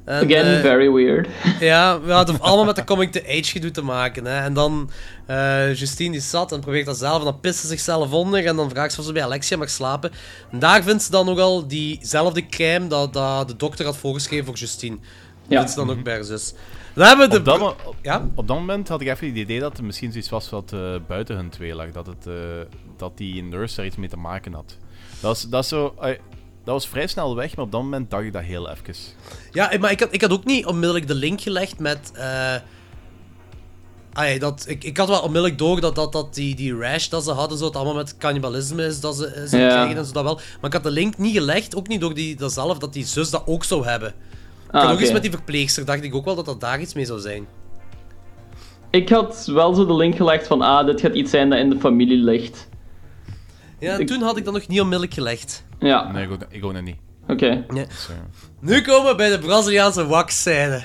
[0.06, 1.28] En, Again, eh, very weird.
[1.60, 4.26] Ja, we hadden allemaal met de coming to age gedoe te maken.
[4.26, 4.44] Hè.
[4.44, 4.90] En dan,
[5.26, 8.46] eh Justine die zat en probeert dat zelf en dan pist ze zichzelf onder.
[8.46, 10.12] En dan vraagt ze of ze bij Alexia mag slapen.
[10.52, 14.56] En daar vindt ze dan nogal diezelfde crème dat, dat de dokter had voorgeschreven voor
[14.56, 14.96] Justine.
[14.96, 15.04] Dat
[15.48, 15.58] Ja.
[15.58, 16.54] vindt ze dan ook bij haar zus.
[17.08, 17.38] Hebben de...
[17.38, 18.28] Op dat, op, Ja?
[18.36, 20.96] op dat moment had ik even het idee dat er misschien zoiets was wat eh,
[21.08, 21.92] buiten hun twee lag.
[21.92, 22.34] Dat, het, eh,
[22.98, 24.78] dat die nurse er iets mee te maken had.
[25.10, 25.96] Dat was, dat is zo...
[26.02, 26.18] eh,
[26.64, 28.96] dat was vrij snel weg, maar op dat moment dacht ik dat heel even.
[29.52, 32.12] Ja, maar ik had, ik had ook niet onmiddellijk de link gelegd met...
[34.40, 37.32] dat, ik, ik had wel onmiddellijk door dat, dat, dat die, die rash dat ze
[37.32, 39.70] hadden, zo, het allemaal met cannibalisme is dat ze, ze Ja.
[39.70, 40.36] krijgen en zo dat wel.
[40.36, 43.06] Maar ik had de link niet gelegd, ook niet door die, dat zelf, dat die
[43.06, 44.14] zus dat ook zou hebben.
[44.72, 45.02] Ah, ook oké.
[45.02, 47.48] iets met die verpleegster, dacht ik ook wel dat dat daar iets mee zou zijn.
[48.90, 51.70] Ik had wel zo de link gelegd van, ah, dit gaat iets zijn dat in
[51.70, 52.70] de familie ligt.
[53.80, 55.64] Ja, Ik- toen had ik dat nog niet onmiddellijk gelegd.
[55.80, 56.98] Ja, Nee, ik ook, ik ook nog niet.
[57.28, 57.66] oké.
[57.74, 57.86] Ja.
[58.60, 60.82] Nu komen we bij de Braziliaanse waxscène.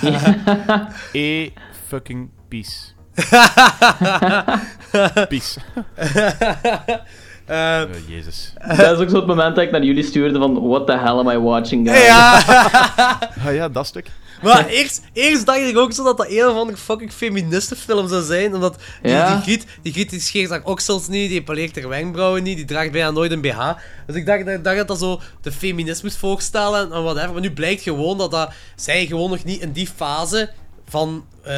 [1.12, 1.50] E
[1.86, 2.92] fucking peace.
[5.28, 5.60] peace.
[7.46, 8.52] Eh, Jezus.
[8.76, 11.08] Dat is ook zo het moment dat ik naar jullie stuurde van what the hell
[11.18, 12.04] am I watching guys?
[12.06, 12.42] Ja.
[13.46, 14.06] Ah ja, dat stuk.
[14.42, 18.22] Maar eerst, eerst dacht ik ook zo dat dat een of andere fucking feministenfilm zou
[18.22, 18.54] zijn.
[18.54, 19.34] Omdat die, Ja.
[19.34, 22.64] die Griet, die Griet die scheert haar oksels niet, die poleert haar wenkbrauwen niet, die
[22.64, 23.70] draagt bijna nooit een BH.
[24.06, 27.32] Dus ik dacht, dat- dacht dat dat zo de feminismus voorstellen en, en whatever.
[27.32, 30.50] Maar nu blijkt gewoon dat, dat zij gewoon nog niet in die fase
[30.88, 31.54] van eh,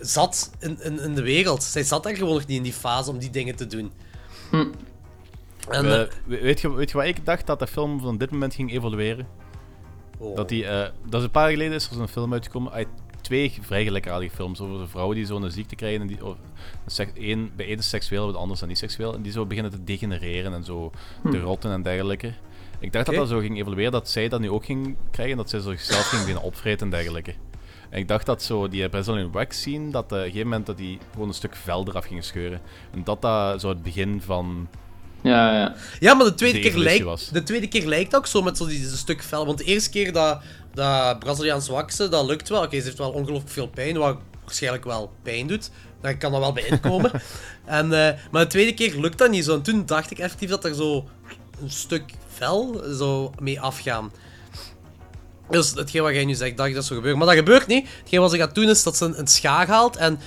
[0.00, 1.62] zat in, in, in de wereld.
[1.62, 3.92] Zij zat er gewoon nog niet in die fase om die dingen te doen.
[5.70, 8.18] En, Eh, eh, we- weet, je, weet je wat ik dacht dat de film van
[8.18, 9.26] dit moment ging evolueren?
[10.18, 10.36] oh.
[10.36, 12.72] Dat, die, eh, dat is een paar jaar geleden is er zo'n film uitgekomen.
[12.72, 12.88] uit
[13.20, 16.00] twee vrij gelijkaardige films over vrouwen die zo'n ziekte krijgen.
[16.00, 16.36] En die, of,
[17.14, 19.14] een bij één is seksueel, bij de ander is niet seksueel.
[19.14, 20.90] En die zo beginnen te degenereren en zo
[21.30, 21.44] te Hm.
[21.44, 22.32] rotten en dergelijke.
[22.78, 25.36] Ik dacht dat dat zo ging evolueren, dat zij dat nu ook ging krijgen.
[25.36, 27.34] Dat zij zichzelf ging beginnen opvreten en dergelijke.
[27.90, 30.66] En ik dacht dat zo die Brazilian wax zien, dat eh, op een gegeven moment
[30.66, 32.60] dat die gewoon een stuk vel eraf gingen scheuren.
[32.92, 34.68] En dat dat zo het begin van
[35.22, 35.74] Ja, ja.
[36.00, 38.68] Ja, maar de tweede, de keer lijkt, de tweede keer lijkt ook zo met zo'n
[38.68, 39.46] die- stuk vel.
[39.46, 40.40] Want de eerste keer dat,
[40.74, 42.62] dat Braziliaans waksen, dat lukt wel.
[42.62, 45.70] Oké, ze heeft wel ongelooflijk veel pijn, wat waarschijnlijk wel pijn doet.
[46.00, 47.10] Daar kan dat wel bij inkomen.
[47.64, 49.54] en, eh, maar de tweede keer lukt dat niet zo.
[49.54, 51.08] En toen dacht ik effectief dat er zo
[51.62, 54.12] een stuk vel zo mee afgaan.
[55.50, 57.18] Dus hetgeen wat jij nu zegt, dacht ik dat zou gebeuren.
[57.24, 57.88] Maar dat gebeurt niet.
[58.00, 60.18] Hetgeen wat ze gaat doen is dat ze een, een schaar haalt en...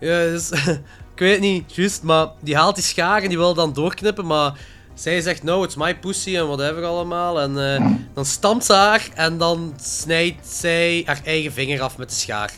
[0.00, 0.50] Ja, dus,
[1.16, 4.52] ik weet niet, juist, maar die haalt die schaar en die wil dan doorknippen, maar
[4.94, 7.40] zij zegt no, it's my pussy en whatever allemaal.
[7.40, 12.08] En eh, dan stampt ze haar en dan snijdt zij haar eigen vinger af met
[12.08, 12.52] de schaar.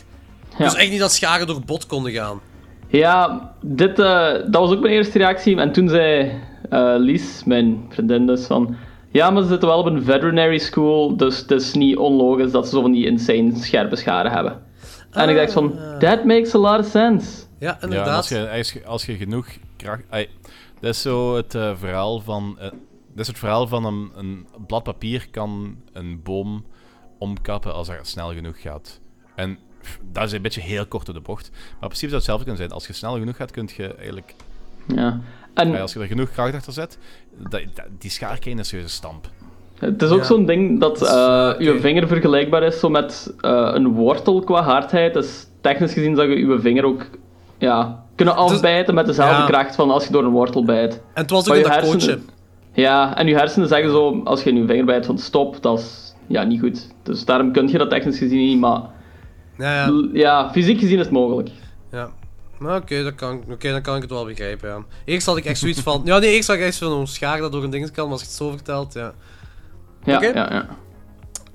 [0.57, 0.63] Ja.
[0.63, 2.39] Dus echt niet dat scharen door bot konden gaan.
[2.87, 5.57] Ja, dit, eh, dat was ook mijn eerste reactie.
[5.57, 6.31] En toen zei
[6.69, 8.75] eh, Lies, mijn vriendin dus, van...
[9.11, 12.65] Ja, maar ze zitten wel op een veterinary school, dus het is niet onlogisch dat
[12.67, 14.59] ze zo van die insane scherpe scharen hebben.
[15.11, 17.47] En ik dacht van, that makes a lot of sense.
[17.59, 20.01] Ja, Ja, en als je, als je, als je genoeg kracht...
[20.09, 20.27] ai,
[20.79, 22.55] dat is zo het eh, verhaal van...
[22.59, 22.69] eh,
[23.11, 26.65] dat is het verhaal van een, een blad papier kan een boom
[27.17, 28.99] omkappen als er snel genoeg gaat.
[29.35, 31.49] En pff, dat is een beetje heel kort door de bocht.
[31.51, 32.71] Maar in principe zou het hetzelfde kunnen zijn.
[32.71, 34.35] Als je snel genoeg gaat, kun je eigenlijk...
[34.95, 35.19] Ja.
[35.53, 36.97] En als je er genoeg kracht achter zet,
[37.37, 39.29] dat, dat- die schaar je een serieuze stamp.
[39.79, 40.25] het is ook Ja.
[40.25, 41.07] zo'n ding dat Dat
[41.59, 45.13] eh, je vinger vergelijkbaar is zo met eh, een wortel qua hardheid.
[45.13, 47.05] Dus technisch gezien zou je je vinger ook
[47.59, 49.45] ja, kunnen afbijten met dezelfde ja.
[49.45, 50.93] kracht van als je door een wortel bijt.
[50.93, 52.29] En het was ook Maar in dat hersenen-.
[52.73, 55.79] Ja, en je hersenen zeggen zo, als je in je vinger bijt van stop, dat
[55.79, 56.87] is ja, niet goed.
[57.03, 58.81] Dus daarom kun je dat technisch gezien niet, maar
[59.57, 60.07] Ja, ja.
[60.13, 61.49] ja, fysiek gezien is het mogelijk.
[61.91, 62.09] Ja.
[62.59, 64.83] Nou, oké, dat kan, dan kan ik het wel begrijpen, ja.
[65.05, 66.01] Eerst had ik echt zoiets van...
[66.05, 68.13] Ja, nee, eerst had ik echt van een schaar dat door een ding kan, maar
[68.13, 69.13] als je het zo vertelt, ja.
[70.03, 70.67] Ja, ja, ja.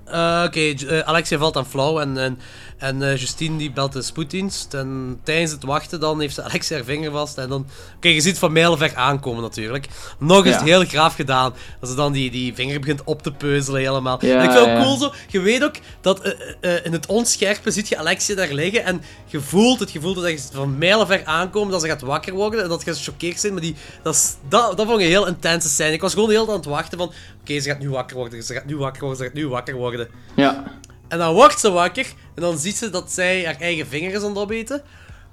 [0.05, 2.39] Eh, Oké, eh, Alexia valt aan flauw en, en,
[2.77, 4.73] en eh, Justine die belt de spoeddienst.
[4.73, 7.37] En tijdens het wachten dan heeft ze Alexia haar vinger vast.
[7.37, 7.67] En dan...
[7.95, 9.87] Oké, je ziet van mijlenver aankomen natuurlijk.
[10.19, 10.51] Nog Ja.
[10.51, 11.53] het heel graaf gedaan.
[11.79, 14.25] Dat ze dan die, die vinger begint op te peuzelen helemaal.
[14.25, 14.83] Ja, en ik vind het ja.
[14.83, 15.13] cool zo.
[15.27, 16.35] Je weet ook dat
[16.83, 18.83] in het onscherpe ziet je Alexia daar liggen.
[18.83, 21.71] En je voelt het gevoel dat je van mijlenver aankomen.
[21.71, 22.63] Dat ze gaat wakker worden.
[22.63, 23.53] En dat je gechoqueerd bent.
[23.53, 25.91] Maar die, dat, is, dat, dat vond ik een heel intense scène.
[25.91, 27.11] Ik was gewoon heel aan het wachten van...
[27.45, 28.43] Oké, ze gaat nu wakker worden.
[28.43, 29.17] Ze gaat nu wakker worden.
[29.19, 30.07] Ze gaat nu wakker worden.
[30.35, 30.63] Ja,
[31.07, 32.05] En dan wordt ze wakker.
[32.35, 34.81] En dan ziet ze dat zij haar eigen vinger is aan het opeten.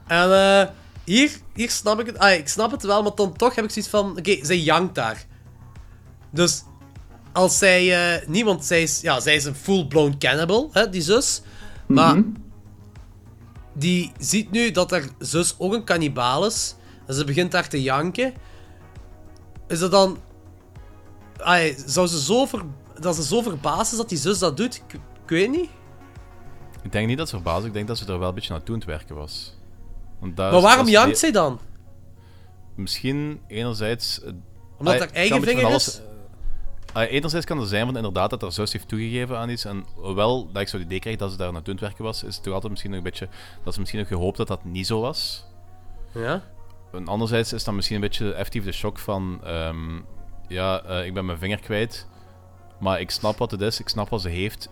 [0.07, 0.67] En eh,
[1.05, 2.19] hier, hier snap ik het.
[2.19, 4.11] Ah, ik snap het wel, maar dan toch heb ik zoiets van...
[4.19, 5.25] Oké, zij jankt daar.
[6.31, 6.63] Dus
[7.33, 8.15] als zij...
[8.21, 8.65] eh niemand...
[8.65, 11.43] Zij is, ja, zij is een full-blown cannibal, hè, die zus.
[11.87, 12.29] Maar Mhm.
[13.73, 16.75] die ziet nu dat haar zus ook een kannibaal is.
[17.07, 18.33] En ze begint daar te janken.
[19.69, 20.19] Is dat dan...
[21.43, 22.63] Ai, zou ze zo, ver,
[23.01, 24.77] dat ze zo verbaasd is dat die zus dat doet?
[24.77, 25.71] Ik, ik weet niet.
[26.83, 28.75] Ik denk niet dat ze verbaasd Ik denk dat ze er wel een beetje naartoe
[28.75, 29.55] aan het werken was.
[30.21, 31.59] Want dat Maar is- waarom dat is jankt zij dan?
[32.75, 34.21] Misschien enerzijds...
[34.23, 34.33] eh,
[34.79, 36.01] Omdat ah, haar het eigen kan een beetje vinger van is?
[36.93, 39.65] ah, enerzijds kan er zijn van inderdaad dat haar zus heeft toegegeven aan iets.
[39.65, 42.05] En hoewel dat ik zo het idee krijg dat ze daar naartoe aan het werken
[42.05, 43.29] was, is het toch altijd misschien nog een beetje...
[43.65, 45.45] Dat ze misschien nog gehoopt dat dat niet zo was.
[46.15, 46.43] Ja?
[46.93, 49.41] En anderzijds is dan misschien een beetje effectief de shock van...
[49.45, 50.01] ehm,
[50.53, 52.07] ja, eh, ik ben mijn vinger kwijt.
[52.79, 54.69] Maar ik snap wat het is, ik snap wat ze heeft.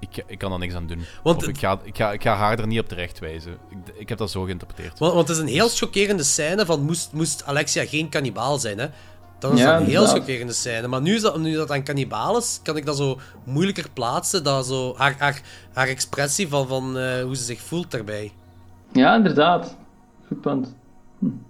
[0.00, 1.04] Ik, ik kan er niks aan doen.
[1.22, 3.52] Want of ik ga, ik, ga, ik ga haar er niet op terecht wijzen.
[3.70, 4.98] Ik, ik heb dat zo geïnterpreteerd.
[4.98, 8.78] Want, want het is een heel chockerende scène van moest, moest Alexia geen kannibaal zijn,
[8.78, 8.86] hè?
[9.38, 10.86] Dan is Ja, dat een heel chockerende scène.
[10.88, 14.44] Maar nu, is dat, nu dat een kannibaal is, kan ik dat zo moeilijker plaatsen.
[14.44, 15.40] Dat zo, haar, haar,
[15.72, 18.32] haar expressie van, van eh, hoe ze zich voelt daarbij.
[18.92, 19.76] ja, inderdaad.
[20.26, 20.74] Goed punt.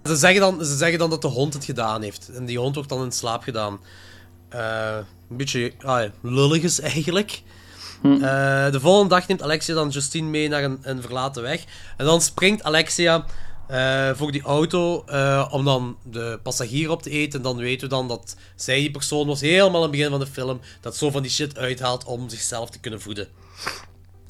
[0.03, 2.29] Ze zeggen, dan, ze zeggen dan dat de hond het gedaan heeft.
[2.29, 3.79] En die hond wordt dan in slaap gedaan.
[4.49, 4.97] Eh,
[5.29, 7.41] een beetje ah, lullig is eigenlijk.
[8.03, 11.63] Eh, de volgende dag neemt Alexia dan Justine mee naar een, een verlaten weg.
[11.97, 13.25] En dan springt Alexia
[13.67, 15.03] eh, voor die auto
[15.49, 17.39] om dan de passagier op te eten.
[17.39, 20.19] En dan weten we dan dat zij die persoon was helemaal aan het begin van
[20.19, 20.59] de film.
[20.81, 23.27] Dat zo van die shit uithaalt om zichzelf te kunnen voeden.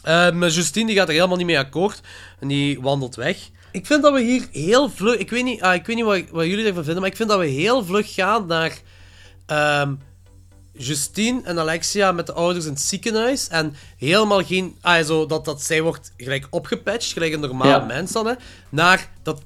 [0.03, 2.01] Maar Justine die gaat er helemaal niet mee akkoord.
[2.39, 3.49] En die wandelt weg.
[3.71, 5.15] Ik vind dat we hier heel vlug...
[5.17, 7.29] Ik weet niet, ah, ik weet niet wat, wat jullie ervan vinden, maar ik vind
[7.29, 8.79] dat we heel vlug gaan naar...
[9.45, 9.93] ehm,
[10.73, 13.47] Justine en Alexia met de ouders in het ziekenhuis.
[13.47, 14.75] En helemaal geen...
[14.81, 17.79] Ah, zo, dat, dat zij wordt gelijk opgepatcht, gelijk een normaal Ja.
[17.85, 18.33] mens dan, hè.
[18.69, 19.41] Naar dat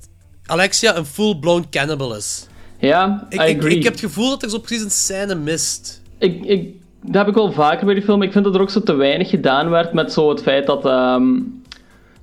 [0.45, 2.47] Alexia een full-blown cannibal is.
[2.79, 6.01] Ja, Ik, ik heb het gevoel dat er zo precies een scène mist.
[6.17, 8.21] Ik, ik, dat heb ik wel vaker bij die film.
[8.21, 10.85] Ik vind dat er ook zo te weinig gedaan werd met zo het feit dat,
[10.85, 11.33] ehm,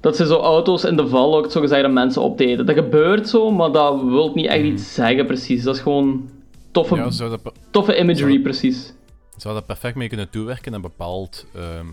[0.01, 2.66] dat ze zo auto's in de val ook zo gezegd aan mensen opdeden.
[2.66, 5.62] Dat gebeurt zo, maar dat wil niet echt iets zeggen precies.
[5.62, 6.28] Dat is gewoon
[6.70, 8.93] toffe, Ja, zou dat, toffe imagery zou- precies.
[9.36, 11.86] zou dat perfect mee kunnen toewerken en bepaald, ehm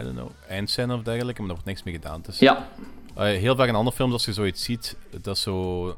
[0.00, 2.20] I don't know, eindscène of dergelijke, maar daar wordt niks mee gedaan.
[2.26, 2.68] Dus, Ja.
[3.14, 5.94] Eh, heel vaak in andere films, als je zoiets ziet, dat zo...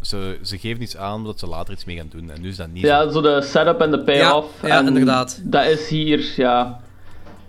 [0.00, 2.30] ze, ze geven iets aan dat ze later iets mee gaan doen.
[2.30, 3.10] En nu is dat niet Ja, zo.
[3.10, 4.48] zo de setup en de payoff.
[4.62, 5.40] Ja, ja, en inderdaad.
[5.44, 6.80] Dat is hier, ja...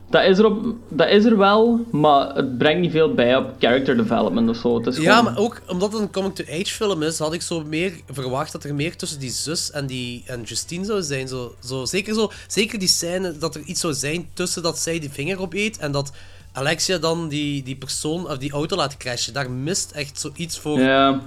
[0.09, 3.53] Dat is, er op, dat is er wel, maar het brengt niet veel bij op
[3.59, 4.77] character development of zo.
[4.77, 7.63] Het is Ja, gewoon- maar ook omdat het een coming-to-age film is, had ik zo
[7.63, 11.27] meer verwacht dat er meer tussen die zus en, die, en Justine zou zijn.
[11.27, 14.99] Zo, zo, zeker, zo, zeker die scène dat er iets zou zijn tussen dat zij
[14.99, 16.11] die vinger op eet en dat
[16.53, 19.33] Alexia dan die, die persoon of die auto laat crashen.
[19.33, 20.79] Daar mist echt zoiets voor.
[20.79, 21.21] Ja.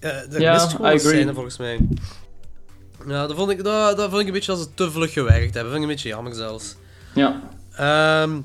[0.00, 1.12] Er Ja, mist gewoon I agree.
[1.14, 1.78] scène volgens mij.
[3.06, 5.54] Ja, dat vond ik, dat, dat vond ik een beetje als ze te vlug gewerkt
[5.54, 5.62] hebben.
[5.62, 6.76] Dat vond ik een beetje jammer zelfs.
[7.14, 7.40] Ja.
[7.76, 8.40] Ehm,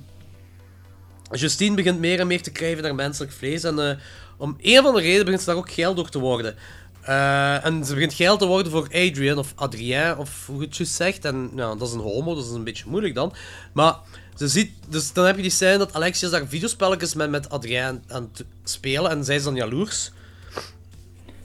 [1.31, 3.63] Justine begint meer en meer te krijgen naar menselijk vlees.
[3.63, 3.97] En eh,
[4.37, 6.55] om een van de redenen begint ze daar ook geil door te worden.
[7.01, 10.77] Eh, en ze begint geil te worden voor Adrian, of Adrien, of hoe je het
[10.77, 11.25] juist zegt.
[11.25, 13.33] En ja, dat is een homo, dus dat is een beetje moeilijk dan.
[13.73, 13.95] Maar
[14.35, 18.03] ze ziet, dus dan heb je die scène dat Alexia daar videospelletjes met, met Adrien
[18.07, 19.11] aan het spelen.
[19.11, 20.11] En zij is dan jaloers.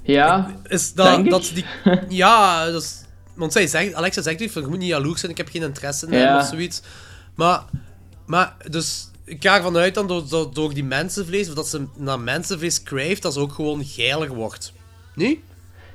[0.03, 1.31] Ja, Is dat, denk ik.
[1.31, 1.65] dat die...
[2.09, 2.71] Ja,
[3.35, 6.13] want zij zegt, Alexa zegt je moet niet jaloers zijn, ik heb geen interesse in
[6.13, 6.83] hem of zoiets.
[7.35, 7.65] Maar,
[8.27, 11.87] maar dus, ik ga ervan uit dan, door, door, door die mensenvlees, of dat ze
[11.97, 14.73] naar mensenvlees craeft, dat ze ook gewoon geiler wordt.
[15.15, 15.43] Nee?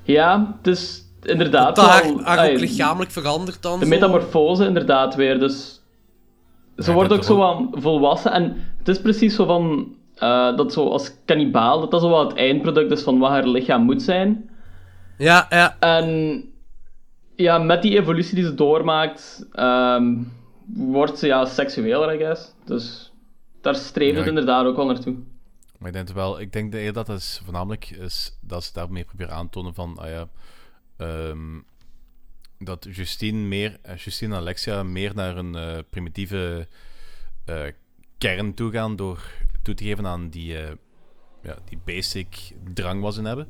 [0.03, 1.75] Ja, dus inderdaad.
[1.75, 3.91] Dat haar, wel, haar ook lichamelijk verandert dan De zo.
[3.91, 5.81] metamorfose inderdaad weer, dus...
[6.77, 9.95] Ze Ja, wordt ook zo aan volwassen en het is precies zo van...
[10.15, 13.47] eh, dat zo als kannibaal, dat dat zo wel het eindproduct is van wat haar
[13.47, 14.49] lichaam moet zijn.
[15.17, 15.77] Ja, ja.
[15.79, 16.43] En
[17.35, 20.13] ja, met die evolutie die ze doormaakt, ehm,
[20.73, 22.53] wordt ze ja seksueler, I guess.
[22.65, 23.13] Dus
[23.61, 25.15] daar streeft Ja, het inderdaad ook wel naartoe.
[25.77, 29.33] Maar ik denk wel, ik denk dat dat is voornamelijk is dat ze daarmee proberen
[29.33, 30.27] aan te tonen van, ah ja,
[30.97, 31.59] ehm,
[32.59, 36.67] dat Justine meer, eh, Justine en Alexia meer naar een eh, primitieve
[37.45, 37.61] eh,
[38.17, 39.31] kern toe gaan door
[39.61, 40.53] toe te geven aan die,
[41.41, 43.47] ja, die basic drang wat ze hebben.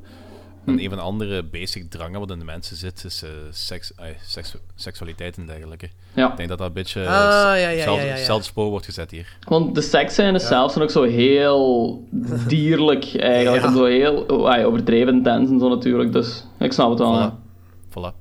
[0.66, 0.78] En Hm.
[0.78, 3.92] een van de andere basic drangen wat in de mensen zit, is eh, seks,
[4.26, 5.88] seks, seksualiteit en dergelijke.
[6.14, 6.30] Ja.
[6.30, 8.40] Ik denk dat dat een beetje Ah, ja, ja, ja, hetzelfde- ja, ja.
[8.40, 9.36] spoor wordt gezet hier.
[9.48, 12.04] Want de seksscènes zelf zijn ook zo heel
[12.48, 13.62] dierlijk eigenlijk.
[13.62, 13.68] Ja.
[13.68, 16.12] En zo heel oh, ai, overdreven intens en zo natuurlijk.
[16.12, 17.14] Dus ik snap het wel.
[17.14, 17.38] ja.
[17.88, 18.14] Voilà.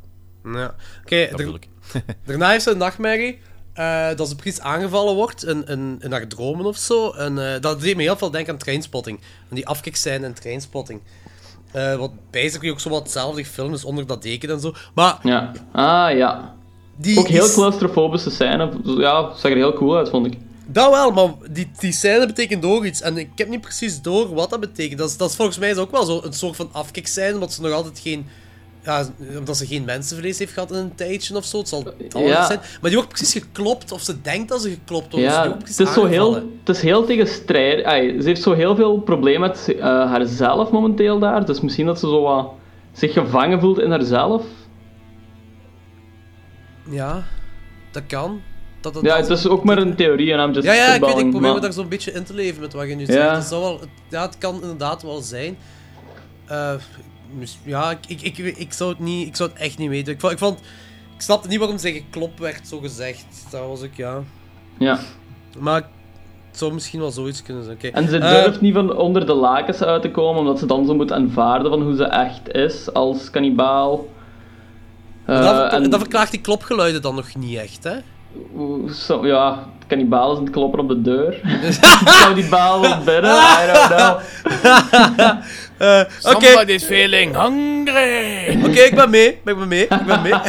[0.43, 0.75] Ja.
[1.01, 1.67] Oké, ik.
[2.25, 3.39] daarna heeft ze een nachtmerrie.
[3.73, 7.11] eh, dat ze precies aangevallen wordt in, in, in haar dromen of zo.
[7.11, 9.17] En eh, dat deed me heel veel denken aan Trainspotting.
[9.19, 11.01] Aan die afkikscène in Trainspotting.
[11.71, 14.73] Eh wat basically ook zo wat hetzelfde film is onder dat deken en zo.
[14.95, 15.51] Maar Ja.
[15.71, 16.53] Ah ja.
[16.95, 18.69] die, Ook heel die- claustrofobische scène.
[18.83, 20.37] Ja, zag er heel cool uit, vond ik.
[20.71, 23.01] Dat wel, maar die, die scène betekent ook iets.
[23.01, 24.99] En ik heb niet precies door wat dat betekent.
[24.99, 27.53] Dat is, dat is volgens mij is ook wel zo een soort van afkikscène, omdat
[27.53, 28.25] ze nog altijd geen...
[28.89, 29.05] Ja,
[29.37, 31.57] omdat ze geen mensenvlees heeft gehad in een tijdje of zo.
[31.57, 31.83] Het zal
[32.21, 32.45] Ja.
[32.45, 32.59] zijn.
[32.59, 35.25] Maar die wordt precies geklopt, of ze denkt dat ze geklopt wordt.
[35.27, 37.85] dus Ja, wordt het is, zo heel, het is heel tegenstrijdig.
[38.21, 41.45] Ze heeft zo heel veel problemen met eh, haarzelf momenteel daar.
[41.45, 42.49] Dus misschien dat ze zo wat
[42.93, 44.43] zich gevangen voelt in haarzelf.
[46.89, 47.23] Ja,
[47.91, 48.41] dat kan.
[48.81, 50.93] Dat, dat, Ja, dat- het is ook maar een theorie en I'm just Ja, ja,
[50.93, 53.05] ik weet, ik probeer me daar zo'n beetje in te leven met wat je nu
[53.05, 53.11] Ja.
[53.13, 53.35] zegt.
[53.35, 55.57] Het, zou wel, het, ja, het kan inderdaad wel zijn.
[56.47, 56.73] Eh,
[57.63, 60.13] ja, ik, ik, ik, ik, zou het niet, ik zou het echt niet weten.
[60.13, 60.59] Ik, vond, ik, vond,
[61.15, 63.25] ik snapte niet waarom ze geklopt werd, zo gezegd.
[63.51, 64.19] Dat was ik, ja.
[64.77, 64.99] Ja.
[65.59, 65.81] Maar
[66.49, 67.75] het zou misschien wel zoiets kunnen zijn.
[67.77, 67.87] Oké.
[67.87, 70.85] En ze Eh, durft niet van onder de lakens uit te komen, omdat ze dan
[70.85, 74.07] zo moet aanvaarden van hoe ze echt is als kannibaal.
[75.25, 77.95] Eh, dat, ver- en- dat verklaart die klopgeluiden dan nog niet echt, hè?
[78.93, 81.41] Zo, ja, kannibaal is aan het kloppen op de deur.
[82.21, 83.31] Zou die baal wel binnen?
[83.35, 84.19] I don't know.
[85.79, 88.65] Eh, Oké, Somebody's feeling hungry!
[88.65, 89.27] Oké, ik ben mee.
[89.27, 89.83] Ik ben mee.
[89.83, 90.33] Ik ben mee.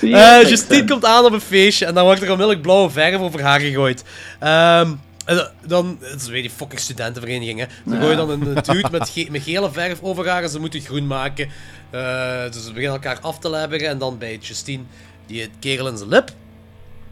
[0.00, 3.20] Eh, makes Justine komt aan op een feestje en dan wordt er onmiddellijk blauwe verf
[3.20, 4.04] over haar gegooid.
[4.38, 4.92] Ehm,
[5.24, 7.66] En dan- het is weer die fucking studentenvereniging, hè.
[7.84, 7.98] Dan Ja.
[8.00, 10.78] gooi je dan een dude met, ge- met gele verf over haar en ze moeten
[10.78, 11.48] het groen maken.
[11.90, 14.82] Eh, dus ze beginnen elkaar af te lebberen en dan bij Justine,
[15.26, 16.30] die het kerel in zijn lip.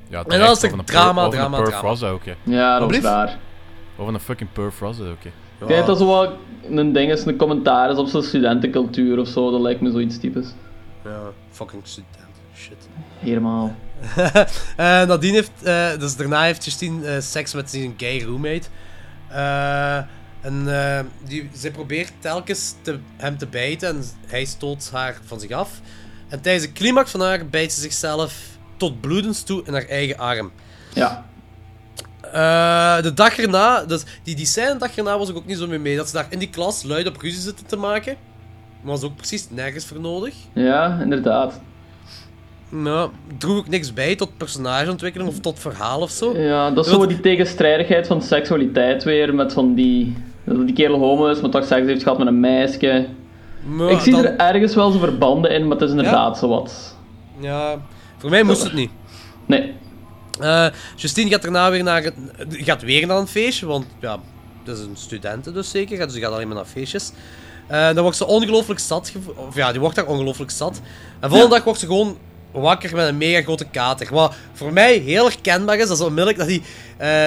[0.08, 1.86] Ja, en dan is er drama, drama, Perf drama.
[1.88, 2.32] was dat ook, hè.
[2.42, 3.04] Ja, dat was Alblieft?
[3.04, 3.36] raar.
[3.96, 5.30] Over een fucking Perf was dat ook, hè.
[5.68, 6.30] Ik denk dat zo wat
[6.70, 9.50] een ding is, een commentaar is op zo'n studentencultuur of zo.
[9.50, 10.48] Dat lijkt me zoiets typisch.
[11.04, 11.20] Ja,
[11.50, 12.88] fucking studenten, shit.
[13.18, 13.74] Helemaal.
[14.76, 18.66] Eh, nadien heeft, eh, dus daarna heeft Justine eh, seks met zijn gay roommate.
[20.40, 20.66] En
[21.24, 25.80] die, zij probeert telkens te, hem te bijten en hij stoot haar van zich af.
[26.28, 28.34] En tijdens de climax van haar bijt ze zichzelf
[28.76, 30.52] tot bloedens toe in haar eigen arm.
[30.92, 31.26] Ja.
[32.32, 35.58] Eh, de dag erna, dus die, die scène de dag erna was ik ook niet
[35.58, 35.96] zo mee mee.
[35.96, 38.16] Dat ze daar in die klas luid op ruzie zitten te maken.
[38.82, 40.34] Maar was ook precies nergens voor nodig.
[40.52, 41.60] Ja, inderdaad.
[42.68, 46.36] Nou, droeg ook niks bij tot personageontwikkeling of tot verhaal of zo.
[46.38, 49.34] Ja, dat is zo die tegenstrijdigheid van seksualiteit weer.
[49.34, 50.16] Met van die...
[50.44, 53.06] Dat die kerel homo is, maar toch seks heeft gehad met een meisje.
[53.64, 56.48] Maar ik zie dan- er ergens wel zo verbanden in, maar het is inderdaad zo
[56.48, 56.96] wat.
[57.40, 57.76] Ja,
[58.18, 58.90] voor mij moest het niet.
[59.46, 59.74] Nee.
[60.40, 60.66] Eh,
[60.96, 62.14] Justine gaat daarna weer naar, het-
[62.50, 64.18] gaat weer naar een feestje, want ja,
[64.64, 67.10] dat is een studenten dus zeker, dus gaat alleen maar naar feestjes.
[67.66, 70.80] Eh, dan wordt ze ongelooflijk zat, of ja, die wordt daar ongelooflijk zat.
[71.20, 72.18] En volgende dag wordt ze gewoon
[72.52, 74.08] wakker met een mega grote kater.
[74.14, 76.62] Wat voor mij heel herkenbaar is, dat is onmiddellijk dat hij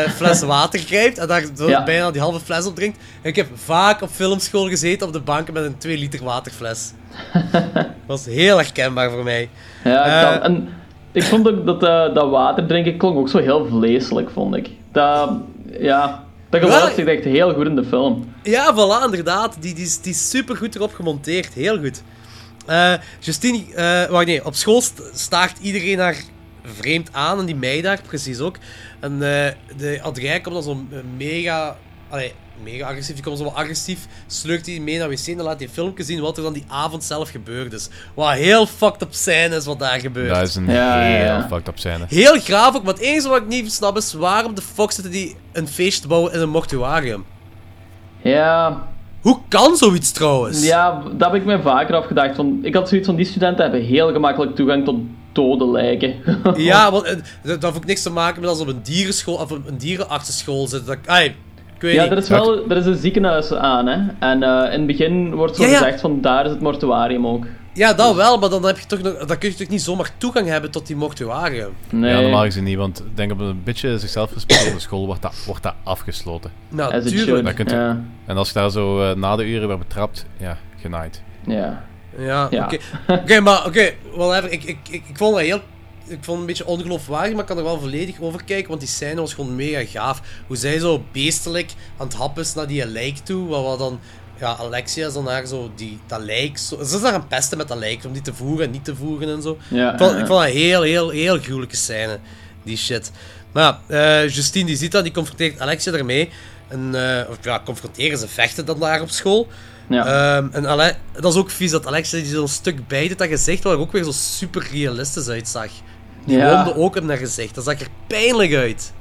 [0.06, 1.84] eh fles water grijpt en daar zo Ja.
[1.84, 2.98] bijna die halve fles op drinkt.
[3.22, 6.92] En ik heb vaak op filmschool gezeten op de banken met een 2 liter waterfles.
[7.74, 9.50] dat was heel herkenbaar voor mij.
[9.84, 10.70] Ja, ik kan- en
[11.12, 14.70] ik vond ook dat eh, dat water drinken klonk ook zo heel vleeselijk, vond ik.
[14.92, 15.32] Dat,
[15.80, 18.34] ja, dat geluid zit echt heel goed in de film.
[18.44, 19.58] Ja, voilà, inderdaad.
[19.60, 21.54] Die, die, is- die is super goed erop gemonteerd.
[21.54, 22.04] Heel goed.
[22.66, 26.16] Eh, Justine, eh, wacht nee, op school st- staart iedereen haar
[26.64, 28.56] vreemd aan en die mij daar precies ook.
[29.00, 31.78] En de Adrien komt dan zo eh, mega,
[32.10, 35.46] allee, mega agressief, die komt zo wat agressief, sleurt die mee naar wc en dan
[35.46, 37.90] laat hij een filmpje zien wat er dan die avond zelf gebeurd is.
[38.14, 40.30] Wat heel fucked up scène is wat daar gebeurt.
[40.36, 41.48] Dat is een Ja, heel ja.
[41.48, 42.06] fucked up scène.
[42.08, 45.12] Heel graaf ook, maar het enige wat ik niet snap is waarom de fuck zitten
[45.12, 47.26] die een feest te bouwen in een mortuarium?
[48.22, 48.88] Ja,
[49.22, 50.64] Hoe kan zoiets trouwens?
[50.66, 52.36] ja, dat heb ik mij vaker afgedacht.
[52.36, 54.96] Van, ik had zoiets van, die studenten hebben heel gemakkelijk toegang tot
[55.32, 56.16] dode lijken.
[56.56, 58.82] Ja, want eh, dat, dat heeft ook niks te maken met als ze op een
[58.84, 60.88] dierenschool of een, dierenartsenschool zitten.
[60.88, 60.98] Dat,
[61.80, 63.98] Ja, er is wel er is een ziekenhuis aan, hè.
[64.20, 65.78] En eh, in het begin wordt zo Ja, ja.
[65.78, 67.46] gezegd van, daar is het mortuarium ook.
[67.74, 70.10] Ja, dat wel, maar dan, heb je toch nog, dan kun je toch niet zomaar
[70.18, 71.74] toegang hebben tot die mortuarium.
[71.90, 72.12] Nee.
[72.14, 75.44] Ja, normaal gezien niet, want ik denk op een beetje zichzelf gesproken school wordt dat,
[75.46, 76.52] wordt dat afgesloten.
[76.70, 77.28] Nou, As it tuurlijk.
[77.28, 77.46] should.
[77.46, 78.02] Dat kunt u- Ja.
[78.26, 81.22] En als je daar zo eh, na de uren werd betrapt, ja, genaaid.
[81.46, 81.84] Ja.
[82.18, 82.64] Ja, Ja.
[82.66, 82.78] oké.
[83.22, 84.52] Oké, maar oké, whatever.
[84.52, 85.60] Ik, ik, ik, ik vond dat heel...
[86.08, 88.80] Ik vond het een beetje ongeloofwaardig, maar ik kan er wel volledig over kijken, want
[88.80, 90.22] die scène was gewoon mega gaaf.
[90.48, 94.00] Hoe zij zo beestelijk aan het happen is naar die lijk toe, we dan...
[94.40, 96.58] Ja, Alexia is dan haar zo, die, dat lijk...
[96.58, 98.86] Zo, ze is daar aan pesten met dat lijk, om die te voeren en niet
[98.86, 99.58] te voeren en zo.
[99.68, 100.18] Ja, ik, vond, ja.
[100.18, 102.20] ik vond dat heel, heel, heel gruwelijke scène,
[102.64, 103.12] die shit.
[103.52, 103.82] Maar ja,
[104.24, 106.30] eh, Justine die ziet dat, die confronteert Alexia ermee.
[106.68, 109.48] En, eh, of ja, confronteren, ze vechten dan daar op school.
[109.90, 110.06] Ja.
[110.06, 113.64] Ehm, en Ale dat is ook vies dat Alexia die zo'n stuk bijt dat gezicht,
[113.64, 115.70] waar er ook weer zo super realistisch uitzag.
[116.28, 116.56] Die Ja.
[116.56, 118.94] wonden ook in dat gezicht, dat zag er pijnlijk uit.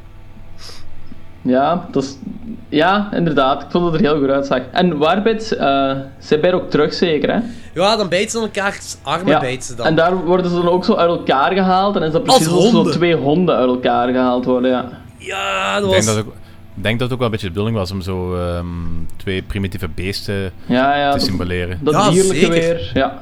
[1.42, 2.16] Ja, dat is,
[2.68, 3.62] ja, inderdaad.
[3.62, 4.60] Ik vond dat er heel goed uitzag.
[4.72, 7.40] En waar bijt eh zij bijt ook terug, zeker, hè?
[7.74, 9.40] Ja, dan bijt ze aan elkaars armen, Ja.
[9.40, 9.86] bijt ze dan.
[9.86, 11.96] En daar worden ze dan ook zo uit elkaar gehaald.
[11.96, 14.88] En is dat Als precies alsof zo twee honden uit elkaar gehaald worden, ja.
[15.18, 16.04] Ja, dat Ik was...
[16.04, 16.32] denk dat, ook,
[16.76, 18.66] ik denk dat het ook wel een beetje de bedoeling was om zo ehm,
[19.16, 21.10] twee primitieve beesten Ja, ja.
[21.10, 21.78] te dat- symboleren.
[21.82, 22.50] Dat Ja, dierlijke zeker.
[22.50, 23.18] weer, ja.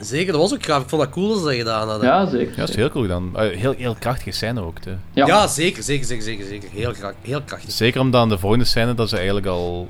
[0.00, 0.82] Zeker, dat was ook gaaf.
[0.82, 2.08] Ik vond dat cool dat ze dat gedaan hadden.
[2.08, 2.50] Ja, zeker.
[2.50, 3.30] Ja, dat is heel cool dan.
[3.36, 4.76] Eh, heel, heel krachtige scène ook.
[5.12, 5.26] Ja.
[5.26, 6.68] Ja, zeker, zeker, zeker, zeker, zeker.
[6.72, 7.70] Heel, gra- heel krachtig.
[7.72, 9.88] Zeker omdat aan de volgende scène dat ze eigenlijk al...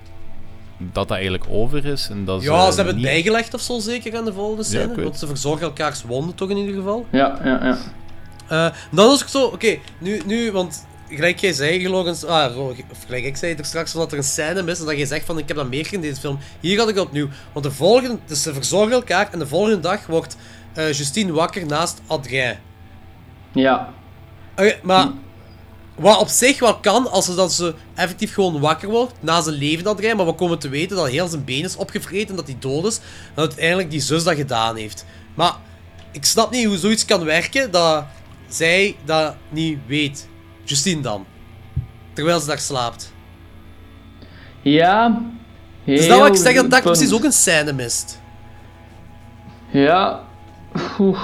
[0.79, 2.09] Dat dat eigenlijk over is.
[2.11, 5.03] En dat Ja, ze hebben het bijgelegd of zo, zeker, aan de volgende scène.
[5.03, 7.07] want ze verzorgen elkaars wonden toch in ieder geval.
[7.11, 7.79] Ja, ja, ja.
[8.49, 12.59] Eh, dan was ik zo, oké, nu, nu, want gelijk jij zei, Logan, ah,
[12.91, 15.07] of gelijk ik zei er straks, van dat er een scène mis en dat je
[15.07, 16.39] zegt van, ik heb dat meer in deze film.
[16.61, 17.29] Hier had ik dat opnieuw.
[17.53, 20.37] Want de volgende, dus ze verzorgen elkaar en de volgende dag wordt
[20.75, 22.57] eh, Justine wakker naast Adrien.
[23.53, 23.93] Ja.
[24.83, 25.09] Maar
[25.97, 29.57] wat op zich wel kan, als ze, dat ze effectief gewoon wakker wordt, na zijn
[29.57, 32.47] leven Adrien, maar we komen te weten dat heel zijn been is opgevreten en dat
[32.47, 35.05] hij dood is, en dat uiteindelijk die zus dat gedaan heeft.
[35.35, 35.57] Maar
[36.13, 38.05] ik snap niet hoe zoiets kan werken, dat
[38.49, 40.29] zij dat niet weet.
[40.71, 41.27] Justine dan.
[42.13, 43.13] Terwijl ze daar slaapt.
[44.63, 45.23] Ja.
[45.85, 46.97] Dus dat wil ik zeggen dat daar punt.
[46.97, 48.21] precies ook een scène mist.
[49.71, 50.21] Ja.
[50.99, 51.21] Oeh.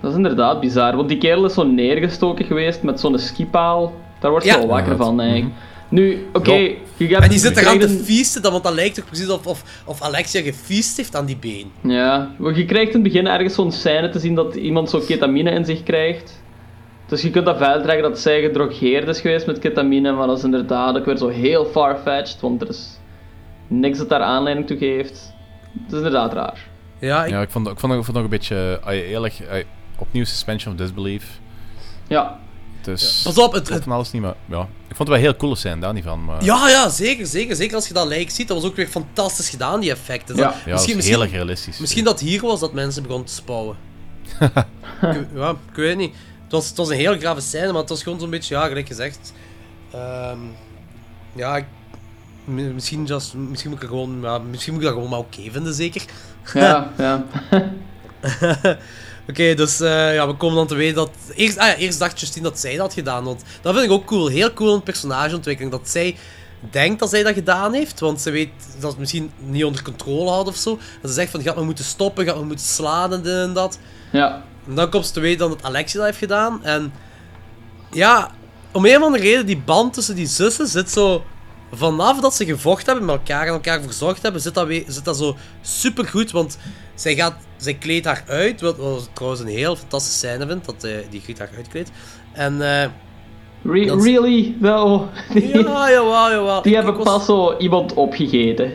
[0.00, 0.96] Dat is inderdaad bizar.
[0.96, 3.92] Want die kerel is zo neergestoken geweest met zo'n skipaal.
[4.20, 4.52] Daar wordt Ja.
[4.52, 5.54] je wel wakker van, eigenlijk.
[5.88, 6.68] Nu, oké, Ja.
[6.96, 7.22] hebt...
[7.22, 9.82] En die zit je eraan te feesten, dan, want dat lijkt toch precies of, of,
[9.84, 11.70] of Alexia gefeest heeft aan die been.
[11.92, 15.50] Ja, je krijgt in het begin ergens zo'n scène te zien dat iemand zo ketamine
[15.50, 16.40] in zich krijgt.
[17.08, 20.38] Dus je kunt dat verder trekken dat zij gedrogeerd is geweest met ketamine, maar dat
[20.38, 22.98] is inderdaad ook weer zo heel far-fetched, want er is
[23.66, 25.32] niks dat daar aanleiding toe geeft.
[25.82, 26.66] Het is inderdaad raar.
[26.98, 28.80] Ja, ik, Ja, ik vond, ik vond, ik vond het nog een beetje...
[28.84, 29.34] ah, eerlijk,
[29.98, 31.40] opnieuw suspension of disbelief.
[32.08, 32.38] Ja,
[32.82, 33.20] Dus...
[33.24, 34.34] Pas op, het- van alles niet, maar...
[34.46, 36.44] Ja, ik vond het wel heel cool zijn, daar niet van, maar...
[36.44, 37.56] ja, ja, zeker, zeker.
[37.56, 38.48] Zeker als je dat lijk ziet.
[38.48, 40.36] Dat was ook weer fantastisch gedaan, die effecten.
[40.36, 40.42] Ja.
[40.42, 41.78] Dat- Ja, dat is heel erg realistisch.
[41.78, 43.76] Misschien dat hier was dat mensen begonnen te spouwen.
[45.00, 46.14] ik, ja, ik weet niet.
[46.48, 48.66] Het was, het was een heel grave scène, maar het was gewoon zo'n beetje, ja,
[48.66, 49.32] gelijk gezegd.
[49.92, 50.38] Ehm,
[51.34, 51.64] ja, ik-
[52.44, 55.74] misschien, just, misschien moet ik gewoon, ja, misschien moet ik dat gewoon maar oké vinden,
[55.74, 56.02] zeker.
[56.54, 57.24] ja, ja.
[59.28, 61.10] Oké, dus eh, ja, we komen dan te weten dat...
[61.34, 63.90] Eerst, ah ja, eerst dacht Justine dat zij dat had gedaan, want dat vind ik
[63.92, 64.26] ook cool.
[64.26, 66.16] Heel cool in personageontwikkeling, dat zij
[66.70, 69.82] denkt dat zij dat gedaan heeft, want ze weet dat ze het misschien niet onder
[69.82, 70.78] controle had of zo.
[71.02, 73.52] En ze zegt van, gaat me moeten stoppen, gaat me moeten slaan en dit en
[73.52, 73.78] dat.
[74.12, 76.64] Ja, En dan komt ze te weten dat het Alexia dat heeft gedaan.
[76.64, 76.92] En
[77.90, 78.30] ja,
[78.72, 81.24] om een of andere reden, die band tussen die zussen zit zo...
[81.72, 85.04] Vanaf dat ze gevochten hebben met elkaar en elkaar verzorgd hebben, zit dat, weer, zit
[85.04, 86.30] dat zo supergoed.
[86.30, 86.58] Want
[86.94, 90.64] zij, gaat, zij kleedt haar uit, wat, wat ik trouwens een heel fantastische scène vind,
[90.64, 91.90] dat eh, die Griet haar uitkleedt.
[92.32, 92.58] En
[93.64, 94.56] Re- Dat is- really?
[94.60, 96.62] Wel, ja, jawel, jawel.
[96.62, 98.72] die Ik- hebben ik was, pas zo iemand opgegeten.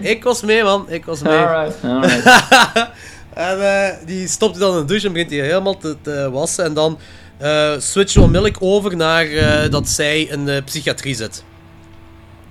[0.00, 0.86] Ik was mee, man.
[0.88, 1.36] Ik was mee.
[1.38, 2.24] Alright, alright.
[3.34, 6.28] en eh, die stopt hij dan in de douche en begint hij helemaal te, te
[6.32, 6.64] wassen.
[6.64, 6.98] En dan
[7.38, 11.44] eh switchen we onmiddellijk over naar eh, dat zij in de psychiatrie zit.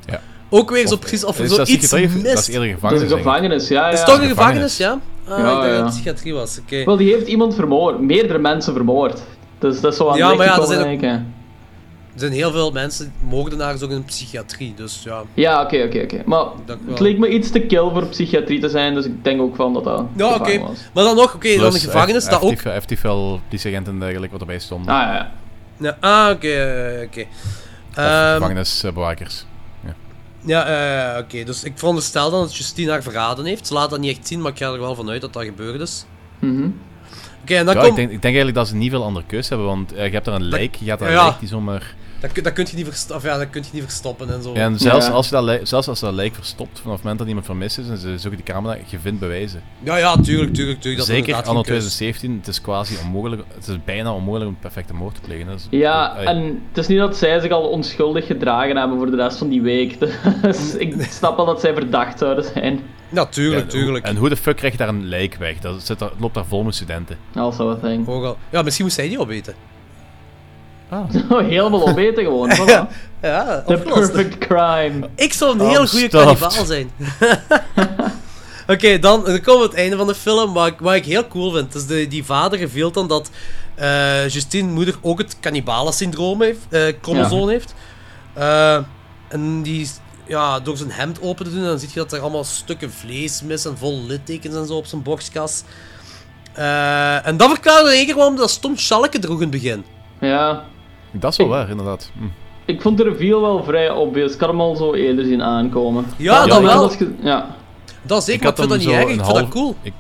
[0.05, 0.19] Ja.
[0.49, 2.35] Ook weer zo precies of er is zo dat iets psychiatrie of- mist.
[2.35, 3.89] Dat is eerder Dat is gevangenis, een gevangenis, ja.
[3.89, 4.05] Is ja.
[4.05, 4.76] het toch een gevangenis.
[4.76, 5.34] gevangenis, ja?
[5.34, 5.72] Ah, Ja, ik dacht ja.
[5.76, 6.84] dat het psychiatrie was, oké.
[6.84, 7.99] Wel, die heeft iemand vermoord.
[7.99, 9.22] Meerdere mensen vermoord.
[9.60, 11.34] Dus dat is zo aan Ja, het maar ja, gekomen, zijn.
[12.14, 15.23] Er zijn heel veel mensen, moordenaars ook in de psychiatrie, dus ja.
[15.34, 16.22] Ja, oké, oké, oké.
[16.26, 16.45] Maar
[16.88, 19.73] het leek me iets te kill voor psychiatrie te zijn, dus ik denk ook van
[19.73, 20.57] dat dat Ja, oké.
[20.94, 22.52] Maar dan nog, oké, dan de gevangenis, dat ook...
[22.52, 24.94] Effectief wel politieagenten en dergelijke wat erbij stonden.
[24.94, 25.31] Ah, ja, ja.
[25.77, 27.26] Ja, ah, oké, eh, oké.
[27.94, 29.45] Ehm, gevangenisbewakers.
[29.85, 29.95] Ja.
[30.45, 30.65] Ja,
[31.15, 31.44] eh, oké.
[31.44, 33.68] Dus ik veronderstel dan dat Justine haar verraden heeft.
[33.68, 35.81] Ze laat dat niet echt zien, maar ik ga er wel vanuit dat dat gebeurd
[35.81, 36.06] is.
[36.40, 36.69] Mhm.
[37.41, 37.91] Oké, en dan Ja, komt...
[37.91, 40.12] ik, denk, ik denk eigenlijk dat ze niet veel andere keus hebben, want eh, je
[40.12, 41.26] hebt er een lijk, je gaat dat ja.
[41.26, 41.96] lijk die zomaar...
[42.23, 43.29] Dat, kun- dat kun je niet verstoppen.
[43.29, 44.53] Ja, dat kun je niet verstoppen en zo.
[44.53, 45.11] En zelfs, Ja.
[45.11, 47.45] als je dat lijk, zelfs als je dat lijk verstopt, vanaf het moment dat iemand
[47.45, 49.61] vermist is en ze zoeken die camera, je vindt bewijzen.
[49.84, 50.97] Ja, ja, tuurlijk, tuurlijk, tuurlijk.
[50.97, 51.63] Dat Zeker anno geen keus.
[51.63, 55.47] 2017, het is quasi onmogelijk, het is bijna onmogelijk om een perfecte moord te plegen.
[55.47, 59.11] Dus, Ja, eh, en het is niet dat zij zich al onschuldig gedragen hebben voor
[59.11, 59.99] de rest van die week.
[60.41, 62.79] Dus ik snap wel dat zij verdacht zouden zijn.
[63.10, 64.05] Ja, tuurlijk, ja, tuurlijk.
[64.05, 65.60] En hoe de fuck krijg je daar een lijk weg?
[65.60, 67.18] Dat zit daar, loopt daar vol met studenten.
[67.35, 68.07] Also a thing.
[68.07, 69.53] Ook al- Ja, misschien moest zij die opeten.
[70.89, 71.03] Ah.
[71.49, 72.49] Helemaal opeten gewoon.
[72.60, 72.87] Voilà.
[73.21, 75.10] Ja, The perfect crime.
[75.15, 76.39] Ik zou een I'm heel goede stuffed.
[76.39, 76.91] kannibaal zijn.
[78.68, 80.53] Oké, dan, dan komen we het einde van de film.
[80.53, 81.71] Wat ik, wat ik heel cool vind.
[81.71, 83.29] Dus de, die vader reveelt dan dat
[83.76, 86.60] eh Justine moeder ook het cannibalen-syndroom heeft.
[86.70, 87.73] eh chromosoom heeft.
[88.34, 88.78] Eh,
[89.29, 89.89] en die,
[90.28, 93.41] ja, door zijn hemd open te doen, dan zie je dat er allemaal stukken vlees
[93.41, 95.63] mis en vol littekens en zo op zijn borstkas.
[96.53, 99.84] Eh, en dat verklaart in één keer waarom dat stom schalke droeg in het begin.
[100.20, 100.63] Ja,
[101.13, 102.11] Dat is wel waar, inderdaad.
[102.17, 102.23] Hm.
[102.65, 104.33] ik vond de reveal wel vrij obvious.
[104.33, 106.05] Ik had hem al zo eerder zien aankomen.
[106.17, 106.81] Ja, dat wel.
[106.81, 107.55] dat ge- ja.
[108.01, 109.01] Dat is zeker, Ik ik vind dat niet erg.
[109.01, 109.75] Ik vind dat half- cool.
[109.81, 109.93] Ik,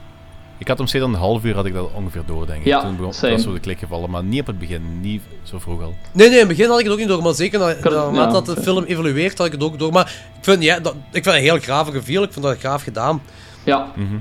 [0.57, 2.65] ik had hem steeds een half uur had ik dat ongeveer door, denk ik.
[2.65, 3.27] Ja, Toen begon, same.
[3.31, 5.93] dat was zo de klik gevallen, maar niet op het begin, niet zo vroeg al.
[6.11, 7.75] Nee, nee, in het begin had ik het ook niet door, maar zeker na- had
[7.83, 8.41] het- naarmate ja.
[8.41, 9.91] dat de film evolueert had ik het ook door.
[9.91, 10.05] Maar
[10.37, 12.83] ik vind, ja, dat, ik vind het een heel grave reveal, ik vind dat graaf
[12.83, 13.21] gedaan.
[13.63, 13.87] Ja.
[13.95, 14.15] Mhm.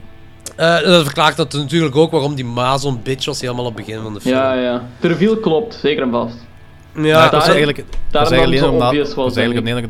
[0.57, 3.77] Eh, en dat verklaart dat natuurlijk ook waarom die ma zo'n bitch was helemaal op
[3.77, 4.35] het begin van de film.
[4.35, 4.83] ja, ja.
[5.01, 6.37] De reveal klopt, zeker en vast.
[6.95, 9.65] Ja, was daar- eigenlijk, ik was eigenlijk dat alleen na- obvious ik was, eigenlijk op
[9.67, 9.89] het einde-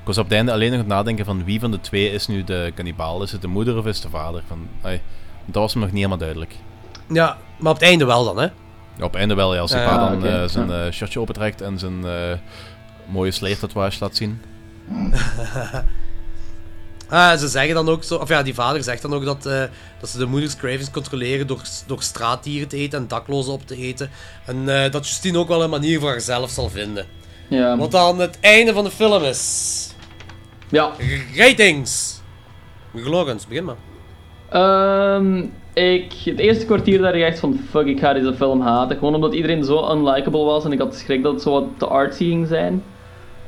[0.00, 2.10] ik was op het einde alleen nog aan het nadenken van wie van de twee
[2.12, 3.22] is nu de kannibaal.
[3.22, 4.42] Is het de moeder of is het de vader?
[4.48, 5.00] Van, ai,
[5.44, 6.54] dat was me nog niet helemaal duidelijk.
[7.08, 8.42] ja, maar op het einde wel dan, hè.
[8.96, 11.60] Ja, op het einde wel, ja, als Ja, pa dan eh, zijn eh, shirtje opentrekt
[11.60, 12.12] en zijn eh,
[13.06, 14.40] mooie sleertatoeage laat zien.
[17.12, 19.62] Ah, ze zeggen dan ook zo, of ja, die vader zegt dan ook dat, eh,
[20.00, 23.76] dat ze de moeders cravings controleren door, door straatdieren te eten en daklozen op te
[23.76, 24.10] eten.
[24.46, 27.06] En eh, dat Justine ook wel een manier voor haarzelf zal vinden.
[27.48, 27.76] Ja.
[27.76, 29.94] Wat dan het einde van de film is.
[30.68, 30.90] Ja.
[31.36, 32.20] Ratings.
[32.96, 33.76] Glogans, begin maar.
[34.48, 38.96] Ehm, ik, het eerste kwartier daar ik echt van fuck, ik ga deze film haten.
[38.98, 41.86] Gewoon omdat iedereen zo unlikable was en ik had schrik dat het zo wat te
[41.86, 42.84] artsy ging zijn.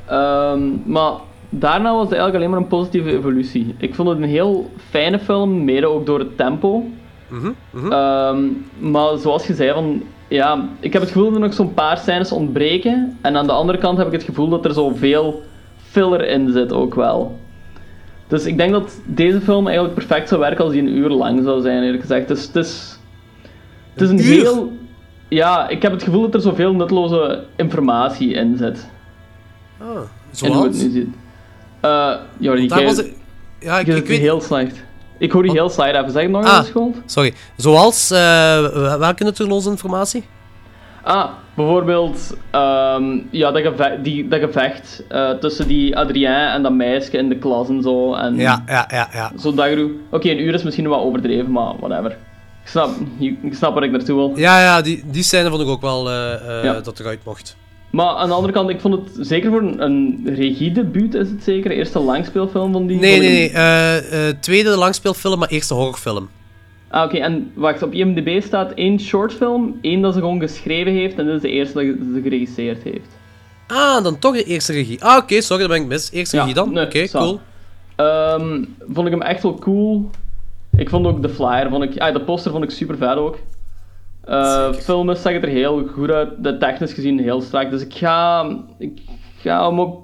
[0.05, 1.13] Ehm, maar
[1.49, 3.75] daarna was het eigenlijk alleen maar een positieve evolutie.
[3.77, 6.83] Ik vond het een heel fijne film, mede ook door het tempo.
[7.27, 7.91] Mhm, mhm.
[7.91, 8.43] Ehm,
[8.79, 11.97] maar zoals je zei, van, ja, ik heb het gevoel dat er nog zo'n paar
[11.97, 13.17] scènes ontbreken.
[13.21, 15.43] En aan de andere kant heb ik het gevoel dat er zoveel
[15.77, 17.39] filler in zit ook wel.
[18.27, 21.43] Dus ik denk dat deze film eigenlijk perfect zou werken als die een uur lang
[21.43, 22.27] zou zijn, eerlijk gezegd.
[22.27, 22.99] Dus het is,
[23.93, 24.71] het is een, heel...
[25.27, 28.89] Ja, ik heb het gevoel dat er zoveel nutteloze informatie in zit.
[29.77, 30.81] Ah, En hoe het zoals?
[30.81, 31.07] nu zit.
[31.85, 33.13] Eh Jordi, Daar was ik...
[33.59, 34.19] Ja, ik, ik weet...
[34.19, 34.83] heel slecht.
[35.17, 36.11] Ik hoor die heel slecht even.
[36.11, 36.57] Zeg het nog Ah.
[36.57, 36.95] eens, Scholt?
[37.05, 37.33] Sorry.
[37.57, 38.11] Zoals...
[38.11, 40.23] eh welke nutteloze informatie?
[41.03, 46.71] Ah, bijvoorbeeld ehm, ja, dat, geve die, dat gevecht eh, tussen die Adrien en dat
[46.73, 48.13] meisje in de klas en zo.
[48.13, 49.31] En Ja, ja, ja, ja.
[49.39, 49.67] Zo dat
[50.11, 52.11] Oké, een uur is misschien wat overdreven, maar whatever.
[52.63, 52.89] Ik snap,
[53.19, 54.31] ik ik snap waar ik naartoe wil.
[54.35, 56.79] Ja, ja, die, die scène vond ik ook wel eh, Ja.
[56.79, 57.55] dat eruit mocht.
[57.95, 61.43] Maar aan de andere kant, ik vond het zeker voor een, een regiedebuut is het
[61.43, 61.69] zeker.
[61.69, 62.99] De eerste langspeelfilm van die.
[62.99, 63.49] Nee, nee, nee.
[63.49, 66.29] eh, eh, tweede langspeelfilm, maar eerste horrorfilm.
[66.87, 71.17] Ah, oké, en wacht, op IMDb staat één shortfilm, één dat ze gewoon geschreven heeft
[71.19, 73.07] en dit is de eerste dat ze geregisseerd heeft.
[73.67, 75.03] Ah, dan toch de eerste regie.
[75.03, 76.11] Ah, oké, sorry, dat ben ik mis.
[76.11, 76.79] Eerste Ja, regie dan?
[76.79, 77.19] Oké, nee, zo.
[77.19, 77.39] cool.
[77.95, 80.09] Ehm, vond ik hem echt wel cool.
[80.77, 83.37] Ik vond ook de flyer, vond ik, ah, de poster vond ik super vet ook.
[84.25, 87.69] Eh filmen zag het er heel goed uit, de technisch gezien heel strak.
[87.69, 89.01] Dus ik ga, ik
[89.37, 90.03] ga hem ook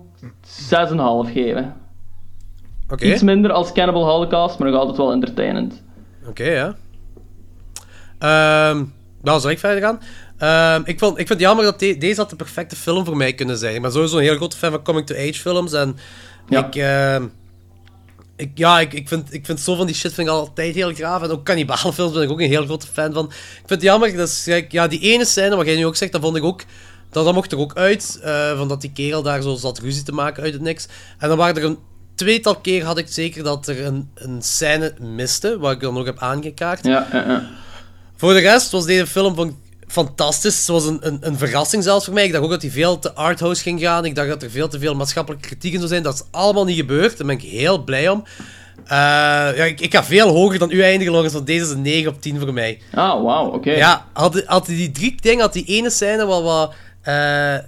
[1.28, 1.74] 6,5 geven.
[2.90, 3.06] Oké.
[3.06, 5.84] Iets minder als Cannibal Holocaust, maar nog altijd wel entertainend.
[6.28, 6.76] Oké, ja.
[8.20, 8.84] Ehm
[9.24, 10.00] nou, zal ik verder gaan?
[10.38, 13.18] Ehm, ik, vond, ik vind het jammer dat de- deze had de perfecte film voor
[13.18, 13.76] mij kunnen zijn.
[13.76, 15.74] Ik ben sowieso een heel grote fan van coming-to-age films.
[15.74, 15.96] En
[16.50, 16.66] Ja.
[16.66, 17.28] ik, ehm,
[18.42, 20.94] ik, ja, ik, ik, vind, ik vind zo van die shit vind ik altijd heel
[20.94, 21.22] graaf.
[21.22, 23.26] En ook kannibalenfilms ben ik ook een heel grote fan van.
[23.26, 26.12] Ik vind het jammer, dat is, ja, die ene scène, wat jij nu ook zegt,
[26.12, 26.64] dat vond ik ook...
[27.10, 30.04] Dat, dat mocht er ook uit, eh, van dat die kerel daar zo zat ruzie
[30.04, 30.88] te maken uit het niks.
[31.18, 31.78] En dan waren er een
[32.16, 36.06] tweetal keer had ik zeker dat er een, een scène miste, wat ik dan ook
[36.06, 36.86] heb aangekaart.
[36.86, 37.48] Ja.
[38.16, 39.58] Voor de rest was deze film vond ik
[39.92, 40.58] fantastisch.
[40.58, 42.26] Het was een, een, een verrassing zelfs voor mij.
[42.26, 44.06] Ik dacht ook dat hij veel te arthouse ging gaan.
[44.06, 46.04] Ik dacht dat er veel te veel maatschappelijke kritiek in zou zijn.
[46.04, 47.18] Dat is allemaal niet gebeurd.
[47.18, 48.24] Daar ben ik heel blij om.
[48.86, 48.98] Eh,
[49.58, 52.12] ja, ik, ik ga veel hoger dan u eindigen, Lorenz, want deze is een 9
[52.12, 52.82] op 10 voor mij.
[52.94, 53.72] Ah, wauw, oké.
[53.72, 56.74] Ja, had, had hij die drie dingen, had die ene scène wel wat...
[57.02, 57.14] eh,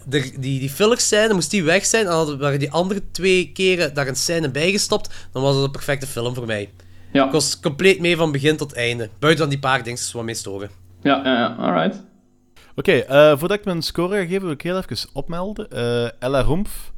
[0.05, 3.51] de, die, die fillers scène, moest die weg zijn, en hadden waren die andere twee
[3.53, 6.69] keren daar een scène bij gestopt, dan was het een perfecte film voor mij.
[7.11, 7.25] Ja.
[7.25, 9.09] Ik was compleet mee van begin tot einde.
[9.19, 10.69] Buiten dan die paar dingetjes wat mee storen.
[11.01, 12.03] Ja, ja, ja, alright.
[12.75, 15.69] Oké, eh, voordat ik mijn score ga geven, wil ik heel even opmelden.
[15.71, 16.91] Eh, Ella Rumpf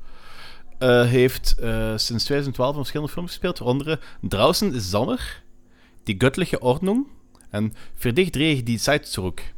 [0.79, 5.41] eh, heeft eh, sinds 2012 in verschillende films gespeeld, waaronder Draußen is Sommer,
[6.03, 7.07] Die Göttliche Ordnung
[7.51, 9.53] en Verdicht Dreig die Zeitzurück.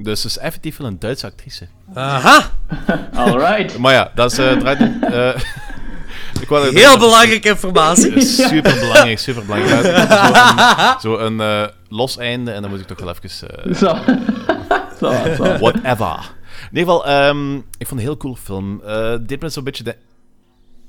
[0.00, 1.66] Dus ze is effectief wel een Duitse actrice.
[1.94, 2.50] Aha!
[3.14, 3.78] Alright.
[3.78, 4.38] Maar ja, dat is...
[4.38, 4.80] eh, draait,
[6.42, 8.20] ik wou dat- Heel belangrijke informatie.
[8.48, 9.84] Super belangrijk, super belangrijk.
[9.84, 13.50] Zo een, zo een eh, los einde en dan moet ik toch wel even.
[13.66, 14.57] eh.
[15.64, 16.30] Whatever.
[16.70, 18.80] In ieder geval, ehm, ik vond het een heel cool film.
[18.84, 19.84] Eh dit me zo'n beetje.
[19.84, 19.96] De,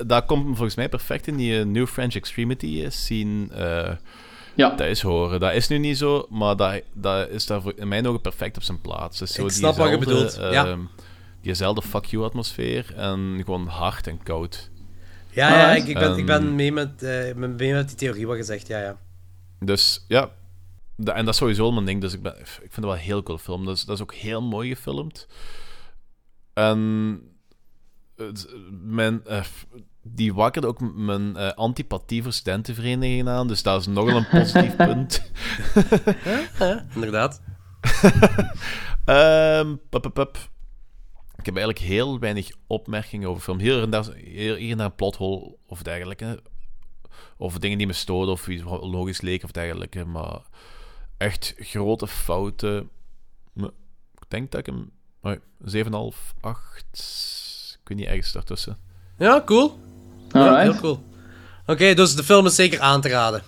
[0.05, 3.47] dat komt hem volgens mij perfect in die eh, New French Extremity eh, scene.
[3.53, 3.95] eh,
[4.55, 4.69] Ja.
[4.69, 5.39] Dat is horen.
[5.39, 8.57] Dat is nu niet zo, maar dat, dat is daar voor- in mijn ogen perfect
[8.57, 9.19] op zijn plaats.
[9.19, 10.65] Het is zo Ik snap wat je diezelfde, bedoelt, ja.
[10.65, 10.79] ehm,
[11.41, 14.69] Diezelfde fuck you atmosfeer en gewoon hard en koud.
[15.31, 18.27] Ja, ja, ik, ik, ben, ik ben Ehm, mee met, eh, mee met die theorie
[18.27, 18.97] wat gezegd, ja, ja.
[19.59, 20.29] Dus ja,
[21.03, 22.01] en dat is sowieso mijn ding.
[22.01, 23.65] Dus ik, ben, ik vind het wel een heel cool film.
[23.65, 25.27] Dat is, dat is ook heel mooi gefilmd.
[26.53, 27.21] En
[28.15, 29.43] het- mijn, eh,
[30.03, 33.47] die wakkerde ook mijn eh, antipathie voor studentenverenigingen aan.
[33.47, 35.31] Dus dat is nogal een positief punt.
[36.59, 37.41] Ja, inderdaad.
[39.05, 40.37] Ehm, pup, pup.
[41.37, 43.59] Ik heb eigenlijk heel weinig opmerkingen over film.
[43.59, 46.43] Hier en daar, hier, hier en daar een plothole of dergelijke.
[47.37, 50.05] Of dingen die me storen of iets logisch leek of dergelijke.
[50.05, 50.41] Maar
[51.19, 52.89] echt grote fouten.
[54.21, 54.89] Ik denk dat ik hem...
[55.21, 55.31] oh,
[56.13, 56.85] 7,5, 8...
[57.81, 58.77] Ik weet niet, ergens daartussen.
[59.17, 59.79] Ja, cool.
[60.31, 61.03] Ja, heel cool.
[61.67, 63.41] Oké, dus de film is zeker aan te raden.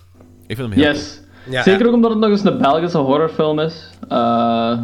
[0.48, 1.20] Ik vind hem heel Yes.
[1.50, 1.88] Ja, Zeker ja.
[1.88, 3.90] ook omdat het nog eens een Belgische horrorfilm is.
[4.10, 4.80] Eh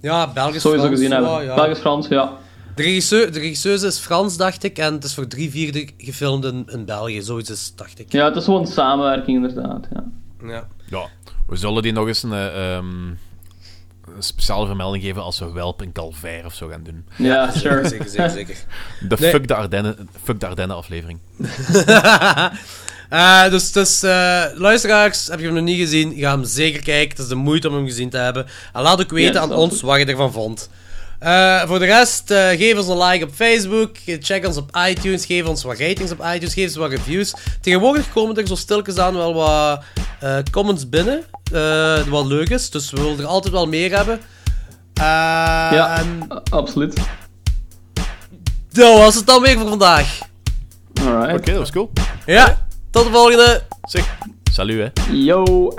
[0.00, 1.30] Ja, Belgisch sowieso gezien hebben.
[1.30, 1.54] ja, ja.
[1.54, 2.32] Belgisch-Frans, ja.
[2.74, 6.44] De, regisseur, de regisseuse is Frans, dacht ik, en het is voor drie vierde gefilmd
[6.44, 7.22] in, in België.
[7.22, 8.12] Zoiets is, dacht ik.
[8.12, 9.88] Ja, het is gewoon een samenwerking inderdaad.
[9.92, 10.04] Ja.
[10.88, 11.08] Ja.
[11.50, 13.06] We zullen die nog eens een, eh, ehm,
[14.16, 17.04] een speciale vermelding geven als we Welp in Calvaire of zo gaan doen.
[17.16, 17.88] Ja, sure.
[17.88, 18.56] Zeker, zeker, zeker.
[19.08, 19.30] De Nee.
[19.30, 21.18] fuck, de Ardennen, fuck de Ardennen aflevering.
[23.10, 26.14] Eh, dus dus eh, luisteraars, heb je hem nog niet gezien?
[26.14, 27.08] Ga hem zeker kijken.
[27.08, 28.46] Het is de moeite om hem gezien te hebben.
[28.72, 30.70] En laat ook weten aan ons wat je ervan vond.
[31.20, 33.90] Eh, voor de rest, eh, geef ons een like op Facebook.
[34.20, 35.24] Check ons op iTunes.
[35.24, 36.54] Geef ons wat ratings op iTunes.
[36.54, 37.34] Geef ons wat reviews.
[37.60, 39.82] Tegenwoordig komen er zo stilletjes aan wel wat
[40.20, 41.24] eh, comments binnen.
[41.52, 42.70] eh, wat leuk is.
[42.70, 44.20] Dus we willen er altijd wel meer hebben.
[44.94, 45.02] Eh,
[45.72, 46.94] Ja, en absoluut.
[48.72, 50.18] dat was het dan weer voor vandaag.
[51.04, 51.38] Alright.
[51.38, 51.90] Oké, dat was cool.
[52.26, 53.62] Ja, tot de volgende.
[53.82, 54.16] Zeg,
[54.52, 55.02] salut hè.
[55.12, 55.72] Yo.